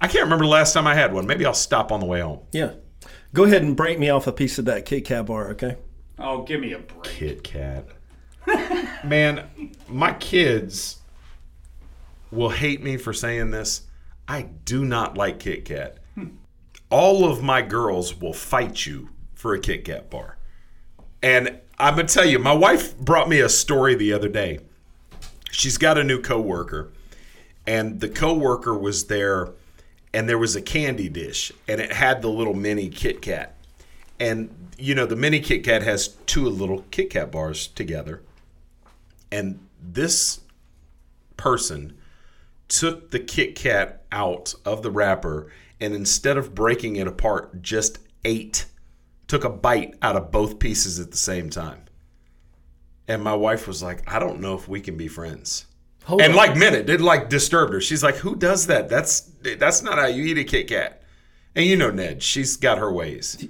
I 0.00 0.08
can't 0.08 0.24
remember 0.24 0.44
the 0.44 0.50
last 0.50 0.74
time 0.74 0.86
I 0.86 0.94
had 0.94 1.12
one. 1.12 1.26
Maybe 1.26 1.46
I'll 1.46 1.54
stop 1.54 1.92
on 1.92 2.00
the 2.00 2.06
way 2.06 2.20
home. 2.20 2.40
Yeah. 2.52 2.72
Go 3.32 3.44
ahead 3.44 3.62
and 3.62 3.76
break 3.76 3.98
me 3.98 4.10
off 4.10 4.26
a 4.26 4.32
piece 4.32 4.58
of 4.58 4.64
that 4.66 4.84
Kit 4.84 5.04
Kat 5.04 5.26
bar, 5.26 5.50
okay? 5.52 5.76
Oh, 6.18 6.42
give 6.42 6.60
me 6.60 6.72
a 6.72 6.78
break. 6.78 7.04
Kit 7.04 7.44
Kat. 7.44 7.86
Man, 9.04 9.72
my 9.88 10.12
kids 10.14 10.98
will 12.30 12.50
hate 12.50 12.82
me 12.82 12.96
for 12.96 13.12
saying 13.12 13.50
this. 13.50 13.82
I 14.26 14.42
do 14.64 14.84
not 14.84 15.16
like 15.16 15.38
Kit 15.38 15.64
Kat. 15.64 15.98
All 16.90 17.24
of 17.24 17.42
my 17.42 17.62
girls 17.62 18.20
will 18.20 18.32
fight 18.32 18.86
you 18.86 19.10
for 19.34 19.54
a 19.54 19.60
Kit 19.60 19.84
Kat 19.84 20.10
bar. 20.10 20.38
And 21.22 21.60
I'm 21.78 21.94
going 21.94 22.06
to 22.06 22.14
tell 22.14 22.26
you, 22.26 22.38
my 22.38 22.52
wife 22.52 22.96
brought 22.96 23.28
me 23.28 23.40
a 23.40 23.48
story 23.48 23.94
the 23.94 24.12
other 24.12 24.28
day. 24.28 24.60
She's 25.50 25.78
got 25.78 25.98
a 25.98 26.04
new 26.04 26.20
coworker, 26.20 26.92
and 27.66 28.00
the 28.00 28.08
coworker 28.08 28.76
was 28.76 29.06
there, 29.06 29.50
and 30.12 30.28
there 30.28 30.38
was 30.38 30.56
a 30.56 30.62
candy 30.62 31.08
dish, 31.08 31.52
and 31.68 31.80
it 31.80 31.92
had 31.92 32.22
the 32.22 32.28
little 32.28 32.54
mini 32.54 32.88
Kit 32.88 33.22
Kat. 33.22 33.56
And 34.20 34.64
you 34.78 34.94
know, 34.94 35.06
the 35.06 35.16
mini 35.16 35.40
Kit 35.40 35.64
Kat 35.64 35.82
has 35.82 36.08
two 36.26 36.48
little 36.48 36.84
Kit 36.90 37.10
Kat 37.10 37.30
bars 37.30 37.68
together. 37.68 38.22
And 39.30 39.60
this 39.82 40.40
person 41.36 41.96
took 42.68 43.10
the 43.10 43.18
Kit 43.20 43.54
Kat 43.54 44.04
out 44.12 44.54
of 44.64 44.82
the 44.82 44.90
wrapper 44.90 45.50
and 45.80 45.94
instead 45.94 46.36
of 46.36 46.54
breaking 46.54 46.96
it 46.96 47.06
apart, 47.06 47.60
just 47.62 47.98
ate, 48.24 48.66
took 49.28 49.44
a 49.44 49.50
bite 49.50 49.96
out 50.02 50.16
of 50.16 50.30
both 50.30 50.58
pieces 50.58 50.98
at 51.00 51.10
the 51.10 51.16
same 51.16 51.50
time. 51.50 51.82
And 53.06 53.22
my 53.22 53.34
wife 53.34 53.66
was 53.68 53.82
like, 53.82 54.10
I 54.10 54.18
don't 54.18 54.40
know 54.40 54.54
if 54.54 54.66
we 54.66 54.80
can 54.80 54.96
be 54.96 55.08
friends. 55.08 55.66
Hold 56.04 56.20
and 56.22 56.32
on. 56.32 56.36
like 56.36 56.56
minute, 56.56 56.88
it 56.88 57.00
like 57.00 57.28
disturbed 57.28 57.72
her. 57.72 57.80
She's 57.80 58.02
like, 58.02 58.16
Who 58.16 58.36
does 58.36 58.66
that? 58.68 58.88
That's 58.88 59.20
that's 59.42 59.82
not 59.82 59.98
how 59.98 60.06
you 60.06 60.24
eat 60.24 60.38
a 60.38 60.44
Kit 60.44 60.68
Kat. 60.68 61.02
And 61.54 61.64
you 61.66 61.76
know 61.76 61.90
Ned, 61.90 62.22
she's 62.22 62.56
got 62.56 62.78
her 62.78 62.92
ways. 62.92 63.46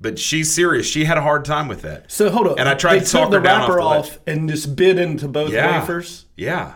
But 0.00 0.18
she's 0.18 0.52
serious. 0.52 0.86
She 0.86 1.04
had 1.04 1.18
a 1.18 1.22
hard 1.22 1.44
time 1.44 1.68
with 1.68 1.82
that. 1.82 2.10
So 2.10 2.30
hold 2.30 2.46
up. 2.46 2.58
And 2.58 2.68
I 2.68 2.74
tried 2.74 3.00
they 3.00 3.04
to 3.04 3.10
talk 3.12 3.30
the 3.30 3.36
her 3.38 3.42
down 3.42 3.60
wrapper 3.68 3.80
off 3.80 4.06
the 4.06 4.10
ledge. 4.10 4.18
off 4.18 4.18
and 4.26 4.48
just 4.48 4.76
bit 4.76 4.98
into 4.98 5.28
both 5.28 5.50
Yeah. 5.52 5.80
wafers. 5.80 6.24
Yeah. 6.36 6.74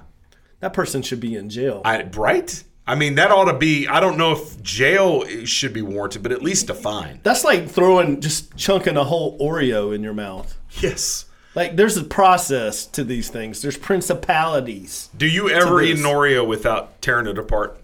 That 0.65 0.73
person 0.73 1.03
should 1.03 1.21
be 1.21 1.37
in 1.37 1.51
jail. 1.51 1.83
I, 1.85 2.05
right? 2.15 2.65
I 2.87 2.95
mean, 2.95 3.17
that 3.17 3.31
ought 3.31 3.53
to 3.53 3.59
be. 3.59 3.87
I 3.87 4.01
don't 4.01 4.17
know 4.17 4.33
if 4.33 4.63
jail 4.63 5.27
should 5.45 5.75
be 5.75 5.83
warranted, 5.83 6.23
but 6.23 6.33
at 6.33 6.41
least 6.41 6.71
a 6.71 6.75
fine. 6.75 7.21
That's 7.23 7.45
like 7.45 7.69
throwing 7.69 8.23
just 8.23 8.57
chunking 8.57 8.97
a 8.97 9.05
whole 9.05 9.39
Oreo 9.39 9.95
in 9.95 10.03
your 10.03 10.15
mouth. 10.15 10.59
Yes. 10.81 11.27
Like 11.55 11.77
there's 11.77 11.99
a 11.99 12.03
process 12.03 12.87
to 12.87 13.05
these 13.05 13.29
things. 13.29 13.61
There's 13.61 13.77
principalities. 13.77 15.11
Do 15.15 15.27
you 15.29 15.51
ever 15.51 15.83
eat 15.83 15.99
an 15.99 16.05
Oreo 16.05 16.47
without 16.47 17.03
tearing 17.03 17.27
it 17.27 17.37
apart? 17.37 17.79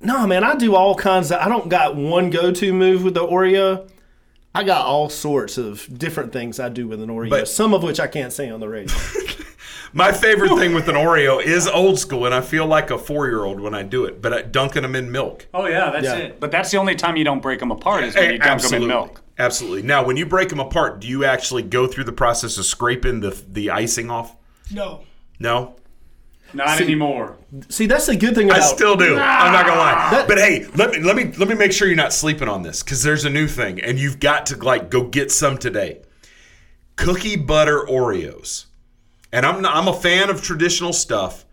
No, 0.00 0.26
man, 0.26 0.42
I 0.42 0.54
do 0.54 0.74
all 0.74 0.94
kinds 0.94 1.30
of 1.30 1.38
I 1.38 1.48
don't 1.50 1.68
got 1.68 1.96
one 1.96 2.30
go-to 2.30 2.72
move 2.72 3.04
with 3.04 3.12
the 3.12 3.26
Oreo. 3.26 3.90
I 4.54 4.64
got 4.64 4.86
all 4.86 5.10
sorts 5.10 5.58
of 5.58 5.86
different 5.98 6.32
things 6.32 6.58
I 6.58 6.70
do 6.70 6.88
with 6.88 7.02
an 7.02 7.10
Oreo, 7.10 7.28
But- 7.28 7.46
some 7.48 7.74
of 7.74 7.82
which 7.82 8.00
I 8.00 8.06
can't 8.06 8.32
say 8.32 8.48
on 8.48 8.60
the 8.60 8.70
radio. 8.70 8.96
My 9.92 10.12
favorite 10.12 10.56
thing 10.56 10.72
with 10.74 10.88
an 10.88 10.94
Oreo 10.94 11.42
is 11.42 11.66
old 11.66 11.98
school, 11.98 12.24
and 12.26 12.34
I 12.34 12.40
feel 12.40 12.66
like 12.66 12.90
a 12.90 12.98
four-year-old 12.98 13.60
when 13.60 13.74
I 13.74 13.82
do 13.82 14.04
it. 14.04 14.22
But 14.22 14.32
I 14.32 14.42
dunking 14.42 14.82
them 14.82 14.94
in 14.94 15.10
milk. 15.10 15.46
Oh 15.52 15.66
yeah, 15.66 15.90
that's 15.90 16.04
Yeah. 16.04 16.16
it. 16.16 16.40
But 16.40 16.50
that's 16.52 16.70
the 16.70 16.76
only 16.78 16.94
time 16.94 17.16
you 17.16 17.24
don't 17.24 17.40
break 17.42 17.58
them 17.58 17.70
apart 17.72 18.04
is 18.04 18.14
when 18.14 18.24
eh, 18.24 18.32
you 18.32 18.38
dunk 18.38 18.42
them 18.44 18.52
absolutely. 18.54 18.84
in 18.84 18.88
milk. 18.88 19.22
Absolutely. 19.38 19.82
Now, 19.82 20.04
when 20.04 20.16
you 20.16 20.26
break 20.26 20.48
them 20.50 20.60
apart, 20.60 21.00
do 21.00 21.08
you 21.08 21.24
actually 21.24 21.62
go 21.62 21.86
through 21.86 22.04
the 22.04 22.12
process 22.12 22.56
of 22.58 22.66
scraping 22.66 23.20
the 23.20 23.30
the 23.48 23.70
icing 23.70 24.10
off? 24.10 24.36
No. 24.72 25.00
No. 25.38 25.74
Not 26.52 26.78
See- 26.78 26.84
anymore. 26.84 27.36
See, 27.68 27.86
that's 27.86 28.06
the 28.06 28.16
good 28.16 28.34
thing 28.34 28.48
about 28.50 28.60
I 28.62 28.64
still 28.66 28.96
do. 28.96 29.16
I'm 29.18 29.52
not 29.52 29.66
gonna 29.66 29.78
lie. 29.80 30.08
That- 30.12 30.28
but 30.28 30.38
hey, 30.38 30.66
let 30.76 30.90
me 30.92 30.98
let 31.00 31.16
me 31.16 31.32
let 31.36 31.48
me 31.48 31.54
make 31.56 31.72
sure 31.72 31.88
you're 31.88 31.96
not 31.96 32.12
sleeping 32.12 32.48
on 32.48 32.62
this 32.62 32.82
because 32.82 33.02
there's 33.02 33.24
a 33.24 33.30
new 33.30 33.48
thing, 33.48 33.80
and 33.80 33.98
you've 33.98 34.20
got 34.20 34.46
to 34.46 34.56
like 34.56 34.88
go 34.90 35.02
get 35.04 35.32
some 35.32 35.58
today. 35.58 36.02
Cookie 36.96 37.36
butter 37.36 37.84
Oreos, 37.88 38.66
and 39.32 39.44
I'm 39.46 39.62
not, 39.62 39.76
I'm 39.76 39.88
a 39.88 39.92
fan 39.92 40.30
of 40.30 40.42
traditional 40.42 40.92
stuff, 40.92 41.44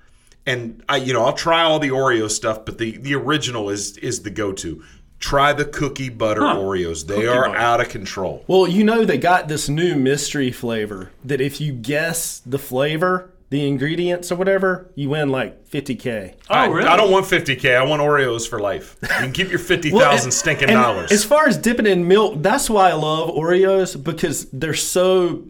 and 0.46 0.84
I 0.90 0.98
you 0.98 1.14
know 1.14 1.24
I'll 1.24 1.34
try 1.34 1.64
all 1.64 1.80
the 1.80 1.90
Oreo 1.90 2.30
stuff, 2.30 2.66
but 2.66 2.78
the 2.78 2.98
the 2.98 3.16
original 3.16 3.70
is 3.70 3.98
is 3.98 4.22
the 4.24 4.30
go 4.30 4.52
to. 4.54 4.84
Try 5.20 5.52
the 5.52 5.66
cookie 5.66 6.10
butter 6.10 6.42
Huh. 6.42 6.58
Oreos. 6.58 7.08
They 7.08 7.16
Cookie 7.16 7.28
are 7.28 7.48
butter. 7.48 7.58
out 7.58 7.82
of 7.82 7.90
control. 7.90 8.44
Well, 8.48 8.68
you 8.68 8.84
know 8.84 9.04
they 9.04 9.18
got 9.18 9.48
this 9.48 9.68
new 9.68 9.96
mystery 9.96 10.52
flavor 10.52 11.10
that 11.26 11.42
if 11.42 11.60
you 11.60 11.74
guess 11.74 12.40
the 12.46 12.60
flavor, 12.60 13.32
the 13.50 13.68
ingredients 13.68 14.32
or 14.32 14.36
whatever, 14.36 14.92
you 14.94 15.10
win 15.10 15.30
like 15.30 15.68
50k. 15.70 16.36
I, 16.52 16.70
I 16.72 16.96
don't 16.96 17.10
want 17.10 17.26
50k. 17.26 17.76
I 17.76 17.84
want 17.84 18.00
Oreos 18.00 18.48
for 18.48 18.60
life. 18.60 18.96
You 19.02 19.08
can 19.08 19.32
keep 19.32 19.50
your 19.50 19.58
50,000 19.58 19.92
Well, 20.00 20.32
stinking 20.32 20.70
and 20.70 20.80
dollars. 20.80 21.12
As 21.12 21.24
far 21.26 21.48
as 21.48 21.58
dipping 21.58 21.88
in 21.88 22.08
milk, 22.08 22.36
that's 22.44 22.70
why 22.70 22.92
I 22.92 22.94
love 22.94 23.30
Oreos 23.32 24.02
because 24.02 24.46
they're 24.52 24.76
so, 24.76 25.46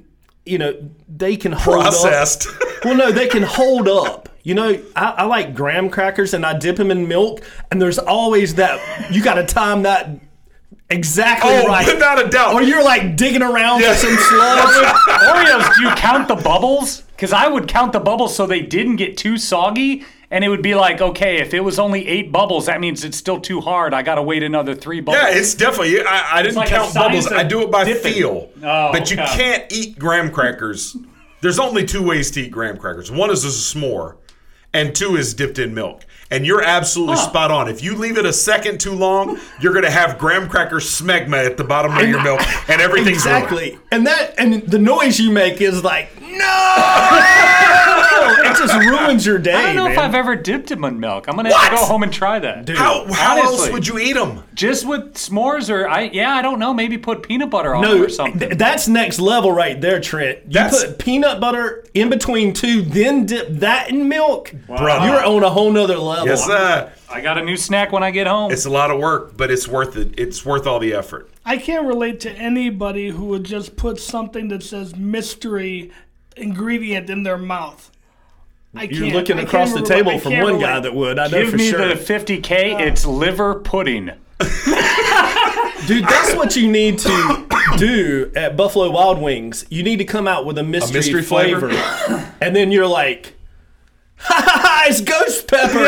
you 0.47 0.57
know, 0.57 0.73
they 1.07 1.35
can 1.37 1.51
hold 1.51 1.81
Processed. 1.83 2.47
up. 2.47 2.53
Well, 2.85 2.95
no, 2.95 3.11
they 3.11 3.27
can 3.27 3.41
hold 3.43 3.87
up. 3.87 4.29
You 4.43 4.53
know, 4.53 4.79
I, 4.95 5.05
I 5.17 5.23
like 5.25 5.55
graham 5.55 5.89
crackers 5.89 6.33
and 6.35 6.45
I 6.45 6.57
dip 6.57 6.75
them 6.77 6.91
in 6.91 7.07
milk, 7.07 7.41
and 7.71 7.81
there's 7.81 7.97
always 7.97 8.55
that 8.55 8.79
you 9.11 9.23
got 9.23 9.33
to 9.33 9.43
time 9.45 9.81
that 9.81 10.09
exactly 10.89 11.49
Oh, 11.51 11.67
right. 11.67 11.85
without 11.85 12.23
a 12.23 12.29
doubt. 12.29 12.53
Or 12.53 12.61
you're 12.61 12.83
like 12.83 13.15
digging 13.17 13.41
around 13.41 13.81
for 13.81 13.93
some 13.95 14.15
sludge. 14.15 14.85
Oreos, 15.07 15.75
do 15.75 15.83
you 15.83 15.89
count 15.95 16.27
the 16.27 16.35
bubbles? 16.35 17.01
Because 17.01 17.33
I 17.33 17.47
would 17.47 17.67
count 17.67 17.93
the 17.93 17.99
bubbles 17.99 18.35
so 18.35 18.45
they 18.45 18.61
didn't 18.61 18.97
get 18.97 19.17
too 19.17 19.37
soggy. 19.37 20.05
And 20.29 20.43
it 20.43 20.49
would 20.49 20.61
be 20.61 20.75
like, 20.75 20.99
okay, 20.99 21.39
if 21.39 21.53
it 21.53 21.61
was 21.61 21.79
only 21.79 22.05
eight 22.05 22.33
bubbles, 22.33 22.65
that 22.65 22.81
means 22.81 23.05
it's 23.05 23.15
still 23.15 23.39
too 23.39 23.61
hard. 23.61 23.93
I 23.93 24.01
got 24.01 24.15
to 24.15 24.21
wait 24.21 24.43
another 24.43 24.75
three 24.75 24.99
bubbles. 24.99 25.23
Yeah, 25.23 25.37
it's 25.37 25.53
definitely. 25.53 26.01
I, 26.01 26.39
I 26.39 26.41
didn't 26.43 26.57
like 26.57 26.67
count 26.67 26.93
bubbles. 26.93 27.27
I 27.27 27.43
do 27.43 27.61
it 27.61 27.71
by 27.71 27.85
dipping. 27.85 28.13
feel. 28.13 28.49
Oh, 28.61 28.91
but 28.91 29.09
you 29.09 29.17
okay. 29.17 29.37
can't 29.37 29.71
eat 29.71 29.97
graham 29.97 30.31
crackers. 30.31 30.97
There's 31.41 31.59
only 31.59 31.85
two 31.85 32.03
ways 32.03 32.29
to 32.31 32.41
eat 32.41 32.51
graham 32.51 32.77
crackers. 32.77 33.09
One 33.09 33.29
is 33.29 33.45
a 33.45 33.47
s'more, 33.47 34.17
and 34.73 34.93
two 34.93 35.15
is 35.15 35.33
dipped 35.33 35.59
in 35.59 35.73
milk. 35.73 36.05
And 36.29 36.45
you're 36.45 36.61
absolutely 36.61 37.15
spot 37.15 37.51
on. 37.51 37.69
If 37.69 37.81
you 37.81 37.95
leave 37.95 38.17
it 38.17 38.25
a 38.25 38.33
second 38.33 38.81
too 38.81 38.91
long, 38.91 39.39
you're 39.61 39.71
going 39.71 39.85
to 39.85 39.91
have 39.91 40.17
graham 40.17 40.49
cracker 40.49 40.77
smegma 40.77 41.45
at 41.45 41.55
the 41.55 41.63
bottom 41.63 41.95
of 41.95 42.05
your 42.05 42.21
milk, 42.21 42.41
and 42.69 42.81
everything's 42.81 43.25
ruined. 43.25 43.45
exactly. 43.45 43.79
And 43.91 44.05
that 44.07 44.37
and 44.37 44.63
the 44.63 44.79
noise 44.79 45.21
you 45.21 45.31
make 45.31 45.61
is 45.61 45.85
like 45.85 46.09
no. 46.37 47.23
it 48.49 48.57
just 48.57 48.73
ruins 48.75 49.25
your 49.25 49.37
day. 49.37 49.53
I 49.53 49.73
don't 49.73 49.75
know 49.75 49.87
if. 49.91 49.97
I've 49.97 50.15
ever 50.15 50.35
dipped 50.35 50.69
them 50.69 50.83
in 50.83 50.99
milk. 50.99 51.27
I'm 51.27 51.35
gonna 51.35 51.53
have 51.53 51.69
to 51.69 51.75
What? 51.75 51.79
go 51.81 51.85
home 51.85 52.03
and 52.03 52.13
try 52.13 52.39
that. 52.39 52.69
How, 52.69 53.05
how 53.11 53.37
else 53.41 53.69
would 53.69 53.87
you 53.87 53.97
eat 53.99 54.13
them? 54.13 54.43
Just 54.53 54.87
with 54.87 55.13
s'mores, 55.15 55.69
or 55.73 55.87
I 55.87 56.01
yeah, 56.13 56.33
I 56.35 56.41
don't 56.41 56.59
know. 56.59 56.73
Maybe 56.73 56.97
put 56.97 57.23
peanut 57.23 57.49
butter 57.49 57.73
on 57.75 57.81
No, 57.83 57.93
them 57.95 58.03
or 58.03 58.09
something. 58.09 58.39
th- 58.39 58.57
that's 58.57 58.87
next 58.87 59.19
level 59.19 59.51
right 59.51 59.79
there, 59.79 59.99
Trent. 59.99 60.39
You 60.45 60.51
That's- 60.53 60.85
put 60.85 60.99
peanut 60.99 61.39
butter 61.39 61.85
in 61.93 62.09
between 62.09 62.53
two, 62.53 62.81
then 62.81 63.25
dip 63.25 63.47
that 63.59 63.89
in 63.89 64.07
milk. 64.09 64.53
Brother. 64.67 65.07
You're 65.07 65.23
on 65.25 65.43
a 65.43 65.49
whole 65.49 65.71
nother 65.71 65.97
level. 65.97 66.27
Yes, 66.27 66.45
sir. 66.45 66.91
I 67.09 67.21
got 67.21 67.37
a 67.37 67.43
new 67.43 67.55
snack 67.57 67.91
when 67.91 68.03
I 68.03 68.11
get 68.11 68.27
home. 68.27 68.51
It's 68.51 68.65
a 68.65 68.69
lot 68.69 68.91
of 68.91 68.99
work, 68.99 69.37
but 69.37 69.49
it's 69.49 69.67
worth 69.67 69.95
it. 69.95 70.13
It's 70.19 70.45
worth 70.45 70.67
all 70.67 70.79
the 70.79 70.93
effort. 70.93 71.29
I 71.45 71.57
can't 71.57 71.87
relate 71.87 72.19
to 72.21 72.31
anybody 72.31 73.09
who 73.09 73.25
would 73.25 73.43
just 73.45 73.77
put 73.77 73.99
something 73.99 74.49
that 74.49 74.61
says 74.63 74.95
mystery 74.95 75.91
ingredient 76.35 77.09
in 77.09 77.23
their 77.23 77.37
mouth. 77.37 77.89
I 78.75 78.83
You're 78.83 79.03
can't. 79.03 79.13
looking 79.13 79.39
I 79.39 79.43
across 79.43 79.73
can't 79.73 79.85
the 79.87 79.93
table 79.93 80.11
I 80.11 80.19
from 80.19 80.33
can't 80.33 80.43
one 80.43 80.59
guy 80.59 80.79
that 80.81 80.93
would. 80.93 81.17
I 81.17 81.27
know 81.27 81.41
Give 81.43 81.51
for 81.51 81.57
me 81.57 81.69
sure. 81.69 81.87
the 81.87 81.95
50k. 81.95 82.79
It's 82.81 83.05
liver 83.05 83.55
pudding. 83.55 84.11
Dude, 85.87 86.03
that's 86.03 86.35
what 86.35 86.55
you 86.57 86.69
need 86.69 86.99
to 86.99 87.47
do 87.77 88.29
at 88.35 88.57
Buffalo 88.57 88.91
Wild 88.91 89.19
Wings. 89.21 89.65
You 89.69 89.83
need 89.83 89.97
to 89.97 90.05
come 90.05 90.27
out 90.27 90.45
with 90.45 90.57
a 90.57 90.63
mystery, 90.63 90.95
mystery 90.99 91.21
flavor? 91.23 91.69
flavor. 91.71 92.33
and 92.41 92.53
then 92.55 92.71
you're 92.73 92.87
like, 92.87 93.35
it's 94.87 95.01
ghost 95.01 95.47
pepper. 95.47 95.79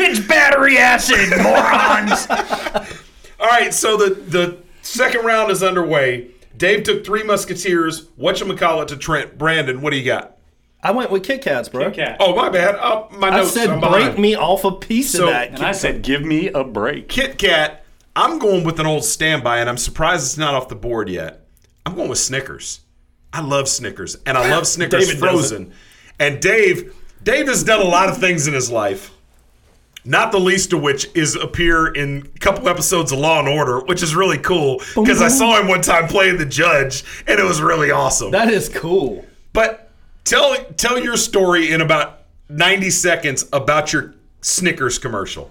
it's 0.00 0.20
battery 0.26 0.78
acid, 0.78 1.30
morons. 1.42 2.26
All 3.40 3.46
right, 3.48 3.72
so 3.72 3.96
the 3.96 4.14
the 4.14 4.58
second 4.82 5.24
round 5.24 5.50
is 5.50 5.62
underway. 5.62 6.30
Dave 6.56 6.82
took 6.84 7.04
three 7.04 7.22
Musketeers. 7.22 8.06
Whatchamacallit 8.18 8.88
to 8.88 8.96
Trent. 8.96 9.38
Brandon, 9.38 9.80
what 9.80 9.90
do 9.90 9.96
you 9.96 10.04
got? 10.04 10.36
I 10.82 10.90
went 10.92 11.10
with 11.10 11.24
Kit 11.24 11.42
Kats, 11.42 11.68
bro. 11.68 11.86
Kit 11.86 11.94
Kat. 11.94 12.16
Oh, 12.20 12.34
my 12.34 12.48
bad. 12.48 12.76
Oh, 12.80 13.08
my 13.12 13.28
I 13.28 13.36
notes. 13.38 13.52
said 13.52 13.70
I'm 13.70 13.80
break 13.80 13.92
behind. 13.92 14.18
me 14.18 14.34
off 14.36 14.64
a 14.64 14.72
piece 14.72 15.12
So- 15.12 15.24
of 15.24 15.30
that. 15.30 15.50
And 15.50 15.62
I 15.62 15.72
said, 15.72 16.02
give 16.02 16.22
me 16.24 16.48
a 16.48 16.64
break. 16.64 17.08
Kit 17.08 17.38
Kat. 17.38 17.84
I'm 18.16 18.38
going 18.40 18.64
with 18.64 18.80
an 18.80 18.86
old 18.86 19.04
standby, 19.04 19.58
and 19.58 19.68
I'm 19.68 19.76
surprised 19.76 20.24
it's 20.24 20.38
not 20.38 20.54
off 20.54 20.68
the 20.68 20.74
board 20.76 21.08
yet. 21.08 21.46
I'm 21.86 21.94
going 21.94 22.08
with 22.08 22.18
Snickers. 22.18 22.80
I 23.32 23.40
love 23.40 23.68
Snickers, 23.68 24.16
and 24.26 24.36
I 24.36 24.50
love 24.50 24.66
Snickers 24.66 25.06
David 25.06 25.20
frozen. 25.20 25.72
And 26.18 26.40
Dave, 26.40 26.94
Dave 27.22 27.46
has 27.46 27.62
done 27.62 27.80
a 27.80 27.88
lot 27.88 28.08
of 28.08 28.18
things 28.18 28.46
in 28.48 28.54
his 28.54 28.70
life. 28.70 29.12
Not 30.04 30.32
the 30.32 30.40
least 30.40 30.72
of 30.72 30.80
which 30.80 31.08
is 31.14 31.34
appear 31.34 31.88
in 31.88 32.30
a 32.34 32.38
couple 32.38 32.68
episodes 32.68 33.12
of 33.12 33.18
Law 33.18 33.40
and 33.40 33.48
Order, 33.48 33.80
which 33.80 34.02
is 34.02 34.14
really 34.14 34.38
cool 34.38 34.80
because 34.94 35.20
I 35.20 35.28
saw 35.28 35.60
him 35.60 35.68
one 35.68 35.82
time 35.82 36.08
playing 36.08 36.38
the 36.38 36.46
judge, 36.46 37.04
and 37.26 37.38
it 37.38 37.44
was 37.44 37.60
really 37.60 37.90
awesome. 37.90 38.30
That 38.30 38.48
is 38.48 38.68
cool. 38.70 39.26
But 39.52 39.90
tell 40.24 40.56
tell 40.76 40.98
your 40.98 41.16
story 41.16 41.72
in 41.72 41.82
about 41.82 42.22
90 42.48 42.90
seconds 42.90 43.44
about 43.52 43.92
your 43.92 44.14
Snickers 44.40 44.98
commercial. 44.98 45.50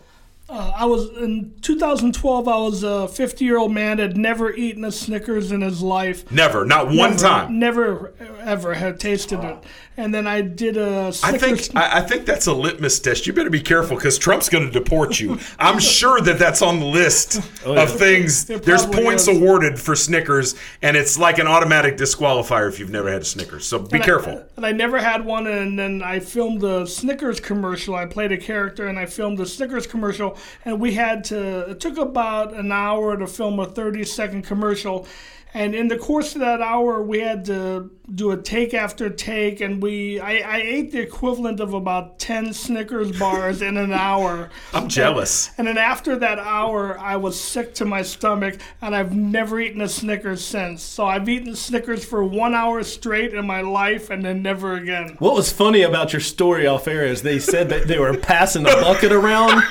Uh, 0.50 0.72
I 0.76 0.86
was 0.86 1.10
in 1.18 1.54
2012. 1.62 2.48
I 2.48 2.58
was 2.58 2.82
a 2.84 3.08
50 3.10 3.44
year 3.44 3.58
old 3.58 3.74
man 3.74 3.98
that 3.98 4.04
had 4.10 4.18
never 4.18 4.54
eaten 4.54 4.86
a 4.86 4.92
Snickers 4.92 5.52
in 5.52 5.60
his 5.62 5.82
life. 5.82 6.30
Never, 6.32 6.64
not 6.66 6.88
one 6.88 6.96
Never- 7.12 7.18
time. 7.18 7.60
Never 7.60 8.14
ever 8.40 8.74
had 8.76 8.98
tasted 9.00 9.44
it. 9.44 9.58
And 10.00 10.14
then 10.14 10.28
I 10.28 10.42
did 10.42 10.78
a 10.78 11.08
I 11.08 11.12
Snickers. 11.12 11.68
think 11.68 11.76
I, 11.76 11.98
I 11.98 12.02
think 12.02 12.26
that's 12.28 12.46
a 12.46 12.54
litmus 12.54 13.00
test. 13.00 13.26
You 13.28 13.34
better 13.34 13.50
be 13.50 13.60
careful 13.62 13.98
because 13.98 14.18
Trump's 14.20 14.48
going 14.48 14.66
to 14.66 14.72
deport 14.72 15.20
you. 15.20 15.40
I'm 15.60 15.80
sure 15.80 16.22
that 16.22 16.38
that's 16.40 16.62
on 16.62 16.80
the 16.80 16.86
list 16.86 17.42
yeah. 17.66 17.82
of 17.82 17.92
things. 17.98 18.46
There's 18.46 18.86
points 18.86 19.28
is. 19.28 19.36
awarded 19.38 19.80
for 19.80 19.96
Snickers, 19.96 20.54
and 20.84 20.96
it's 20.96 21.18
like 21.18 21.40
an 21.40 21.48
automatic 21.48 21.98
disqualifier 21.98 22.70
if 22.70 22.80
you've 22.80 22.92
never 22.92 23.12
had 23.12 23.24
a 23.24 23.26
Snickers. 23.26 23.66
So 23.66 23.80
be 23.80 23.96
And 23.96 24.04
I- 24.04 24.06
careful. 24.06 24.46
and 24.56 24.66
I 24.66 24.72
never 24.72 25.00
had 25.00 25.26
one, 25.26 25.48
and 25.48 25.78
then 25.78 26.02
I 26.04 26.20
filmed 26.20 26.62
the 26.62 26.86
Snickers 26.86 27.40
commercial. 27.40 27.96
I 27.96 28.06
played 28.06 28.32
a 28.32 28.38
character, 28.38 28.88
and 28.88 29.00
I 29.00 29.08
filmed 29.08 29.40
the 29.40 29.48
Snickers 29.48 29.88
commercial, 29.88 30.37
and 30.66 30.80
we 30.80 30.94
had 30.94 31.24
to. 31.26 31.72
It 31.72 31.80
took 31.80 31.98
about 31.98 32.54
an 32.54 32.72
hour 32.72 33.18
to 33.18 33.28
film 33.28 33.60
a 33.60 33.66
30 33.66 34.04
second 34.06 34.44
commercial. 34.44 35.08
And 35.54 35.74
in 35.74 35.88
the 35.88 35.98
course 35.98 36.36
of 36.36 36.42
that 36.42 36.62
hour, 36.62 37.02
we 37.02 37.20
had 37.20 37.46
to 37.46 37.92
do 38.14 38.32
a 38.32 38.38
take 38.38 38.74
after 38.74 39.10
take, 39.10 39.60
and 39.60 39.82
we 39.82 40.20
I, 40.20 40.38
I 40.38 40.58
ate 40.62 40.92
the 40.92 41.02
equivalent 41.02 41.60
of 41.60 41.74
about 41.74 42.20
ten 42.20 42.54
Snickers 42.54 43.18
bars 43.18 43.62
in 43.62 43.76
an 43.76 43.92
hour. 43.92 44.50
I'm 44.74 44.88
jealous. 44.88 45.52
And 45.58 45.68
then 45.68 45.78
after 45.78 46.16
that 46.18 46.40
hour, 46.40 46.98
I 47.00 47.18
was 47.18 47.40
sick 47.40 47.74
to 47.76 47.86
my 47.86 48.02
stomach, 48.04 48.60
and 48.82 48.96
I've 48.96 49.16
never 49.16 49.60
eaten 49.60 49.82
a 49.82 49.90
Snickers 49.90 50.44
since. 50.44 50.82
So 50.82 51.06
I've 51.06 51.28
eaten 51.28 51.56
Snickers 51.56 52.06
for 52.06 52.24
one 52.24 52.54
hour 52.54 52.84
straight 52.84 53.34
in 53.34 53.46
my 53.46 53.62
life, 53.62 54.10
and 54.10 54.24
then 54.24 54.42
never 54.42 54.76
again. 54.76 55.16
What 55.20 55.36
was 55.36 55.52
funny 55.52 55.82
about 55.82 56.14
your 56.14 56.22
story 56.22 56.66
off 56.66 56.88
air 56.88 57.06
is 57.06 57.22
they 57.24 57.40
said 57.40 57.70
that 57.70 57.88
they 57.88 58.00
were 58.00 58.16
passing 58.16 58.66
a 58.66 58.72
bucket 58.72 59.12
around 59.12 59.64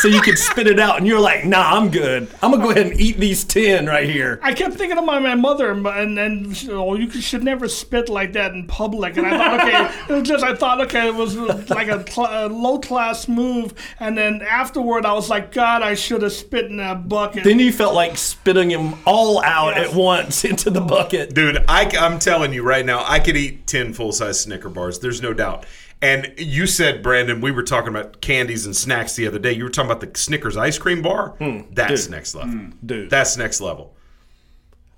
so 0.00 0.08
you 0.08 0.20
could 0.20 0.38
spit 0.38 0.66
it 0.66 0.80
out, 0.80 0.98
and 0.98 1.06
you're 1.06 1.20
like, 1.20 1.44
"Nah, 1.44 1.76
I'm 1.76 1.90
good. 1.90 2.28
I'm 2.42 2.50
gonna 2.50 2.62
go 2.64 2.70
ahead 2.70 2.86
and 2.86 3.00
eat 3.00 3.18
these 3.18 3.44
ten 3.44 3.86
right 3.86 4.08
here." 4.08 4.40
I 4.42 4.52
kept 4.52 4.74
thinking 4.74 4.98
of 4.98 5.04
my, 5.04 5.20
my 5.24 5.34
mother, 5.34 5.70
and 5.70 5.86
and, 5.86 6.18
and 6.18 6.56
she- 6.56 6.70
oh, 6.70 6.94
you 6.94 7.10
should 7.10 7.42
never 7.42 7.68
spit 7.68 8.08
like 8.08 8.32
that 8.34 8.52
in 8.52 8.66
public. 8.66 9.16
And 9.16 9.26
I 9.26 9.36
thought, 9.36 9.60
okay, 9.60 10.04
it 10.14 10.18
was 10.18 10.28
just 10.28 10.44
I 10.44 10.54
thought, 10.54 10.80
okay, 10.82 11.08
it 11.08 11.14
was 11.14 11.36
like 11.70 11.88
a, 11.88 12.08
cl- 12.08 12.46
a 12.46 12.48
low 12.48 12.78
class 12.78 13.26
move. 13.28 13.74
And 13.98 14.16
then 14.16 14.42
afterward, 14.42 15.04
I 15.04 15.12
was 15.12 15.28
like, 15.28 15.52
God, 15.52 15.82
I 15.82 15.94
should 15.94 16.22
have 16.22 16.32
spit 16.32 16.66
in 16.66 16.76
that 16.76 17.08
bucket. 17.08 17.44
Then 17.44 17.58
you 17.58 17.72
felt 17.72 17.94
like 17.94 18.16
spitting 18.16 18.68
them 18.68 18.94
all 19.06 19.42
out 19.42 19.76
at 19.76 19.94
once 19.94 20.44
into 20.44 20.70
the 20.70 20.80
bucket. 20.80 21.34
Dude, 21.34 21.64
I, 21.68 21.84
am 21.96 22.18
telling 22.18 22.52
you 22.52 22.62
right 22.62 22.84
now, 22.84 23.04
I 23.06 23.18
could 23.18 23.36
eat 23.36 23.66
10 23.66 23.92
full 23.94 24.12
size 24.12 24.40
Snicker 24.40 24.68
bars. 24.68 24.98
There's 25.00 25.22
no 25.22 25.32
doubt. 25.32 25.66
And 26.02 26.34
you 26.36 26.66
said, 26.66 27.02
Brandon, 27.02 27.40
we 27.40 27.50
were 27.50 27.62
talking 27.62 27.88
about 27.88 28.20
candies 28.20 28.66
and 28.66 28.76
snacks 28.76 29.16
the 29.16 29.26
other 29.26 29.38
day. 29.38 29.52
You 29.52 29.64
were 29.64 29.70
talking 29.70 29.90
about 29.90 30.00
the 30.00 30.18
Snickers 30.18 30.56
ice 30.56 30.76
cream 30.76 31.00
bar. 31.00 31.30
Hmm. 31.38 31.62
That's 31.72 32.04
dude. 32.04 32.10
next 32.10 32.34
level. 32.34 32.50
Hmm. 32.52 32.70
dude. 32.84 33.10
That's 33.10 33.36
next 33.38 33.60
level. 33.62 33.94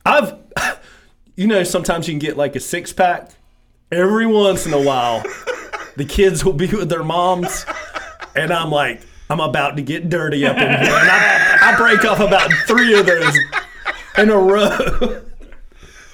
I've, 0.07 0.35
you 1.37 1.47
know, 1.47 1.63
sometimes 1.65 2.09
you 2.09 2.13
can 2.13 2.19
get 2.19 2.37
like 2.37 2.57
a 2.57 2.61
six 2.61 2.93
pack. 2.93 3.31
Every 3.93 4.27
once 4.27 4.67
in 4.67 4.73
a 4.73 4.81
while, 4.81 5.23
the 5.97 6.05
kids 6.05 6.45
will 6.45 6.53
be 6.53 6.67
with 6.67 6.89
their 6.89 7.05
moms, 7.05 7.65
and 8.35 8.53
I'm 8.53 8.71
like, 8.71 9.01
I'm 9.31 9.41
about 9.41 9.77
to 9.77 9.83
get 9.83 10.09
dirty 10.09 10.45
up 10.47 10.57
in 10.57 10.63
here, 10.63 10.71
and 10.71 10.83
I, 10.83 11.73
I 11.73 11.77
break 11.77 12.05
off 12.05 12.21
about 12.21 12.51
three 12.67 12.99
of 12.99 13.07
those 13.07 13.37
in 14.19 14.31
a 14.31 14.37
row. 14.39 15.23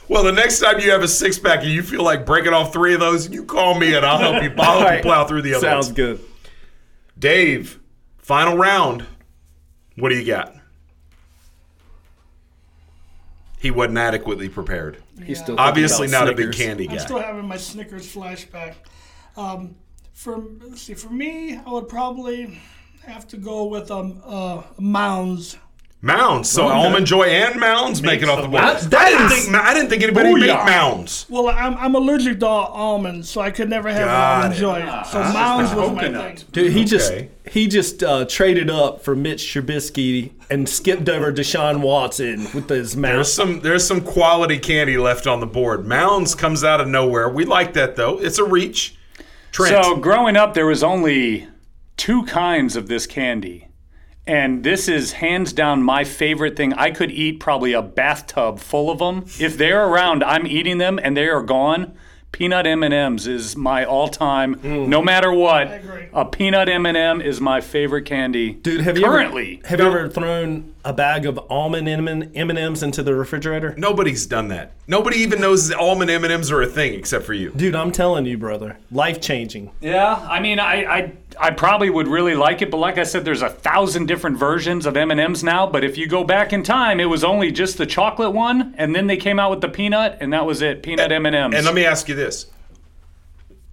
Well, 0.09 0.23
the 0.25 0.33
next 0.33 0.61
time 0.61 0.79
you 0.81 0.91
have 0.91 1.03
a 1.03 1.09
six 1.09 1.39
pack 1.39 1.61
and 1.63 1.71
you 1.71 1.83
feel 1.83 2.03
like 2.03 2.27
breaking 2.27 2.53
off 2.53 2.73
three 2.73 2.93
of 2.93 3.01
those, 3.01 3.31
you 3.31 3.45
call 3.47 3.79
me 3.79 3.95
and 3.95 4.05
I'll 4.05 4.19
help 4.19 4.43
you, 4.43 4.53
I'll 4.59 4.81
help 4.81 4.91
All 4.91 4.97
you 4.97 5.03
plow 5.03 5.25
through 5.27 5.43
the 5.43 5.55
other 5.55 5.67
Sounds 5.67 5.87
ones. 5.87 5.97
good. 5.97 6.21
Dave, 7.19 7.79
final 8.19 8.59
round. 8.59 9.07
What 9.97 10.11
do 10.11 10.17
you 10.19 10.27
got? 10.27 10.55
He 13.63 13.71
wasn't 13.71 13.99
adequately 13.99 14.49
prepared. 14.49 15.01
He's 15.25 15.39
still 15.39 15.55
Obviously 15.57 16.09
not 16.09 16.25
about 16.25 16.35
a 16.35 16.37
big 16.37 16.53
candy 16.53 16.89
guy. 16.89 16.95
I'm 16.95 16.99
still 16.99 17.21
having 17.21 17.47
my 17.47 17.57
Snickers 17.57 18.13
flashback. 18.13 18.75
Um, 19.37 19.77
for 20.13 20.37
let's 20.63 20.83
see, 20.83 20.95
for 20.95 21.11
me, 21.11 21.57
I 21.57 21.71
would 21.71 21.89
probably 21.89 22.61
have 23.07 23.29
to 23.29 23.37
go 23.37 23.67
with 23.67 23.89
um 23.93 24.21
uh 24.25 24.65
Mounds. 24.81 25.57
Mounds. 26.05 26.51
So 26.51 26.67
Okay. 26.67 26.75
almond 26.75 27.07
joy 27.07 27.23
and 27.29 27.61
mounds 27.61 28.03
make 28.03 28.23
it 28.23 28.29
off 28.29 28.43
the 28.43 28.49
board. 28.49 28.61
Mounds. 28.65 28.87
I 28.87 28.89
That 28.89 29.09
didn't 29.11 29.29
think 29.29 29.55
I 29.55 29.73
didn't 29.73 29.89
think 29.89 30.03
anybody 30.03 30.35
made 30.35 30.51
Booyah. 30.51 30.67
mounds. 30.67 31.27
Well, 31.29 31.49
I'm, 31.49 31.77
I'm 31.77 31.95
allergic 31.95 32.41
to 32.41 32.47
almonds, 32.47 33.31
so 33.31 33.41
I 33.41 33.53
could 33.53 33.71
never 33.71 33.89
have 33.89 34.07
Got 34.07 34.35
almond 34.37 34.55
it. 34.55 34.59
joy. 34.59 34.81
So 35.11 35.21
Ah. 35.23 35.33
Mounds 35.33 35.73
was 35.75 35.93
my 35.93 36.03
thing. 36.11 36.39
Dude, 36.51 36.73
he 36.73 36.85
just 36.85 37.13
he 37.49 37.69
just 37.69 38.03
uh, 38.03 38.25
traded 38.25 38.69
up 38.69 39.05
for 39.05 39.15
Mitch 39.15 39.45
Trubisky 39.45 40.33
and 40.51 40.69
skipped 40.69 41.09
over 41.09 41.33
Deshaun 41.33 41.79
Watson 41.83 42.49
with 42.53 42.69
his 42.69 42.97
mouth. 42.97 43.13
There's 43.15 43.33
some 43.33 43.61
there's 43.61 43.87
some 43.87 44.01
quality 44.01 44.59
candy 44.59 44.99
left 44.99 45.29
on 45.29 45.39
the 45.39 45.47
board. 45.47 45.87
Mounds 45.87 46.35
comes 46.35 46.65
out 46.65 46.81
of 46.81 46.89
nowhere. 46.89 47.29
We 47.29 47.45
like 47.45 47.75
that 47.75 47.95
though. 47.95 48.19
It's 48.19 48.39
a 48.41 48.45
reach. 48.45 48.97
Trent. 49.53 49.85
So 49.85 49.95
growing 49.97 50.35
up, 50.37 50.55
there 50.55 50.67
was 50.67 50.83
only 50.83 51.47
two 51.97 52.25
kinds 52.25 52.75
of 52.75 52.89
this 52.89 53.07
candy. 53.07 53.69
And 54.27 54.63
this 54.63 54.89
is 54.89 55.13
hands 55.15 55.53
down 55.53 55.83
my 55.83 56.05
favorite 56.05 56.57
thing. 56.57 56.73
I 56.75 56.91
could 56.91 57.11
eat 57.11 57.41
probably 57.41 57.73
a 57.73 57.83
bathtub 57.83 58.61
full 58.61 58.91
of 58.91 58.99
them. 58.99 59.25
If 59.41 59.59
they're 59.59 59.85
around, 59.87 60.23
I'm 60.23 60.47
eating 60.47 60.79
them 60.79 61.01
and 61.03 61.17
they 61.17 61.27
are 61.27 61.43
gone. 61.43 61.95
Peanut 62.31 62.67
M&Ms 62.67 63.27
is 63.27 63.57
my 63.57 63.85
all-time 63.85 64.59
no 64.63 65.03
matter 65.03 65.31
what. 65.31 65.83
A 66.15 66.25
peanut 66.25 66.69
M&M 66.69 67.21
is 67.21 67.41
my 67.43 67.61
favorite 67.61 68.05
candy. 68.05 68.55
Dude, 68.55 68.81
have 68.81 68.97
you 68.97 69.05
currently 69.05 69.61
ever, 69.65 69.69
have 69.69 69.81
you 69.81 69.87
ever 69.87 70.09
thrown 70.09 70.72
a 70.85 70.93
bag 70.93 71.27
of 71.27 71.39
almond 71.51 71.89
M 71.89 72.09
and 72.09 72.59
M's 72.59 72.83
into 72.83 73.03
the 73.03 73.15
refrigerator? 73.15 73.75
Nobody's 73.77 74.27
done 74.27 74.49
that. 74.49 74.73
Nobody 74.87 75.19
even 75.19 75.41
knows 75.41 75.69
that 75.69 75.79
almond 75.79 76.11
M 76.11 76.25
and 76.25 76.33
M's 76.33 76.51
are 76.51 76.63
a 76.63 76.67
thing 76.67 76.95
except 76.95 77.25
for 77.25 77.35
you. 77.35 77.51
Dude, 77.51 77.75
I'm 77.75 77.93
telling 77.93 78.27
you, 78.27 78.37
brother, 78.37 78.79
life 78.91 79.21
changing. 79.21 79.71
Yeah, 79.81 80.15
I 80.29 80.41
mean, 80.41 80.59
I, 80.59 80.85
I 80.85 81.13
I 81.41 81.51
probably 81.51 81.89
would 81.91 82.09
really 82.09 82.35
like 82.35 82.63
it, 82.63 82.71
but 82.71 82.79
like 82.79 82.99
I 82.99 83.05
said, 83.05 83.25
there's 83.25 83.43
a 83.43 83.49
thousand 83.49 84.07
different 84.07 84.39
versions 84.39 84.87
of 84.87 84.97
M 84.97 85.11
and 85.11 85.21
M's 85.21 85.43
now. 85.45 85.67
But 85.67 85.85
if 85.85 85.97
you 85.97 86.07
go 86.07 86.25
back 86.25 86.53
in 86.53 86.63
time, 86.63 87.01
it 87.01 87.07
was 87.07 87.25
only 87.25 87.53
just 87.53 87.79
the 87.79 87.87
chocolate 87.87 88.33
one, 88.33 88.75
and 88.77 88.95
then 88.95 89.07
they 89.07 89.17
came 89.17 89.39
out 89.39 89.51
with 89.51 89.61
the 89.61 89.69
peanut, 89.69 90.19
and 90.21 90.33
that 90.33 90.45
was 90.47 90.63
it, 90.63 90.83
peanut 90.83 91.13
M 91.13 91.27
and 91.27 91.37
M's. 91.37 91.55
And 91.55 91.65
let 91.65 91.75
me 91.75 91.85
ask 91.85 92.09
you 92.09 92.15
this: 92.15 92.47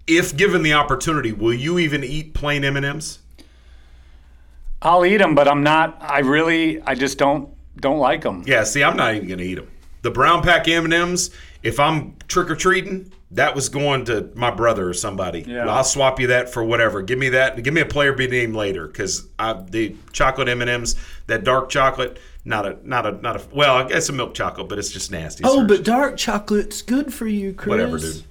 If 0.08 0.36
given 0.38 0.62
the 0.64 0.74
opportunity, 0.74 1.32
will 1.32 1.54
you 1.54 1.80
even 1.80 2.04
eat 2.04 2.34
plain 2.34 2.64
M 2.64 2.78
and 2.78 2.86
M's? 2.86 3.20
I'll 4.82 5.06
eat 5.06 5.18
them, 5.18 5.36
but 5.36 5.48
I'm 5.48 5.64
not. 5.64 5.98
I 6.02 6.20
really, 6.20 6.82
I 6.82 6.96
just 6.96 7.18
don't 7.18 7.50
don't 7.78 8.00
like 8.00 8.22
them. 8.22 8.44
Yeah. 8.46 8.64
See, 8.64 8.84
I'm 8.84 8.98
not 8.98 9.16
even 9.16 9.28
gonna 9.28 9.44
eat 9.44 9.56
them. 9.56 9.70
The 10.02 10.12
brown 10.12 10.42
pack 10.42 10.68
M 10.68 10.86
and 10.86 10.94
M's. 10.94 11.32
If 11.62 11.80
I'm 11.80 12.16
trick 12.30 12.50
or 12.50 12.56
treating, 12.56 13.12
that 13.32 13.54
was 13.54 13.70
going 13.70 14.06
to 14.06 14.32
my 14.34 14.50
brother 14.50 14.88
or 14.90 14.94
somebody. 14.94 15.44
Yeah. 15.46 15.68
I'll 15.68 15.84
swap 15.84 16.20
you 16.20 16.28
that 16.28 16.52
for 16.52 16.64
whatever. 16.64 17.02
Give 17.02 17.20
me 17.20 17.30
that. 17.30 17.62
Give 17.62 17.74
me 17.74 17.82
a 17.82 17.86
player 17.86 18.14
be 18.14 18.28
name 18.28 18.54
later 18.54 18.88
because 18.88 19.28
the 19.38 19.96
chocolate 20.14 20.48
M 20.48 20.62
and 20.62 20.70
M's, 20.70 20.96
that 21.28 21.44
dark 21.44 21.70
chocolate, 21.70 22.20
not 22.46 22.66
a 22.66 22.78
not 22.88 23.06
a 23.06 23.12
not 23.12 23.36
a. 23.36 23.42
Well, 23.54 23.76
I 23.76 23.88
guess 23.88 24.10
a 24.10 24.14
milk 24.14 24.34
chocolate, 24.34 24.70
but 24.70 24.80
it's 24.80 24.90
just 24.90 25.12
nasty. 25.12 25.44
Oh, 25.44 25.62
sir. 25.62 25.68
but 25.68 25.84
dark 25.84 26.18
chocolate's 26.18 26.82
good 26.82 27.14
for 27.14 27.28
you, 27.28 27.54
Chris. 27.54 27.70
whatever, 27.70 27.98
dude. 27.98 28.24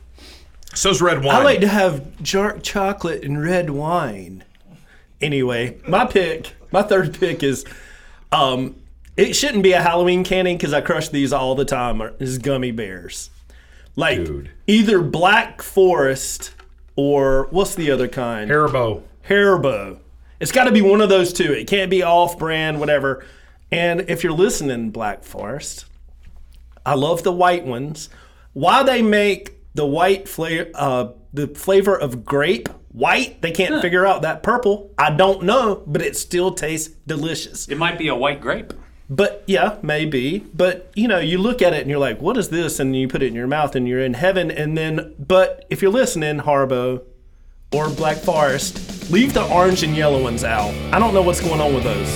So's 0.75 1.01
red 1.01 1.25
wine. 1.25 1.37
I 1.37 1.43
like 1.45 1.61
to 1.61 1.69
have 1.69 2.23
dark 2.23 2.62
chocolate 2.62 3.23
and 3.25 3.43
red 3.43 3.70
wine. 3.70 4.45
Anyway, 5.20 5.78
my 5.86 6.05
pick, 6.05 6.55
my 6.70 6.82
third 6.82 7.19
pick 7.19 7.43
is 7.43 7.65
Um, 8.31 8.77
it 9.16 9.35
shouldn't 9.35 9.62
be 9.62 9.73
a 9.73 9.81
Halloween 9.81 10.23
candy 10.23 10.55
because 10.55 10.73
I 10.73 10.81
crush 10.81 11.09
these 11.09 11.32
all 11.32 11.55
the 11.55 11.65
time. 11.65 12.01
Is 12.19 12.39
gummy 12.39 12.70
bears, 12.70 13.31
like 13.97 14.28
either 14.66 15.01
Black 15.01 15.62
Forest 15.62 16.53
or 16.95 17.49
what's 17.51 17.74
the 17.74 17.90
other 17.90 18.07
kind? 18.07 18.51
Haribo. 18.51 19.03
Haribo. 19.28 19.99
It's 20.40 20.53
got 20.53 20.65
to 20.65 20.73
be 20.73 20.82
one 20.82 21.01
of 21.01 21.09
those 21.09 21.32
two. 21.32 21.53
It 21.53 21.66
can't 21.66 21.90
be 21.90 22.03
off-brand, 22.03 22.78
whatever. 22.78 23.24
And 23.73 24.03
if 24.09 24.23
you're 24.23 24.32
listening, 24.32 24.90
Black 24.90 25.24
Forest, 25.24 25.86
I 26.86 26.95
love 26.95 27.23
the 27.23 27.32
white 27.32 27.66
ones. 27.66 28.09
Why 28.53 28.82
they 28.82 29.03
make 29.03 29.57
the 29.74 29.86
white 29.86 30.28
flavor, 30.28 30.70
uh, 30.74 31.09
the 31.32 31.49
flavor 31.49 31.97
of 31.97 32.24
grape 32.24 32.69
white? 32.99 33.41
They 33.41 33.53
can't 33.53 33.81
figure 33.81 34.07
out 34.07 34.23
that 34.23 34.43
purple. 34.43 34.91
I 34.99 35.11
don't 35.11 35.45
know, 35.45 35.83
but 35.87 36.03
it 36.03 36.16
still 36.16 36.53
tastes 36.53 36.95
delicious. 37.07 37.69
It 37.69 37.79
might 37.79 37.99
be 37.99 38.09
a 38.09 38.15
white 38.15 38.41
grape. 38.41 38.73
But 39.11 39.43
yeah, 39.47 39.79
maybe. 39.83 40.41
But 40.41 40.91
you 40.95 41.09
know, 41.09 41.19
you 41.19 41.39
look 41.39 41.62
at 41.62 41.73
it 41.73 41.81
and 41.81 41.89
you're 41.89 41.99
like, 41.99 42.20
"What 42.20 42.37
is 42.37 42.51
this?" 42.51 42.79
And 42.79 42.95
you 42.95 43.09
put 43.09 43.23
it 43.23 43.29
in 43.29 43.35
your 43.35 43.47
mouth 43.47 43.75
and 43.75 43.89
you're 43.89 44.03
in 44.03 44.15
heaven. 44.15 44.51
And 44.51 44.77
then, 44.77 45.15
but 45.19 45.65
if 45.70 45.81
you're 45.81 45.93
listening, 45.93 46.41
Haribo 46.41 47.03
or 47.73 47.89
Black 47.91 48.19
Forest, 48.19 49.11
leave 49.11 49.33
the 49.33 49.47
orange 49.47 49.83
and 49.83 49.97
yellow 49.97 50.23
ones 50.23 50.45
out. 50.45 50.75
I 50.93 50.99
don't 50.99 51.15
know 51.15 51.23
what's 51.23 51.41
going 51.41 51.61
on 51.61 51.75
with 51.75 51.85
those. 51.85 52.09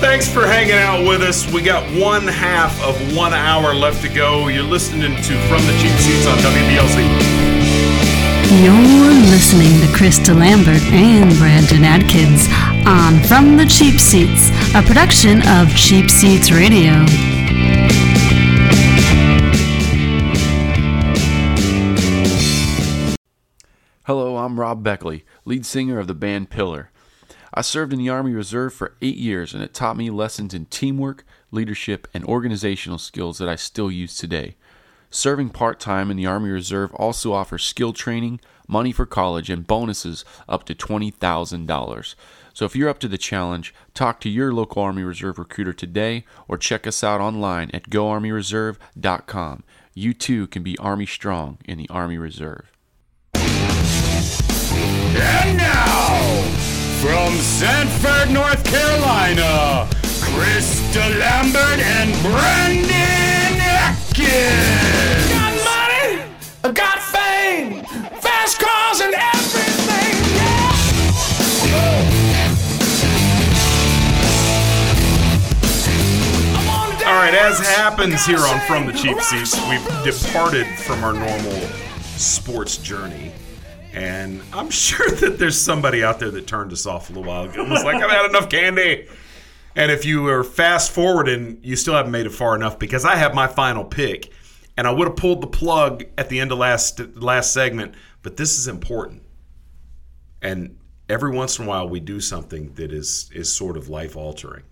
Thanks 0.00 0.28
for 0.28 0.46
hanging 0.46 0.74
out 0.74 1.08
with 1.08 1.22
us. 1.22 1.50
We 1.52 1.62
got 1.62 1.82
one 1.98 2.26
half 2.26 2.78
of 2.82 3.16
one 3.16 3.32
hour 3.32 3.72
left 3.74 4.02
to 4.02 4.08
go. 4.08 4.48
You're 4.48 4.62
listening 4.62 5.16
to 5.16 5.48
From 5.48 5.64
the 5.66 5.72
Cheap 5.80 5.96
Seats 5.98 6.26
on 6.26 6.36
WBLC. 6.38 7.35
You're 8.58 8.72
listening 8.72 9.82
to 9.82 9.94
Chris 9.94 10.18
DeLambert 10.18 10.80
and 10.90 11.30
Brandon 11.36 11.84
Atkins 11.84 12.48
on 12.86 13.22
From 13.24 13.58
the 13.58 13.66
Cheap 13.66 14.00
Seats, 14.00 14.48
a 14.74 14.82
production 14.82 15.46
of 15.46 15.68
Cheap 15.76 16.10
Seats 16.10 16.50
Radio. 16.50 17.04
Hello, 24.06 24.38
I'm 24.38 24.58
Rob 24.58 24.82
Beckley, 24.82 25.26
lead 25.44 25.66
singer 25.66 25.98
of 25.98 26.06
the 26.06 26.14
band 26.14 26.48
Pillar. 26.48 26.90
I 27.52 27.60
served 27.60 27.92
in 27.92 27.98
the 27.98 28.08
Army 28.08 28.32
Reserve 28.32 28.72
for 28.72 28.96
eight 29.02 29.18
years, 29.18 29.52
and 29.52 29.62
it 29.62 29.74
taught 29.74 29.98
me 29.98 30.08
lessons 30.08 30.54
in 30.54 30.64
teamwork, 30.66 31.26
leadership, 31.50 32.08
and 32.14 32.24
organizational 32.24 32.98
skills 32.98 33.36
that 33.36 33.50
I 33.50 33.56
still 33.56 33.90
use 33.90 34.16
today. 34.16 34.56
Serving 35.10 35.50
part 35.50 35.80
time 35.80 36.10
in 36.10 36.16
the 36.16 36.26
Army 36.26 36.50
Reserve 36.50 36.92
also 36.94 37.32
offers 37.32 37.64
skill 37.64 37.92
training, 37.92 38.40
money 38.68 38.92
for 38.92 39.06
college, 39.06 39.48
and 39.50 39.66
bonuses 39.66 40.24
up 40.48 40.64
to 40.64 40.74
$20,000. 40.74 42.14
So 42.52 42.64
if 42.64 42.74
you're 42.74 42.88
up 42.88 42.98
to 43.00 43.08
the 43.08 43.18
challenge, 43.18 43.74
talk 43.92 44.18
to 44.20 44.30
your 44.30 44.52
local 44.52 44.82
Army 44.82 45.02
Reserve 45.02 45.38
recruiter 45.38 45.72
today 45.72 46.24
or 46.48 46.56
check 46.56 46.86
us 46.86 47.04
out 47.04 47.20
online 47.20 47.70
at 47.74 47.90
goarmyreserve.com. 47.90 49.62
You 49.94 50.14
too 50.14 50.46
can 50.46 50.62
be 50.62 50.78
Army 50.78 51.06
strong 51.06 51.58
in 51.66 51.78
the 51.78 51.88
Army 51.90 52.18
Reserve. 52.18 52.72
And 55.18 55.56
now, 55.56 56.42
from 57.00 57.34
Sanford, 57.34 58.30
North 58.30 58.64
Carolina, 58.64 59.88
Chris 60.20 60.80
DeLambert 60.94 61.78
and 61.78 62.22
Brandon 62.22 63.45
Atkins. 64.28 65.30
Got 65.32 65.54
money, 65.64 66.22
I 66.64 66.72
got 66.72 66.98
fame, 67.00 67.84
fast 68.20 68.58
cars 68.60 69.00
and 69.00 69.14
everything. 69.14 70.14
yeah 71.70 72.56
All 77.06 77.12
right, 77.14 77.34
as 77.34 77.60
happens 77.60 78.26
here 78.26 78.40
on 78.40 78.58
From 78.66 78.84
the 78.86 78.92
Cheap 78.92 79.20
Seats, 79.20 79.56
we've 79.68 80.04
departed 80.04 80.66
from 80.80 81.04
our 81.04 81.12
normal 81.12 81.52
sports 82.16 82.78
journey. 82.78 83.30
And 83.92 84.42
I'm 84.52 84.70
sure 84.84 85.08
that 85.10 85.38
there's 85.38 85.60
somebody 85.60 86.02
out 86.02 86.18
there 86.18 86.32
that 86.32 86.48
turned 86.48 86.72
us 86.72 86.84
off 86.84 87.08
a 87.08 87.12
little 87.12 87.28
while 87.28 87.44
ago. 87.44 87.62
and 87.62 87.70
was 87.70 87.84
like, 87.84 88.02
I've 88.02 88.10
had 88.10 88.28
enough 88.28 88.50
candy. 88.50 89.06
And 89.76 89.92
if 89.92 90.06
you 90.06 90.26
are 90.28 90.42
fast 90.42 90.90
forwarding, 90.90 91.60
you 91.62 91.76
still 91.76 91.94
haven't 91.94 92.10
made 92.10 92.24
it 92.24 92.30
far 92.30 92.56
enough 92.56 92.78
because 92.78 93.04
I 93.04 93.16
have 93.16 93.34
my 93.34 93.46
final 93.46 93.84
pick. 93.84 94.32
And 94.78 94.86
I 94.86 94.90
would 94.90 95.06
have 95.06 95.16
pulled 95.16 95.42
the 95.42 95.46
plug 95.46 96.04
at 96.16 96.30
the 96.30 96.40
end 96.40 96.50
of 96.50 96.58
last 96.58 96.98
last 97.14 97.52
segment, 97.52 97.94
but 98.22 98.36
this 98.36 98.58
is 98.58 98.68
important. 98.68 99.22
And 100.42 100.78
every 101.08 101.30
once 101.30 101.58
in 101.58 101.66
a 101.66 101.68
while 101.68 101.88
we 101.88 102.00
do 102.00 102.20
something 102.20 102.72
that 102.74 102.92
is 102.92 103.30
is 103.34 103.54
sort 103.54 103.76
of 103.76 103.88
life 103.88 104.16
altering. 104.16 104.64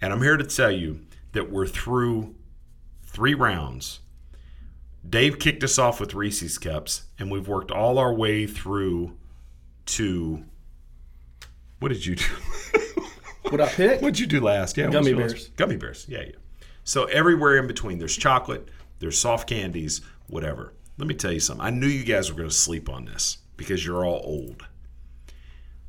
And 0.00 0.12
I'm 0.12 0.22
here 0.22 0.36
to 0.36 0.44
tell 0.44 0.70
you 0.70 1.00
that 1.32 1.50
we're 1.50 1.66
through 1.66 2.34
three 3.04 3.34
rounds. 3.34 4.00
Dave 5.08 5.38
kicked 5.38 5.64
us 5.64 5.78
off 5.78 6.00
with 6.00 6.14
Reese's 6.14 6.58
Cups, 6.58 7.04
and 7.18 7.30
we've 7.30 7.46
worked 7.46 7.70
all 7.70 7.98
our 7.98 8.12
way 8.12 8.46
through 8.46 9.16
to 9.86 10.44
what 11.78 11.88
did 11.88 12.04
you 12.04 12.16
do? 12.16 12.24
What 13.50 13.60
I 13.60 13.68
pick? 13.68 14.00
What'd 14.00 14.18
you 14.18 14.26
do 14.26 14.40
last? 14.40 14.76
Yeah, 14.76 14.90
Gummy 14.90 15.14
what's 15.14 15.32
yours? 15.32 15.32
bears. 15.32 15.48
Gummy 15.56 15.76
bears. 15.76 16.06
Yeah, 16.08 16.22
yeah. 16.22 16.32
So 16.84 17.04
everywhere 17.04 17.56
in 17.56 17.66
between, 17.66 17.98
there's 17.98 18.16
chocolate, 18.16 18.68
there's 18.98 19.18
soft 19.18 19.48
candies, 19.48 20.00
whatever. 20.26 20.72
Let 20.98 21.08
me 21.08 21.14
tell 21.14 21.32
you 21.32 21.40
something. 21.40 21.64
I 21.64 21.70
knew 21.70 21.86
you 21.86 22.04
guys 22.04 22.30
were 22.30 22.36
going 22.36 22.48
to 22.48 22.54
sleep 22.54 22.88
on 22.88 23.04
this 23.04 23.38
because 23.56 23.84
you're 23.84 24.04
all 24.04 24.20
old. 24.24 24.66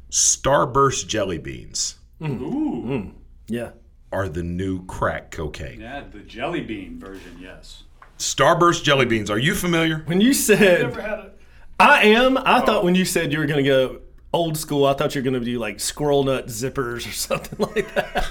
Starburst 0.10 1.08
jelly 1.08 1.38
beans 1.38 1.96
mm. 2.22 2.42
Ooh. 2.42 2.84
Mm. 2.84 3.14
Yeah. 3.48 3.72
are 4.12 4.30
the 4.30 4.44
new 4.44 4.86
crack 4.86 5.32
cocaine. 5.32 5.82
Yeah, 5.82 6.04
the 6.12 6.20
jelly 6.20 6.62
bean 6.62 7.00
version, 7.00 7.38
yes. 7.40 7.84
Starburst 8.18 8.84
jelly 8.84 9.06
beans. 9.06 9.30
Are 9.30 9.38
you 9.38 9.54
familiar? 9.54 10.00
When 10.06 10.22
you 10.22 10.34
said 10.34 10.82
Never 10.82 11.02
had 11.02 11.20
it. 11.20 11.40
I 11.80 12.04
am, 12.04 12.38
I 12.38 12.62
oh. 12.62 12.66
thought 12.66 12.84
when 12.84 12.96
you 12.96 13.06
said 13.06 13.32
you 13.32 13.40
were 13.40 13.46
going 13.46 13.64
to 13.64 13.70
go 13.70 14.02
old 14.38 14.58
school, 14.58 14.86
I 14.86 14.94
thought 14.94 15.16
you 15.16 15.22
were 15.22 15.30
going 15.30 15.40
to 15.42 15.46
do 15.46 15.60
like 15.60 15.80
squirrel 15.80 16.24
nut 16.24 16.48
zippers 16.48 17.08
or 17.08 17.12
something 17.12 17.60
like 17.60 17.94
that. 17.96 18.28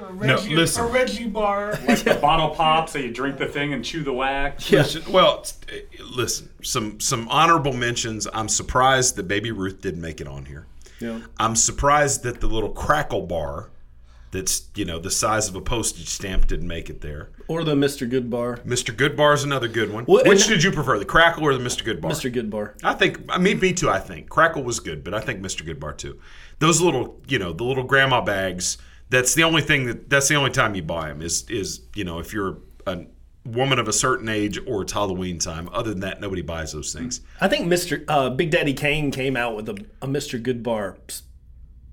A 0.00 0.12
Reggie, 0.12 0.54
listen. 0.54 0.84
a 0.84 0.88
Reggie 0.88 1.26
bar. 1.26 1.72
Like 1.86 2.04
the 2.04 2.14
bottle 2.14 2.50
pop, 2.50 2.88
so 2.88 2.98
you 2.98 3.12
drink 3.12 3.36
the 3.36 3.46
thing 3.46 3.72
and 3.72 3.84
chew 3.84 4.04
the 4.04 4.12
wax. 4.12 4.70
Listen, 4.70 5.12
well, 5.12 5.44
eh, 5.72 5.80
listen. 6.10 6.48
Some 6.62 7.00
some 7.00 7.28
honorable 7.28 7.72
mentions. 7.72 8.26
I'm 8.32 8.48
surprised 8.48 9.16
that 9.16 9.26
Baby 9.26 9.50
Ruth 9.50 9.80
didn't 9.80 10.00
make 10.00 10.20
it 10.20 10.28
on 10.28 10.44
here. 10.44 10.66
Yeah. 11.00 11.20
I'm 11.38 11.56
surprised 11.56 12.22
that 12.22 12.40
the 12.40 12.46
little 12.46 12.70
crackle 12.70 13.22
bar, 13.22 13.70
that's 14.30 14.68
you 14.74 14.84
know 14.84 14.98
the 14.98 15.10
size 15.10 15.48
of 15.48 15.54
a 15.56 15.60
postage 15.60 16.08
stamp, 16.08 16.46
didn't 16.46 16.68
make 16.68 16.90
it 16.90 17.00
there. 17.00 17.30
Or 17.48 17.64
the 17.64 17.74
Mr. 17.74 18.08
Good 18.08 18.28
bar. 18.30 18.58
Mr. 18.58 18.94
Good 18.94 19.16
Bar 19.16 19.32
is 19.32 19.42
another 19.44 19.68
good 19.68 19.90
one. 19.92 20.04
Well, 20.06 20.22
Which 20.26 20.46
did 20.46 20.62
you 20.62 20.70
prefer, 20.70 20.98
the 20.98 21.04
crackle 21.06 21.44
or 21.44 21.54
the 21.56 21.64
Mr. 21.64 21.82
Good 21.84 22.00
Bar? 22.00 22.10
Mr. 22.10 22.30
Good 22.32 22.50
bar. 22.50 22.74
I 22.84 22.92
think. 22.94 23.20
I 23.28 23.38
mean, 23.38 23.58
me 23.58 23.72
too. 23.72 23.88
I 23.88 23.98
think 23.98 24.28
crackle 24.28 24.62
was 24.64 24.80
good, 24.80 25.02
but 25.02 25.14
I 25.14 25.20
think 25.20 25.40
Mr. 25.40 25.64
Good 25.64 25.80
Bar 25.80 25.94
too. 25.94 26.20
Those 26.58 26.80
little, 26.80 27.20
you 27.26 27.38
know, 27.38 27.52
the 27.52 27.64
little 27.64 27.84
grandma 27.84 28.20
bags. 28.20 28.78
That's 29.10 29.34
the 29.34 29.44
only 29.44 29.62
thing 29.62 29.86
that. 29.86 30.10
That's 30.10 30.28
the 30.28 30.34
only 30.34 30.50
time 30.50 30.74
you 30.74 30.82
buy 30.82 31.08
them 31.08 31.22
is 31.22 31.48
is 31.48 31.80
you 31.94 32.04
know 32.04 32.18
if 32.18 32.32
you're 32.34 32.58
a 32.86 33.06
woman 33.46 33.78
of 33.78 33.88
a 33.88 33.92
certain 33.94 34.28
age 34.28 34.58
or 34.66 34.82
it's 34.82 34.92
Halloween 34.92 35.38
time. 35.38 35.70
Other 35.72 35.90
than 35.90 36.00
that, 36.00 36.20
nobody 36.20 36.42
buys 36.42 36.72
those 36.72 36.92
things. 36.92 37.22
I 37.40 37.48
think 37.48 37.66
Mr. 37.66 38.04
Uh, 38.06 38.28
Big 38.28 38.50
Daddy 38.50 38.74
Kane 38.74 39.10
came 39.10 39.38
out 39.38 39.56
with 39.56 39.70
a, 39.70 39.82
a 40.02 40.06
Mr. 40.06 40.42
Good 40.42 40.62
bar 40.62 40.98
s- 41.08 41.22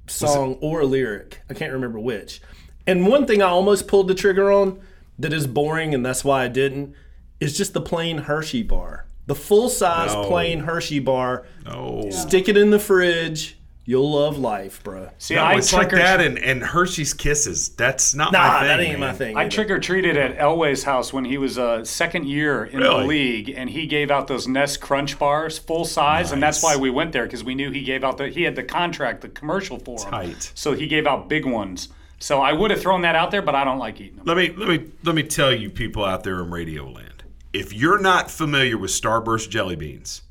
song 0.08 0.58
or 0.62 0.82
a 0.82 0.86
lyric. 0.86 1.42
I 1.50 1.54
can't 1.54 1.74
remember 1.74 2.00
which. 2.00 2.42
And 2.88 3.08
one 3.08 3.26
thing 3.26 3.42
I 3.42 3.48
almost 3.48 3.88
pulled 3.88 4.08
the 4.08 4.16
trigger 4.16 4.52
on 4.52 4.80
that 5.18 5.34
is 5.34 5.48
boring, 5.48 5.94
and 5.94 6.06
that's 6.06 6.24
why 6.24 6.44
I 6.44 6.48
didn't, 6.48 6.94
is 7.40 7.58
just 7.58 7.74
the 7.74 7.82
plain 7.82 8.20
Hershey 8.20 8.64
bar. 8.64 9.06
The 9.28 9.36
full 9.36 9.70
size 9.70 10.14
No. 10.14 10.24
plain 10.26 10.60
Hershey 10.62 11.00
bar. 11.00 11.46
No. 11.66 12.08
Stick 12.12 12.48
it 12.48 12.58
in 12.58 12.70
the 12.70 12.80
fridge. 12.80 13.55
You'll 13.88 14.14
love 14.14 14.40
life, 14.40 14.82
bro. 14.84 15.10
See, 15.20 15.36
no, 15.36 15.44
I 15.44 15.58
it's 15.58 15.72
like 15.72 15.92
that 15.92 16.20
and, 16.20 16.40
and 16.40 16.64
Hershey's 16.64 17.14
Kisses. 17.14 17.70
That's 17.70 18.16
not 18.16 18.32
Nah, 18.32 18.40
my 18.48 18.60
thing. 18.60 18.68
that 18.68 18.80
ain't 18.80 19.00
my 19.00 19.06
man. 19.08 19.16
thing. 19.16 19.38
I 19.38 19.48
trick 19.48 19.70
or 19.70 19.80
treated 19.80 20.18
at 20.18 20.40
Elway's 20.40 20.84
house 20.84 21.14
when 21.14 21.24
he 21.24 21.38
was 21.38 21.60
a 21.60 21.86
second 21.86 22.26
year 22.28 22.66
in 22.66 22.80
Really? 22.80 23.02
the 23.02 23.08
league, 23.08 23.50
and 23.56 23.70
he 23.70 23.86
gave 23.86 24.10
out 24.10 24.28
those 24.28 24.48
Nest 24.48 24.82
Crunch 24.82 25.20
bars 25.20 25.60
full 25.60 25.86
size, 25.86 26.32
and 26.32 26.42
that's 26.42 26.64
why 26.64 26.76
we 26.76 26.90
went 26.90 27.12
there 27.12 27.26
because 27.26 27.44
we 27.44 27.54
knew 27.54 27.70
he 27.70 27.84
gave 27.84 28.04
out 28.04 28.18
the 28.18 28.28
he 28.30 28.42
had 28.42 28.56
the 28.56 28.64
contract, 28.64 29.22
the 29.22 29.30
commercial 29.30 29.78
for 29.78 30.00
them. 30.00 30.10
Tight. 30.10 30.52
So 30.56 30.74
he 30.74 30.88
gave 30.88 31.06
out 31.06 31.30
big 31.30 31.46
ones. 31.46 31.90
So 32.18 32.42
I 32.42 32.54
would 32.54 32.72
have 32.72 32.82
thrown 32.82 33.02
that 33.04 33.16
out 33.16 33.30
there, 33.30 33.44
but 33.44 33.54
I 33.54 33.64
don't 33.64 33.78
like 33.78 34.02
eating 34.02 34.16
them. 34.16 34.26
Let 34.26 34.38
me 34.38 34.50
let 34.58 34.68
me 34.68 34.90
let 35.04 35.14
me 35.14 35.22
tell 35.22 35.54
you, 35.54 35.70
people 35.70 36.04
out 36.04 36.24
there 36.24 36.42
in 36.42 36.50
Radio 36.50 36.90
Land, 36.90 37.24
if 37.54 37.72
you're 37.72 38.00
not 38.00 38.32
familiar 38.32 38.80
with 38.80 38.90
Starburst 38.90 39.50
jelly 39.52 39.76
beans, 39.76 40.24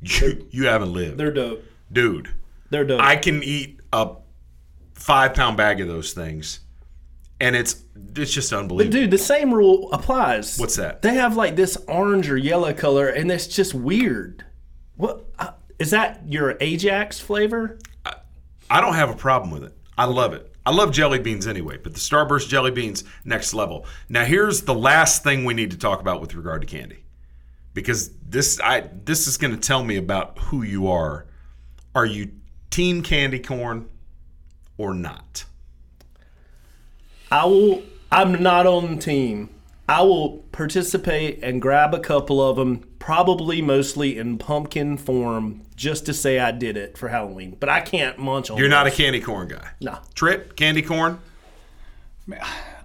you 0.00 0.46
you 0.50 0.66
haven't 0.68 0.94
lived, 0.94 1.18
They're 1.18 1.30
dope. 1.32 1.62
dude. 1.92 2.30
They're 2.70 2.84
dope. 2.84 3.00
I 3.00 3.16
can 3.16 3.42
eat 3.42 3.80
a 3.92 4.16
five 4.94 5.34
pound 5.34 5.56
bag 5.56 5.80
of 5.80 5.88
those 5.88 6.12
things, 6.12 6.60
and 7.40 7.54
it's 7.54 7.84
it's 8.16 8.32
just 8.32 8.50
But 8.50 8.60
unbelievable. 8.60 8.92
dude, 9.00 9.10
the 9.10 9.18
same 9.18 9.52
rule 9.52 9.92
applies. 9.92 10.58
What's 10.58 10.76
that? 10.76 11.02
They 11.02 11.14
have 11.14 11.36
like 11.36 11.56
this 11.56 11.76
orange 11.88 12.30
or 12.30 12.36
yellow 12.36 12.72
color, 12.72 13.08
and 13.08 13.30
it's 13.30 13.46
just 13.46 13.74
weird. 13.74 14.44
What 14.96 15.24
uh, 15.38 15.52
is 15.78 15.90
that? 15.90 16.22
Your 16.26 16.56
Ajax 16.60 17.20
flavor? 17.20 17.78
I 18.70 18.80
don't 18.80 18.94
have 18.94 19.10
a 19.10 19.16
problem 19.16 19.50
with 19.50 19.64
it. 19.64 19.76
I 19.96 20.06
love 20.06 20.32
it. 20.32 20.50
I 20.66 20.70
love 20.70 20.92
jelly 20.92 21.18
beans 21.18 21.46
anyway, 21.46 21.76
but 21.76 21.92
the 21.92 22.00
Starburst 22.00 22.48
jelly 22.48 22.70
beans, 22.70 23.04
next 23.24 23.52
level. 23.52 23.86
Now, 24.08 24.24
here's 24.24 24.62
the 24.62 24.74
last 24.74 25.22
thing 25.22 25.44
we 25.44 25.52
need 25.52 25.70
to 25.72 25.76
talk 25.76 26.00
about 26.00 26.22
with 26.22 26.34
regard 26.34 26.62
to 26.62 26.66
candy, 26.66 27.04
because 27.74 28.10
this 28.26 28.58
I 28.60 28.88
this 29.04 29.26
is 29.26 29.36
going 29.36 29.54
to 29.54 29.60
tell 29.60 29.84
me 29.84 29.96
about 29.96 30.38
who 30.38 30.62
you 30.62 30.88
are. 30.88 31.26
Are 31.94 32.06
you 32.06 32.32
team 32.74 33.02
candy 33.02 33.38
corn 33.38 33.88
or 34.76 34.92
not? 34.92 35.44
I 37.30 37.44
will. 37.46 37.84
I'm 38.10 38.42
not 38.42 38.66
on 38.66 38.96
the 38.96 39.00
team. 39.00 39.50
I 39.88 40.02
will 40.02 40.38
participate 40.50 41.38
and 41.42 41.62
grab 41.62 41.94
a 41.94 42.00
couple 42.00 42.42
of 42.42 42.56
them, 42.56 42.82
probably 42.98 43.62
mostly 43.62 44.18
in 44.18 44.38
pumpkin 44.38 44.96
form, 44.96 45.62
just 45.76 46.06
to 46.06 46.14
say 46.14 46.40
I 46.40 46.50
did 46.50 46.76
it 46.76 46.98
for 46.98 47.08
Halloween. 47.08 47.56
But 47.60 47.68
I 47.68 47.80
can't 47.80 48.18
munch 48.18 48.50
on. 48.50 48.58
You're 48.58 48.68
not 48.68 48.88
a 48.88 48.90
candy 48.90 49.20
corn 49.20 49.48
guy. 49.48 49.70
No. 49.80 49.98
Trit 50.14 50.56
candy 50.56 50.82
corn. 50.82 51.20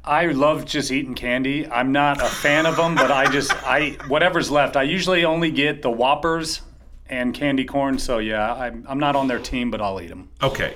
I 0.04 0.28
love 0.28 0.66
just 0.66 0.92
eating 0.92 1.16
candy. 1.16 1.68
I'm 1.68 1.92
not 1.92 2.22
a 2.22 2.26
fan 2.26 2.68
of 2.68 2.76
them, 2.76 2.94
but 2.94 3.12
I 3.12 3.32
just 3.32 3.52
I 3.66 3.98
whatever's 4.08 4.52
left. 4.52 4.76
I 4.76 4.84
usually 4.84 5.26
only 5.26 5.50
get 5.50 5.82
the 5.82 5.90
Whoppers 5.90 6.62
and 7.10 7.34
candy 7.34 7.66
corn. 7.66 7.98
So 8.00 8.20
yeah, 8.20 8.54
I'm 8.54 8.86
I'm 8.88 9.00
not 9.00 9.16
on 9.16 9.28
their 9.28 9.40
team, 9.40 9.72
but 9.72 9.82
I'll 9.82 10.00
eat 10.02 10.08
them. 10.08 10.30
Okay. 10.42 10.76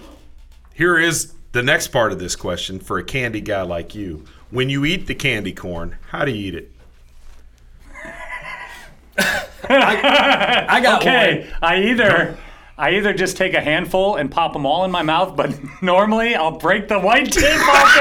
Here 0.74 0.98
is 0.98 1.34
the 1.52 1.62
next 1.62 1.88
part 1.90 2.12
of 2.12 2.20
this 2.20 2.36
question 2.36 2.80
for 2.80 2.98
a 2.98 3.04
candy 3.04 3.42
guy 3.42 3.62
like 3.62 3.94
you. 3.94 4.26
When 4.50 4.70
you 4.70 4.86
eat 4.86 5.08
the 5.08 5.16
candy 5.16 5.54
corn, 5.54 5.98
how 6.10 6.26
do 6.26 6.32
you 6.32 6.48
eat 6.48 6.56
it? 6.56 6.72
I 9.70 10.82
got 10.82 11.02
okay. 11.02 11.50
I 11.62 11.84
either 11.84 12.38
I 12.78 12.96
either 12.96 13.14
just 13.14 13.38
take 13.38 13.54
a 13.54 13.62
handful 13.62 14.16
and 14.16 14.32
pop 14.32 14.54
them 14.54 14.66
all 14.66 14.84
in 14.84 14.90
my 14.92 15.04
mouth, 15.04 15.36
but 15.36 15.56
normally 15.82 16.36
I'll 16.36 16.58
break 16.58 16.88
the 16.88 17.00
white 17.00 17.32
tip 17.32 17.44
off 17.44 17.94
the 17.94 18.00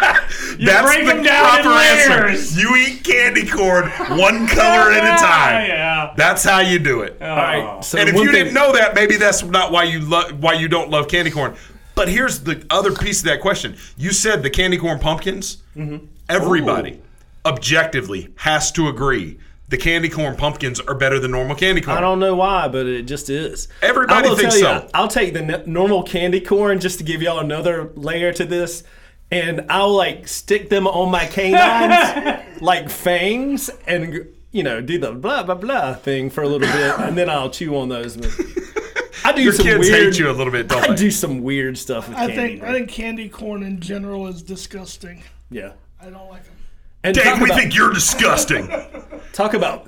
top. 0.00 0.30
You 0.58 0.66
break 0.82 1.06
them 1.06 1.22
down 1.22 1.60
in 1.60 1.66
layers. 1.66 2.56
You 2.60 2.74
eat 2.76 3.04
candy 3.04 3.46
corn 3.46 3.88
one 4.18 4.46
color 4.48 4.90
at 4.90 5.04
a 5.04 5.22
time. 5.22 5.68
Yeah. 5.68 6.12
That's 6.16 6.42
how 6.42 6.58
you 6.60 6.78
do 6.78 7.02
it. 7.02 7.20
All 7.22 7.28
right. 7.28 7.84
So 7.84 7.98
and 7.98 8.08
if 8.08 8.14
you 8.16 8.24
thing- 8.24 8.32
didn't 8.32 8.54
know 8.54 8.72
that, 8.72 8.94
maybe 8.94 9.16
that's 9.16 9.42
not 9.44 9.70
why 9.72 9.84
you 9.84 10.00
love 10.00 10.42
why 10.42 10.54
you 10.54 10.68
don't 10.68 10.90
love 10.90 11.08
candy 11.08 11.30
corn. 11.30 11.54
But 11.94 12.08
here's 12.08 12.40
the 12.40 12.64
other 12.70 12.92
piece 12.92 13.20
of 13.20 13.26
that 13.26 13.40
question. 13.40 13.76
You 13.96 14.12
said 14.12 14.42
the 14.42 14.50
candy 14.50 14.78
corn 14.78 14.98
pumpkins. 14.98 15.58
Mm-hmm. 15.76 16.06
Everybody, 16.28 17.00
objectively, 17.44 18.28
has 18.36 18.70
to 18.72 18.88
agree 18.88 19.38
the 19.70 19.78
candy 19.78 20.08
corn 20.08 20.36
pumpkins 20.36 20.78
are 20.80 20.94
better 20.94 21.18
than 21.18 21.30
normal 21.30 21.56
candy 21.56 21.80
corn. 21.80 21.96
I 21.96 22.00
don't 22.00 22.18
know 22.20 22.34
why, 22.36 22.68
but 22.68 22.86
it 22.86 23.02
just 23.04 23.30
is. 23.30 23.68
Everybody 23.82 24.26
I 24.26 24.30
will 24.30 24.36
thinks 24.36 24.58
tell 24.60 24.82
so. 24.82 24.88
I'll 24.92 25.08
take 25.08 25.32
the 25.32 25.42
n- 25.42 25.62
normal 25.66 26.02
candy 26.02 26.40
corn 26.40 26.80
just 26.80 26.98
to 26.98 27.04
give 27.04 27.22
y'all 27.22 27.38
another 27.38 27.90
layer 27.94 28.32
to 28.34 28.44
this, 28.44 28.82
and 29.30 29.64
I'll 29.70 29.94
like 29.94 30.28
stick 30.28 30.68
them 30.68 30.86
on 30.86 31.10
my 31.10 31.24
canines 31.26 32.42
like 32.60 32.90
fangs, 32.90 33.70
and 33.86 34.26
you 34.52 34.62
know 34.62 34.80
do 34.80 34.98
the 34.98 35.12
blah 35.12 35.42
blah 35.44 35.54
blah 35.54 35.94
thing 35.94 36.30
for 36.30 36.42
a 36.42 36.48
little 36.48 36.66
bit, 36.68 36.94
and 36.98 37.16
then 37.16 37.30
I'll 37.30 37.50
chew 37.50 37.76
on 37.76 37.88
those. 37.88 38.16
I 39.24 39.32
do 39.32 39.42
Your 39.42 39.52
some 39.52 39.66
kids 39.66 39.80
weird, 39.88 40.14
hate 40.14 40.18
you 40.18 40.30
a 40.30 40.32
little 40.32 40.52
bit, 40.52 40.66
don't 40.68 40.82
I 40.82 40.88
they? 40.88 40.94
do 40.96 41.10
some 41.10 41.42
weird 41.42 41.76
stuff 41.76 42.08
with 42.08 42.16
I 42.16 42.26
candy. 42.28 42.34
think 42.58 42.62
I 42.62 42.72
think 42.72 42.88
candy 42.90 43.28
corn 43.28 43.62
in 43.62 43.78
general 43.80 44.26
is 44.26 44.42
disgusting. 44.42 45.22
yeah. 45.50 45.72
I 46.02 46.08
don't 46.08 46.28
like 46.30 46.42
them. 46.44 46.54
And 47.02 47.14
Dave, 47.14 47.38
we 47.40 47.44
about- 47.46 47.58
think 47.58 47.74
you're 47.74 47.92
disgusting. 47.92 48.68
Talk 49.32 49.54
about 49.54 49.86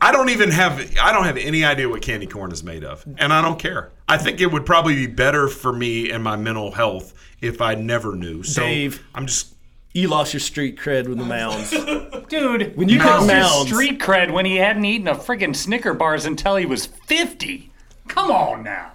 I 0.00 0.10
don't 0.12 0.30
even 0.30 0.50
have 0.50 0.80
I 1.00 1.12
don't 1.12 1.24
have 1.24 1.36
any 1.36 1.64
idea 1.64 1.88
what 1.88 2.02
candy 2.02 2.26
corn 2.26 2.50
is 2.52 2.62
made 2.64 2.82
of, 2.84 3.04
and 3.18 3.32
I 3.32 3.40
don't 3.40 3.58
care. 3.58 3.90
I 4.08 4.18
think 4.18 4.40
it 4.40 4.46
would 4.50 4.66
probably 4.66 4.94
be 4.94 5.06
better 5.06 5.48
for 5.48 5.72
me 5.72 6.10
and 6.10 6.22
my 6.24 6.36
mental 6.36 6.72
health 6.72 7.14
if 7.40 7.60
I 7.60 7.74
never 7.76 8.14
knew. 8.16 8.42
So 8.42 8.62
Dave. 8.62 9.02
I'm 9.14 9.26
just 9.26 9.54
you 9.92 10.08
lost 10.08 10.32
your 10.32 10.40
street 10.40 10.76
cred 10.78 11.06
with 11.06 11.18
the 11.18 11.24
mounds. 11.24 11.70
Dude, 12.28 12.76
When 12.76 12.88
you 12.88 12.98
how's 12.98 13.10
got 13.10 13.18
his 13.20 13.28
mounds- 13.28 13.70
street 13.70 14.00
cred 14.00 14.32
when 14.32 14.46
he 14.46 14.56
hadn't 14.56 14.84
eaten 14.84 15.06
a 15.06 15.14
friggin' 15.14 15.54
Snicker 15.54 15.92
bars 15.94 16.24
until 16.24 16.56
he 16.56 16.64
was 16.66 16.86
50. 16.86 17.70
Come 18.08 18.30
on 18.30 18.62
now. 18.62 18.91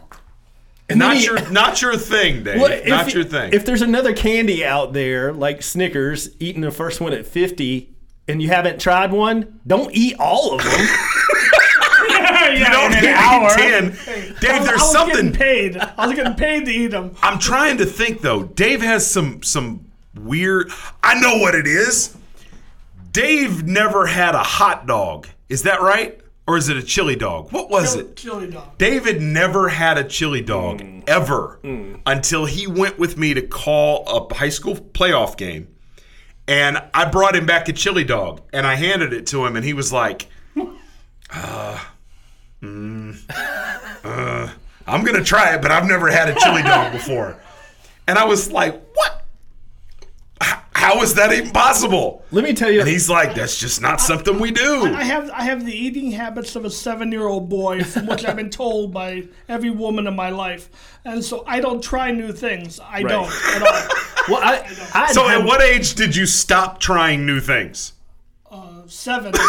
And 0.89 0.99
not 0.99 1.17
he- 1.17 1.25
your 1.25 1.49
not 1.49 1.81
your 1.81 1.97
thing, 1.97 2.43
Dave. 2.43 2.61
Well, 2.61 2.71
if- 2.71 2.87
not 2.87 3.13
your 3.13 3.23
thing. 3.25 3.51
If 3.53 3.65
there's 3.65 3.81
another 3.81 4.13
candy 4.13 4.65
out 4.65 4.93
there 4.93 5.33
like 5.33 5.61
Snickers, 5.61 6.29
eating 6.39 6.61
the 6.61 6.71
first 6.71 7.01
one 7.01 7.11
at 7.13 7.25
50, 7.27 7.89
and 8.27 8.41
you 8.41 8.47
haven't 8.49 8.79
tried 8.79 9.11
one, 9.11 9.59
don't 9.67 9.93
eat 9.93 10.15
all 10.19 10.55
of 10.55 10.63
them. 10.63 10.79
you 12.57 12.65
don't 12.65 12.91
in 12.93 12.97
an 12.99 13.03
need 13.03 13.13
hour. 13.13 13.49
ten. 13.55 13.89
Dave, 13.89 14.39
there's 14.39 14.67
I 14.69 14.73
was 14.73 14.91
something. 14.91 15.33
paid. 15.33 15.77
I 15.77 16.07
was 16.07 16.15
getting 16.15 16.35
paid 16.35 16.65
to 16.65 16.71
eat 16.71 16.87
them. 16.87 17.15
I'm 17.21 17.39
trying 17.39 17.77
to 17.79 17.85
think 17.85 18.21
though. 18.21 18.43
Dave 18.43 18.81
has 18.81 19.09
some 19.09 19.43
some 19.43 19.85
weird. 20.15 20.71
I 21.03 21.19
know 21.19 21.37
what 21.37 21.53
it 21.55 21.67
is. 21.67 22.15
Dave 23.11 23.65
never 23.65 24.05
had 24.05 24.35
a 24.35 24.43
hot 24.43 24.87
dog. 24.87 25.27
Is 25.49 25.63
that 25.63 25.81
right? 25.81 26.19
Or 26.47 26.55
is 26.55 26.69
it 26.69 26.77
a 26.77 26.83
chili 26.83 27.17
dog? 27.17 27.51
What 27.51 27.69
was 27.69 27.95
it? 27.95 28.15
Chili 28.15 28.49
dog. 28.49 28.77
David 28.77 29.21
never 29.21 29.67
had 29.67 29.97
a 29.97 30.03
chili 30.05 30.41
dog 30.41 30.81
ever 31.05 31.59
until 32.05 32.45
he 32.45 32.65
went 32.67 32.97
with 32.97 33.17
me 33.17 33.33
to 33.33 33.41
call 33.41 34.05
a 34.07 34.33
high 34.33 34.49
school 34.49 34.75
playoff 34.75 35.35
game. 35.37 35.67
And 36.47 36.81
I 36.93 37.03
brought 37.05 37.35
him 37.35 37.45
back 37.45 37.67
a 37.67 37.73
chili 37.73 38.05
dog 38.05 38.41
and 38.53 38.65
I 38.65 38.75
handed 38.75 39.11
it 39.11 39.27
to 39.27 39.45
him 39.45 39.57
and 39.57 39.65
he 39.65 39.73
was 39.73 39.91
like, 39.91 40.27
uh, 41.29 41.83
mm, 42.61 43.17
uh, 44.05 44.49
I'm 44.87 45.03
going 45.03 45.17
to 45.17 45.25
try 45.25 45.53
it, 45.53 45.61
but 45.61 45.71
I've 45.71 45.85
never 45.85 46.09
had 46.09 46.29
a 46.29 46.35
chili 46.39 46.63
dog 46.63 46.93
before. 46.93 47.37
And 48.07 48.17
I 48.17 48.23
was 48.23 48.49
like, 48.49 48.81
what? 48.95 49.25
H- 50.77 50.83
How 50.83 51.01
is 51.01 51.13
that 51.15 51.33
even 51.33 51.51
possible? 51.51 52.23
Let 52.31 52.43
me 52.43 52.53
tell 52.53 52.69
you. 52.71 52.81
And 52.81 52.89
he's 52.89 53.09
like, 53.09 53.33
that's 53.35 53.57
just 53.59 53.81
not 53.81 53.99
something 53.99 54.39
we 54.39 54.51
do. 54.51 54.85
I 54.93 55.03
have 55.03 55.29
I 55.31 55.41
have 55.43 55.65
the 55.65 55.73
eating 55.73 56.11
habits 56.11 56.55
of 56.55 56.65
a 56.65 56.69
seven 56.69 57.11
year 57.11 57.27
old 57.27 57.49
boy, 57.49 57.83
from 57.83 58.05
which 58.07 58.23
I've 58.25 58.35
been 58.35 58.49
told 58.51 58.93
by 58.93 59.23
every 59.49 59.69
woman 59.71 60.05
in 60.07 60.15
my 60.15 60.29
life, 60.29 60.69
and 61.03 61.23
so 61.23 61.43
I 61.47 61.59
don't 61.61 61.83
try 61.83 62.11
new 62.11 62.31
things. 62.31 62.79
I 62.79 63.01
Right. 63.01 63.07
don't 63.09 63.31
at 63.55 63.61
all. 63.63 63.89
Well, 64.29 64.41
I, 64.43 64.61
I 64.93 65.13
So, 65.13 65.29
at 65.29 65.45
what 65.45 65.61
age 65.61 65.95
did 65.95 66.13
you 66.13 66.25
stop 66.25 66.81
trying 66.81 67.25
new 67.25 67.39
things? 67.39 67.93
Uh, 68.51 68.81
seven. 68.87 69.33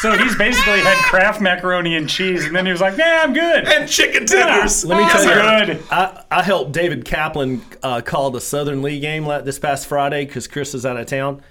So 0.00 0.16
he's 0.16 0.36
basically 0.36 0.80
had 0.80 0.96
Kraft 1.04 1.40
macaroni 1.40 1.96
and 1.96 2.08
cheese, 2.08 2.44
and 2.44 2.54
then 2.54 2.64
he 2.66 2.72
was 2.72 2.80
like, 2.80 2.96
"Yeah, 2.96 3.22
I'm 3.24 3.32
good." 3.32 3.66
And 3.66 3.88
chicken 3.88 4.26
tenders. 4.26 4.84
Let 4.84 4.98
me 4.98 5.02
Yeah, 5.02 5.08
tell 5.10 5.24
you, 5.24 5.30
I'm 5.32 5.66
good. 5.66 5.82
I, 5.90 6.24
I 6.30 6.42
helped 6.42 6.72
David 6.72 7.04
Kaplan 7.04 7.62
uh, 7.82 8.00
call 8.02 8.30
the 8.30 8.40
Southern 8.40 8.82
Lee 8.82 9.00
game 9.00 9.24
this 9.44 9.58
past 9.58 9.86
Friday 9.88 10.24
because 10.24 10.46
Chris 10.46 10.74
is 10.74 10.86
out 10.86 10.96
of 10.96 11.06
town. 11.06 11.42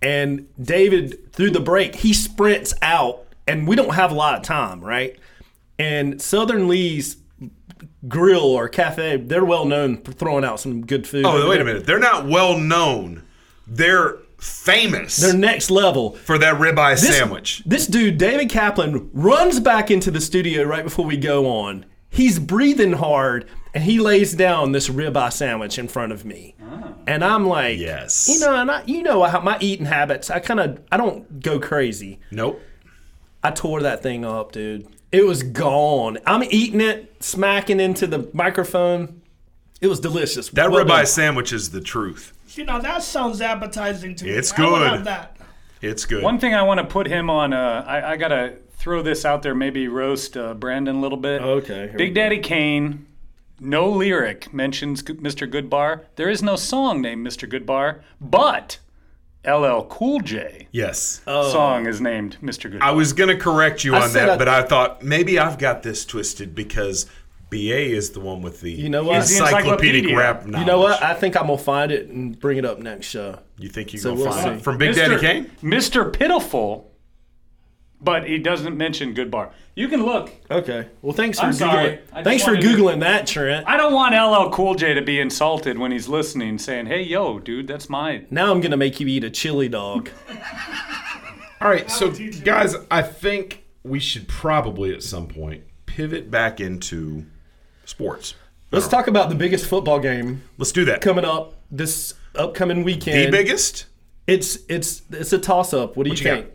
And 0.00 0.48
David, 0.58 1.30
through 1.32 1.50
the 1.50 1.60
break, 1.60 1.94
he 1.94 2.14
sprints 2.14 2.72
out, 2.80 3.26
and 3.46 3.68
we 3.68 3.76
don't 3.76 3.94
have 3.94 4.12
a 4.12 4.14
lot 4.14 4.34
of 4.38 4.42
time, 4.42 4.80
right? 4.80 5.18
And 5.78 6.22
Southern 6.22 6.68
Lee's 6.68 7.16
grill 8.08 8.44
or 8.44 8.68
cafe, 8.68 9.18
they're 9.18 9.44
well 9.44 9.66
known 9.66 9.98
for 10.02 10.12
throwing 10.12 10.44
out 10.44 10.58
some 10.58 10.86
good 10.86 11.06
food. 11.06 11.26
Oh, 11.26 11.48
wait 11.48 11.60
a 11.60 11.64
minute. 11.64 11.84
They're 11.86 11.98
not 11.98 12.26
well 12.26 12.56
known. 12.58 13.24
They're 13.66 14.16
famous. 14.40 15.16
They're 15.16 15.34
next 15.34 15.70
level 15.70 16.12
for 16.24 16.38
that 16.38 16.56
ribeye 16.58 17.00
This- 17.00 17.16
sandwich. 17.16 17.62
This 17.66 17.86
dude, 17.86 18.18
David 18.18 18.48
Kaplan, 18.48 19.10
runs 19.12 19.60
back 19.60 19.90
into 19.90 20.10
the 20.10 20.20
studio 20.20 20.62
right 20.64 20.84
before 20.84 21.04
we 21.04 21.16
go 21.16 21.46
on. 21.46 21.86
He's 22.08 22.38
breathing 22.38 22.94
hard 22.94 23.46
and 23.72 23.84
he 23.84 24.00
lays 24.00 24.34
down 24.34 24.72
this 24.72 24.88
ribeye 24.88 25.32
sandwich 25.32 25.78
in 25.78 25.86
front 25.86 26.10
of 26.12 26.24
me. 26.24 26.56
Ah. 26.60 26.94
And 27.06 27.24
I'm 27.24 27.46
like, 27.46 27.78
yes. 27.78 28.28
You 28.28 28.40
know, 28.40 28.56
and 28.56 28.70
I, 28.70 28.82
you 28.84 29.02
know 29.02 29.22
how 29.24 29.40
my 29.40 29.56
eating 29.60 29.86
habits, 29.86 30.28
I 30.30 30.40
kind 30.40 30.58
of 30.58 30.80
I 30.90 30.96
don't 30.96 31.40
go 31.40 31.60
crazy. 31.60 32.18
Nope. 32.32 32.60
I 33.44 33.50
tore 33.52 33.80
that 33.82 34.02
thing 34.02 34.24
up, 34.24 34.52
dude. 34.52 34.86
It 35.12 35.24
was 35.24 35.42
gone. 35.42 36.18
I'm 36.26 36.42
eating 36.44 36.80
it, 36.80 37.22
smacking 37.22 37.80
into 37.80 38.06
the 38.06 38.28
microphone. 38.32 39.22
It 39.80 39.86
was 39.86 39.98
delicious. 40.00 40.48
That 40.50 40.70
Well 40.70 40.84
ribeye 40.84 40.88
done. 40.88 41.06
sandwich 41.06 41.52
is 41.52 41.70
the 41.70 41.80
truth. 41.80 42.32
You 42.52 42.64
know 42.64 42.80
that 42.80 43.02
sounds 43.02 43.40
appetizing 43.40 44.14
to 44.16 44.24
me. 44.24 44.30
It's 44.32 44.52
I 44.52 44.62
would 44.62 44.78
good. 44.78 44.88
have 44.92 45.04
that. 45.04 45.36
It's 45.80 46.04
good. 46.04 46.22
One 46.22 46.38
thing 46.38 46.54
I 46.54 46.62
want 46.62 46.78
to 46.78 46.84
put 46.86 47.06
him 47.06 47.30
on. 47.30 47.52
Uh, 47.52 47.84
I, 47.86 48.12
I 48.12 48.16
gotta 48.16 48.54
throw 48.72 49.02
this 49.02 49.24
out 49.24 49.42
there. 49.42 49.54
Maybe 49.54 49.88
roast 49.88 50.36
uh, 50.36 50.54
Brandon 50.54 50.96
a 50.96 51.00
little 51.00 51.18
bit. 51.18 51.40
Okay. 51.42 51.86
Big 51.96 51.98
we 51.98 52.08
go. 52.08 52.14
Daddy 52.14 52.38
Kane. 52.38 53.06
No 53.62 53.90
lyric 53.90 54.54
mentions 54.54 55.02
Mr. 55.02 55.50
Goodbar. 55.50 56.04
There 56.16 56.30
is 56.30 56.42
no 56.42 56.56
song 56.56 57.02
named 57.02 57.26
Mr. 57.26 57.46
Goodbar, 57.46 58.00
but 58.18 58.78
LL 59.46 59.82
Cool 59.84 60.20
J 60.20 60.66
Yes. 60.72 61.20
song 61.26 61.86
is 61.86 62.00
named 62.00 62.38
Mr. 62.42 62.72
Goodbar. 62.72 62.80
I 62.82 62.92
was 62.92 63.12
going 63.12 63.28
to 63.28 63.36
correct 63.36 63.84
you 63.84 63.94
I 63.94 64.02
on 64.04 64.08
said 64.08 64.28
that, 64.28 64.30
I- 64.30 64.36
but 64.38 64.48
I 64.48 64.62
thought 64.62 65.02
maybe 65.02 65.38
I've 65.38 65.58
got 65.58 65.82
this 65.82 66.06
twisted 66.06 66.54
because 66.54 67.04
BA 67.50 67.90
is 67.94 68.10
the 68.10 68.20
one 68.20 68.42
with 68.42 68.60
the 68.60 68.70
You 68.72 68.88
know 68.88 69.04
what? 69.04 69.16
encyclopedic 69.16 70.14
rap 70.16 70.46
knowledge. 70.46 70.60
You 70.60 70.66
know 70.66 70.78
what? 70.78 71.02
I 71.02 71.14
think 71.14 71.36
I'm 71.36 71.46
gonna 71.48 71.58
find 71.58 71.90
it 71.92 72.08
and 72.08 72.38
bring 72.38 72.58
it 72.58 72.64
up 72.64 72.78
next 72.78 73.06
show. 73.06 73.40
You 73.58 73.68
think 73.68 73.92
you 73.92 73.98
So 73.98 74.10
gonna 74.12 74.22
we'll 74.22 74.32
find 74.32 74.44
see. 74.44 74.50
it 74.52 74.62
from 74.62 74.78
Big 74.78 74.94
Daddy 74.94 75.18
Kane? 75.18 75.50
Mr. 75.62 76.12
Pitiful 76.12 76.86
but 78.02 78.26
he 78.26 78.38
doesn't 78.38 78.78
mention 78.78 79.12
Good 79.12 79.30
Bar. 79.30 79.50
You 79.74 79.86
can 79.88 80.02
look. 80.06 80.30
Okay. 80.50 80.86
Well, 81.02 81.12
thanks 81.12 81.38
for 81.38 81.44
I'm 81.46 81.52
sorry. 81.52 81.84
googling. 81.90 81.98
I 82.12 82.14
just 82.14 82.24
Thanks 82.24 82.44
for 82.44 82.50
wanted 82.52 82.62
to- 82.62 82.68
googling 82.68 83.00
that, 83.00 83.26
Trent. 83.26 83.68
I 83.68 83.76
don't 83.76 83.92
want 83.92 84.14
LL 84.14 84.48
Cool 84.54 84.74
J 84.74 84.94
to 84.94 85.02
be 85.02 85.20
insulted 85.20 85.78
when 85.78 85.92
he's 85.92 86.08
listening, 86.08 86.56
saying, 86.56 86.86
"Hey, 86.86 87.02
yo, 87.02 87.38
dude, 87.38 87.66
that's 87.66 87.90
mine." 87.90 88.26
Now 88.30 88.50
I'm 88.52 88.62
gonna 88.62 88.78
make 88.78 89.00
you 89.00 89.06
eat 89.06 89.22
a 89.22 89.28
chili 89.28 89.68
dog. 89.68 90.08
All 91.60 91.68
right, 91.68 91.90
so 91.90 92.10
guys, 92.42 92.74
I 92.90 93.02
think 93.02 93.64
we 93.82 94.00
should 94.00 94.28
probably 94.28 94.94
at 94.94 95.02
some 95.02 95.26
point 95.26 95.64
pivot 95.84 96.30
back 96.30 96.58
into 96.58 97.26
sports. 97.90 98.34
Let's 98.72 98.86
talk 98.86 99.08
about 99.08 99.28
the 99.28 99.34
biggest 99.34 99.66
football 99.66 99.98
game. 99.98 100.42
Let's 100.56 100.72
do 100.72 100.84
that. 100.84 101.00
Coming 101.00 101.24
up 101.24 101.54
this 101.70 102.14
upcoming 102.36 102.84
weekend. 102.84 103.26
The 103.26 103.36
biggest? 103.36 103.86
It's 104.26 104.58
it's 104.68 105.02
it's 105.10 105.32
a 105.32 105.38
toss 105.38 105.74
up. 105.74 105.96
What 105.96 106.04
do 106.04 106.10
you 106.10 106.16
you 106.16 106.22
think? 106.22 106.46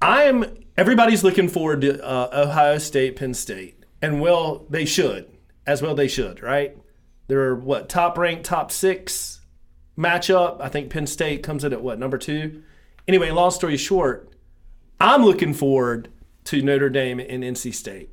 I'm 0.00 0.44
everybody's 0.76 1.22
looking 1.22 1.48
forward 1.48 1.82
to 1.82 2.02
uh, 2.02 2.46
Ohio 2.46 2.78
State, 2.78 3.16
Penn 3.16 3.34
State, 3.34 3.84
and 4.00 4.20
well, 4.20 4.64
they 4.70 4.86
should 4.86 5.30
as 5.66 5.82
well. 5.82 5.94
They 5.94 6.08
should, 6.08 6.42
right? 6.42 6.76
They're 7.28 7.54
what 7.54 7.90
top 7.90 8.16
ranked, 8.16 8.44
top 8.44 8.72
six 8.72 9.40
matchup. 9.98 10.60
I 10.62 10.68
think 10.68 10.90
Penn 10.90 11.06
State 11.06 11.42
comes 11.42 11.62
in 11.62 11.74
at 11.74 11.82
what 11.82 11.98
number 11.98 12.16
two. 12.16 12.62
Anyway, 13.06 13.30
long 13.30 13.50
story 13.50 13.76
short, 13.76 14.30
I'm 14.98 15.24
looking 15.24 15.52
forward 15.52 16.08
to 16.44 16.62
Notre 16.62 16.88
Dame 16.88 17.20
and 17.20 17.42
NC 17.42 17.74
State. 17.74 18.10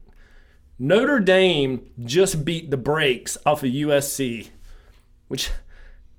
Notre 0.84 1.22
Dame 1.22 1.90
just 2.04 2.44
beat 2.44 2.70
the 2.70 2.76
brakes 2.76 3.38
off 3.46 3.64
of 3.64 3.70
USC, 3.70 4.50
which 5.30 5.50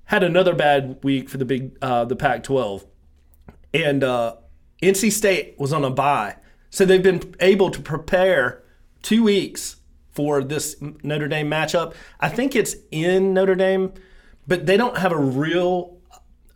had 0.05 0.23
another 0.23 0.55
bad 0.55 0.97
week 1.03 1.29
for 1.29 1.37
the 1.37 1.45
big 1.45 1.77
uh, 1.83 2.03
the 2.05 2.15
Pac-12, 2.15 2.83
and 3.75 4.03
uh, 4.03 4.37
NC 4.81 5.11
State 5.11 5.53
was 5.59 5.71
on 5.71 5.85
a 5.85 5.91
bye, 5.91 6.37
so 6.71 6.83
they've 6.83 7.03
been 7.03 7.35
able 7.39 7.69
to 7.69 7.79
prepare 7.79 8.63
two 9.03 9.21
weeks 9.21 9.75
for 10.09 10.43
this 10.43 10.75
Notre 11.03 11.27
Dame 11.27 11.47
matchup. 11.47 11.93
I 12.19 12.29
think 12.29 12.55
it's 12.55 12.75
in 12.89 13.35
Notre 13.35 13.53
Dame, 13.53 13.93
but 14.47 14.65
they 14.65 14.77
don't 14.77 14.97
have 14.97 15.11
a 15.11 15.19
real 15.19 15.99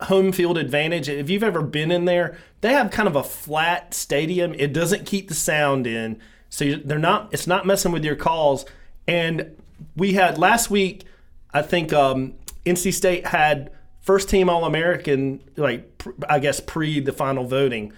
home 0.00 0.32
field 0.32 0.58
advantage. 0.58 1.08
If 1.08 1.30
you've 1.30 1.44
ever 1.44 1.62
been 1.62 1.92
in 1.92 2.06
there, 2.06 2.36
they 2.60 2.72
have 2.72 2.90
kind 2.90 3.06
of 3.06 3.14
a 3.14 3.22
flat 3.22 3.94
stadium. 3.94 4.52
It 4.54 4.72
doesn't 4.72 5.06
keep 5.06 5.28
the 5.28 5.34
sound 5.34 5.86
in, 5.86 6.20
so 6.50 6.64
you- 6.64 6.82
they're 6.84 6.98
not. 6.98 7.28
It's 7.32 7.46
not 7.46 7.64
messing 7.66 7.92
with 7.92 8.04
your 8.04 8.16
calls. 8.16 8.66
And 9.08 9.56
we 9.96 10.12
had 10.12 10.36
last 10.36 10.70
week. 10.70 11.04
I 11.52 11.62
think 11.62 11.92
um, 11.92 12.34
NC 12.66 12.92
State 12.92 13.26
had 13.26 13.70
first 14.02 14.28
team 14.28 14.48
All 14.50 14.64
American, 14.64 15.40
like 15.56 15.98
pr- 15.98 16.10
I 16.28 16.38
guess 16.38 16.60
pre 16.60 17.00
the 17.00 17.12
final 17.12 17.44
voting, 17.44 17.92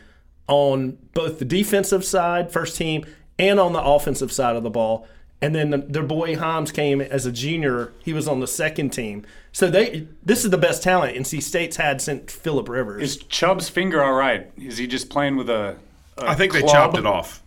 on 0.49 0.99
both 1.15 1.39
the 1.39 1.45
defensive 1.45 2.05
side, 2.05 2.51
first 2.53 2.77
team, 2.77 3.05
and 3.39 3.59
on 3.61 3.73
the 3.73 3.83
offensive 3.83 4.31
side 4.33 4.57
of 4.57 4.63
the 4.63 4.71
ball. 4.71 5.07
And 5.41 5.55
then 5.57 5.71
the, 5.71 5.79
their 5.79 6.05
boy 6.05 6.37
Hines 6.37 6.71
came 6.71 7.01
as 7.01 7.27
a 7.27 7.33
junior. 7.33 7.93
He 8.05 8.13
was 8.13 8.29
on 8.29 8.39
the 8.39 8.47
second 8.47 8.91
team. 8.91 9.27
So 9.51 9.69
they 9.69 10.07
this 10.23 10.45
is 10.45 10.51
the 10.51 10.59
best 10.59 10.83
talent 10.85 11.17
NC 11.17 11.43
State's 11.43 11.77
had 11.77 12.01
since 12.01 12.33
Philip 12.33 12.69
Rivers. 12.69 13.03
Is 13.03 13.17
Chubb's 13.17 13.69
finger 13.69 14.03
all 14.03 14.13
right? 14.13 14.51
Is 14.57 14.79
he 14.79 14.87
just 14.87 15.11
playing 15.11 15.37
with 15.37 15.51
a? 15.51 15.77
a 16.17 16.29
I 16.31 16.35
think 16.37 16.53
they 16.53 16.63
chopped 16.63 16.97
it 16.97 17.07
off. 17.07 17.43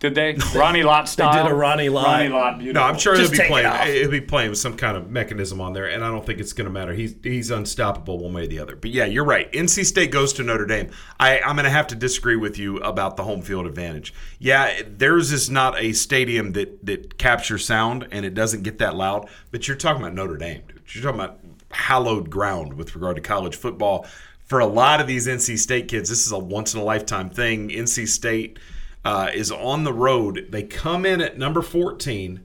Did 0.00 0.14
they? 0.14 0.36
Ronnie 0.54 0.82
Lott 0.82 1.08
style. 1.08 1.32
They 1.32 1.42
did 1.42 1.50
a 1.50 1.54
Ronnie 1.54 1.88
Lott. 1.88 2.06
Ronnie 2.06 2.28
Lott. 2.28 2.60
No, 2.60 2.82
I'm 2.82 2.98
sure 2.98 3.16
Just 3.16 3.32
he'll 3.32 3.32
be 3.32 3.36
take 3.38 3.46
it 3.46 3.50
playing. 3.50 3.94
He'll 4.00 4.10
be 4.10 4.20
playing 4.20 4.50
with 4.50 4.58
some 4.58 4.76
kind 4.76 4.96
of 4.96 5.10
mechanism 5.10 5.60
on 5.60 5.72
there, 5.72 5.86
and 5.86 6.04
I 6.04 6.10
don't 6.10 6.24
think 6.24 6.38
it's 6.40 6.52
going 6.52 6.66
to 6.66 6.72
matter. 6.72 6.92
He's 6.92 7.16
he's 7.22 7.50
unstoppable 7.50 8.18
one 8.18 8.32
way 8.32 8.44
or 8.44 8.46
the 8.46 8.60
other. 8.60 8.76
But 8.76 8.90
yeah, 8.90 9.06
you're 9.06 9.24
right. 9.24 9.50
NC 9.52 9.84
State 9.84 10.10
goes 10.10 10.32
to 10.34 10.42
Notre 10.42 10.66
Dame. 10.66 10.90
I, 11.18 11.40
I'm 11.40 11.56
going 11.56 11.64
to 11.64 11.70
have 11.70 11.88
to 11.88 11.96
disagree 11.96 12.36
with 12.36 12.58
you 12.58 12.78
about 12.78 13.16
the 13.16 13.24
home 13.24 13.42
field 13.42 13.66
advantage. 13.66 14.14
Yeah, 14.38 14.82
theirs 14.86 15.32
is 15.32 15.50
not 15.50 15.78
a 15.78 15.92
stadium 15.92 16.52
that 16.52 16.84
that 16.86 17.18
captures 17.18 17.64
sound 17.64 18.06
and 18.12 18.24
it 18.24 18.34
doesn't 18.34 18.62
get 18.62 18.78
that 18.78 18.94
loud. 18.94 19.28
But 19.50 19.66
you're 19.66 19.76
talking 19.76 20.02
about 20.02 20.14
Notre 20.14 20.36
Dame, 20.36 20.62
dude. 20.68 20.82
You're 20.94 21.02
talking 21.02 21.20
about 21.20 21.40
hallowed 21.70 22.30
ground 22.30 22.74
with 22.74 22.94
regard 22.94 23.16
to 23.16 23.22
college 23.22 23.56
football. 23.56 24.06
For 24.46 24.60
a 24.60 24.66
lot 24.66 25.00
of 25.00 25.06
these 25.06 25.26
NC 25.26 25.58
State 25.58 25.88
kids, 25.88 26.08
this 26.08 26.24
is 26.24 26.32
a 26.32 26.38
once 26.38 26.72
in 26.72 26.80
a 26.80 26.84
lifetime 26.84 27.28
thing. 27.28 27.68
NC 27.68 28.08
State 28.08 28.58
uh, 29.04 29.30
is 29.32 29.50
on 29.50 29.84
the 29.84 29.92
road. 29.92 30.48
They 30.50 30.62
come 30.62 31.06
in 31.06 31.20
at 31.20 31.38
number 31.38 31.62
14. 31.62 32.40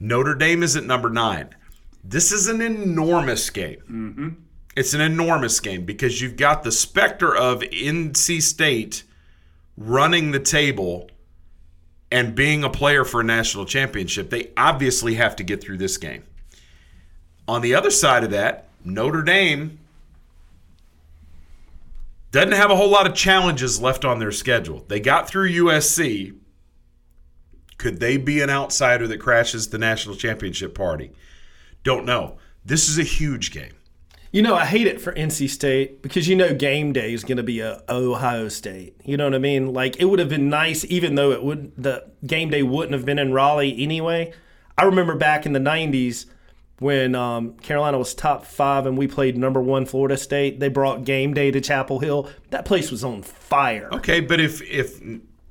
Notre 0.00 0.34
Dame 0.34 0.62
is 0.62 0.76
at 0.76 0.84
number 0.84 1.10
nine. 1.10 1.50
This 2.02 2.32
is 2.32 2.48
an 2.48 2.60
enormous 2.60 3.50
game. 3.50 3.78
Mm-hmm. 3.90 4.28
It's 4.74 4.94
an 4.94 5.00
enormous 5.00 5.60
game 5.60 5.84
because 5.84 6.20
you've 6.20 6.36
got 6.36 6.62
the 6.62 6.72
specter 6.72 7.34
of 7.34 7.60
NC 7.60 8.42
State 8.42 9.04
running 9.76 10.32
the 10.32 10.40
table 10.40 11.10
and 12.10 12.34
being 12.34 12.64
a 12.64 12.70
player 12.70 13.04
for 13.04 13.20
a 13.20 13.24
national 13.24 13.64
championship. 13.64 14.30
They 14.30 14.50
obviously 14.56 15.14
have 15.14 15.36
to 15.36 15.44
get 15.44 15.62
through 15.62 15.78
this 15.78 15.96
game. 15.96 16.24
On 17.46 17.62
the 17.62 17.74
other 17.74 17.90
side 17.90 18.24
of 18.24 18.30
that, 18.30 18.68
Notre 18.84 19.22
Dame 19.22 19.78
doesn't 22.32 22.52
have 22.52 22.70
a 22.70 22.76
whole 22.76 22.88
lot 22.88 23.06
of 23.06 23.14
challenges 23.14 23.80
left 23.80 24.04
on 24.04 24.18
their 24.18 24.32
schedule. 24.32 24.84
They 24.88 24.98
got 24.98 25.28
through 25.28 25.50
USC. 25.50 26.34
Could 27.76 28.00
they 28.00 28.16
be 28.16 28.40
an 28.40 28.48
outsider 28.48 29.06
that 29.06 29.18
crashes 29.18 29.68
the 29.68 29.78
national 29.78 30.16
championship 30.16 30.74
party? 30.74 31.12
Don't 31.84 32.06
know. 32.06 32.38
This 32.64 32.88
is 32.88 32.98
a 32.98 33.02
huge 33.02 33.52
game. 33.52 33.72
You 34.30 34.40
know, 34.40 34.54
I 34.54 34.64
hate 34.64 34.86
it 34.86 34.98
for 34.98 35.12
NC 35.12 35.50
State 35.50 36.00
because 36.00 36.26
you 36.26 36.34
know 36.34 36.54
game 36.54 36.94
day 36.94 37.12
is 37.12 37.22
going 37.22 37.36
to 37.36 37.42
be 37.42 37.60
a 37.60 37.82
Ohio 37.86 38.48
State. 38.48 38.96
You 39.04 39.18
know 39.18 39.24
what 39.24 39.34
I 39.34 39.38
mean? 39.38 39.74
Like 39.74 40.00
it 40.00 40.06
would 40.06 40.20
have 40.20 40.30
been 40.30 40.48
nice, 40.48 40.86
even 40.86 41.16
though 41.16 41.32
it 41.32 41.42
would 41.42 41.72
the 41.76 42.10
game 42.26 42.48
day 42.48 42.62
wouldn't 42.62 42.94
have 42.94 43.04
been 43.04 43.18
in 43.18 43.34
Raleigh 43.34 43.76
anyway. 43.78 44.32
I 44.78 44.84
remember 44.84 45.16
back 45.16 45.44
in 45.44 45.52
the 45.52 45.58
'90s 45.58 46.24
when 46.78 47.14
um, 47.14 47.54
Carolina 47.54 47.98
was 47.98 48.14
top 48.14 48.44
five 48.44 48.86
and 48.86 48.98
we 48.98 49.06
played 49.06 49.36
number 49.36 49.60
one 49.60 49.86
Florida 49.86 50.16
State. 50.16 50.60
They 50.60 50.68
brought 50.68 51.04
game 51.04 51.32
day 51.34 51.50
to 51.50 51.60
Chapel 51.60 52.00
Hill. 52.00 52.28
That 52.50 52.64
place 52.64 52.90
was 52.90 53.04
on 53.04 53.22
fire. 53.22 53.88
Okay, 53.92 54.20
but 54.20 54.40
if 54.40 54.60
if 54.62 55.00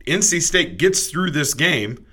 NC 0.06 0.42
State 0.42 0.78
gets 0.78 1.08
through 1.08 1.32
this 1.32 1.54
game, 1.54 2.06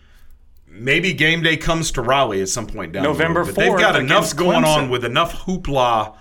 maybe 0.67 1.13
game 1.13 1.43
day 1.43 1.57
comes 1.57 1.91
to 1.93 2.03
Raleigh 2.03 2.43
at 2.43 2.49
some 2.49 2.67
point 2.67 2.93
down 2.93 3.03
November 3.03 3.45
the 3.45 3.53
road. 3.53 3.57
They've 3.57 3.79
got 3.79 3.97
enough 3.97 4.33
against 4.33 4.37
going 4.37 4.65
on 4.65 4.91
with 4.91 5.05
enough 5.05 5.45
hoopla 5.45 6.17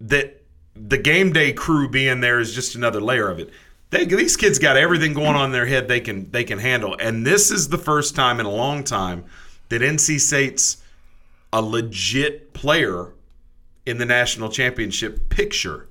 that 0.00 0.42
the 0.74 0.98
game 0.98 1.32
day 1.32 1.52
crew 1.52 1.88
being 1.88 2.20
there 2.20 2.40
is 2.40 2.54
just 2.54 2.74
another 2.74 3.00
layer 3.00 3.28
of 3.28 3.38
it. 3.38 3.50
They, 3.90 4.04
these 4.04 4.36
kids 4.36 4.58
got 4.60 4.76
everything 4.76 5.14
going 5.14 5.34
on 5.34 5.46
in 5.46 5.52
their 5.52 5.66
head 5.66 5.88
they 5.88 6.00
can 6.00 6.30
they 6.30 6.44
can 6.44 6.58
handle, 6.58 6.96
and 7.00 7.26
this 7.26 7.50
is 7.50 7.68
the 7.68 7.78
first 7.78 8.14
time 8.14 8.38
in 8.38 8.46
a 8.46 8.50
long 8.50 8.84
time 8.84 9.24
that 9.68 9.82
NC 9.82 10.20
State's 10.20 10.79
a 11.52 11.62
legit 11.62 12.52
player 12.52 13.12
in 13.86 13.98
the 13.98 14.06
national 14.06 14.48
championship 14.50 15.28
picture. 15.28 15.88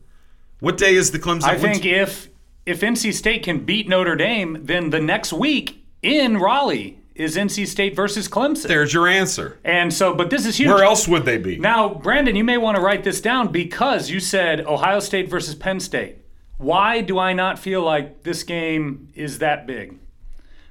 What 0.59 0.77
day 0.77 0.95
is 0.95 1.11
the 1.11 1.19
Clemson? 1.19 1.43
I 1.43 1.57
think 1.57 1.85
if 1.85 2.29
if 2.65 2.81
NC 2.81 3.13
State 3.13 3.43
can 3.43 3.65
beat 3.65 3.89
Notre 3.89 4.15
Dame, 4.15 4.57
then 4.61 4.89
the 4.89 4.99
next 4.99 5.33
week 5.33 5.83
in 6.01 6.37
Raleigh 6.37 6.99
is 7.15 7.35
NC 7.35 7.67
State 7.67 7.95
versus 7.95 8.29
Clemson. 8.29 8.67
There's 8.67 8.93
your 8.93 9.07
answer. 9.07 9.59
And 9.63 9.93
so, 9.93 10.13
but 10.13 10.29
this 10.29 10.45
is 10.45 10.57
huge. 10.57 10.69
Where 10.69 10.83
else 10.83 11.07
would 11.07 11.25
they 11.25 11.37
be? 11.37 11.57
Now, 11.57 11.93
Brandon, 11.93 12.35
you 12.35 12.45
may 12.45 12.57
want 12.57 12.77
to 12.77 12.81
write 12.81 13.03
this 13.03 13.19
down 13.19 13.51
because 13.51 14.09
you 14.09 14.19
said 14.19 14.61
Ohio 14.61 14.99
State 14.99 15.29
versus 15.29 15.55
Penn 15.55 15.79
State. 15.79 16.17
Why 16.57 17.01
do 17.01 17.17
I 17.19 17.33
not 17.33 17.59
feel 17.59 17.81
like 17.81 18.23
this 18.23 18.43
game 18.43 19.09
is 19.15 19.39
that 19.39 19.65
big? 19.67 19.97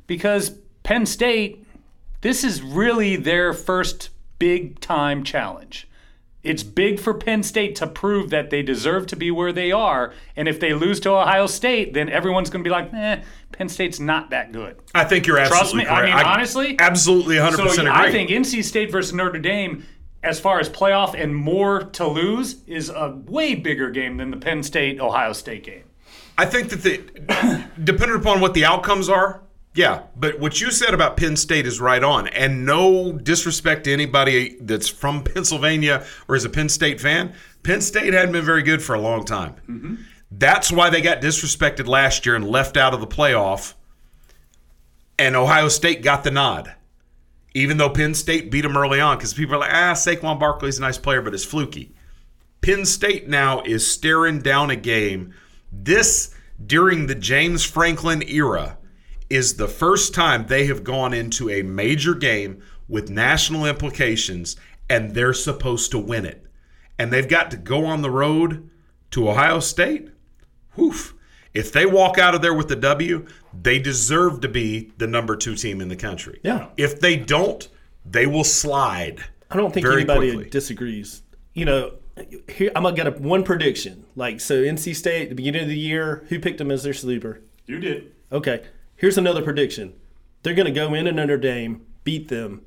Because 0.07 0.53
Penn 0.83 1.05
State, 1.05 1.67
this 2.23 2.45
is 2.45 2.63
really 2.63 3.17
their 3.17 3.53
first 3.53 4.11
big 4.39 4.81
time 4.81 5.25
challenge. 5.25 5.89
It's 6.43 6.63
big 6.63 7.01
for 7.01 7.15
Penn 7.15 7.43
State 7.43 7.75
to 7.77 7.87
prove 7.87 8.31
that 8.31 8.51
they 8.51 8.63
deserve 8.63 9.07
to 9.09 9.17
be 9.17 9.31
where 9.31 9.53
they 9.53 9.73
are. 9.73 10.15
And 10.37 10.47
if 10.47 10.61
they 10.61 10.73
lose 10.73 11.01
to 11.01 11.11
Ohio 11.11 11.47
State, 11.47 11.95
then 11.95 12.09
everyone's 12.09 12.49
going 12.49 12.63
to 12.63 12.69
be 12.69 12.73
like, 12.73 12.93
eh, 12.95 13.23
Penn 13.53 13.69
State's 13.69 13.99
not 13.99 14.31
that 14.31 14.53
good. 14.53 14.77
I 14.95 15.05
think 15.05 15.27
you're 15.27 15.37
Trust 15.37 15.53
absolutely 15.53 15.85
me. 15.85 15.91
I 15.91 16.03
mean, 16.05 16.13
correct. 16.13 16.27
honestly, 16.29 16.77
absolutely 16.79 17.37
100% 17.37 17.53
so 17.53 17.65
agree. 17.73 17.89
I 17.89 18.11
think 18.13 18.31
NC 18.31 18.63
State 18.63 18.91
versus 18.93 19.13
Notre 19.13 19.41
Dame, 19.41 19.85
as 20.23 20.39
far 20.39 20.61
as 20.61 20.71
playoff 20.71 21.21
and 21.21 21.35
more 21.35 21.83
to 21.85 22.07
lose, 22.07 22.63
is 22.67 22.89
a 22.89 23.21
way 23.27 23.57
bigger 23.57 23.91
game 23.91 24.17
than 24.17 24.31
the 24.31 24.37
Penn 24.37 24.63
State 24.63 25.01
Ohio 25.01 25.33
State 25.33 25.65
game. 25.65 25.85
I 26.39 26.47
think 26.47 26.69
that 26.71 26.83
the 26.83 27.65
depending 27.83 28.17
upon 28.17 28.41
what 28.41 28.55
the 28.55 28.65
outcomes 28.65 29.09
are, 29.09 29.43
yeah. 29.79 30.03
But 30.17 30.41
what 30.41 30.61
you 30.61 30.73
said 30.73 30.93
about 30.93 31.17
Penn 31.17 31.37
State 31.37 31.65
is 31.65 31.81
right 31.81 32.03
on, 32.03 32.27
and 32.27 32.67
no 32.67 33.13
disrespect 33.13 33.85
to 33.85 33.93
anybody 33.93 34.57
that's 34.61 34.89
from 34.89 35.23
Pennsylvania 35.35 36.05
or 36.27 36.35
is 36.35 36.45
a 36.45 36.51
Penn 36.51 36.69
State 36.69 37.01
fan. 37.01 37.33
Penn 37.63 37.81
State 37.81 38.13
hadn't 38.13 38.33
been 38.33 38.45
very 38.45 38.65
good 38.65 38.83
for 38.83 38.97
a 38.97 39.01
long 39.01 39.25
time. 39.25 39.55
That's 40.33 40.73
why 40.73 40.91
they 40.91 41.01
got 41.01 41.23
disrespected 41.23 41.87
last 41.87 42.27
year 42.27 42.35
and 42.35 42.49
left 42.49 42.77
out 42.77 42.93
of 42.93 42.99
the 42.99 43.07
playoff. 43.07 43.75
And 45.17 45.37
Ohio 45.37 45.69
State 45.69 46.03
got 46.03 46.25
the 46.25 46.33
nod, 46.33 46.75
even 47.55 47.77
though 47.77 47.91
Penn 47.91 48.15
State 48.15 48.51
beat 48.51 48.63
them 48.63 48.77
early 48.77 49.01
on 49.01 49.17
because 49.17 49.33
people 49.33 49.55
are 49.55 49.59
like, 49.59 49.73
ah, 49.73 49.93
Saquon 49.95 50.41
Barkley's 50.41 50.79
a 50.79 50.81
nice 50.81 50.99
player, 50.99 51.23
but 51.23 51.35
it's 51.35 51.45
fluky. 51.45 51.95
Penn 52.63 52.85
State 52.85 53.29
now 53.29 53.63
is 53.63 53.89
staring 53.89 54.41
down 54.41 54.71
a 54.71 54.77
game. 54.77 55.35
This 55.71 56.35
during 56.67 57.07
the 57.07 57.15
James 57.15 57.65
Franklin 57.65 58.23
era 58.27 58.78
is 59.31 59.57
the 59.57 59.69
first 59.69 60.15
time 60.15 60.47
they 60.47 60.67
have 60.67 60.85
gone 60.85 61.13
into 61.13 61.51
a 61.51 61.63
major 61.63 62.15
game 62.15 62.63
with 62.89 63.11
national 63.11 63.67
implications 63.67 64.57
and 64.89 65.15
they're 65.15 65.35
supposed 65.35 65.91
to 65.91 65.99
win 65.99 66.25
it. 66.25 66.45
And 66.99 67.13
they've 67.13 67.29
got 67.29 67.51
to 67.51 67.57
go 67.57 67.85
on 67.85 68.03
the 68.03 68.11
road 68.11 68.69
to 69.11 69.29
Ohio 69.29 69.61
State. 69.61 70.09
Woof. 70.77 71.15
If 71.55 71.73
they 71.73 71.87
walk 71.87 72.19
out 72.19 72.35
of 72.35 72.43
there 72.43 72.55
with 72.55 72.69
the 72.69 72.77
W, 72.77 73.27
they 73.59 73.79
deserve 73.79 74.41
to 74.43 74.49
be 74.49 74.93
the 74.99 75.07
number 75.07 75.37
two 75.37 75.55
team 75.55 75.81
in 75.81 75.89
the 75.89 75.97
country. 75.97 76.41
Yeah. 76.43 76.69
If 76.77 77.01
they 77.01 77.17
don't, 77.17 77.69
they 78.05 78.27
will 78.27 78.45
slide. 78.45 79.25
I 79.51 79.57
don't 79.57 79.73
think 79.73 79.87
very 79.87 80.03
anybody 80.03 80.33
quickly. 80.33 80.51
disagrees. 80.51 81.23
You 81.55 81.65
know, 81.65 81.93
here 82.49 82.71
I'm 82.77 82.83
gonna 82.83 82.97
get 82.97 83.07
a 83.07 83.11
one 83.13 83.45
prediction. 83.45 84.05
Like 84.15 84.41
so, 84.41 84.63
NC 84.63 84.95
State 84.95 85.23
at 85.25 85.29
the 85.31 85.35
beginning 85.35 85.63
of 85.63 85.69
the 85.69 85.79
year, 85.79 86.25
who 86.29 86.39
picked 86.39 86.59
them 86.59 86.71
as 86.71 86.83
their 86.83 86.93
sleeper? 86.95 87.41
You 87.67 87.81
did. 87.81 88.13
Okay, 88.31 88.65
here's 88.99 89.17
another 89.17 89.41
prediction. 89.41 89.95
They're 90.43 90.55
gonna 90.55 90.71
go 90.71 90.93
in 90.93 91.07
and 91.07 91.17
Notre 91.17 91.39
Dame, 91.39 91.87
beat 92.05 92.29
them. 92.29 92.63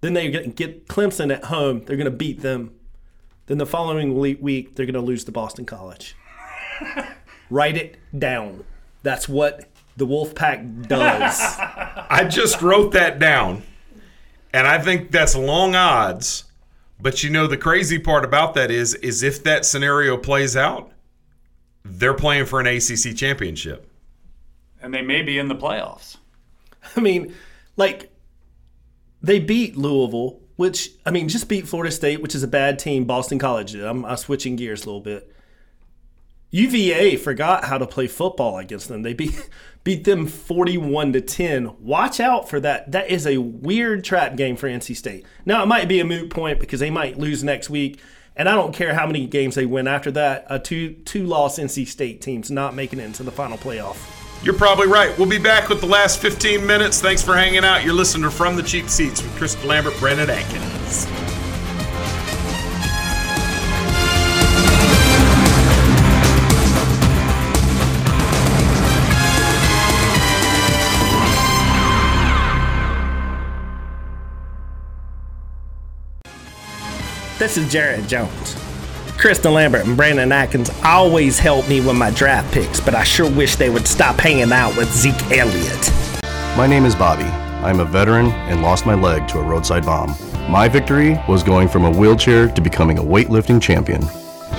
Then 0.00 0.14
they 0.14 0.28
get 0.30 0.56
get 0.56 0.88
Clemson 0.88 1.32
at 1.32 1.44
home. 1.44 1.84
They're 1.84 1.96
gonna 1.96 2.10
beat 2.10 2.40
them. 2.40 2.72
Then 3.46 3.58
the 3.58 3.66
following 3.66 4.18
week, 4.18 4.74
they're 4.74 4.86
gonna 4.86 5.00
lose 5.00 5.22
to 5.24 5.32
Boston 5.32 5.64
College. 5.64 6.16
Write 7.50 7.76
it 7.76 7.96
down. 8.18 8.64
That's 9.02 9.28
what 9.28 9.68
the 9.96 10.06
Wolfpack 10.06 10.88
does. 10.88 11.40
I 12.10 12.26
just 12.28 12.60
wrote 12.60 12.92
that 12.92 13.18
down, 13.18 13.62
and 14.52 14.66
I 14.66 14.78
think 14.80 15.12
that's 15.12 15.36
long 15.36 15.76
odds. 15.76 16.44
But 17.00 17.22
you 17.22 17.30
know 17.30 17.46
the 17.46 17.58
crazy 17.58 17.98
part 17.98 18.24
about 18.24 18.54
that 18.54 18.70
is, 18.70 18.94
is 18.94 19.22
if 19.22 19.44
that 19.44 19.64
scenario 19.64 20.16
plays 20.16 20.56
out, 20.56 20.92
they're 21.84 22.14
playing 22.14 22.46
for 22.46 22.58
an 22.58 22.66
ACC 22.66 23.14
championship. 23.14 23.90
And 24.80 24.92
they 24.92 25.02
may 25.02 25.22
be 25.22 25.38
in 25.38 25.48
the 25.48 25.54
playoffs. 25.54 26.16
I 26.96 27.00
mean, 27.00 27.34
like 27.76 28.12
they 29.22 29.38
beat 29.38 29.76
Louisville, 29.76 30.40
which 30.56 30.90
I 31.04 31.10
mean, 31.10 31.28
just 31.28 31.48
beat 31.48 31.66
Florida 31.66 31.90
State, 31.90 32.20
which 32.20 32.34
is 32.34 32.42
a 32.42 32.48
bad 32.48 32.78
team. 32.78 33.04
Boston 33.04 33.38
College. 33.38 33.74
I'm, 33.74 34.04
I'm 34.04 34.16
switching 34.16 34.56
gears 34.56 34.84
a 34.84 34.86
little 34.86 35.00
bit. 35.00 35.32
UVA 36.50 37.16
forgot 37.16 37.64
how 37.64 37.76
to 37.76 37.86
play 37.86 38.06
football 38.06 38.58
against 38.58 38.88
them. 38.88 39.02
They 39.02 39.12
beat 39.14 39.48
beat 39.84 40.04
them 40.04 40.26
41 40.26 41.12
to 41.12 41.20
10. 41.20 41.82
Watch 41.84 42.18
out 42.18 42.48
for 42.48 42.58
that. 42.60 42.90
That 42.92 43.10
is 43.10 43.26
a 43.26 43.38
weird 43.38 44.04
trap 44.04 44.36
game 44.36 44.56
for 44.56 44.68
NC 44.68 44.96
State. 44.96 45.24
Now 45.44 45.62
it 45.62 45.66
might 45.66 45.88
be 45.88 46.00
a 46.00 46.04
moot 46.04 46.30
point 46.30 46.58
because 46.58 46.80
they 46.80 46.90
might 46.90 47.18
lose 47.18 47.44
next 47.44 47.70
week. 47.70 48.00
And 48.38 48.48
I 48.48 48.54
don't 48.54 48.74
care 48.74 48.94
how 48.94 49.06
many 49.06 49.26
games 49.26 49.54
they 49.54 49.64
win 49.64 49.88
after 49.88 50.10
that. 50.12 50.46
A 50.48 50.58
two 50.58 50.92
two 51.04 51.26
loss 51.26 51.58
NC 51.58 51.86
State 51.86 52.20
team's 52.20 52.50
not 52.50 52.74
making 52.74 53.00
it 53.00 53.04
into 53.04 53.22
the 53.22 53.32
final 53.32 53.58
playoff. 53.58 54.25
You're 54.42 54.54
probably 54.54 54.86
right. 54.86 55.16
We'll 55.18 55.28
be 55.28 55.38
back 55.38 55.68
with 55.68 55.80
the 55.80 55.86
last 55.86 56.20
15 56.20 56.64
minutes. 56.64 57.00
Thanks 57.00 57.22
for 57.22 57.34
hanging 57.34 57.64
out. 57.64 57.84
You're 57.84 57.94
listening 57.94 58.22
to 58.24 58.30
From 58.30 58.56
the 58.56 58.62
Cheap 58.62 58.88
Seats 58.88 59.22
with 59.22 59.34
Chris 59.36 59.56
DeLambert, 59.56 59.98
Brandon 59.98 60.30
Atkins. 60.30 61.06
This 77.38 77.58
is 77.58 77.70
Jared 77.70 78.08
Jones. 78.08 78.56
Chris 79.26 79.40
DeLambert 79.40 79.84
and 79.84 79.96
Brandon 79.96 80.30
Atkins 80.30 80.70
always 80.84 81.36
help 81.36 81.68
me 81.68 81.80
with 81.80 81.96
my 81.96 82.12
draft 82.12 82.54
picks, 82.54 82.78
but 82.78 82.94
I 82.94 83.02
sure 83.02 83.28
wish 83.28 83.56
they 83.56 83.68
would 83.68 83.88
stop 83.88 84.20
hanging 84.20 84.52
out 84.52 84.76
with 84.76 84.88
Zeke 84.92 85.20
Elliott. 85.32 85.90
My 86.56 86.68
name 86.68 86.84
is 86.84 86.94
Bobby. 86.94 87.24
I'm 87.24 87.80
a 87.80 87.84
veteran 87.84 88.26
and 88.26 88.62
lost 88.62 88.86
my 88.86 88.94
leg 88.94 89.26
to 89.30 89.40
a 89.40 89.42
roadside 89.42 89.84
bomb. 89.84 90.14
My 90.48 90.68
victory 90.68 91.20
was 91.28 91.42
going 91.42 91.66
from 91.66 91.84
a 91.84 91.90
wheelchair 91.90 92.46
to 92.46 92.60
becoming 92.60 92.98
a 92.98 93.02
weightlifting 93.02 93.60
champion. 93.60 94.00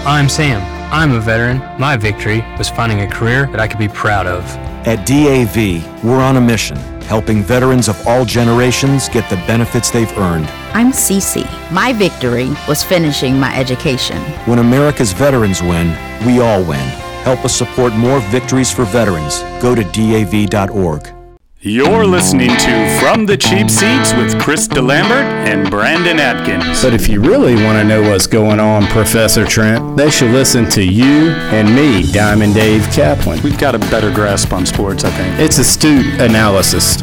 I'm 0.06 0.28
Sam. 0.28 0.62
I'm 0.92 1.14
a 1.14 1.22
veteran. 1.22 1.60
My 1.80 1.96
victory 1.96 2.44
was 2.58 2.68
finding 2.68 3.00
a 3.00 3.08
career 3.10 3.48
that 3.52 3.62
I 3.62 3.70
could 3.70 3.80
be 3.80 3.88
proud 3.88 4.28
of. 4.28 4.44
At 4.86 5.08
DAV, 5.08 6.04
we're 6.04 6.20
on 6.20 6.36
a 6.36 6.42
mission, 6.42 6.76
helping 7.08 7.42
veterans 7.44 7.88
of 7.88 8.06
all 8.06 8.26
generations 8.26 9.10
get 9.10 9.30
the 9.30 9.38
benefits 9.48 9.90
they've 9.90 10.18
earned. 10.18 10.48
I'm 10.74 10.92
Cece. 10.92 11.46
My 11.72 11.94
victory 11.94 12.50
was 12.68 12.84
finishing 12.84 13.40
my 13.40 13.56
education. 13.58 14.22
When 14.46 14.60
America's 14.60 15.14
veterans 15.14 15.62
win, 15.62 15.88
we 16.26 16.40
all 16.40 16.64
win. 16.64 16.88
Help 17.24 17.44
us 17.46 17.56
support 17.56 17.94
more 17.94 18.20
victories 18.30 18.72
for 18.72 18.86
veterans. 18.86 19.40
Go 19.62 19.74
to 19.74 19.84
DAV.org. 19.84 21.17
You're 21.60 22.06
listening 22.06 22.50
to 22.50 23.00
From 23.00 23.26
the 23.26 23.36
Cheap 23.36 23.72
Seats 23.72 24.14
with 24.14 24.40
Chris 24.40 24.68
DeLambert 24.68 25.24
and 25.24 25.68
Brandon 25.72 26.20
Atkins. 26.20 26.84
But 26.84 26.94
if 26.94 27.10
you 27.10 27.20
really 27.20 27.56
want 27.56 27.80
to 27.80 27.84
know 27.84 28.08
what's 28.08 28.28
going 28.28 28.60
on, 28.60 28.86
Professor 28.86 29.44
Trent, 29.44 29.98
they 29.98 30.12
should 30.12 30.30
listen 30.30 30.70
to 30.70 30.84
you 30.84 31.32
and 31.50 31.76
me, 31.76 32.12
Diamond 32.12 32.54
Dave 32.54 32.84
Kaplan. 32.92 33.42
We've 33.42 33.58
got 33.58 33.74
a 33.74 33.80
better 33.80 34.14
grasp 34.14 34.54
on 34.54 34.68
sports, 34.68 35.04
I 35.04 35.10
think. 35.10 35.40
It's 35.40 35.58
astute 35.58 36.22
analysis. 36.22 37.02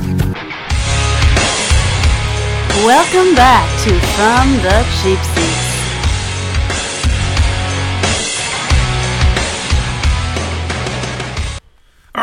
Welcome 2.86 3.34
back 3.34 3.68
to 3.82 3.90
From 4.14 4.52
the 4.62 4.86
Cheap 5.02 5.18
Seats. 5.34 5.63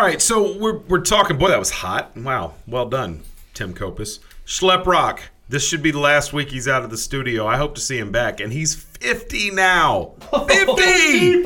All 0.02 0.07
right, 0.07 0.19
so 0.19 0.57
we're, 0.57 0.80
we're 0.80 1.02
talking. 1.02 1.38
Boy, 1.38 1.49
that 1.49 1.60
was 1.60 1.69
hot. 1.69 2.18
Wow. 2.18 2.56
Well 2.65 2.90
done, 2.90 3.22
Tim 3.53 3.72
Kopis. 3.72 4.18
Schlep 4.48 4.88
Rock. 4.88 5.22
This 5.48 5.64
should 5.64 5.84
be 5.84 5.91
the 5.91 5.99
last 5.99 6.34
week 6.34 6.49
he's 6.49 6.68
out 6.68 6.84
of 6.84 6.90
the 6.90 6.98
studio. 6.98 7.45
I 7.45 7.57
hope 7.57 7.76
to 7.76 7.82
see 7.82 7.99
him 7.99 8.11
back. 8.11 8.40
And 8.40 8.52
he's 8.52 8.73
50 8.73 9.52
now. 9.52 10.14
50! 10.48 10.82
Hey, 10.82 11.41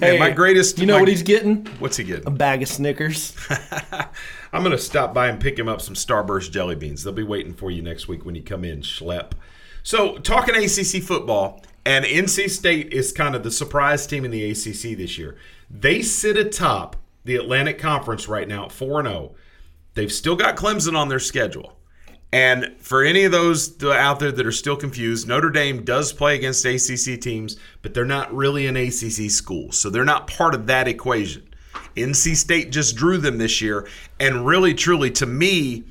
Man, 0.00 0.18
my 0.18 0.30
greatest. 0.32 0.80
You 0.80 0.86
know 0.86 0.94
my- 0.94 1.02
what 1.02 1.08
he's 1.08 1.22
getting? 1.22 1.64
What's 1.78 1.96
he 1.96 2.02
getting? 2.02 2.26
A 2.26 2.32
bag 2.32 2.62
of 2.62 2.68
Snickers. 2.68 3.36
I'm 4.52 4.64
going 4.64 4.72
to 4.72 4.76
stop 4.76 5.14
by 5.14 5.28
and 5.28 5.40
pick 5.40 5.56
him 5.56 5.68
up 5.68 5.80
some 5.80 5.94
Starburst 5.94 6.50
jelly 6.50 6.74
beans. 6.74 7.04
They'll 7.04 7.12
be 7.12 7.22
waiting 7.22 7.54
for 7.54 7.70
you 7.70 7.80
next 7.80 8.08
week 8.08 8.24
when 8.24 8.34
you 8.34 8.42
come 8.42 8.64
in, 8.64 8.80
Schlep. 8.80 9.34
So, 9.84 10.18
talking 10.18 10.56
ACC 10.56 11.00
football, 11.00 11.62
and 11.86 12.04
NC 12.04 12.50
State 12.50 12.92
is 12.92 13.12
kind 13.12 13.36
of 13.36 13.44
the 13.44 13.52
surprise 13.52 14.04
team 14.04 14.24
in 14.24 14.32
the 14.32 14.50
ACC 14.50 14.98
this 14.98 15.16
year. 15.16 15.36
They 15.70 16.02
sit 16.02 16.36
atop 16.36 16.96
the 17.24 17.36
Atlantic 17.36 17.78
Conference 17.78 18.28
right 18.28 18.48
now 18.48 18.66
at 18.66 18.72
4 18.72 19.02
0. 19.02 19.34
They've 19.94 20.12
still 20.12 20.36
got 20.36 20.56
Clemson 20.56 20.96
on 20.96 21.08
their 21.08 21.18
schedule. 21.18 21.76
And 22.32 22.74
for 22.78 23.04
any 23.04 23.24
of 23.24 23.32
those 23.32 23.82
out 23.84 24.18
there 24.18 24.32
that 24.32 24.46
are 24.46 24.52
still 24.52 24.76
confused, 24.76 25.28
Notre 25.28 25.50
Dame 25.50 25.84
does 25.84 26.14
play 26.14 26.34
against 26.34 26.64
ACC 26.64 27.20
teams, 27.20 27.58
but 27.82 27.92
they're 27.92 28.06
not 28.06 28.34
really 28.34 28.66
an 28.66 28.76
ACC 28.76 29.30
school. 29.30 29.70
So 29.70 29.90
they're 29.90 30.04
not 30.04 30.28
part 30.28 30.54
of 30.54 30.66
that 30.68 30.88
equation. 30.88 31.46
NC 31.94 32.36
State 32.36 32.72
just 32.72 32.96
drew 32.96 33.18
them 33.18 33.36
this 33.36 33.60
year. 33.60 33.86
And 34.18 34.46
really, 34.46 34.72
truly, 34.72 35.10
to 35.12 35.26
me, 35.26 35.84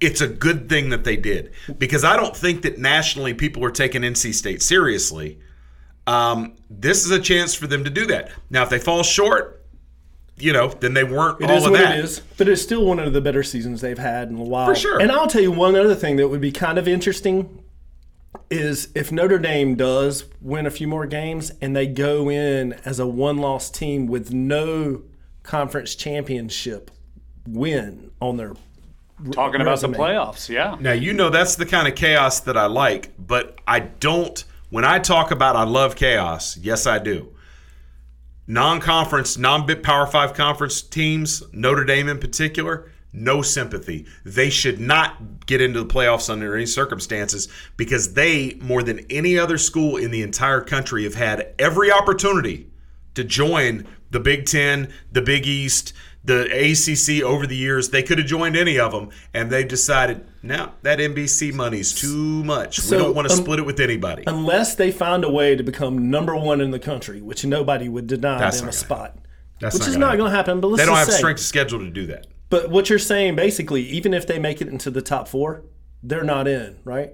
it's 0.00 0.22
a 0.22 0.28
good 0.28 0.68
thing 0.68 0.90
that 0.90 1.04
they 1.04 1.16
did 1.16 1.52
because 1.78 2.04
I 2.04 2.16
don't 2.16 2.36
think 2.36 2.62
that 2.62 2.78
nationally 2.78 3.34
people 3.34 3.64
are 3.64 3.70
taking 3.70 4.02
NC 4.02 4.32
State 4.32 4.62
seriously. 4.62 5.40
Um, 6.06 6.56
this 6.70 7.04
is 7.04 7.10
a 7.10 7.20
chance 7.20 7.54
for 7.54 7.66
them 7.66 7.84
to 7.84 7.90
do 7.90 8.06
that. 8.06 8.30
Now, 8.48 8.62
if 8.62 8.70
they 8.70 8.78
fall 8.78 9.02
short, 9.02 9.57
you 10.38 10.52
know, 10.52 10.68
then 10.68 10.94
they 10.94 11.04
weren't 11.04 11.40
It 11.40 11.50
all 11.50 11.56
is 11.58 11.64
of 11.64 11.70
what 11.72 11.80
that. 11.80 11.98
it 11.98 12.04
is, 12.04 12.20
but 12.36 12.48
it's 12.48 12.62
still 12.62 12.84
one 12.84 12.98
of 12.98 13.12
the 13.12 13.20
better 13.20 13.42
seasons 13.42 13.80
they've 13.80 13.98
had 13.98 14.28
in 14.28 14.36
a 14.36 14.42
while. 14.42 14.66
For 14.66 14.74
sure. 14.74 15.00
And 15.00 15.10
I'll 15.10 15.26
tell 15.26 15.42
you 15.42 15.52
one 15.52 15.76
other 15.76 15.94
thing 15.94 16.16
that 16.16 16.28
would 16.28 16.40
be 16.40 16.52
kind 16.52 16.78
of 16.78 16.86
interesting 16.88 17.62
is 18.50 18.88
if 18.94 19.12
Notre 19.12 19.38
Dame 19.38 19.74
does 19.74 20.24
win 20.40 20.66
a 20.66 20.70
few 20.70 20.88
more 20.88 21.06
games 21.06 21.52
and 21.60 21.74
they 21.76 21.86
go 21.86 22.30
in 22.30 22.74
as 22.84 22.98
a 22.98 23.06
one-loss 23.06 23.70
team 23.70 24.06
with 24.06 24.32
no 24.32 25.02
conference 25.42 25.94
championship 25.94 26.90
win 27.46 28.10
on 28.20 28.36
their 28.36 28.52
Talking 29.32 29.60
about 29.60 29.80
the 29.80 29.88
playoffs, 29.88 30.48
yeah. 30.48 30.76
Now 30.78 30.92
you 30.92 31.12
know 31.12 31.28
that's 31.28 31.56
the 31.56 31.66
kind 31.66 31.88
of 31.88 31.96
chaos 31.96 32.38
that 32.40 32.56
I 32.56 32.66
like, 32.66 33.10
but 33.18 33.58
I 33.66 33.80
don't. 33.80 34.44
When 34.70 34.84
I 34.84 35.00
talk 35.00 35.32
about 35.32 35.56
I 35.56 35.64
love 35.64 35.96
chaos, 35.96 36.56
yes 36.56 36.86
I 36.86 36.98
do. 37.00 37.32
Non-conference, 38.50 39.36
non-bit 39.36 39.82
Power 39.82 40.06
Five 40.06 40.32
conference 40.32 40.80
teams, 40.80 41.42
Notre 41.52 41.84
Dame 41.84 42.08
in 42.08 42.18
particular, 42.18 42.90
no 43.12 43.42
sympathy. 43.42 44.06
They 44.24 44.48
should 44.48 44.80
not 44.80 45.46
get 45.46 45.60
into 45.60 45.80
the 45.80 45.86
playoffs 45.86 46.30
under 46.30 46.56
any 46.56 46.64
circumstances 46.64 47.48
because 47.76 48.14
they, 48.14 48.54
more 48.60 48.82
than 48.82 49.00
any 49.10 49.38
other 49.38 49.58
school 49.58 49.98
in 49.98 50.10
the 50.10 50.22
entire 50.22 50.62
country, 50.62 51.04
have 51.04 51.14
had 51.14 51.54
every 51.58 51.92
opportunity 51.92 52.70
to 53.14 53.24
join 53.24 53.86
the 54.10 54.20
Big 54.20 54.46
Ten, 54.46 54.92
the 55.12 55.22
Big 55.22 55.46
East, 55.46 55.92
the 56.24 56.44
ACC 56.44 57.22
over 57.22 57.46
the 57.46 57.56
years. 57.56 57.90
They 57.90 58.02
could 58.02 58.18
have 58.18 58.26
joined 58.26 58.56
any 58.56 58.78
of 58.78 58.92
them, 58.92 59.10
and 59.34 59.50
they've 59.50 59.68
decided, 59.68 60.26
no, 60.42 60.72
that 60.82 60.98
NBC 60.98 61.52
money's 61.52 61.92
too 61.94 62.44
much. 62.44 62.78
So, 62.80 62.96
we 62.96 63.02
don't 63.02 63.14
want 63.14 63.28
to 63.28 63.34
um, 63.34 63.40
split 63.40 63.58
it 63.58 63.66
with 63.66 63.80
anybody. 63.80 64.24
Unless 64.26 64.76
they 64.76 64.90
find 64.92 65.24
a 65.24 65.30
way 65.30 65.56
to 65.56 65.62
become 65.62 66.10
number 66.10 66.36
one 66.36 66.60
in 66.60 66.70
the 66.70 66.78
country, 66.78 67.20
which 67.20 67.44
nobody 67.44 67.88
would 67.88 68.06
deny 68.06 68.38
That's 68.38 68.58
them 68.58 68.68
a 68.68 68.72
gonna- 68.72 68.78
spot. 68.78 69.16
That's 69.60 69.74
which 69.74 69.80
not 69.82 69.88
is 69.88 69.94
gonna 69.96 70.06
not 70.06 70.16
going 70.16 70.30
to 70.30 70.36
happen. 70.36 70.60
But 70.60 70.68
let's 70.68 70.82
they 70.82 70.86
don't 70.86 70.96
have 70.96 71.08
say, 71.08 71.18
strength 71.18 71.40
of 71.40 71.44
schedule 71.46 71.80
to 71.80 71.90
do 71.90 72.06
that. 72.06 72.28
But 72.48 72.70
what 72.70 72.88
you're 72.88 72.98
saying, 73.00 73.34
basically, 73.34 73.82
even 73.82 74.14
if 74.14 74.26
they 74.26 74.38
make 74.38 74.60
it 74.62 74.68
into 74.68 74.90
the 74.90 75.02
top 75.02 75.26
four, 75.26 75.64
they're 76.02 76.22
not 76.22 76.46
in, 76.46 76.78
right? 76.84 77.12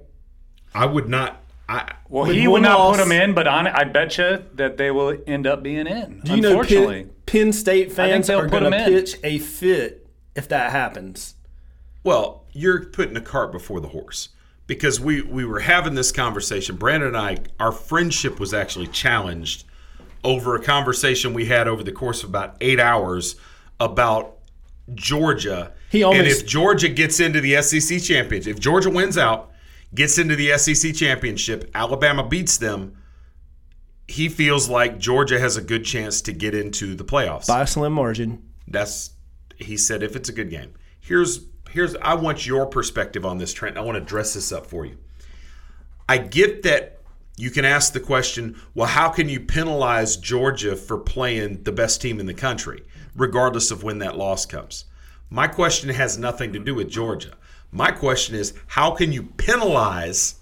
I 0.74 0.84
would 0.86 1.09
not. 1.09 1.40
I 1.66 1.94
Well, 2.10 2.24
he 2.24 2.46
would 2.46 2.60
not 2.60 2.78
loss- 2.78 2.96
put 2.98 3.02
them 3.09 3.12
in, 3.12 3.32
but 3.32 3.46
on, 3.48 3.66
I 3.66 3.84
bet 3.84 4.18
you 4.18 4.44
that 4.56 4.76
they 4.76 4.90
will 4.90 5.16
end 5.26 5.46
up 5.46 5.62
being 5.62 5.86
in. 5.86 6.20
Do 6.22 6.34
you 6.34 6.42
know 6.42 6.51
unfortunately. 6.51 7.05
Penn, 7.05 7.10
Penn 7.24 7.52
State 7.55 7.90
fans 7.92 8.28
are 8.28 8.46
going 8.46 8.64
to 8.70 8.84
pitch 8.84 9.16
a 9.24 9.38
fit 9.38 10.06
if 10.36 10.46
that 10.48 10.70
happens? 10.72 11.36
Well, 12.05 12.43
you're 12.55 12.86
putting 12.86 13.14
the 13.14 13.20
cart 13.20 13.52
before 13.52 13.81
the 13.81 13.89
horse 13.89 14.31
because 14.66 14.98
we 14.98 15.20
we 15.20 15.44
were 15.44 15.60
having 15.60 15.94
this 15.94 16.10
conversation. 16.10 16.76
Brandon 16.76 17.09
and 17.09 17.16
I, 17.16 17.39
our 17.60 17.72
friendship 17.72 18.40
was 18.40 18.55
actually 18.55 18.86
challenged 18.86 19.64
over 20.22 20.56
a 20.56 20.62
conversation 20.62 21.35
we 21.35 21.47
had 21.47 21.68
over 21.68 21.82
the 21.82 21.93
course 21.93 22.22
of 22.22 22.31
about 22.31 22.56
eight 22.60 22.81
hours 22.81 23.36
about 23.78 24.39
Georgia. 24.94 25.72
He 25.90 26.02
and 26.02 26.26
if 26.26 26.47
Georgia 26.47 26.89
gets 26.89 27.20
into 27.20 27.40
the 27.40 27.60
SEC 27.60 28.01
championship, 28.01 28.56
if 28.56 28.60
Georgia 28.60 28.90
wins 28.90 29.18
out, 29.18 29.52
gets 29.94 30.16
into 30.18 30.36
the 30.36 30.56
SEC 30.56 30.94
championship, 30.94 31.70
Alabama 31.74 32.26
beats 32.26 32.56
them. 32.56 32.97
He 34.06 34.28
feels 34.28 34.68
like 34.68 34.98
Georgia 34.98 35.39
has 35.39 35.56
a 35.56 35.62
good 35.62 35.85
chance 35.85 36.20
to 36.22 36.32
get 36.32 36.55
into 36.55 36.94
the 36.94 37.05
playoffs. 37.05 37.47
By 37.47 37.62
a 37.62 37.66
slim 37.66 37.93
margin. 37.93 38.51
That's 38.68 39.10
he 39.56 39.76
said 39.76 40.02
if 40.02 40.16
it's 40.16 40.28
a 40.28 40.32
good 40.32 40.51
game. 40.51 40.74
Here's 41.01 41.40
here's 41.74 41.96
I 41.96 42.14
want 42.14 42.46
your 42.46 42.66
perspective 42.66 43.26
on 43.26 43.38
this 43.38 43.52
Trent. 43.52 43.76
I 43.76 43.80
want 43.80 43.98
to 43.98 44.01
dress 44.01 44.34
this 44.34 44.52
up 44.52 44.64
for 44.64 44.86
you. 44.86 44.96
I 46.09 46.18
get 46.18 46.62
that 46.62 47.01
you 47.36 47.51
can 47.51 47.64
ask 47.64 47.92
the 47.92 48.01
question, 48.01 48.56
well, 48.74 48.86
how 48.86 49.09
can 49.09 49.28
you 49.28 49.40
penalize 49.40 50.16
Georgia 50.16 50.76
for 50.76 50.96
playing 50.96 51.64
the 51.64 51.72
best 51.72 52.01
team 52.01 52.20
in 52.20 52.26
the 52.26 52.34
country, 52.34 52.84
regardless 53.16 53.72
of 53.72 53.82
when 53.82 53.98
that 53.98 54.16
loss 54.16 54.46
comes? 54.46 54.84
My 55.30 55.48
question 55.48 55.90
has 55.90 56.16
nothing 56.16 56.52
to 56.52 56.60
do 56.60 56.76
with 56.76 56.88
Georgia. 56.88 57.36
My 57.72 57.90
question 57.90 58.36
is, 58.36 58.55
how 58.68 58.92
can 58.92 59.12
you 59.12 59.24
penalize 59.24 60.36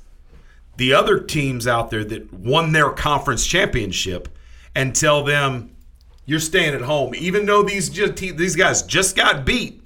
the 0.76 0.92
other 0.92 1.18
teams 1.18 1.66
out 1.66 1.90
there 1.90 2.04
that 2.04 2.30
won 2.30 2.72
their 2.72 2.90
conference 2.90 3.46
championship 3.46 4.28
and 4.74 4.94
tell 4.94 5.24
them 5.24 5.74
you're 6.26 6.40
staying 6.40 6.74
at 6.74 6.82
home, 6.82 7.14
even 7.14 7.46
though 7.46 7.62
these 7.62 7.88
just, 7.88 8.16
these 8.16 8.56
guys 8.56 8.82
just 8.82 9.16
got 9.16 9.46
beat. 9.46 9.81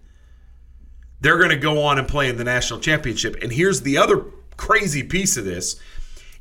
They're 1.21 1.39
going 1.39 1.51
to 1.51 1.57
go 1.57 1.83
on 1.83 1.99
and 1.99 2.07
play 2.07 2.29
in 2.29 2.37
the 2.37 2.45
national 2.45 2.81
championship. 2.81 3.37
And 3.43 3.53
here's 3.53 3.83
the 3.83 3.99
other 3.99 4.25
crazy 4.57 5.03
piece 5.03 5.37
of 5.37 5.45
this: 5.45 5.81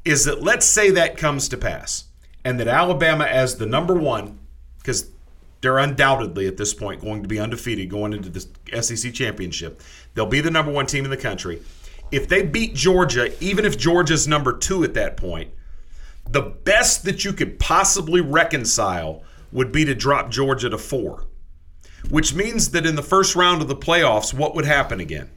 is 0.04 0.26
that 0.26 0.44
let's 0.44 0.66
say 0.66 0.92
that 0.92 1.18
comes 1.18 1.50
to 1.50 1.58
pass, 1.58 2.06
and 2.44 2.60
that 2.60 2.68
Alabama, 2.68 3.26
as 3.26 3.58
the 3.58 3.66
number 3.66 3.94
one, 3.94 4.40
because 4.78 5.10
they're 5.62 5.80
undoubtedly 5.80 6.46
at 6.48 6.58
this 6.58 6.74
point 6.74 7.02
going 7.02 7.24
to 7.24 7.28
be 7.28 7.40
undefeated 7.40 7.90
going 7.90 8.14
into 8.14 8.30
the 8.30 8.82
SEC 8.82 9.14
championship. 9.14 9.82
They'll 10.14 10.26
be 10.28 10.42
the 10.42 10.52
number 10.52 10.72
one 10.72 10.86
team 10.86 11.06
in 11.06 11.10
the 11.10 11.18
country. 11.18 11.62
If 12.12 12.28
they 12.28 12.44
beat 12.44 12.76
Georgia, 12.76 13.32
even 13.44 13.66
if 13.66 13.78
Georgia's 13.78 14.28
number 14.28 14.56
two 14.56 14.84
at 14.84 14.94
that 14.94 15.18
point, 15.18 15.52
the 16.30 16.42
best 16.42 17.04
that 17.06 17.26
you 17.26 17.34
could 17.34 17.60
possibly 17.60 18.22
reconcile 18.22 19.24
would 19.52 19.72
be 19.72 19.86
to 19.86 19.96
drop 19.96 20.30
Georgia 20.30 20.70
to 20.70 20.78
four, 20.78 21.26
which 22.10 22.34
means 22.34 22.72
that 22.72 22.86
in 22.86 22.96
the 22.96 23.04
first 23.04 23.36
round 23.36 23.62
of 23.62 23.68
the 23.68 23.76
playoffs, 23.76 24.34
what 24.34 24.56
would 24.56 24.66
happen 24.66 25.00
again? 25.00 25.30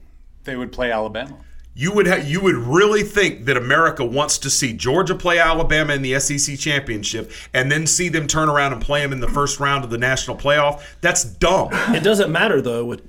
They 0.44 0.56
would 0.56 0.72
play 0.72 0.90
Alabama. 0.90 1.36
You 1.74 1.92
would 1.92 2.08
ha- 2.08 2.16
you 2.24 2.40
would 2.40 2.56
really 2.56 3.02
think 3.04 3.44
that 3.44 3.56
America 3.56 4.04
wants 4.04 4.38
to 4.38 4.50
see 4.50 4.72
Georgia 4.72 5.14
play 5.14 5.38
Alabama 5.38 5.94
in 5.94 6.02
the 6.02 6.18
SEC 6.18 6.58
championship 6.58 7.30
and 7.54 7.70
then 7.70 7.86
see 7.86 8.08
them 8.08 8.26
turn 8.26 8.48
around 8.48 8.72
and 8.72 8.82
play 8.82 9.00
them 9.02 9.12
in 9.12 9.20
the 9.20 9.28
first 9.28 9.60
round 9.60 9.84
of 9.84 9.90
the 9.90 9.98
national 9.98 10.36
playoff? 10.36 10.82
That's 11.02 11.22
dumb. 11.22 11.68
It 11.94 12.02
doesn't 12.02 12.32
matter 12.32 12.60
though 12.60 12.84
what 12.84 13.02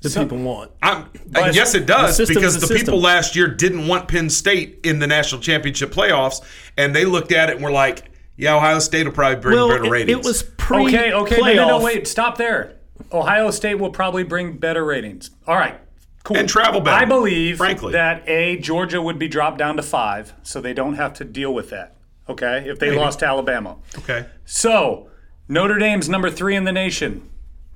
the 0.00 0.08
people 0.08 0.38
want. 0.38 0.70
I'm, 0.82 1.08
yes, 1.34 1.74
it 1.74 1.86
does 1.86 2.16
The 2.16 2.26
because 2.26 2.58
the 2.60 2.66
the 2.66 2.74
people 2.74 3.00
last 3.00 3.36
year 3.36 3.48
didn't 3.48 3.86
want 3.88 4.08
Penn 4.08 4.30
State 4.30 4.80
in 4.84 4.98
the 5.00 5.06
national 5.06 5.40
championship 5.40 5.90
playoffs, 5.92 6.42
and 6.78 6.94
they 6.94 7.04
looked 7.04 7.32
at 7.32 7.50
it 7.50 7.56
and 7.56 7.64
were 7.64 7.70
like, 7.70 8.04
"Yeah, 8.36 8.56
Ohio 8.56 8.78
State 8.78 9.04
will 9.06 9.12
probably 9.12 9.40
bring 9.40 9.56
Well, 9.56 9.68
better 9.68 9.84
it- 9.84 9.90
ratings." 9.90 10.18
it 10.18 10.24
was 10.24 10.42
pre 10.42 10.84
Okay, 10.86 11.12
okay, 11.12 11.36
no, 11.40 11.54
no, 11.54 11.78
no, 11.78 11.84
wait, 11.84 12.06
stop 12.06 12.38
there. 12.38 12.76
Ohio 13.12 13.50
State 13.50 13.76
will 13.76 13.90
probably 13.90 14.22
bring 14.24 14.56
better 14.56 14.84
ratings. 14.84 15.30
All 15.46 15.56
right, 15.56 15.78
cool. 16.22 16.36
And 16.36 16.48
travel 16.48 16.80
better, 16.80 16.96
I 17.02 17.04
believe, 17.04 17.58
frankly. 17.58 17.92
that 17.92 18.28
a 18.28 18.56
Georgia 18.58 19.00
would 19.02 19.18
be 19.18 19.28
dropped 19.28 19.58
down 19.58 19.76
to 19.76 19.82
five, 19.82 20.32
so 20.42 20.60
they 20.60 20.72
don't 20.74 20.94
have 20.94 21.14
to 21.14 21.24
deal 21.24 21.52
with 21.52 21.70
that. 21.70 21.96
Okay, 22.28 22.68
if 22.68 22.78
they 22.78 22.88
Maybe. 22.90 23.00
lost 23.00 23.18
to 23.20 23.26
Alabama. 23.26 23.76
okay. 23.98 24.26
So 24.46 25.10
Notre 25.48 25.78
Dame's 25.78 26.08
number 26.08 26.30
three 26.30 26.56
in 26.56 26.64
the 26.64 26.72
nation, 26.72 27.28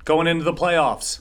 going 0.05 0.25
into 0.27 0.43
the 0.43 0.53
playoffs. 0.53 1.19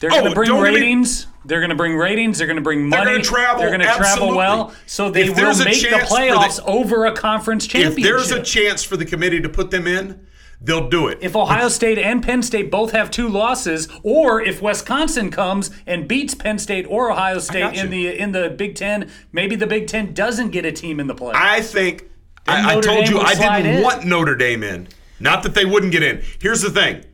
They're 0.00 0.10
going 0.10 0.26
Oh, 0.26 0.28
to 0.30 0.34
bring 0.34 0.50
ratings. 0.58 1.28
They're 1.44 1.60
going 1.60 1.70
to 1.70 1.76
bring 1.76 1.96
ratings. 1.96 2.38
They're 2.38 2.48
going 2.48 2.56
to 2.56 2.62
bring 2.62 2.88
money. 2.88 2.90
They're 2.90 3.04
money. 3.04 3.12
gonna 3.18 3.24
travel, 3.24 3.60
They're 3.60 3.68
going 3.70 3.80
to 3.82 3.86
travel 3.94 4.34
well. 4.36 4.74
So 4.86 5.10
they 5.12 5.28
will 5.30 5.56
make 5.58 5.80
the 5.80 5.90
for 5.90 5.90
the- 5.90 6.06
playoffs 6.06 6.58
over 6.66 7.06
a 7.06 7.12
conference 7.14 7.68
championship. 7.68 7.98
If 7.98 8.04
there's 8.04 8.32
a 8.32 8.42
chance 8.42 8.82
for 8.82 8.96
the 8.96 9.04
committee 9.04 9.40
to 9.40 9.48
put 9.48 9.70
them 9.70 9.86
in, 9.86 10.26
they'll 10.64 10.88
do 10.88 11.08
it. 11.08 11.18
If 11.20 11.34
Ohio 11.36 11.68
State 11.68 11.98
and 11.98 12.22
Penn 12.22 12.42
State 12.42 12.70
both 12.70 12.92
have 12.92 13.10
two 13.10 13.28
losses, 13.28 13.88
or 14.02 14.40
if 14.40 14.62
Wisconsin 14.62 15.30
comes 15.30 15.70
and 15.86 16.06
beats 16.06 16.34
Penn 16.34 16.58
State 16.58 16.86
or 16.88 17.10
Ohio 17.10 17.38
State 17.38 17.76
in 17.76 17.90
the 17.90 18.08
in 18.16 18.32
the 18.32 18.50
Big 18.50 18.74
Ten, 18.74 19.10
maybe 19.32 19.56
the 19.56 19.66
Big 19.66 19.86
Ten 19.86 20.12
doesn't 20.14 20.50
get 20.50 20.64
a 20.64 20.72
team 20.72 21.00
in 21.00 21.06
the 21.06 21.14
playoffs. 21.14 21.34
I 21.34 21.60
think 21.60 22.10
I, 22.46 22.70
I 22.70 22.80
told 22.80 23.04
Dame 23.04 23.14
you 23.14 23.20
I 23.20 23.34
didn't 23.34 23.76
in. 23.76 23.82
want 23.82 24.04
Notre 24.04 24.36
Dame 24.36 24.62
in. 24.62 24.88
Not 25.20 25.42
that 25.44 25.54
they 25.54 25.64
wouldn't 25.64 25.92
get 25.92 26.02
in. 26.02 26.22
Here's 26.40 26.62
the 26.62 26.70
thing. 26.70 27.04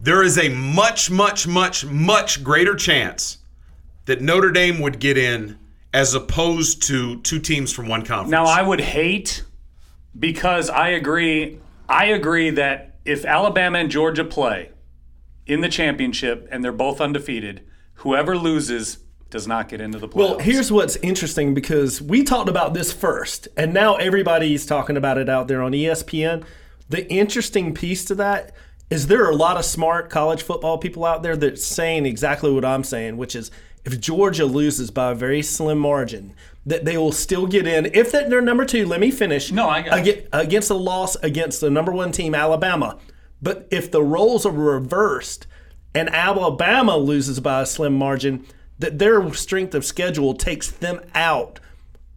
There 0.00 0.24
is 0.24 0.36
a 0.36 0.48
much, 0.48 1.10
much, 1.12 1.46
much, 1.46 1.84
much 1.86 2.42
greater 2.42 2.74
chance 2.74 3.38
that 4.06 4.20
Notre 4.20 4.50
Dame 4.50 4.80
would 4.80 4.98
get 4.98 5.16
in 5.16 5.58
as 5.94 6.14
opposed 6.14 6.82
to 6.88 7.20
two 7.20 7.38
teams 7.38 7.72
from 7.72 7.86
one 7.86 8.02
conference. 8.02 8.30
Now 8.30 8.46
I 8.46 8.62
would 8.62 8.80
hate 8.80 9.44
because 10.18 10.68
I 10.70 10.88
agree. 10.88 11.60
I 11.88 12.06
agree 12.06 12.50
that 12.50 12.91
if 13.04 13.24
Alabama 13.24 13.78
and 13.78 13.90
Georgia 13.90 14.24
play 14.24 14.70
in 15.46 15.60
the 15.60 15.68
championship 15.68 16.46
and 16.50 16.64
they're 16.64 16.72
both 16.72 17.00
undefeated, 17.00 17.64
whoever 17.94 18.36
loses 18.36 18.98
does 19.30 19.46
not 19.46 19.68
get 19.68 19.80
into 19.80 19.98
the 19.98 20.08
playoffs. 20.08 20.16
Well, 20.16 20.38
here's 20.38 20.70
what's 20.70 20.96
interesting 20.96 21.54
because 21.54 22.00
we 22.02 22.22
talked 22.22 22.48
about 22.48 22.74
this 22.74 22.92
first, 22.92 23.48
and 23.56 23.72
now 23.72 23.96
everybody's 23.96 24.66
talking 24.66 24.96
about 24.96 25.18
it 25.18 25.28
out 25.28 25.48
there 25.48 25.62
on 25.62 25.72
ESPN. 25.72 26.44
The 26.88 27.10
interesting 27.10 27.72
piece 27.74 28.04
to 28.06 28.14
that 28.16 28.54
is 28.90 29.06
there 29.06 29.24
are 29.24 29.30
a 29.30 29.36
lot 29.36 29.56
of 29.56 29.64
smart 29.64 30.10
college 30.10 30.42
football 30.42 30.76
people 30.76 31.06
out 31.06 31.22
there 31.22 31.34
that's 31.34 31.64
saying 31.64 32.04
exactly 32.04 32.52
what 32.52 32.64
I'm 32.64 32.84
saying, 32.84 33.16
which 33.16 33.34
is 33.34 33.50
if 33.86 33.98
Georgia 33.98 34.44
loses 34.44 34.90
by 34.90 35.12
a 35.12 35.14
very 35.14 35.42
slim 35.42 35.78
margin, 35.78 36.34
that 36.64 36.84
they 36.84 36.96
will 36.96 37.12
still 37.12 37.46
get 37.46 37.66
in. 37.66 37.86
If 37.86 38.12
they're 38.12 38.40
number 38.40 38.64
two, 38.64 38.86
let 38.86 39.00
me 39.00 39.10
finish. 39.10 39.50
No, 39.50 39.68
I 39.68 39.82
got 39.82 40.06
against 40.32 40.70
a 40.70 40.74
loss 40.74 41.16
against 41.16 41.60
the 41.60 41.70
number 41.70 41.92
one 41.92 42.12
team, 42.12 42.34
Alabama. 42.34 42.98
But 43.40 43.66
if 43.70 43.90
the 43.90 44.02
roles 44.02 44.46
are 44.46 44.52
reversed 44.52 45.46
and 45.94 46.08
Alabama 46.10 46.96
loses 46.96 47.40
by 47.40 47.62
a 47.62 47.66
slim 47.66 47.94
margin, 47.94 48.46
that 48.78 48.98
their 48.98 49.32
strength 49.34 49.74
of 49.74 49.84
schedule 49.84 50.34
takes 50.34 50.70
them 50.70 51.00
out. 51.14 51.58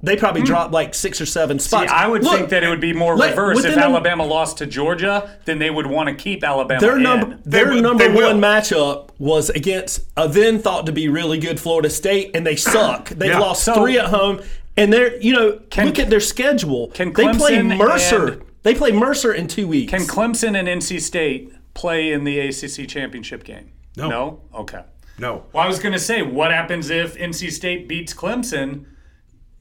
They 0.06 0.16
probably 0.16 0.44
drop 0.44 0.72
like 0.72 0.94
six 0.94 1.20
or 1.20 1.26
seven 1.26 1.58
Hmm. 1.58 1.62
See, 1.62 1.68
spots. 1.68 1.92
I 1.92 2.08
would 2.08 2.24
Look, 2.24 2.36
think 2.38 2.50
that 2.50 2.64
it 2.64 2.70
would 2.70 2.80
be 2.80 2.94
more 2.94 3.16
let- 3.18 3.32
reverse 3.32 3.58
if 3.60 3.64
within 3.66 3.80
the- 3.80 3.86
Alabama 3.86 4.26
lost 4.26 4.58
to 4.60 4.66
Georgia, 4.66 5.30
then 5.46 5.60
they 5.60 5.70
would 5.70 5.88
want 5.88 6.10
to 6.10 6.16
keep 6.16 6.44
Alabama 6.44 6.80
Their 6.80 6.98
in. 6.98 7.04
number, 7.04 7.38
their 7.46 7.74
number 7.74 8.10
one 8.12 8.40
matchup 8.40 9.10
was 9.18 9.50
against 9.50 10.02
a 10.16 10.28
then 10.28 10.60
thought 10.60 10.86
to 10.86 10.92
be 10.92 11.08
really 11.10 11.38
good 11.40 11.60
Florida 11.60 11.90
State, 11.90 12.32
and 12.36 12.46
they 12.46 12.56
suck. 12.56 13.10
They've 13.10 13.30
Yeah. 13.32 13.40
lost 13.40 13.64
So- 13.64 13.74
three 13.74 13.98
at 13.98 14.06
home, 14.08 14.42
and 14.78 14.94
they're 14.94 15.18
you 15.22 15.34
know 15.34 15.60
look 15.84 16.00
at 16.00 16.10
their 16.10 16.20
schedule. 16.20 16.92
Can 16.94 17.12
they 17.14 17.28
play 17.34 17.62
Mercer. 17.62 18.28
and- 18.28 18.42
they 18.64 18.76
play 18.76 18.92
Mercer 18.92 19.34
in 19.34 19.48
two 19.48 19.68
weeks. 19.68 19.92
Can 19.92 20.02
Clemson 20.02 20.58
and 20.58 20.68
NC 20.68 21.00
State 21.00 21.52
play 21.74 22.12
in 22.12 22.24
the 22.24 22.40
ACC 22.40 22.86
championship 22.86 23.44
game? 23.44 23.72
No. 23.98 24.10
No? 24.10 24.40
Okay. 24.54 24.82
No. 25.18 25.44
Well, 25.54 25.64
I 25.64 25.68
was 25.68 25.80
going 25.80 25.94
to 25.94 26.00
say, 26.00 26.22
what 26.22 26.52
happens 26.52 26.90
if 26.90 27.16
NC 27.18 27.50
State 27.50 27.88
beats 27.88 28.14
Clemson? 28.14 28.82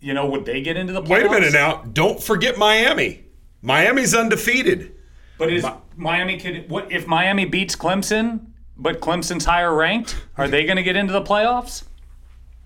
You 0.04 0.12
know, 0.12 0.26
would 0.26 0.44
they 0.44 0.60
get 0.60 0.76
into 0.76 0.92
the 0.92 1.00
playoffs? 1.00 1.08
Wait 1.08 1.24
a 1.24 1.30
minute 1.30 1.52
now. 1.54 1.82
Don't 1.94 2.22
forget 2.22 2.58
Miami. 2.58 3.24
Miami's 3.62 4.14
undefeated. 4.14 4.94
But 5.38 5.50
is 5.50 5.64
Miami 5.96 6.38
could 6.38 6.68
what 6.68 6.92
if 6.92 7.06
Miami 7.06 7.46
beats 7.46 7.74
Clemson, 7.74 8.48
but 8.76 9.00
Clemson's 9.00 9.46
higher 9.46 9.74
ranked? 9.74 10.14
Are 10.36 10.46
they 10.46 10.66
going 10.66 10.76
to 10.76 10.82
get 10.82 10.94
into 10.94 11.14
the 11.14 11.22
playoffs? 11.22 11.84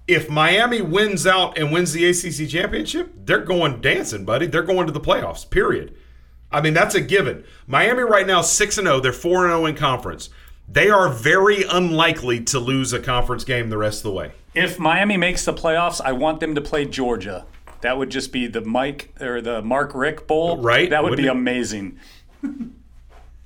If 0.08 0.28
Miami 0.28 0.82
wins 0.82 1.28
out 1.28 1.56
and 1.56 1.70
wins 1.70 1.92
the 1.92 2.06
ACC 2.06 2.48
championship, 2.48 3.12
they're 3.14 3.44
going 3.44 3.80
dancing, 3.80 4.24
buddy. 4.24 4.46
They're 4.46 4.62
going 4.62 4.88
to 4.88 4.92
the 4.92 5.00
playoffs. 5.00 5.48
Period. 5.48 5.94
I 6.50 6.60
mean, 6.60 6.74
that's 6.74 6.96
a 6.96 7.00
given. 7.00 7.44
Miami 7.68 8.02
right 8.02 8.26
now 8.26 8.42
six 8.42 8.78
and 8.78 8.88
zero. 8.88 8.98
They're 8.98 9.12
four 9.12 9.44
and 9.44 9.52
zero 9.52 9.66
in 9.66 9.76
conference. 9.76 10.28
They 10.66 10.90
are 10.90 11.08
very 11.08 11.62
unlikely 11.62 12.42
to 12.46 12.58
lose 12.58 12.92
a 12.92 12.98
conference 12.98 13.44
game 13.44 13.70
the 13.70 13.78
rest 13.78 14.00
of 14.00 14.02
the 14.02 14.12
way. 14.12 14.32
If 14.54 14.78
Miami 14.78 15.16
makes 15.16 15.44
the 15.44 15.52
playoffs, 15.54 16.00
I 16.04 16.12
want 16.12 16.40
them 16.40 16.54
to 16.54 16.60
play 16.60 16.84
Georgia. 16.84 17.46
That 17.80 17.96
would 17.98 18.10
just 18.10 18.32
be 18.32 18.46
the 18.46 18.60
Mike 18.62 19.14
or 19.20 19.40
the 19.40 19.62
Mark 19.62 19.94
Richt 19.94 20.26
Bowl. 20.26 20.56
Right, 20.58 20.90
That 20.90 21.02
would 21.04 21.10
wouldn't 21.10 21.24
be 21.24 21.28
it? 21.28 21.32
amazing. 21.32 21.98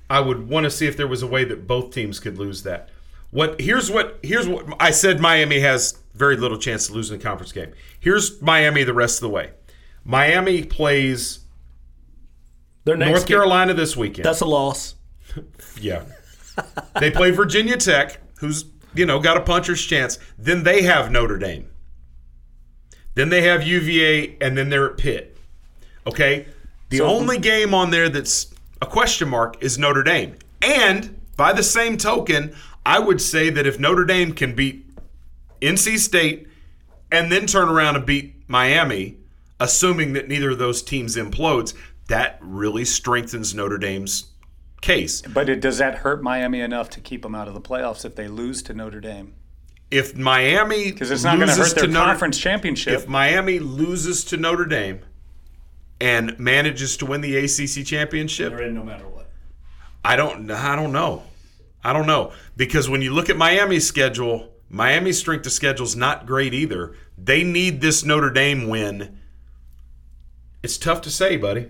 I 0.09 0.19
would 0.19 0.47
want 0.49 0.63
to 0.65 0.69
see 0.71 0.87
if 0.87 0.97
there 0.97 1.07
was 1.07 1.21
a 1.23 1.27
way 1.27 1.43
that 1.45 1.67
both 1.67 1.91
teams 1.93 2.19
could 2.19 2.37
lose 2.37 2.63
that. 2.63 2.89
What 3.31 3.59
here's 3.59 3.89
what 3.89 4.19
here's 4.21 4.47
what 4.47 4.65
I 4.79 4.91
said 4.91 5.19
Miami 5.19 5.59
has 5.61 5.97
very 6.13 6.37
little 6.37 6.57
chance 6.59 6.87
of 6.89 6.95
losing 6.95 7.17
the 7.17 7.23
conference 7.23 7.51
game. 7.51 7.73
Here's 7.99 8.39
Miami 8.41 8.83
the 8.83 8.93
rest 8.93 9.17
of 9.17 9.21
the 9.21 9.29
way. 9.29 9.51
Miami 10.05 10.63
plays 10.63 11.39
Their 12.85 12.95
next 12.97 13.09
North 13.09 13.25
game- 13.27 13.35
Carolina 13.37 13.73
this 13.73 13.95
weekend. 13.97 14.25
That's 14.25 14.41
a 14.41 14.45
loss. 14.45 14.95
Yeah. 15.81 16.03
they 16.99 17.09
play 17.09 17.31
Virginia 17.31 17.75
Tech, 17.77 18.19
who's, 18.37 18.63
you 18.95 19.05
know, 19.05 19.19
got 19.19 19.37
a 19.37 19.41
puncher's 19.41 19.83
chance. 19.83 20.19
Then 20.37 20.63
they 20.63 20.83
have 20.83 21.11
Notre 21.11 21.37
Dame. 21.37 21.69
Then 23.15 23.29
they 23.29 23.41
have 23.43 23.65
UVA, 23.65 24.37
and 24.41 24.57
then 24.57 24.69
they're 24.69 24.89
at 24.91 24.97
Pitt. 24.97 25.37
Okay? 26.07 26.47
The 26.89 26.97
So- 26.97 27.05
only 27.07 27.37
game 27.37 27.73
on 27.73 27.91
there 27.91 28.09
that's 28.09 28.47
a 28.81 28.85
question 28.85 29.29
mark 29.29 29.55
is 29.61 29.77
Notre 29.77 30.03
Dame. 30.03 30.35
And 30.61 31.19
by 31.37 31.53
the 31.53 31.63
same 31.63 31.97
token, 31.97 32.55
I 32.85 32.99
would 32.99 33.21
say 33.21 33.49
that 33.49 33.65
if 33.65 33.79
Notre 33.79 34.05
Dame 34.05 34.33
can 34.33 34.53
beat 34.55 34.85
NC 35.61 35.97
State 35.97 36.47
and 37.11 37.31
then 37.31 37.45
turn 37.47 37.69
around 37.69 37.95
and 37.95 38.05
beat 38.05 38.35
Miami, 38.47 39.17
assuming 39.59 40.13
that 40.13 40.27
neither 40.27 40.51
of 40.51 40.59
those 40.59 40.81
teams 40.81 41.15
implodes, 41.15 41.73
that 42.07 42.37
really 42.41 42.83
strengthens 42.83 43.53
Notre 43.55 43.77
Dame's 43.77 44.25
case. 44.83 45.21
But 45.21 45.49
it, 45.49 45.59
does 45.61 45.79
that 45.79 45.95
hurt 45.99 46.21
Miami 46.21 46.61
enough 46.61 46.89
to 46.91 46.99
keep 46.99 47.23
them 47.23 47.33
out 47.33 47.47
of 47.47 47.53
the 47.55 47.61
playoffs 47.61 48.05
if 48.05 48.15
they 48.15 48.27
lose 48.27 48.61
to 48.63 48.73
Notre 48.73 48.99
Dame? 49.01 49.33
if 49.91 50.15
Miami 50.15 50.91
Because 50.91 51.11
it's 51.11 51.23
not 51.23 51.35
going 51.37 51.47
to 51.49 51.53
hurt 51.55 51.75
their 51.75 51.87
Notre- 51.87 52.05
conference 52.05 52.39
championship. 52.39 52.93
if 52.93 53.07
Miami 53.07 53.59
loses 53.59 54.23
to 54.25 54.37
Notre 54.37 54.65
Dame 54.65 55.01
and 56.01 56.37
manages 56.39 56.97
to 56.97 57.05
win 57.05 57.21
the 57.21 57.37
ACC 57.37 57.85
championship, 57.85 58.51
They're 58.51 58.63
in 58.63 58.73
no 58.73 58.83
matter 58.83 59.07
what. 59.07 59.29
I 60.03 60.15
don't 60.15 60.49
I 60.49 60.75
don't 60.75 60.91
know. 60.91 61.23
I 61.83 61.93
don't 61.93 62.07
know 62.07 62.31
because 62.57 62.89
when 62.89 63.01
you 63.03 63.13
look 63.13 63.29
at 63.29 63.37
Miami's 63.37 63.85
schedule, 63.87 64.49
Miami's 64.69 65.19
strength 65.19 65.45
of 65.45 65.51
schedule 65.51 65.85
is 65.85 65.95
not 65.95 66.25
great 66.25 66.53
either. 66.55 66.95
They 67.17 67.43
need 67.43 67.79
this 67.81 68.03
Notre 68.03 68.31
Dame 68.31 68.67
win. 68.67 69.19
It's 70.63 70.77
tough 70.79 71.01
to 71.01 71.11
say, 71.11 71.37
buddy. 71.37 71.69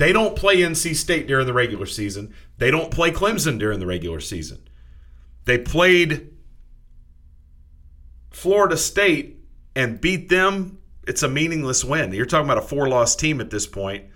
They 0.00 0.14
don't 0.14 0.34
play 0.34 0.56
NC 0.56 0.96
State 0.96 1.26
during 1.26 1.44
the 1.46 1.52
regular 1.52 1.84
season. 1.84 2.32
They 2.56 2.70
don't 2.70 2.90
play 2.90 3.10
Clemson 3.10 3.58
during 3.58 3.80
the 3.80 3.86
regular 3.86 4.18
season. 4.20 4.66
They 5.44 5.58
played 5.58 6.32
Florida 8.30 8.78
State 8.78 9.40
and 9.76 10.00
beat 10.00 10.30
them. 10.30 10.78
It's 11.06 11.22
a 11.22 11.28
meaningless 11.28 11.84
win. 11.84 12.14
You're 12.14 12.24
talking 12.24 12.46
about 12.46 12.56
a 12.56 12.66
four-loss 12.66 13.14
team 13.14 13.42
at 13.42 13.50
this 13.50 13.66
point. 13.66 14.06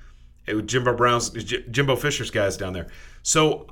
It 0.47 0.55
Jimbo 0.67 0.97
Brown's 0.97 1.29
Jimbo 1.31 1.97
Fisher's 1.97 2.31
guys 2.31 2.57
down 2.57 2.73
there. 2.73 2.87
So 3.23 3.67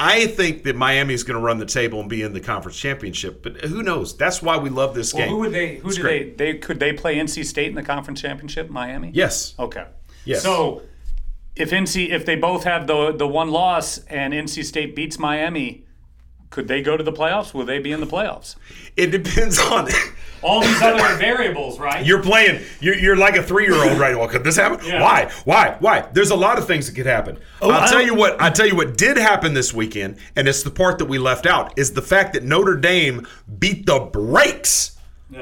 I 0.00 0.26
think 0.26 0.64
that 0.64 0.74
Miami 0.74 1.14
is 1.14 1.22
going 1.22 1.38
to 1.38 1.44
run 1.44 1.58
the 1.58 1.66
table 1.66 2.00
and 2.00 2.10
be 2.10 2.22
in 2.22 2.32
the 2.32 2.40
conference 2.40 2.78
championship, 2.80 3.44
but 3.44 3.58
who 3.64 3.84
knows? 3.84 4.16
That's 4.16 4.42
why 4.42 4.56
we 4.58 4.70
love 4.70 4.96
this 4.96 5.14
Well, 5.14 5.22
game. 5.24 5.30
who 5.32 5.38
would 5.38 5.52
they? 5.52 5.76
Who 5.76 5.86
It's 5.86 5.96
do 5.98 6.02
great. 6.02 6.36
they? 6.36 6.52
They 6.54 6.58
could 6.58 6.80
they 6.80 6.92
play 6.92 7.14
NC 7.14 7.44
State 7.46 7.68
in 7.68 7.76
the 7.76 7.82
conference 7.84 8.20
championship? 8.20 8.70
Miami. 8.70 9.12
Yes. 9.14 9.54
Okay. 9.58 9.84
Yes. 10.24 10.42
So 10.42 10.82
if 11.56 11.70
NC 11.70 12.10
if 12.10 12.24
they 12.24 12.36
both 12.36 12.64
have 12.64 12.86
the 12.86 13.12
the 13.12 13.26
one 13.26 13.50
loss 13.50 13.98
and 14.06 14.32
NC 14.32 14.64
State 14.64 14.94
beats 14.94 15.18
Miami, 15.18 15.84
could 16.50 16.68
they 16.68 16.82
go 16.82 16.96
to 16.96 17.02
the 17.02 17.12
playoffs? 17.12 17.52
Will 17.52 17.64
they 17.64 17.78
be 17.78 17.92
in 17.92 18.00
the 18.00 18.06
playoffs? 18.06 18.56
It 18.96 19.10
depends 19.10 19.58
on 19.58 19.88
All 20.42 20.60
these 20.60 20.80
other 20.80 21.16
variables, 21.16 21.78
right? 21.78 22.04
You're 22.04 22.22
playing. 22.22 22.62
You're, 22.80 22.94
you're 22.94 23.16
like 23.16 23.36
a 23.36 23.42
three-year-old, 23.42 23.98
right? 23.98 24.16
Well, 24.16 24.28
could 24.28 24.44
this 24.44 24.56
happen? 24.56 24.84
Yeah. 24.86 25.02
Why? 25.02 25.30
Why? 25.44 25.76
Why? 25.80 26.08
There's 26.12 26.30
a 26.30 26.36
lot 26.36 26.58
of 26.58 26.66
things 26.66 26.86
that 26.86 26.94
could 26.94 27.06
happen. 27.06 27.38
Oh, 27.60 27.70
I'll 27.70 27.82
I 27.82 27.88
tell 27.88 28.02
you 28.02 28.14
what. 28.14 28.40
I'll 28.40 28.52
tell 28.52 28.66
you 28.66 28.76
what 28.76 28.96
did 28.96 29.16
happen 29.16 29.54
this 29.54 29.74
weekend, 29.74 30.18
and 30.36 30.46
it's 30.46 30.62
the 30.62 30.70
part 30.70 30.98
that 30.98 31.06
we 31.06 31.18
left 31.18 31.46
out 31.46 31.76
is 31.78 31.92
the 31.92 32.02
fact 32.02 32.34
that 32.34 32.44
Notre 32.44 32.76
Dame 32.76 33.26
beat 33.58 33.86
the 33.86 33.98
brakes 33.98 34.96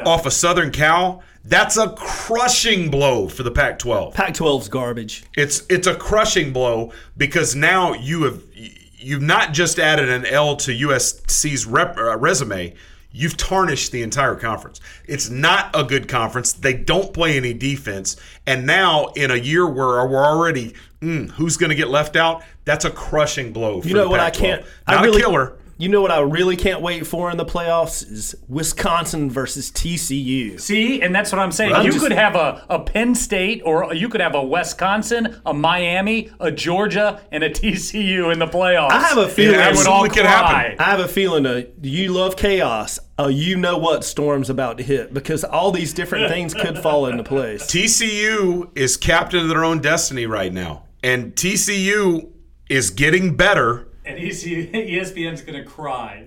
off 0.07 0.27
of 0.27 0.33
Southern 0.33 0.71
Cal. 0.71 1.23
That's 1.45 1.77
a 1.77 1.91
crushing 1.91 2.91
blow 2.91 3.29
for 3.29 3.43
the 3.43 3.51
Pac-12. 3.51 4.15
Pac-12's 4.15 4.69
garbage. 4.69 5.25
It's 5.37 5.65
it's 5.69 5.87
a 5.87 5.95
crushing 5.95 6.53
blow 6.53 6.93
because 7.17 7.55
now 7.55 7.93
you 7.93 8.23
have 8.25 8.43
you've 8.55 9.23
not 9.23 9.53
just 9.53 9.79
added 9.79 10.09
an 10.09 10.25
L 10.25 10.57
to 10.57 10.71
USC's 10.73 11.67
rep, 11.67 11.99
uh, 11.99 12.17
resume. 12.17 12.75
You've 13.17 13.37
tarnished 13.37 13.93
the 13.93 14.03
entire 14.03 14.35
conference. 14.35 14.81
It's 15.07 15.31
not 15.31 15.71
a 15.73 15.85
good 15.85 16.09
conference. 16.09 16.53
They 16.53 16.73
don't 16.73 17.13
play 17.13 17.37
any 17.37 17.53
defense, 17.53 18.17
and 18.47 18.67
now 18.67 19.07
in 19.15 19.31
a 19.31 19.37
year 19.37 19.67
where 19.69 20.05
we're 20.07 20.25
already 20.25 20.75
mm, 21.01 21.31
who's 21.33 21.57
going 21.57 21.71
to 21.71 21.77
get 21.77 21.89
left 21.89 22.17
out, 22.17 22.43
that's 22.65 22.85
a 22.85 22.91
crushing 22.91 23.53
blow. 23.53 23.81
For 23.83 23.89
You 23.89 23.95
know 23.95 24.09
what 24.09 24.19
I 24.21 24.31
Pac-12. 24.31 24.41
can't. 24.41 24.63
Not 24.89 24.99
I 24.99 25.03
really, 25.05 25.21
a 25.21 25.25
killer. 25.25 25.57
You 25.77 25.89
know 25.89 26.01
what 26.01 26.11
I 26.13 26.21
really 26.21 26.57
can't 26.57 26.81
wait 26.81 27.07
for 27.07 27.31
in 27.31 27.37
the 27.37 27.45
playoffs 27.45 28.09
is 28.09 28.35
Wisconsin 28.49 29.31
versus 29.31 29.71
TCU. 29.73 30.61
See, 30.61 31.03
and 31.03 31.15
that's 31.15 31.33
what 31.33 31.41
I'm 31.41 31.51
saying. 31.51 31.73
I'm 31.73 31.85
you 31.85 31.93
just- 31.93 32.03
could 32.03 32.13
have 32.13 32.37
a, 32.37 32.65
a 32.69 32.79
Penn 32.81 33.15
State, 33.15 33.63
or 33.65 33.93
you 33.93 34.09
could 34.09 34.21
have 34.21 34.35
a 34.35 34.43
Wisconsin, 34.45 35.41
a 35.45 35.53
Miami, 35.53 36.31
a 36.39 36.51
Georgia, 36.53 37.21
and 37.33 37.43
a 37.43 37.51
TCU 37.51 38.33
in 38.33 38.39
the 38.39 38.47
playoffs. 38.47 38.91
I 38.93 39.03
have 39.03 39.19
a 39.19 39.29
feeling 39.29 39.57
that 39.57 39.75
would 39.77 39.87
all 39.87 40.09
cry. 40.09 40.77
I 40.79 40.83
have 40.85 41.01
a 41.01 41.09
feeling 41.09 41.47
uh, 41.47 41.63
you 41.83 42.13
love 42.13 42.37
chaos. 42.37 42.99
Uh, 43.19 43.29
you 43.29 43.57
know 43.57 43.79
what 43.79 44.05
storm's 44.05 44.51
about 44.51 44.79
to 44.79 44.85
hit 44.85 45.15
because 45.15 45.45
all 45.45 45.71
these 45.71 45.93
different 45.93 46.29
things 46.29 46.53
could 46.53 46.77
fall 46.79 47.07
into 47.07 47.23
place. 47.23 47.63
TCU 47.73 48.71
is 48.77 48.97
captain 48.97 49.41
of 49.41 49.49
their 49.49 49.65
own 49.65 49.81
destiny 49.81 50.27
right 50.27 50.53
now, 50.53 50.85
and 51.03 51.35
TCU 51.35 52.31
is 52.69 52.91
getting 52.91 53.37
better. 53.37 53.89
And 54.05 54.19
E 54.19 54.31
ESPN's 54.31 55.43
going 55.43 55.63
to 55.63 55.69
cry 55.69 56.27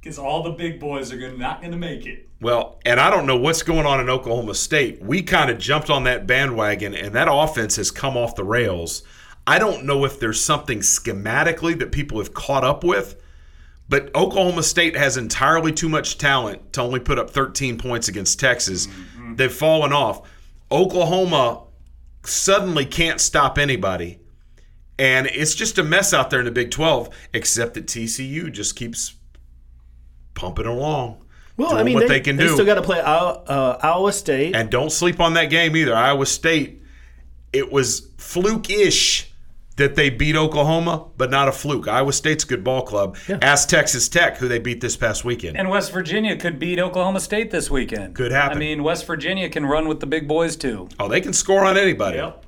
because 0.00 0.18
all 0.18 0.42
the 0.42 0.50
big 0.50 0.80
boys 0.80 1.12
are 1.12 1.18
gonna, 1.18 1.36
not 1.36 1.60
going 1.60 1.72
to 1.72 1.78
make 1.78 2.06
it. 2.06 2.28
Well, 2.40 2.78
and 2.86 3.00
I 3.00 3.10
don't 3.10 3.26
know 3.26 3.36
what's 3.36 3.62
going 3.62 3.84
on 3.84 4.00
in 4.00 4.08
Oklahoma 4.08 4.54
State. 4.54 5.02
We 5.02 5.22
kind 5.22 5.50
of 5.50 5.58
jumped 5.58 5.90
on 5.90 6.04
that 6.04 6.26
bandwagon, 6.26 6.94
and 6.94 7.14
that 7.14 7.28
offense 7.30 7.76
has 7.76 7.90
come 7.90 8.16
off 8.16 8.36
the 8.36 8.44
rails. 8.44 9.02
I 9.46 9.58
don't 9.58 9.84
know 9.84 10.04
if 10.04 10.20
there's 10.20 10.42
something 10.42 10.80
schematically 10.80 11.78
that 11.78 11.90
people 11.90 12.18
have 12.18 12.32
caught 12.34 12.64
up 12.64 12.84
with, 12.84 13.20
but 13.88 14.14
Oklahoma 14.14 14.62
State 14.62 14.94
has 14.96 15.16
entirely 15.16 15.72
too 15.72 15.88
much 15.88 16.18
talent 16.18 16.72
to 16.74 16.82
only 16.82 17.00
put 17.00 17.18
up 17.18 17.30
13 17.30 17.78
points 17.78 18.08
against 18.08 18.38
Texas. 18.38 18.86
Mm-hmm. 18.86 19.36
They've 19.36 19.52
fallen 19.52 19.92
off. 19.92 20.28
Oklahoma 20.70 21.64
suddenly 22.24 22.84
can't 22.84 23.20
stop 23.20 23.58
anybody. 23.58 24.20
And 24.98 25.26
it's 25.28 25.54
just 25.54 25.78
a 25.78 25.84
mess 25.84 26.12
out 26.12 26.30
there 26.30 26.40
in 26.40 26.44
the 26.44 26.50
Big 26.50 26.70
12, 26.70 27.08
except 27.32 27.74
that 27.74 27.86
TCU 27.86 28.50
just 28.52 28.74
keeps 28.74 29.14
pumping 30.34 30.66
along. 30.66 31.24
Well, 31.56 31.70
doing 31.70 31.80
I 31.80 31.84
mean, 31.84 31.94
what 31.94 32.02
they, 32.02 32.14
they, 32.14 32.20
can 32.20 32.36
they 32.36 32.44
do. 32.44 32.54
still 32.54 32.66
got 32.66 32.76
to 32.76 32.82
play 32.82 33.00
Iowa, 33.00 33.42
uh, 33.46 33.78
Iowa 33.82 34.12
State. 34.12 34.54
And 34.54 34.70
don't 34.70 34.90
sleep 34.90 35.20
on 35.20 35.34
that 35.34 35.46
game 35.46 35.76
either. 35.76 35.94
Iowa 35.94 36.26
State, 36.26 36.82
it 37.52 37.70
was 37.70 38.08
fluke-ish 38.18 39.32
that 39.76 39.94
they 39.94 40.10
beat 40.10 40.36
Oklahoma, 40.36 41.06
but 41.16 41.30
not 41.30 41.48
a 41.48 41.52
fluke. 41.52 41.88
Iowa 41.88 42.12
State's 42.12 42.44
a 42.44 42.46
good 42.46 42.64
ball 42.64 42.82
club. 42.82 43.16
Ask 43.42 43.68
Texas 43.68 44.08
Tech, 44.08 44.36
who 44.36 44.48
they 44.48 44.58
beat 44.58 44.80
this 44.80 44.96
past 44.96 45.24
weekend. 45.24 45.56
And 45.56 45.70
West 45.70 45.92
Virginia 45.92 46.36
could 46.36 46.58
beat 46.58 46.80
Oklahoma 46.80 47.20
State 47.20 47.50
this 47.50 47.70
weekend. 47.70 48.14
Could 48.14 48.32
happen. 48.32 48.56
I 48.56 48.60
mean, 48.60 48.82
West 48.82 49.06
Virginia 49.06 49.48
can 49.48 49.64
run 49.64 49.88
with 49.88 50.00
the 50.00 50.06
big 50.06 50.26
boys 50.26 50.56
too. 50.56 50.88
Oh, 50.98 51.08
they 51.08 51.20
can 51.20 51.32
score 51.32 51.64
on 51.64 51.78
anybody. 51.78 52.18
Yep. 52.18 52.44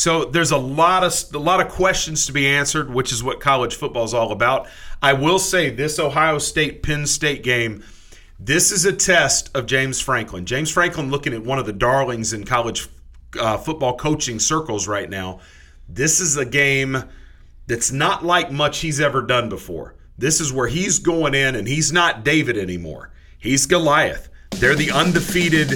So 0.00 0.24
there's 0.24 0.50
a 0.50 0.56
lot 0.56 1.04
of 1.04 1.34
a 1.34 1.38
lot 1.38 1.60
of 1.60 1.68
questions 1.70 2.24
to 2.24 2.32
be 2.32 2.46
answered, 2.46 2.88
which 2.88 3.12
is 3.12 3.22
what 3.22 3.38
college 3.38 3.74
football 3.74 4.04
is 4.04 4.14
all 4.14 4.32
about. 4.32 4.66
I 5.02 5.12
will 5.12 5.38
say 5.38 5.68
this 5.68 5.98
Ohio 5.98 6.38
State 6.38 6.82
Penn 6.82 7.06
State 7.06 7.42
game, 7.42 7.84
this 8.38 8.72
is 8.72 8.86
a 8.86 8.94
test 8.94 9.54
of 9.54 9.66
James 9.66 10.00
Franklin. 10.00 10.46
James 10.46 10.70
Franklin 10.70 11.10
looking 11.10 11.34
at 11.34 11.44
one 11.44 11.58
of 11.58 11.66
the 11.66 11.74
darlings 11.74 12.32
in 12.32 12.44
college 12.44 12.88
uh, 13.38 13.58
football 13.58 13.94
coaching 13.94 14.38
circles 14.38 14.88
right 14.88 15.10
now. 15.10 15.40
This 15.86 16.18
is 16.18 16.38
a 16.38 16.46
game 16.46 17.04
that's 17.66 17.92
not 17.92 18.24
like 18.24 18.50
much 18.50 18.78
he's 18.78 19.00
ever 19.00 19.20
done 19.20 19.50
before. 19.50 19.96
This 20.16 20.40
is 20.40 20.50
where 20.50 20.68
he's 20.68 20.98
going 20.98 21.34
in 21.34 21.54
and 21.54 21.68
he's 21.68 21.92
not 21.92 22.24
David 22.24 22.56
anymore. 22.56 23.12
He's 23.38 23.66
Goliath. 23.66 24.30
They're 24.52 24.74
the 24.74 24.92
undefeated 24.92 25.68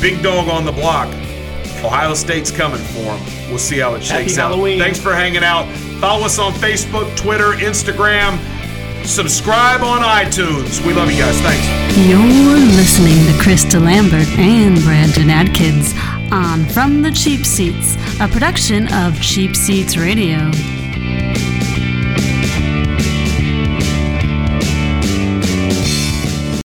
big 0.00 0.22
dog 0.22 0.48
on 0.48 0.64
the 0.64 0.72
block. 0.72 1.14
Ohio 1.84 2.14
State's 2.14 2.50
coming 2.50 2.80
for 2.80 3.02
them. 3.02 3.20
We'll 3.48 3.58
see 3.58 3.78
how 3.78 3.94
it 3.94 4.02
Happy 4.04 4.24
shakes 4.24 4.38
out. 4.38 4.50
Halloween. 4.50 4.78
Thanks 4.78 4.98
for 4.98 5.14
hanging 5.14 5.44
out. 5.44 5.66
Follow 6.00 6.24
us 6.24 6.38
on 6.38 6.52
Facebook, 6.52 7.14
Twitter, 7.16 7.52
Instagram. 7.52 8.38
Subscribe 9.06 9.82
on 9.82 10.00
iTunes. 10.00 10.84
We 10.86 10.94
love 10.94 11.10
you 11.10 11.18
guys. 11.18 11.38
Thanks. 11.40 11.66
You're 12.08 12.18
listening 12.18 13.18
to 13.26 13.42
Chris 13.42 13.64
DeLambert 13.66 14.38
and 14.38 14.80
Brandon 14.82 15.28
Atkins 15.28 15.94
on 16.32 16.64
From 16.66 17.02
the 17.02 17.10
Cheap 17.10 17.44
Seats, 17.44 17.96
a 18.20 18.28
production 18.28 18.92
of 18.94 19.20
Cheap 19.20 19.54
Seats 19.54 19.96
Radio. 19.96 20.50